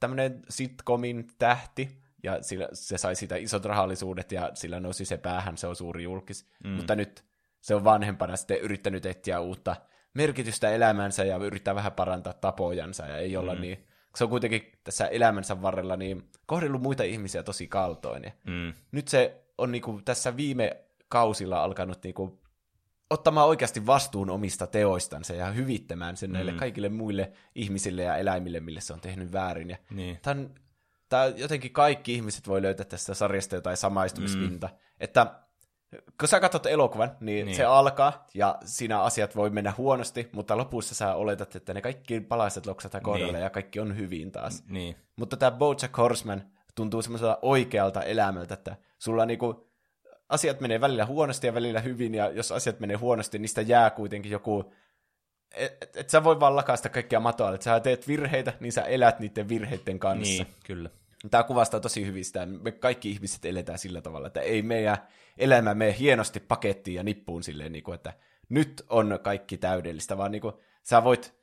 [0.00, 5.56] tämmöinen sitcomin tähti, ja sillä, se sai siitä isot rahallisuudet, ja sillä nousi se päähän,
[5.56, 6.50] se on suuri julkis.
[6.64, 6.70] Mm.
[6.70, 7.24] Mutta nyt
[7.60, 9.76] se on vanhempana sitten yrittänyt etsiä uutta
[10.14, 13.60] merkitystä elämänsä, ja yrittää vähän parantaa tapojansa, ja ei olla mm.
[13.60, 13.86] niin
[14.16, 18.24] se on kuitenkin tässä elämänsä varrella niin kohdellut muita ihmisiä tosi kaltoin.
[18.24, 18.72] Ja mm.
[18.92, 20.76] Nyt se on niinku tässä viime
[21.08, 22.42] kausilla alkanut niinku
[23.10, 26.34] ottamaan oikeasti vastuun omista teoistansa ja hyvittämään sen mm.
[26.34, 29.70] näille kaikille muille ihmisille ja eläimille, mille se on tehnyt väärin.
[29.70, 30.18] Ja niin.
[30.22, 30.54] tämän,
[31.08, 34.66] tämä jotenkin kaikki ihmiset voi löytää tästä sarjasta jotain samaistumispinta.
[34.66, 34.78] Mm.
[35.00, 35.44] Että
[36.20, 40.56] kun sä katsot elokuvan, niin, niin se alkaa, ja siinä asiat voi mennä huonosti, mutta
[40.56, 43.42] lopussa sä oletat, että ne kaikki palaiset loksataan kohdalle, niin.
[43.42, 44.64] ja kaikki on hyvin taas.
[44.68, 44.96] Niin.
[45.16, 46.42] Mutta tämä Bojack Horseman
[46.74, 49.70] tuntuu semmoiselta oikealta elämältä, että sulla niinku
[50.28, 54.32] asiat menee välillä huonosti ja välillä hyvin, ja jos asiat menee huonosti, niistä jää kuitenkin
[54.32, 54.72] joku
[55.56, 59.20] et, et, sä voi vaan lakasta kaikkia matoa, että sä teet virheitä, niin sä elät
[59.20, 60.42] niiden virheiden kanssa.
[60.44, 60.90] Niin, kyllä.
[61.30, 64.96] Tämä kuvastaa tosi hyvin sitä, me kaikki ihmiset eletään sillä tavalla, että ei meidän
[65.38, 68.12] elämä mene hienosti pakettiin ja nippuun silleen, niin kuin, että
[68.48, 71.34] nyt on kaikki täydellistä, vaan niin kuin, sä voit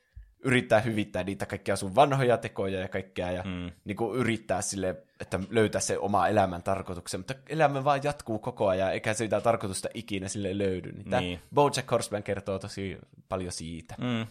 [0.44, 3.72] yrittää hyvittää niitä kaikkia sun vanhoja tekoja ja kaikkea, ja mm.
[3.86, 8.68] niin kuin, yrittää sille, että löytää se oma elämän tarkoituksen, mutta elämä vaan jatkuu koko
[8.68, 10.92] ajan, eikä sitä tarkoitusta ikinä sille löydy.
[10.92, 11.40] Niin niin.
[11.54, 12.98] Bojack Horseman kertoo tosi
[13.30, 13.96] paljon siitä.
[13.98, 14.28] Mm.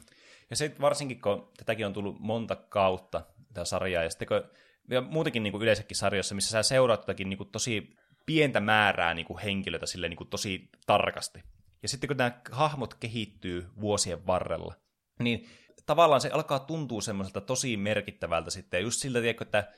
[0.50, 4.02] Ja sitten varsinkin, kun tätäkin on tullut monta kautta, tätä sarjaa.
[4.02, 4.42] Ja, sitten, kun,
[4.90, 7.96] ja muutenkin niin kuin yleensäkin sarjoissa, missä sä seuraat jotakin niin kuin tosi
[8.26, 11.42] pientä määrää niin kuin henkilöitä sille niin kuin tosi tarkasti.
[11.82, 14.74] Ja sitten kun nämä hahmot kehittyy vuosien varrella,
[15.18, 15.46] niin
[15.90, 18.78] tavallaan se alkaa tuntua semmoiselta tosi merkittävältä sitten.
[18.78, 19.72] Ja just siltä, tiedätkö, että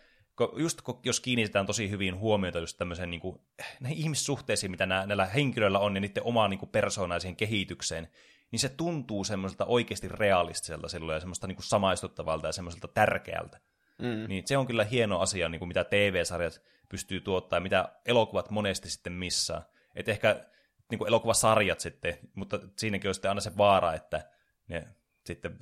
[0.56, 3.40] just jos kiinnitetään tosi hyvin huomiota just tämmöiseen niin kuin,
[3.80, 8.08] näihin ihmissuhteisiin, mitä nää, näillä henkilöillä on, ja niiden omaan niin persoonalliseen kehitykseen,
[8.50, 13.60] niin se tuntuu semmoiselta oikeasti realistiselta silloin, ja semmoista niin kuin samaistuttavalta ja semmoiselta tärkeältä.
[13.98, 14.28] Mm.
[14.28, 18.90] Niin se on kyllä hieno asia, niin kuin mitä TV-sarjat pystyy tuottaa, mitä elokuvat monesti
[18.90, 19.64] sitten missaa.
[19.94, 20.46] Että ehkä
[20.90, 24.28] niin kuin elokuvasarjat sitten, mutta siinäkin on sitten aina se vaara, että
[24.68, 24.88] ne
[25.26, 25.58] sitten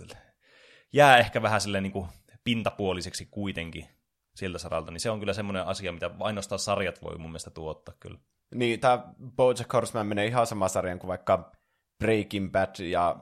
[0.92, 2.08] jää ehkä vähän silleen niin kuin
[2.44, 3.88] pintapuoliseksi kuitenkin
[4.34, 7.94] siltä saralta, niin se on kyllä semmoinen asia, mitä ainoastaan sarjat voi mun mielestä tuottaa
[8.00, 8.18] kyllä.
[8.54, 9.04] Niin, tämä
[9.36, 11.52] Bojack Horseman menee ihan sama sarjan kuin vaikka
[11.98, 13.16] Breaking Bad ja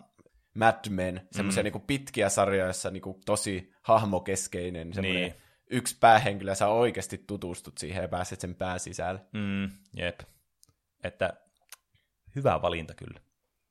[0.54, 1.64] Mad Men, semmoisia mm.
[1.64, 5.34] niinku pitkiä sarjoja, joissa niinku tosi hahmokeskeinen, niin.
[5.70, 9.20] yksi päähenkilö, sä oikeasti tutustut siihen ja pääset sen pääsisälle.
[9.32, 10.20] Mm, jep.
[11.04, 11.32] Että
[12.36, 13.20] hyvä valinta kyllä.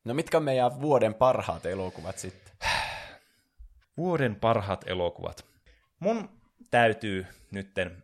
[0.06, 2.54] No mitkä on meidän vuoden parhaat elokuvat sitten?
[3.98, 5.46] Vuoden parhaat elokuvat.
[6.00, 6.30] Mun
[6.72, 8.04] täytyy nytten,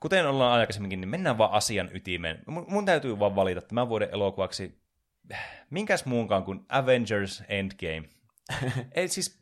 [0.00, 2.42] kuten ollaan aikaisemminkin, niin mennään vaan asian ytimeen.
[2.46, 4.82] Mun, mun täytyy vaan valita tämän vuoden elokuvaksi
[5.70, 8.08] minkäs muunkaan kuin Avengers Endgame.
[8.94, 9.40] Ei, siis,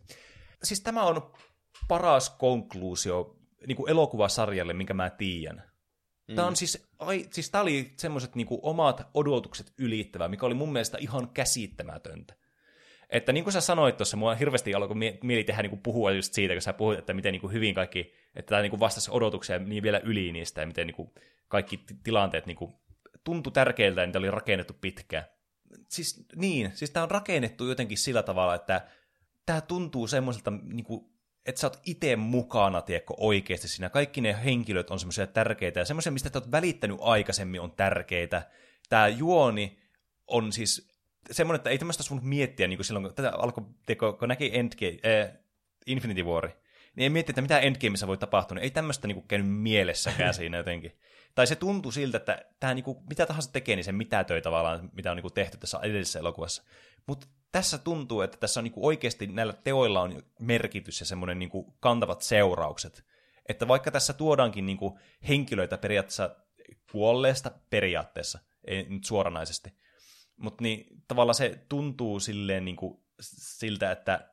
[0.62, 1.32] siis tämä on
[1.88, 3.36] paras konkluusio
[3.66, 5.70] niin kuin elokuvasarjalle, minkä mä tiedän.
[6.28, 6.34] Mm.
[6.34, 10.72] Tämä on siis, ai, siis tämä oli semmoiset niin omat odotukset ylittävä, mikä oli mun
[10.72, 12.34] mielestä ihan käsittämätöntä.
[13.10, 16.34] Että niin kuin sä sanoit tuossa, mua hirveästi alkoi mieli tehdä niin kuin puhua just
[16.34, 19.10] siitä, kun sä puhuit, että miten niin kuin hyvin kaikki, että tämä niin kuin vastasi
[19.12, 21.10] odotuksia niin vielä yli niistä, ja miten niin kuin
[21.48, 22.74] kaikki tilanteet niin kuin
[23.24, 25.24] tuntui tärkeiltä, ja niitä oli rakennettu pitkään.
[25.88, 28.86] Siis niin, siis tämä on rakennettu jotenkin sillä tavalla, että
[29.46, 31.04] tämä tuntuu semmoiselta, niin kuin,
[31.46, 33.88] että sä oot itse mukana, tiedätkö, oikeasti siinä.
[33.88, 38.42] Kaikki ne henkilöt on semmoisia tärkeitä, ja semmoisia, mistä sä oot välittänyt aikaisemmin, on tärkeitä.
[38.88, 39.78] Tämä juoni
[40.26, 40.89] on siis
[41.30, 44.50] semmoinen, että ei tämmöistä voinut miettiä niin kuin silloin, kun tätä alkoi, teko, kun näki
[44.54, 45.38] Endgame, äh,
[45.86, 46.50] Infinity War,
[46.96, 50.34] niin ei miettiä, että mitä Endgameissa voi tapahtua, niin ei tämmöistä niin kuin, käynyt mielessäkään
[50.34, 50.92] siinä jotenkin.
[51.34, 54.44] Tai se tuntui siltä, että tämä niin kuin, mitä tahansa tekee, niin se mitä töitä
[54.44, 56.62] tavallaan, mitä on niin kuin, tehty tässä edellisessä elokuvassa.
[57.06, 61.38] Mutta tässä tuntuu, että tässä on niin kuin, oikeasti näillä teoilla on merkitys ja semmoinen
[61.38, 63.04] niin kuin, kantavat seuraukset.
[63.48, 64.98] Että vaikka tässä tuodaankin niin kuin,
[65.28, 66.36] henkilöitä periaatteessa
[66.92, 69.72] kuolleesta periaatteessa, ei nyt suoranaisesti,
[70.40, 74.28] mutta niin, tavallaan se tuntuu silleen niin kuin, siltä, että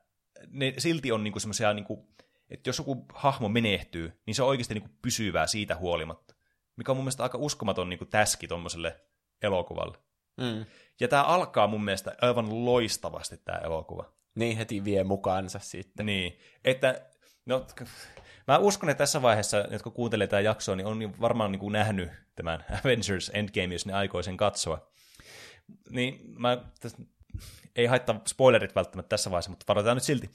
[0.50, 1.86] ne silti on niin semmoisia, niin
[2.50, 6.34] että jos joku hahmo menehtyy, niin se on oikeasti niin kuin pysyvää siitä huolimatta.
[6.76, 9.00] Mikä on mun mielestä aika uskomaton niin kuin täski tuommoiselle
[9.42, 9.98] elokuvalle.
[10.36, 10.64] Mm.
[11.00, 14.12] Ja tämä alkaa mun mielestä aivan loistavasti tämä elokuva.
[14.34, 16.06] Niin heti vie mukaansa sitten.
[16.06, 17.06] Niin, että
[17.46, 17.66] no,
[18.46, 22.10] mä uskon, että tässä vaiheessa, jotka kuuntelee tätä jaksoa, niin on varmaan niin kuin nähnyt
[22.34, 24.90] tämän Avengers Endgame, jos ne aikoi sen katsoa.
[25.90, 26.96] Niin mä, täs,
[27.76, 30.30] ei haittaa spoilerit välttämättä tässä vaiheessa, mutta varoitetaan nyt silti.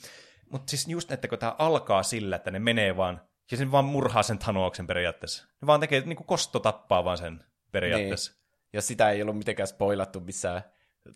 [0.49, 3.85] Mutta siis just, että kun tämä alkaa sillä, että ne menee vaan, ja sen vaan
[3.85, 5.47] murhaa sen Thanos'en periaatteessa.
[5.61, 8.31] Ne vaan tekee, niin kuin kosto tappaa vaan sen periaatteessa.
[8.31, 8.43] Niin.
[8.73, 10.61] Ja sitä ei ollut mitenkään spoilattu missään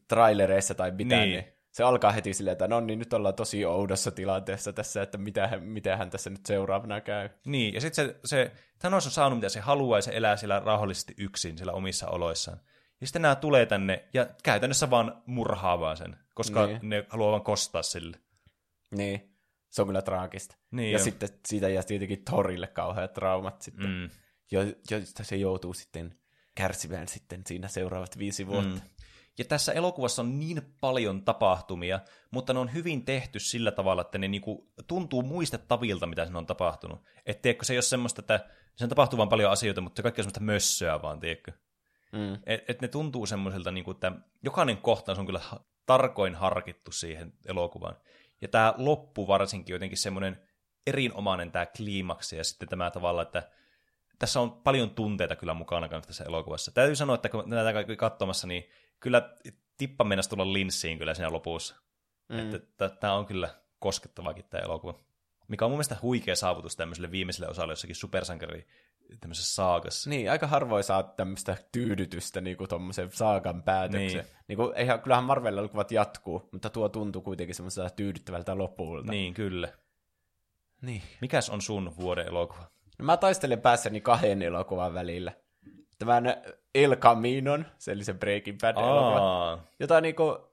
[0.07, 1.43] trailereissa tai mitään, niin.
[1.43, 5.17] niin se alkaa heti silleen, että no niin, nyt ollaan tosi oudossa tilanteessa tässä, että
[5.17, 7.29] mitä, mitä hän tässä nyt seuraavana käy.
[7.45, 10.59] Niin, ja sitten se, se Thanos on saanut mitä se haluaa, ja se elää siellä
[10.59, 12.59] rauhallisesti yksin, siellä omissa oloissaan.
[13.01, 16.79] Ja sitten nämä tulee tänne ja käytännössä vaan murhaa vaan sen, koska niin.
[16.81, 18.17] ne haluaa vaan kostaa sille.
[18.95, 19.37] Niin,
[19.69, 20.55] se on kyllä traagista.
[20.71, 21.03] Niin ja jo.
[21.03, 24.09] sitten siitä jää tietenkin Torille kauheat traumat sitten, mm.
[24.91, 26.19] joista se joutuu sitten
[26.55, 28.75] kärsivään sitten siinä seuraavat viisi vuotta.
[28.75, 28.81] Mm.
[29.37, 31.99] Ja tässä elokuvassa on niin paljon tapahtumia,
[32.31, 36.45] mutta ne on hyvin tehty sillä tavalla, että ne niinku tuntuu muistettavilta, mitä siinä on
[36.45, 37.03] tapahtunut.
[37.25, 40.23] Että tiedätkö, se ei ole semmoista, että sen tapahtuu vaan paljon asioita, mutta kaikki on
[40.23, 41.51] semmoista mössöä vaan, tiedätkö.
[42.11, 42.33] Mm.
[42.45, 44.11] Että et ne tuntuu semmoiselta, niin kuin, että
[44.43, 45.41] jokainen kohtaus on kyllä
[45.85, 47.95] tarkoin harkittu siihen elokuvaan.
[48.41, 50.41] Ja tämä loppu varsinkin jotenkin semmoinen
[50.87, 53.49] erinomainen tämä kliimaksi ja sitten tämä tavalla, että
[54.19, 56.71] tässä on paljon tunteita kyllä mukana tässä elokuvassa.
[56.71, 58.69] Täytyy sanoa, että kun näitä kaikki katsomassa, niin
[58.99, 59.29] kyllä
[59.77, 61.75] tippa mennä tulla linssiin kyllä siinä lopussa.
[62.29, 62.55] Mm.
[62.55, 64.99] Että tämä on kyllä koskettavakin tämä elokuva.
[65.47, 68.67] Mikä on mun mielestä huikea saavutus tämmöiselle viimeiselle osalle jossakin supersankari
[69.19, 70.09] tämmöisessä saagassa.
[70.09, 74.21] Niin, aika harvoin saa tämmöistä tyydytystä niin kuin tuommoisen saagan päätöksen.
[74.21, 74.35] Niin.
[74.47, 79.11] Niin kuin, eihän, kyllähän Marvel-elokuvat jatkuu, mutta tuo tuntuu kuitenkin semmoiselta tyydyttävältä lopulta.
[79.11, 79.69] Niin, kyllä.
[80.81, 81.01] Niin.
[81.21, 82.63] Mikäs on sun vuoden elokuva?
[82.99, 85.31] No, mä taistelen päässäni kahden elokuvan välillä.
[85.99, 86.23] Tämän
[86.75, 90.47] El Caminon, se eli se Breaking Bad elokuva, jota niinku,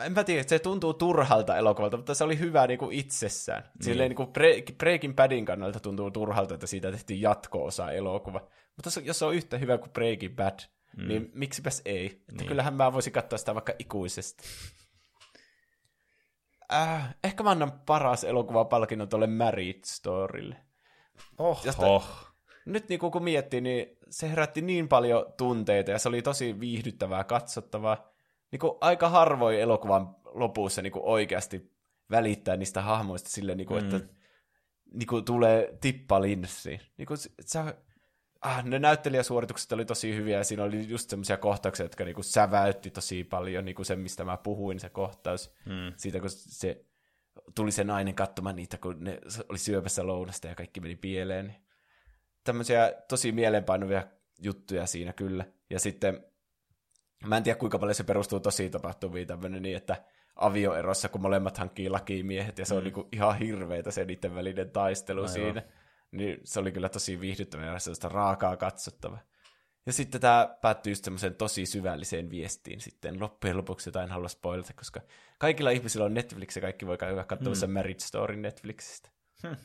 [0.00, 3.62] en mä tiedä, se tuntuu turhalta elokuvalta, mutta se oli hyvä niin kuin itsessään.
[3.62, 3.84] Niin.
[3.84, 4.32] Silleen niin kuin
[4.78, 8.40] Breaking Badin kannalta tuntuu turhalta, että siitä tehtiin jatko-osa elokuva.
[8.76, 10.58] Mutta jos se on yhtä hyvä kuin Breaking Bad,
[10.96, 11.08] mm.
[11.08, 12.06] niin miksipäs ei.
[12.06, 12.48] Että niin.
[12.48, 14.44] kyllähän mä voisin katsoa sitä vaikka ikuisesti.
[16.72, 20.56] Äh, ehkä mä annan paras elokuvapalkinnon tuolle Marriage Storylle.
[21.38, 21.60] Oho.
[21.64, 22.00] Josta,
[22.66, 27.24] nyt niin kun miettii, niin se herätti niin paljon tunteita ja se oli tosi viihdyttävää
[27.24, 28.11] katsottavaa.
[28.52, 31.72] Niin kuin aika harvoin elokuvan lopussa niin kuin oikeasti
[32.10, 33.94] välittää niistä hahmoista sille, niin kuin, mm.
[33.94, 34.14] että
[34.92, 36.80] niin kuin tulee tippalinssi.
[36.96, 37.58] Niin kuin, se,
[38.40, 42.24] ah, ne näyttelijäsuoritukset oli tosi hyviä ja siinä oli just semmoisia kohtauksia, jotka niin kuin
[42.24, 45.54] säväytti tosi paljon, niin kuin se, mistä mä puhuin, se kohtaus.
[45.66, 45.92] Mm.
[45.96, 46.84] Siitä, kun se
[47.54, 49.18] tuli se nainen katsomaan niitä, kun ne
[49.48, 51.56] oli syöpässä lounasta ja kaikki meni pieleen.
[52.44, 54.06] Tämmöisiä tosi mieleenpainuvia
[54.42, 55.44] juttuja siinä kyllä.
[55.70, 56.24] Ja sitten,
[57.26, 60.04] mä en tiedä kuinka paljon se perustuu tosi tapahtuviin tämmöinen niin, että
[60.36, 62.78] avioerossa, kun molemmat hankkii lakimiehet, ja se mm.
[62.78, 65.32] on niinku ihan hirveitä se niiden välinen taistelu Aivan.
[65.32, 65.62] siinä.
[66.12, 69.18] Niin se oli kyllä tosi viihdyttävä ja sellaista raakaa katsottava.
[69.86, 74.28] Ja sitten tämä päättyy just semmoiseen tosi syvälliseen viestiin sitten loppujen lopuksi, jota en halua
[74.28, 75.00] spoilata, koska
[75.38, 77.72] kaikilla ihmisillä on Netflix ja kaikki voi käydä katsomassa mm.
[77.72, 79.10] Marriage Story Netflixistä.
[79.46, 79.56] Hmm.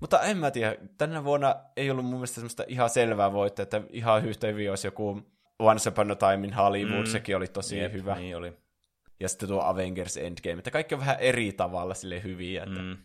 [0.00, 3.82] Mutta en mä tiedä, tänä vuonna ei ollut mun mielestä semmoista ihan selvää voittaa, että
[3.90, 5.22] ihan yhtä hyvin olisi joku
[5.58, 7.10] Once Upon a Time in Hollywood, mm.
[7.10, 8.14] sekin oli tosi Jep, hyvä.
[8.14, 8.52] Niin oli.
[9.20, 12.96] Ja sitten tuo Avengers Endgame, että kaikki on vähän eri tavalla sille hyviä, että mm.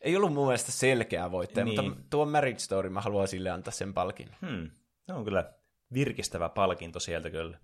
[0.00, 1.84] ei ollut mun mielestä selkeää voittaja, niin.
[1.84, 4.28] mutta tuo Marriage Story mä haluan sille antaa sen palkin.
[4.46, 4.70] Hmm.
[5.06, 5.52] Se on kyllä
[5.92, 7.58] virkistävä palkinto sieltä kyllä.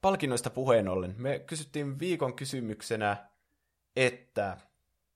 [0.00, 3.16] Palkinnoista puheen ollen, me kysyttiin viikon kysymyksenä,
[3.96, 4.56] että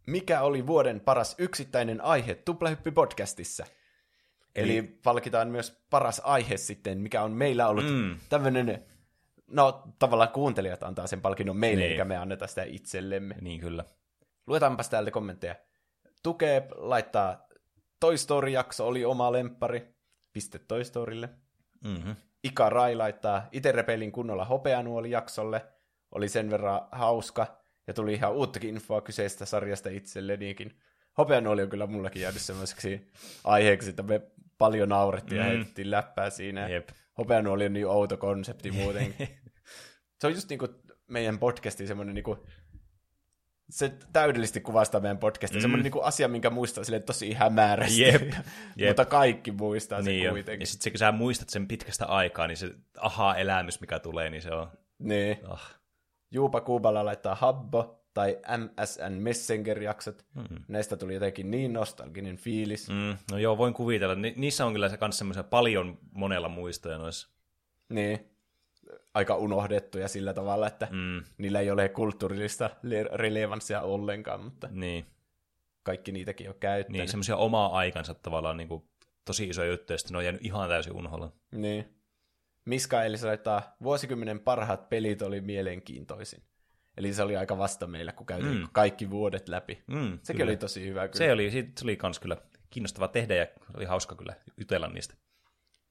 [0.07, 3.67] mikä oli vuoden paras yksittäinen aihe Tuplahyppy-podcastissa.
[4.57, 8.19] Eli, Eli palkitaan myös paras aihe sitten, mikä on meillä ollut mm.
[8.29, 8.85] tämmöinen,
[9.47, 11.91] no tavallaan kuuntelijat antaa sen palkinnon meille, niin.
[11.91, 13.37] eikä me anneta sitä itsellemme.
[13.41, 13.85] Niin kyllä.
[14.47, 15.55] Luetaanpas täältä kommentteja.
[16.23, 17.47] Tukee laittaa
[18.01, 19.95] Toy Story-jakso oli oma lemppari.
[20.33, 21.29] Piste Toy Storylle.
[21.85, 22.17] Mm-hmm.
[22.45, 25.67] Ika Rai laittaa itse repelin kunnolla hopeanuoli jaksolle.
[26.13, 30.79] Oli sen verran hauska ja tuli ihan uuttakin infoa kyseistä sarjasta itsellenikin.
[31.19, 33.11] Hopeanuoli on kyllä mullakin jäänyt semmoiseksi
[33.45, 34.21] aiheeksi, että me
[34.59, 35.45] paljon naurettiin mm.
[35.47, 36.69] ja heitettiin läppää siinä.
[36.69, 36.89] Jep.
[37.19, 39.29] Hopeanuoli on niin outo konsepti muutenkin.
[40.21, 40.71] se on just niin kuin
[41.07, 42.39] meidän podcastin semmoinen niin kuin,
[43.71, 45.59] se täydellisesti kuvastaa meidän podcastia.
[45.59, 45.63] Mm.
[45.63, 48.03] Semmoinen niin asia, minkä muistaa sille tosi hämärästi.
[48.03, 48.23] Jep.
[48.77, 48.89] Jep.
[48.89, 50.63] Mutta kaikki muistaa niin sen kuitenkin.
[50.63, 54.51] Ja sitten kun sä muistat sen pitkästä aikaa, niin se aha-elämys, mikä tulee, niin se
[54.51, 54.71] on...
[54.99, 55.39] Niin.
[55.49, 55.63] Oh.
[56.31, 60.25] Juupa Kuuballa laittaa Habbo tai MSN Messenger-jaksot.
[60.35, 60.65] Mm-hmm.
[60.69, 62.89] Näistä tuli jotenkin niin nostalginen fiilis.
[62.89, 64.15] Mm, no joo, voin kuvitella.
[64.15, 67.29] Ni- niissä on kyllä se kanssa semmoisia paljon monella muistoja noissa.
[67.89, 68.29] Niin.
[69.15, 71.25] Aika unohdettuja sillä tavalla, että mm.
[71.39, 72.71] niillä ei ole kulttuurillista
[73.13, 75.07] relevanssia ollenkaan, mutta niin.
[75.83, 76.99] kaikki niitäkin on käyttänyt.
[76.99, 78.83] Niin, semmoisia omaa aikansa tavallaan niin kuin,
[79.25, 81.33] tosi iso juttu, ja sitten ne on jäänyt ihan täysin unholla.
[81.51, 81.89] Niin.
[82.65, 86.43] Miska eli laittaa, vuosikymmenen parhaat pelit oli mielenkiintoisin.
[86.97, 88.69] Eli se oli aika vasta meillä, kun käytiin mm.
[88.73, 89.83] kaikki vuodet läpi.
[89.87, 90.51] Mm, Sekin kyllä.
[90.51, 91.09] oli tosi hyvä.
[91.09, 91.19] Kyllä.
[91.19, 92.37] Se oli, se oli kans kyllä
[92.71, 93.47] kiinnostava tehdä ja
[93.77, 95.15] oli hauska kyllä jutella niistä.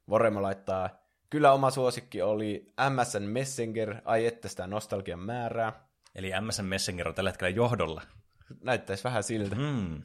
[0.10, 0.90] Voremo laittaa,
[1.30, 5.88] kyllä oma suosikki oli MSN Messenger, ai että sitä nostalgian määrää.
[6.16, 8.02] Eli MSN Messenger on tällä hetkellä johdolla.
[8.64, 9.56] Näyttäisi vähän siltä.
[9.56, 10.02] Mm.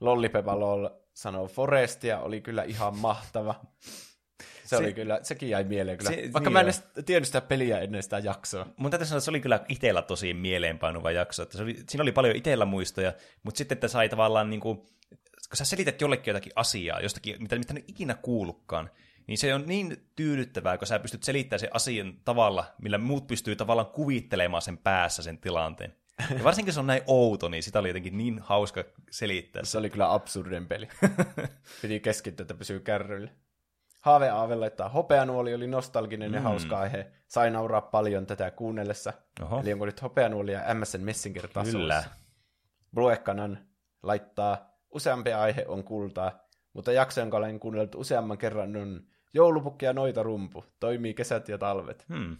[0.00, 3.54] Lollipepa Lol sanoo Forestia, oli kyllä ihan mahtava.
[4.68, 6.10] Se, se oli kyllä, sekin jäi mieleen kyllä.
[6.10, 8.66] Se, Vaikka niin mä en edes tiennyt sitä peliä ennen sitä jaksoa.
[8.76, 11.42] Mun täytyy sanoa, että se oli kyllä itsellä tosi mieleenpainuva jakso.
[11.42, 13.12] Että se oli, siinä oli paljon itsellä muistoja,
[13.42, 14.76] mutta sitten että sai tavallaan niin kuin,
[15.48, 18.90] kun sä selität jollekin jotakin asiaa, jostakin, mitä, mitä en ikinä kuullutkaan,
[19.26, 23.56] niin se on niin tyydyttävää, kun sä pystyt selittämään sen asian tavalla, millä muut pystyy
[23.56, 25.94] tavallaan kuvittelemaan sen päässä sen tilanteen.
[26.38, 29.64] Ja varsinkin se on näin outo, niin sitä oli jotenkin niin hauska selittää.
[29.64, 30.88] Se oli kyllä absurden peli.
[31.82, 33.30] Piti keskittyä, että pysyy kärryillä.
[34.00, 36.34] Haave Aave laittaa hopeanuoli oli nostalginen mm.
[36.34, 37.12] ja hauska aihe.
[37.28, 39.12] Sain nauraa paljon tätä kuunnellessa.
[39.42, 39.60] Oho.
[39.60, 41.78] Eli onko nyt hopeanuoli ja MSN Messenger tasossa?
[41.78, 42.04] Kyllä.
[42.94, 43.58] Bluekanan
[44.02, 46.38] laittaa useampi aihe on kultaa,
[46.72, 49.02] mutta jakso, jonka olen kuunnellut useamman kerran, on
[49.34, 50.64] joulupukki ja noita rumpu.
[50.80, 52.04] Toimii kesät ja talvet.
[52.08, 52.36] Hmm.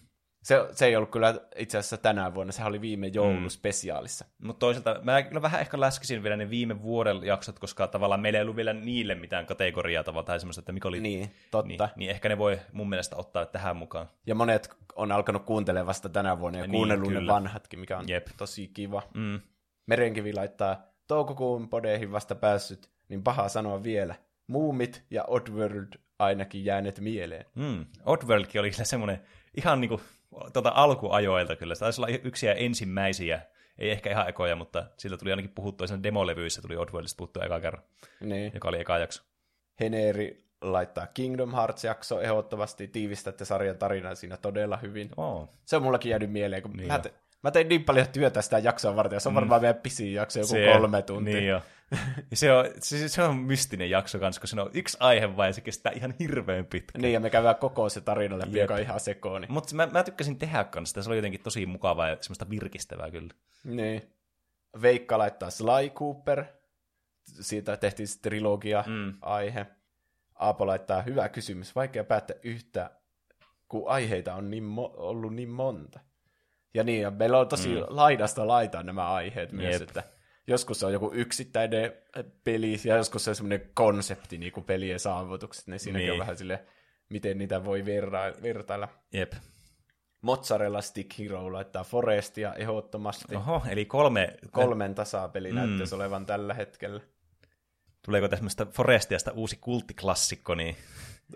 [0.48, 4.24] Se, se ei ollut kyllä itse asiassa tänä vuonna, sehän oli viime jouluspesiaalissa.
[4.24, 4.46] Mm.
[4.46, 8.38] Mutta toisaalta mä kyllä vähän ehkä läskisin vielä ne viime vuoden jaksot, koska tavallaan meillä
[8.38, 11.00] ei ollut vielä niille mitään kategoriaa tavallaan tai semmoista, että mikä oli...
[11.00, 11.68] Niin, totta.
[11.68, 14.08] Niin, niin ehkä ne voi mun mielestä ottaa tähän mukaan.
[14.26, 18.08] Ja monet on alkanut kuuntelemaan vasta tänä vuonna ja niin, kuunnellut ne vanhatkin, mikä on
[18.08, 18.26] Jep.
[18.36, 19.02] tosi kiva.
[19.14, 19.40] Mm.
[19.86, 24.14] Merenkivi laittaa toukokuun podeihin vasta päässyt, niin paha sanoa vielä.
[24.46, 27.44] Muumit ja Oddworld ainakin jääneet mieleen.
[27.54, 27.86] Mm.
[28.04, 29.22] Oddworldkin oli kyllä semmoinen
[29.56, 30.00] ihan niinku
[30.52, 31.74] tuota alkuajoilta kyllä.
[31.74, 33.40] Se taisi olla yksi ensimmäisiä,
[33.78, 37.60] ei ehkä ihan ekoja, mutta sillä tuli ainakin puhuttua sen demolevyissä, tuli Oddworldista puhuttua eka
[37.60, 37.82] kerran,
[38.20, 38.50] Niin.
[38.54, 39.22] joka oli eka jakso.
[39.80, 45.10] Heneri laittaa Kingdom Hearts-jakso ehdottomasti, tiivistätte sarjan tarinaa siinä todella hyvin.
[45.16, 45.48] Oh.
[45.64, 46.98] Se on mullakin jäänyt mieleen, kun Niin mä, jo.
[47.00, 50.12] te, mä tein niin paljon työtä sitä jaksoa varten, ja se on varmaan meidän pisin
[50.14, 51.34] jakso, joku kolme tuntia.
[51.34, 51.62] Niin jo.
[52.30, 55.52] Ja se, on, se, se on mystinen jakso kanssa, kun se on yksi aihe vai
[55.52, 56.98] se kestää ihan hirveän pitkä.
[56.98, 58.64] Niin, ja me käydään koko se tarina läpi, Jep.
[58.64, 59.46] joka on ihan sekooni.
[59.50, 63.10] Mutta mä, mä tykkäsin tehdä kanssa sitä, se oli jotenkin tosi mukavaa ja semmoista virkistävää
[63.10, 63.34] kyllä.
[63.64, 64.02] Niin.
[64.82, 66.44] Veikka laittaa Sly Cooper.
[67.24, 69.66] Siitä tehtiin sitten trilogia-aihe.
[70.34, 71.74] Aapo laittaa hyvä kysymys.
[71.74, 72.90] Vaikea päättää yhtä,
[73.68, 76.00] kun aiheita on niin mo- ollut niin monta.
[76.74, 77.84] Ja niin, ja meillä on tosi mm.
[77.88, 79.82] laidasta laitaan nämä aiheet myös, Jep.
[79.88, 80.02] että
[80.46, 81.92] joskus on joku yksittäinen
[82.44, 86.12] peli, ja joskus se on semmoinen konsepti, niin kuin pelien saavutukset, niin siinäkin Niin.
[86.12, 86.64] on vähän sille,
[87.08, 88.88] miten niitä voi verra- vertailla.
[89.12, 89.32] Jep.
[90.22, 93.36] Mozzarella Stick Hero laittaa Forestia ehdottomasti.
[93.36, 94.36] Oho, eli kolme...
[94.50, 95.54] Kolmen tasapeli Mm.
[95.54, 97.00] näyttäisi olevan tällä hetkellä.
[98.04, 100.76] Tuleeko tämmöistä Forestiasta uusi kulttiklassikko, niin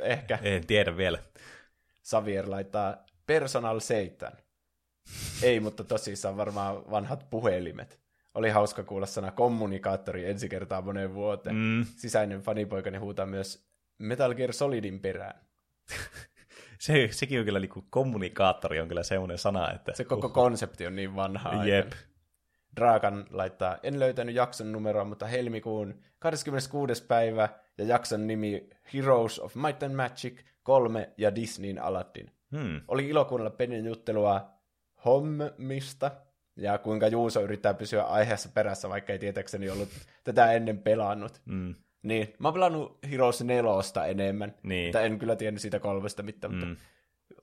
[0.01, 1.19] Ehkä en tiedä vielä.
[2.05, 2.97] Xavier laittaa
[3.27, 4.33] Personal Satan.
[5.43, 8.01] Ei, mutta tosissaan varmaan vanhat puhelimet.
[8.35, 11.57] Oli hauska kuulla sana kommunikaattori ensi kertaa moneen vuoteen.
[11.57, 11.87] Mm.
[11.97, 13.67] Sisäinen fanipoikani huutaa myös
[13.99, 15.41] Metal Gear Solidin perään.
[16.79, 19.93] Se, sekin on kyllä niinku kommunikaattori on kyllä semmoinen sana, että...
[19.95, 21.65] Se koko konsepti on niin vanha.
[21.65, 21.93] Jep.
[22.77, 27.07] Dragan laittaa, en löytänyt jakson numeroa, mutta helmikuun 26.
[27.07, 27.49] päivä
[27.79, 32.31] ja jakson nimi Heroes of Might and Magic 3 ja Disneyn Aladdin.
[32.57, 32.81] Hmm.
[32.89, 34.52] Oli ilo kuunnella Penin juttelua
[35.05, 36.11] hommista
[36.57, 39.89] ja kuinka Juuso yrittää pysyä aiheessa perässä, vaikka ei tietääkseni ollut
[40.25, 41.41] tätä ennen pelannut.
[41.45, 41.75] Mm.
[42.03, 44.87] Niin, mä oon pelannut Heroes 4 enemmän, Niin.
[44.89, 46.77] mutta en kyllä tiennyt siitä kolmesta mitään, mutta Mm.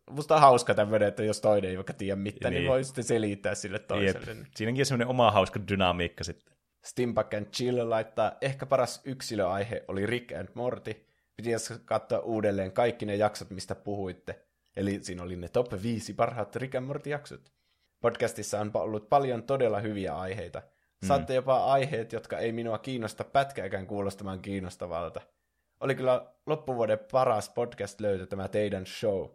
[0.09, 2.69] musta on hauska tämmöinen, että jos toinen ei vaikka tiedä mitään, niin, Niin.
[2.71, 3.87] voi sitten selittää sille Jep.
[3.87, 4.45] toiselle.
[4.55, 6.53] Siinäkin on semmoinen oma hauska dynamiikka sitten.
[6.85, 11.05] Stimpack and Chill laittaa, ehkä paras yksilöaihe oli Rick and Morty.
[11.35, 14.39] Pitäisi katsoa uudelleen kaikki ne jaksot, mistä puhuitte.
[14.79, 17.51] Eli siinä oli ne top 5 parhaat Rick and Morty-jaksot.
[18.01, 20.61] Podcastissa on ollut paljon todella hyviä aiheita.
[21.07, 25.21] Saatte jopa aiheet, jotka ei minua kiinnosta pätkääkään kuulostamaan kiinnostavalta.
[25.79, 29.29] Oli kyllä loppuvuoden paras podcast löytö tämä teidän show.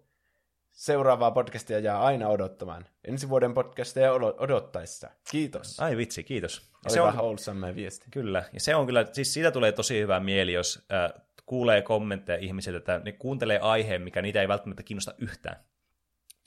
[0.73, 2.87] Seuraavaa podcastia jää aina odottamaan.
[3.05, 5.11] Ensi vuoden podcasteja odo- odottaessa.
[5.31, 5.81] Kiitos.
[5.81, 6.71] Ai vitsi, kiitos.
[6.87, 8.07] Oli se on, wholesome viesti.
[8.11, 12.39] Kyllä, ja se on kyllä, siis siitä tulee tosi hyvä mieli, jos äh, kuulee kommentteja
[12.39, 15.57] ihmisiltä, että ne kuuntelee aiheen, mikä niitä ei välttämättä kiinnosta yhtään.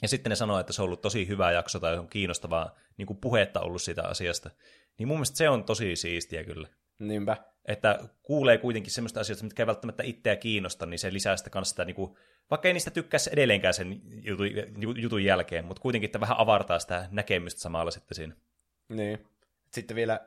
[0.02, 3.06] Ja sitten ne sanoo, että se on ollut tosi hyvä jakso tai on kiinnostavaa niin
[3.06, 4.50] kuin puhetta ollut siitä asiasta.
[4.98, 6.68] Niin mun mielestä se on tosi siistiä kyllä.
[7.00, 7.38] Niinpä.
[7.66, 11.70] Että kuulee kuitenkin semmoista asioista, mitkä ei välttämättä itseä kiinnosta, niin se lisää sitä kanssa
[11.70, 12.18] sitä, niin kuin,
[12.50, 14.48] vaikka ei niistä tykkäisi edelleenkään sen jutun,
[15.02, 18.36] jutun jälkeen, mutta kuitenkin että vähän avartaa sitä näkemystä samalla sitten siinä.
[18.90, 19.28] Niin.
[19.74, 20.20] Sitten vielä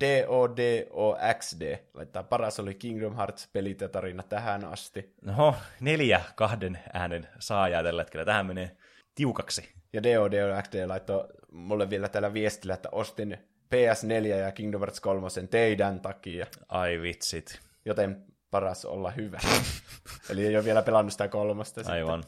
[0.00, 5.14] DODOXD laittaa paras oli Kingdom Hearts pelit ja tarina tähän asti.
[5.28, 8.24] Oho, neljä kahden äänen saajaa tällä hetkellä.
[8.24, 8.76] Tähän menee
[9.14, 9.68] tiukaksi.
[9.92, 13.38] Ja DODOXD laittoi mulle vielä tällä viestillä, että ostin
[13.74, 17.60] PS4 ja Kingdom Hearts 3 teidän takia, Ai vitsit.
[17.84, 19.38] joten paras olla hyvä.
[20.30, 21.80] Eli ei ole vielä pelannut sitä kolmasta.
[21.80, 21.94] sitten.
[21.94, 22.24] Aivan.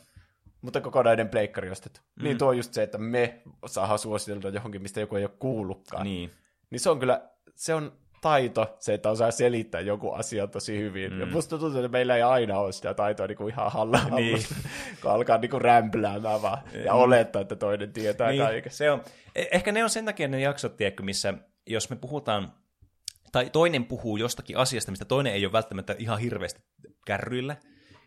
[0.62, 2.00] Mutta kokonainen pleikkari ostettu.
[2.16, 2.24] Mm.
[2.24, 6.04] Niin tuo on just se, että me saadaan suositeltua johonkin, mistä joku ei ole kuullutkaan.
[6.04, 6.30] Niin.
[6.70, 11.12] Niin se on kyllä, se on taito, se, että osaa selittää joku asia tosi hyvin.
[11.12, 11.20] Mm.
[11.20, 14.38] Ja musta tuntuu, että meillä ei aina ole sitä taitoa niin kuin ihan halla Niin.
[15.02, 18.42] kun alkaa niin kuin rämpläämään vaan ja olettaa, että toinen tietää niin.
[18.42, 18.72] kaiken.
[18.72, 19.00] se on.
[19.38, 21.34] Eh- Ehkä ne on sen takia ne jaksot, tiedätkö, missä
[21.66, 22.52] jos me puhutaan,
[23.32, 26.60] tai toinen puhuu jostakin asiasta, mistä toinen ei ole välttämättä ihan hirveästi
[27.06, 27.56] kärryillä,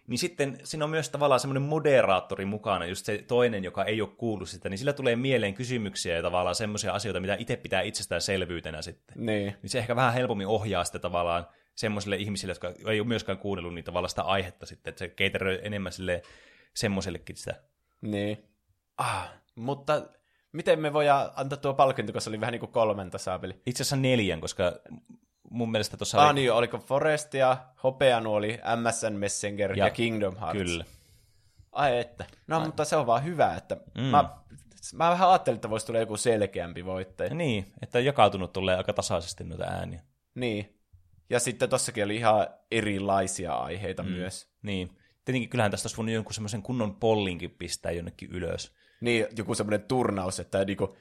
[0.09, 4.09] niin sitten siinä on myös tavallaan semmoinen moderaattori mukana, just se toinen, joka ei ole
[4.17, 8.81] kuullut sitä, niin sillä tulee mieleen kysymyksiä ja tavallaan semmoisia asioita, mitä itse pitää itsestäänselvyytenä
[8.81, 9.25] sitten.
[9.25, 9.55] Niin.
[9.61, 13.73] Niin se ehkä vähän helpommin ohjaa sitä tavallaan semmoisille ihmisille, jotka ei ole myöskään kuunnellut
[13.73, 16.21] niin tavallaan sitä aihetta sitten, että se keiteröi enemmän sille
[16.73, 17.55] semmoisellekin sitä.
[18.01, 18.43] Niin.
[18.97, 20.07] Ah, mutta
[20.51, 23.61] miten me voidaan antaa tuo palkinto, kun se oli vähän niin kuin kolmen tasapeli?
[23.65, 24.79] Itse asiassa neljän, koska
[25.49, 30.57] mun mielestä tuossa Ah niin, oliko Forestia, Hopeanuoli, MSN Messenger ja, Ja- Kingdom Hearts?
[30.57, 30.85] Kyllä.
[31.71, 32.25] Ai että.
[32.47, 34.03] No, mutta se on vaan hyvä, että mm.
[34.03, 34.29] mä,
[34.93, 37.29] mä vähän ajattelin, että voisi tulla joku selkeämpi voittaja.
[37.29, 40.01] Ja niin, että jakautunut tulee aika tasaisesti noita ääniä.
[40.35, 40.79] Niin.
[41.29, 44.09] Ja sitten tossakin oli ihan erilaisia aiheita mm.
[44.09, 44.49] myös.
[44.61, 44.89] Niin.
[45.25, 48.73] Tietenkin kyllähän tästä olisi voinut jonkun semmoisen kunnon pollinkin pistää jonnekin ylös.
[49.01, 50.97] Niin, joku semmoinen turnaus, että niinku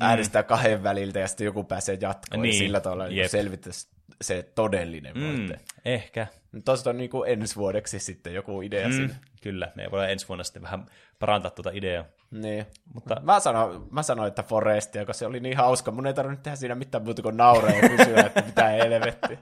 [0.00, 2.42] äänestää kahden väliltä ja sitten joku pääsee jatkoon.
[2.42, 3.88] Niin, Ja sillä tavalla niin selvittäisi
[4.20, 5.54] se todellinen voitte.
[5.54, 6.26] Mm, ehkä.
[6.64, 8.94] Tuosta on niinku ensi vuodeksi sitten joku idea mm.
[8.94, 9.14] siinä.
[9.42, 10.86] Kyllä, me voidaan ensi vuonna sitten vähän
[11.18, 12.04] parantaa tuota ideaa.
[12.30, 12.66] Niin.
[12.94, 13.20] Mutta...
[13.22, 15.90] Mä, sanoin, mä sanoin, että Forestia, koska se oli niin hauska.
[15.90, 19.38] Mun ei tarvinnut tehdä siinä mitään muuta kuin nauraa ja kysyä, että mitä helvettiä.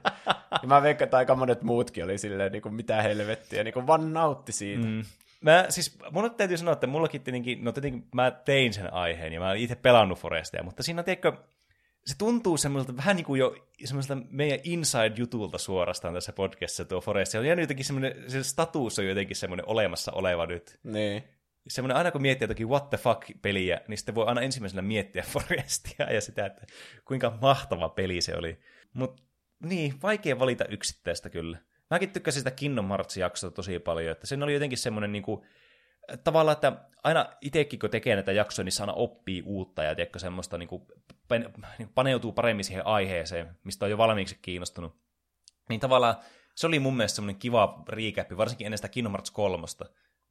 [0.61, 3.87] Ja mä veikkaan, että aika monet muutkin oli silleen, niin kuin, mitä helvettiä, niin kuin
[3.87, 4.85] vaan nautti siitä.
[4.87, 5.03] Mm.
[5.45, 9.39] Mä, siis mun täytyy sanoa, että mullakin tietenkin, no tietenkin mä tein sen aiheen ja
[9.39, 11.33] mä olen itse pelannut Forestia, mutta siinä on, tiedätkö,
[12.05, 17.31] se tuntuu semmoiselta vähän niin kuin jo semmoiselta meidän inside-jutulta suorastaan tässä podcastissa tuo Forest.
[17.31, 20.79] Se on jotenkin semmoinen, se status on jotenkin semmoinen olemassa oleva nyt.
[20.83, 21.23] Niin.
[21.67, 26.13] Semmoinen aina kun miettii jotakin what the fuck-peliä, niin sitten voi aina ensimmäisenä miettiä Forestia
[26.13, 26.65] ja sitä, että
[27.07, 28.59] kuinka mahtava peli se oli.
[28.93, 29.23] Mutta
[29.63, 31.57] niin, vaikea valita yksittäistä kyllä.
[31.89, 35.45] Mäkin tykkäsin sitä Kingdom Hearts-jaksoa tosi paljon, että sen oli jotenkin semmoinen niin kuin,
[36.23, 40.57] tavallaan, että aina itsekin kun tekee näitä jaksoja, niin aina oppii uutta ja tiedätkö, semmoista
[40.57, 40.85] niin kuin,
[41.77, 45.01] niin paneutuu paremmin siihen aiheeseen, mistä on jo valmiiksi kiinnostunut.
[45.69, 46.15] Niin tavallaan
[46.55, 49.65] se oli mun mielestä semmoinen kiva riikäppi, varsinkin ennen sitä Kingdom Hearts 3.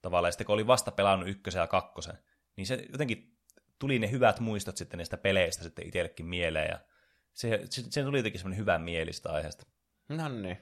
[0.02, 2.18] Tavallaan, ja sitten kun oli vasta pelannut ykkösen ja kakkosen,
[2.56, 3.38] niin se jotenkin
[3.78, 6.78] tuli ne hyvät muistot sitten niistä peleistä sitten itsellekin mieleen, ja
[7.32, 9.66] se, se, se tuli jotenkin semmoinen hyvä mielistä aiheesta.
[10.08, 10.58] No niin.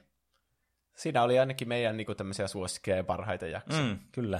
[0.95, 3.83] Siinä oli ainakin meidän niin kuin, tämmöisiä suosikkeja ja parhaita jaksoja.
[3.83, 4.39] Mm, kyllä.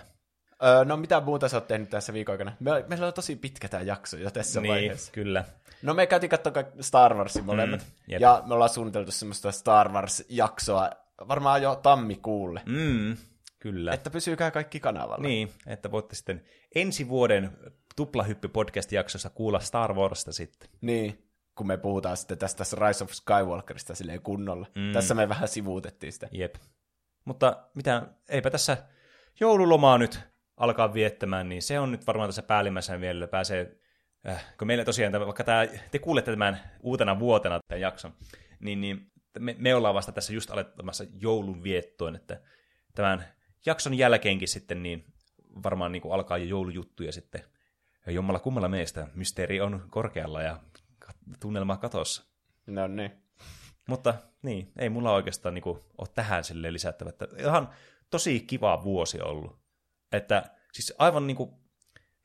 [0.64, 2.54] Öö, no mitä muuta sä oot tehnyt tässä viikon aikana?
[2.60, 5.12] Me, meillä on tosi pitkä tämä jakso jo tässä niin, vaiheessa.
[5.12, 5.44] kyllä.
[5.82, 7.80] No me käytiin katsoa Star Warsin molemmat.
[7.80, 10.90] Mm, ja me ollaan suunniteltu semmoista Star Wars-jaksoa
[11.28, 12.62] varmaan jo tammikuulle.
[12.66, 13.18] Mm,
[13.60, 13.94] kyllä.
[13.94, 15.28] Että pysykää kaikki kanavalla.
[15.28, 16.44] Niin, että voitte sitten
[16.76, 17.58] ensi vuoden
[17.96, 20.70] Tuplahyppy podcast-jaksossa kuulla Star Warsta sitten.
[20.82, 21.26] Niin,
[21.56, 24.68] kun me puhutaan sitten tästä Rise of Skywalkerista silleen kunnolla.
[24.76, 24.92] Mm.
[24.94, 26.28] Tässä me vähän sivuutettiin sitä.
[26.32, 26.56] Jep.
[27.26, 28.78] Mutta mitä, eipä tässä
[29.40, 30.20] joululomaa nyt
[30.58, 33.78] alkaa viettämään, niin se on nyt varmaan tässä päällimmäisenä vielä pääsee,
[34.28, 38.14] äh, kun meillä tosiaan, vaikka tämä, te kuulette tämän uutena vuotena tämän jakson,
[38.60, 42.42] niin, niin me, me ollaan vasta tässä just alettamassa joulun viettoon, että
[42.96, 43.26] tämän
[43.66, 45.06] jakson jälkeenkin sitten niin
[45.64, 47.44] varmaan niin kuin alkaa jo joulujuttuja sitten.
[48.08, 50.60] Jommalla kummalla meistä mysteeri on korkealla ja
[51.40, 52.24] tunnelma katossa.
[52.68, 53.11] No niin.
[53.88, 57.10] Mutta niin, ei mulla oikeastaan niin kuin, ole tähän sille lisättävä.
[57.10, 57.69] Että ihan
[58.10, 59.60] tosi kiva vuosi ollut.
[60.11, 60.43] Että
[60.74, 61.52] siis aivan niin kuin,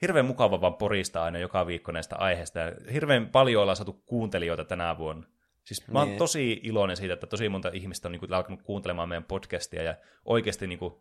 [0.03, 2.59] hirveän mukava vaan porista aina joka viikko näistä aiheista.
[2.59, 5.27] Ja hirveän paljon ollaan saatu kuuntelijoita tänä vuonna.
[5.65, 6.19] Siis mä oon niin.
[6.19, 9.95] tosi iloinen siitä, että tosi monta ihmistä on niin kuin, alkanut kuuntelemaan meidän podcastia ja
[10.25, 10.95] oikeasti niin kuin,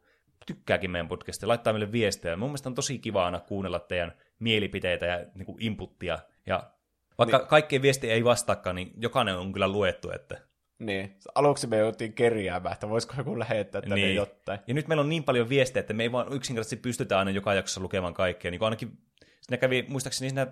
[0.45, 2.35] tykkääkin meidän podcastia, laittaa meille viestejä.
[2.35, 6.19] Mun mielestä on tosi kiva aina kuunnella teidän mielipiteitä ja niin kuin inputtia.
[6.45, 6.71] Ja
[7.17, 7.47] vaikka niin.
[7.47, 10.47] kaikkien viesti ei vastaakaan, niin jokainen on kyllä luettu, että
[10.79, 14.15] niin, aluksi me joutiin kerjäämään, että voisiko joku lähettää tänne niin.
[14.15, 14.59] jotain.
[14.67, 17.53] Ja nyt meillä on niin paljon viestejä, että me ei vaan yksinkertaisesti pystytä aina joka
[17.53, 18.51] jaksossa lukemaan kaikkea.
[18.51, 18.97] Niin ainakin
[19.41, 20.47] siinä kävi, muistaakseni siinä,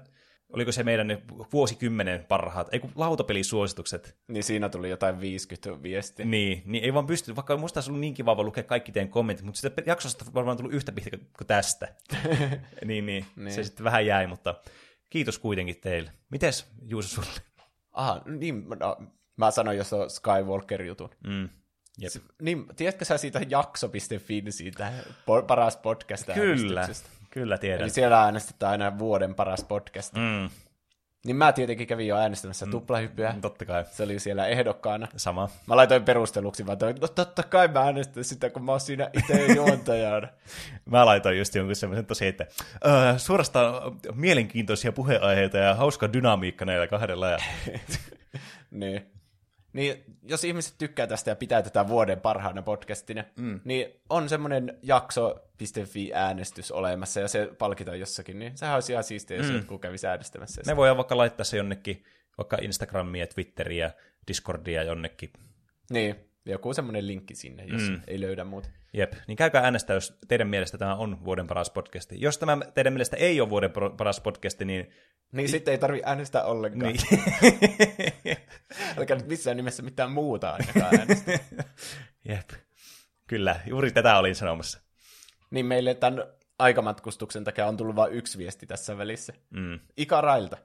[0.50, 1.22] oliko se meidän ne
[1.54, 4.18] vuosikymmenen parhaat, ei kun lautapelisuositukset.
[4.28, 6.26] Niin siinä tuli jotain 50 viestiä.
[6.26, 9.46] Niin, niin ei vaan pysty, vaikka musta olisi ollut niin kiva lukea kaikki teidän kommentit,
[9.46, 11.96] mutta sitä jaksosta varmaan tullut yhtä pitkä kuin tästä.
[12.86, 14.56] niin, niin, niin, se sitten vähän jäi, mutta
[15.16, 16.12] kiitos kuitenkin teille.
[16.30, 17.42] Mites Juuso sulle?
[17.92, 18.98] Aha, niin, no,
[19.38, 21.10] Mä sanoin jos on Skywalker-jutun.
[21.28, 21.50] Mm.
[21.98, 22.12] Jep.
[22.42, 24.94] Niin, tiedätkö sä siitä jakso.fi siitä
[25.48, 26.88] paras podcast Kyllä,
[27.30, 27.82] kyllä tiedän.
[27.82, 30.14] Eli siellä äänestetään aina vuoden paras podcast.
[30.14, 30.50] Mm.
[31.26, 32.72] Niin mä tietenkin kävin jo äänestämässä mm.
[32.72, 33.36] tuplahyppyä.
[33.42, 33.86] Totta kai.
[33.92, 35.08] Se oli siellä ehdokkaana.
[35.18, 35.50] Sama.
[35.68, 39.10] Mä laitoin perusteluksi, vaan toin, no totta kai mä äänestän sitä, kun mä oon siinä
[39.14, 40.28] itse juontajana.
[40.92, 42.46] mä laitoin just jonkun semmoisen tosi, että
[42.86, 47.30] uh, suorastaan mielenkiintoisia puheenaiheita ja hauska dynamiikka näillä kahdella.
[47.30, 47.38] Ja...
[48.72, 49.15] niin.
[49.76, 53.60] Niin jos ihmiset tykkää tästä ja pitää tätä vuoden parhaana podcastina, mm.
[53.64, 59.48] niin on semmoinen jakso.fi-äänestys olemassa ja se palkitaan jossakin, niin sehän olisi ihan siistiä, jos
[59.48, 59.56] mm.
[59.56, 60.62] jotkut kävisi äänestämässä.
[60.66, 62.04] Me voidaan vaikka laittaa se jonnekin,
[62.38, 63.92] vaikka Instagramia, Twitteriä,
[64.28, 65.30] Discordia jonnekin.
[65.90, 68.02] Niin, joku semmoinen linkki sinne, jos mm.
[68.08, 68.70] ei löydä muuta.
[68.94, 72.22] Jep, niin käykää äänestää, jos teidän mielestä tämä on vuoden paras podcasti.
[72.22, 74.92] Jos tämä teidän mielestä ei ole vuoden paras podcasti, niin...
[75.36, 76.94] Niin sitten ei tarvi äänestää ollenkaan.
[76.94, 78.38] Niin.
[78.98, 81.40] Älkää nyt missään nimessä mitään muuta ainakaan äänestää.
[82.30, 82.50] Jep,
[83.28, 84.80] kyllä, juuri tätä olin sanomassa.
[85.52, 86.24] Niin meille tämän
[86.60, 89.34] aikamatkustuksen takia on tullut vain yksi viesti tässä välissä.
[89.50, 89.80] Mm.
[89.98, 90.58] Ika Railta.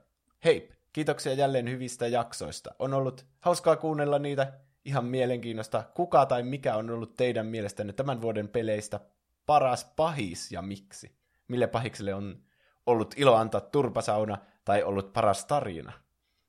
[0.45, 2.75] Hei, kiitoksia jälleen hyvistä jaksoista.
[2.79, 4.53] On ollut hauskaa kuunnella niitä
[4.85, 8.99] ihan mielenkiinnosta, kuka tai mikä on ollut teidän mielestänne tämän vuoden peleistä
[9.45, 11.15] paras pahis ja miksi?
[11.47, 12.43] Mille pahikselle on
[12.85, 15.93] ollut ilo antaa turpasauna tai ollut paras tarina?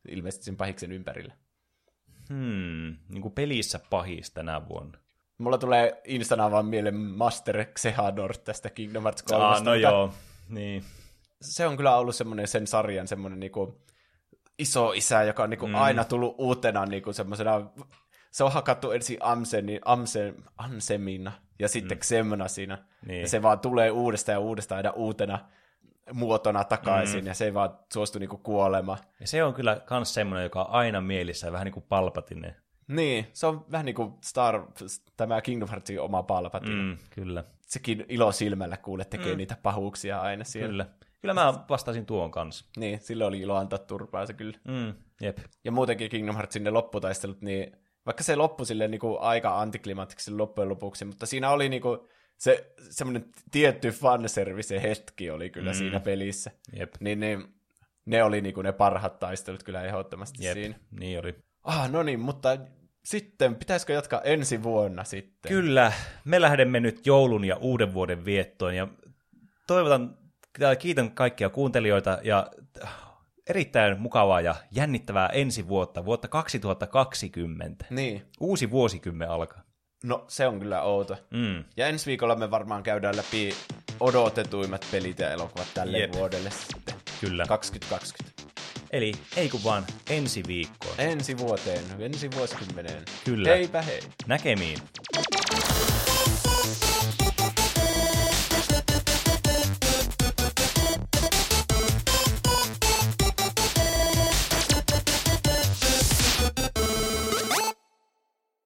[0.08, 1.34] Ilmeisesti sen pahiksen ympärillä.
[2.28, 4.98] Hmm, niin kuin pelissä pahis tänä vuonna.
[5.38, 9.44] Mulla tulee instana vaan mieleen Master Xehador tästä Kingdom Hearts 3.
[9.44, 10.14] Ah, no joo,
[10.48, 10.84] niin.
[11.40, 13.82] Se on kyllä ollut semmoinen sen sarjan semmoinen niinku
[14.58, 15.74] iso isä, joka on niinku mm.
[15.74, 17.70] aina tullut uutena niinku semmoisena
[18.32, 22.00] se on hakattu ensin Amseni, Amse, Amsemina ja sitten mm.
[22.00, 22.78] Xemnasina.
[23.06, 23.20] Niin.
[23.20, 25.48] Ja se vaan tulee uudestaan ja uudestaan aina uutena
[26.12, 27.26] muotona takaisin, mm.
[27.26, 28.98] ja se ei vaan suostu niinku kuolemaan.
[29.20, 32.56] Ja se on kyllä kans semmoinen, joka on aina mielissä, vähän niin kuin palpatinen.
[32.88, 34.66] Niin, se on vähän niin kuin Star,
[35.16, 36.82] tämä Kingdom Heartsin oma palpatine.
[36.82, 39.36] Mm, kyllä, Sekin ilo silmällä kuule tekee mm.
[39.36, 40.68] niitä pahuuksia aina siellä.
[40.68, 40.86] kyllä.
[41.20, 42.64] Kyllä mä vastasin tuon kanssa.
[42.76, 44.58] Niin, sillä oli ilo antaa turpaa se kyllä.
[44.68, 45.38] Mm, jep.
[45.64, 50.30] Ja muutenkin Kingdom Heartsin ne lopputaistelut, niin vaikka se loppui silleen niin kuin aika antiklimaattisesti
[50.30, 51.98] loppujen lopuksi, mutta siinä oli niin kuin
[52.38, 55.76] se semmoinen tietty fanservice hetki oli kyllä mm.
[55.76, 56.50] siinä pelissä.
[56.78, 56.94] Jep.
[57.00, 57.54] Niin, niin
[58.06, 60.74] ne oli niin kuin ne parhaat taistelut kyllä ehdottomasti Jep, siinä.
[60.90, 61.34] niin oli.
[61.64, 62.58] Ah, no niin, mutta
[63.04, 65.48] sitten pitäisikö jatkaa ensi vuonna sitten?
[65.48, 65.92] Kyllä,
[66.24, 68.88] me lähdemme nyt joulun ja uuden vuoden viettoon ja
[69.66, 70.18] toivotan,
[70.78, 72.50] kiitän kaikkia kuuntelijoita ja
[73.48, 77.84] erittäin mukavaa ja jännittävää ensi vuotta, vuotta 2020.
[77.90, 79.62] Niin, Uusi vuosikymmen alkaa.
[80.02, 81.16] No se on kyllä outo.
[81.30, 81.64] Mm.
[81.76, 83.54] Ja ensi viikolla me varmaan käydään läpi
[84.00, 86.14] odotetuimmat pelit ja elokuvat tälle Jep.
[86.14, 86.94] vuodelle sitten.
[87.20, 87.44] Kyllä.
[87.46, 88.42] 2020.
[88.90, 90.94] Eli ei kun vaan ensi viikkoon.
[90.98, 93.02] Ensi vuoteen, ensi vuosikymmeneen.
[93.24, 93.48] Kyllä.
[93.48, 94.00] Heipä hei.
[94.26, 94.78] Näkemiin.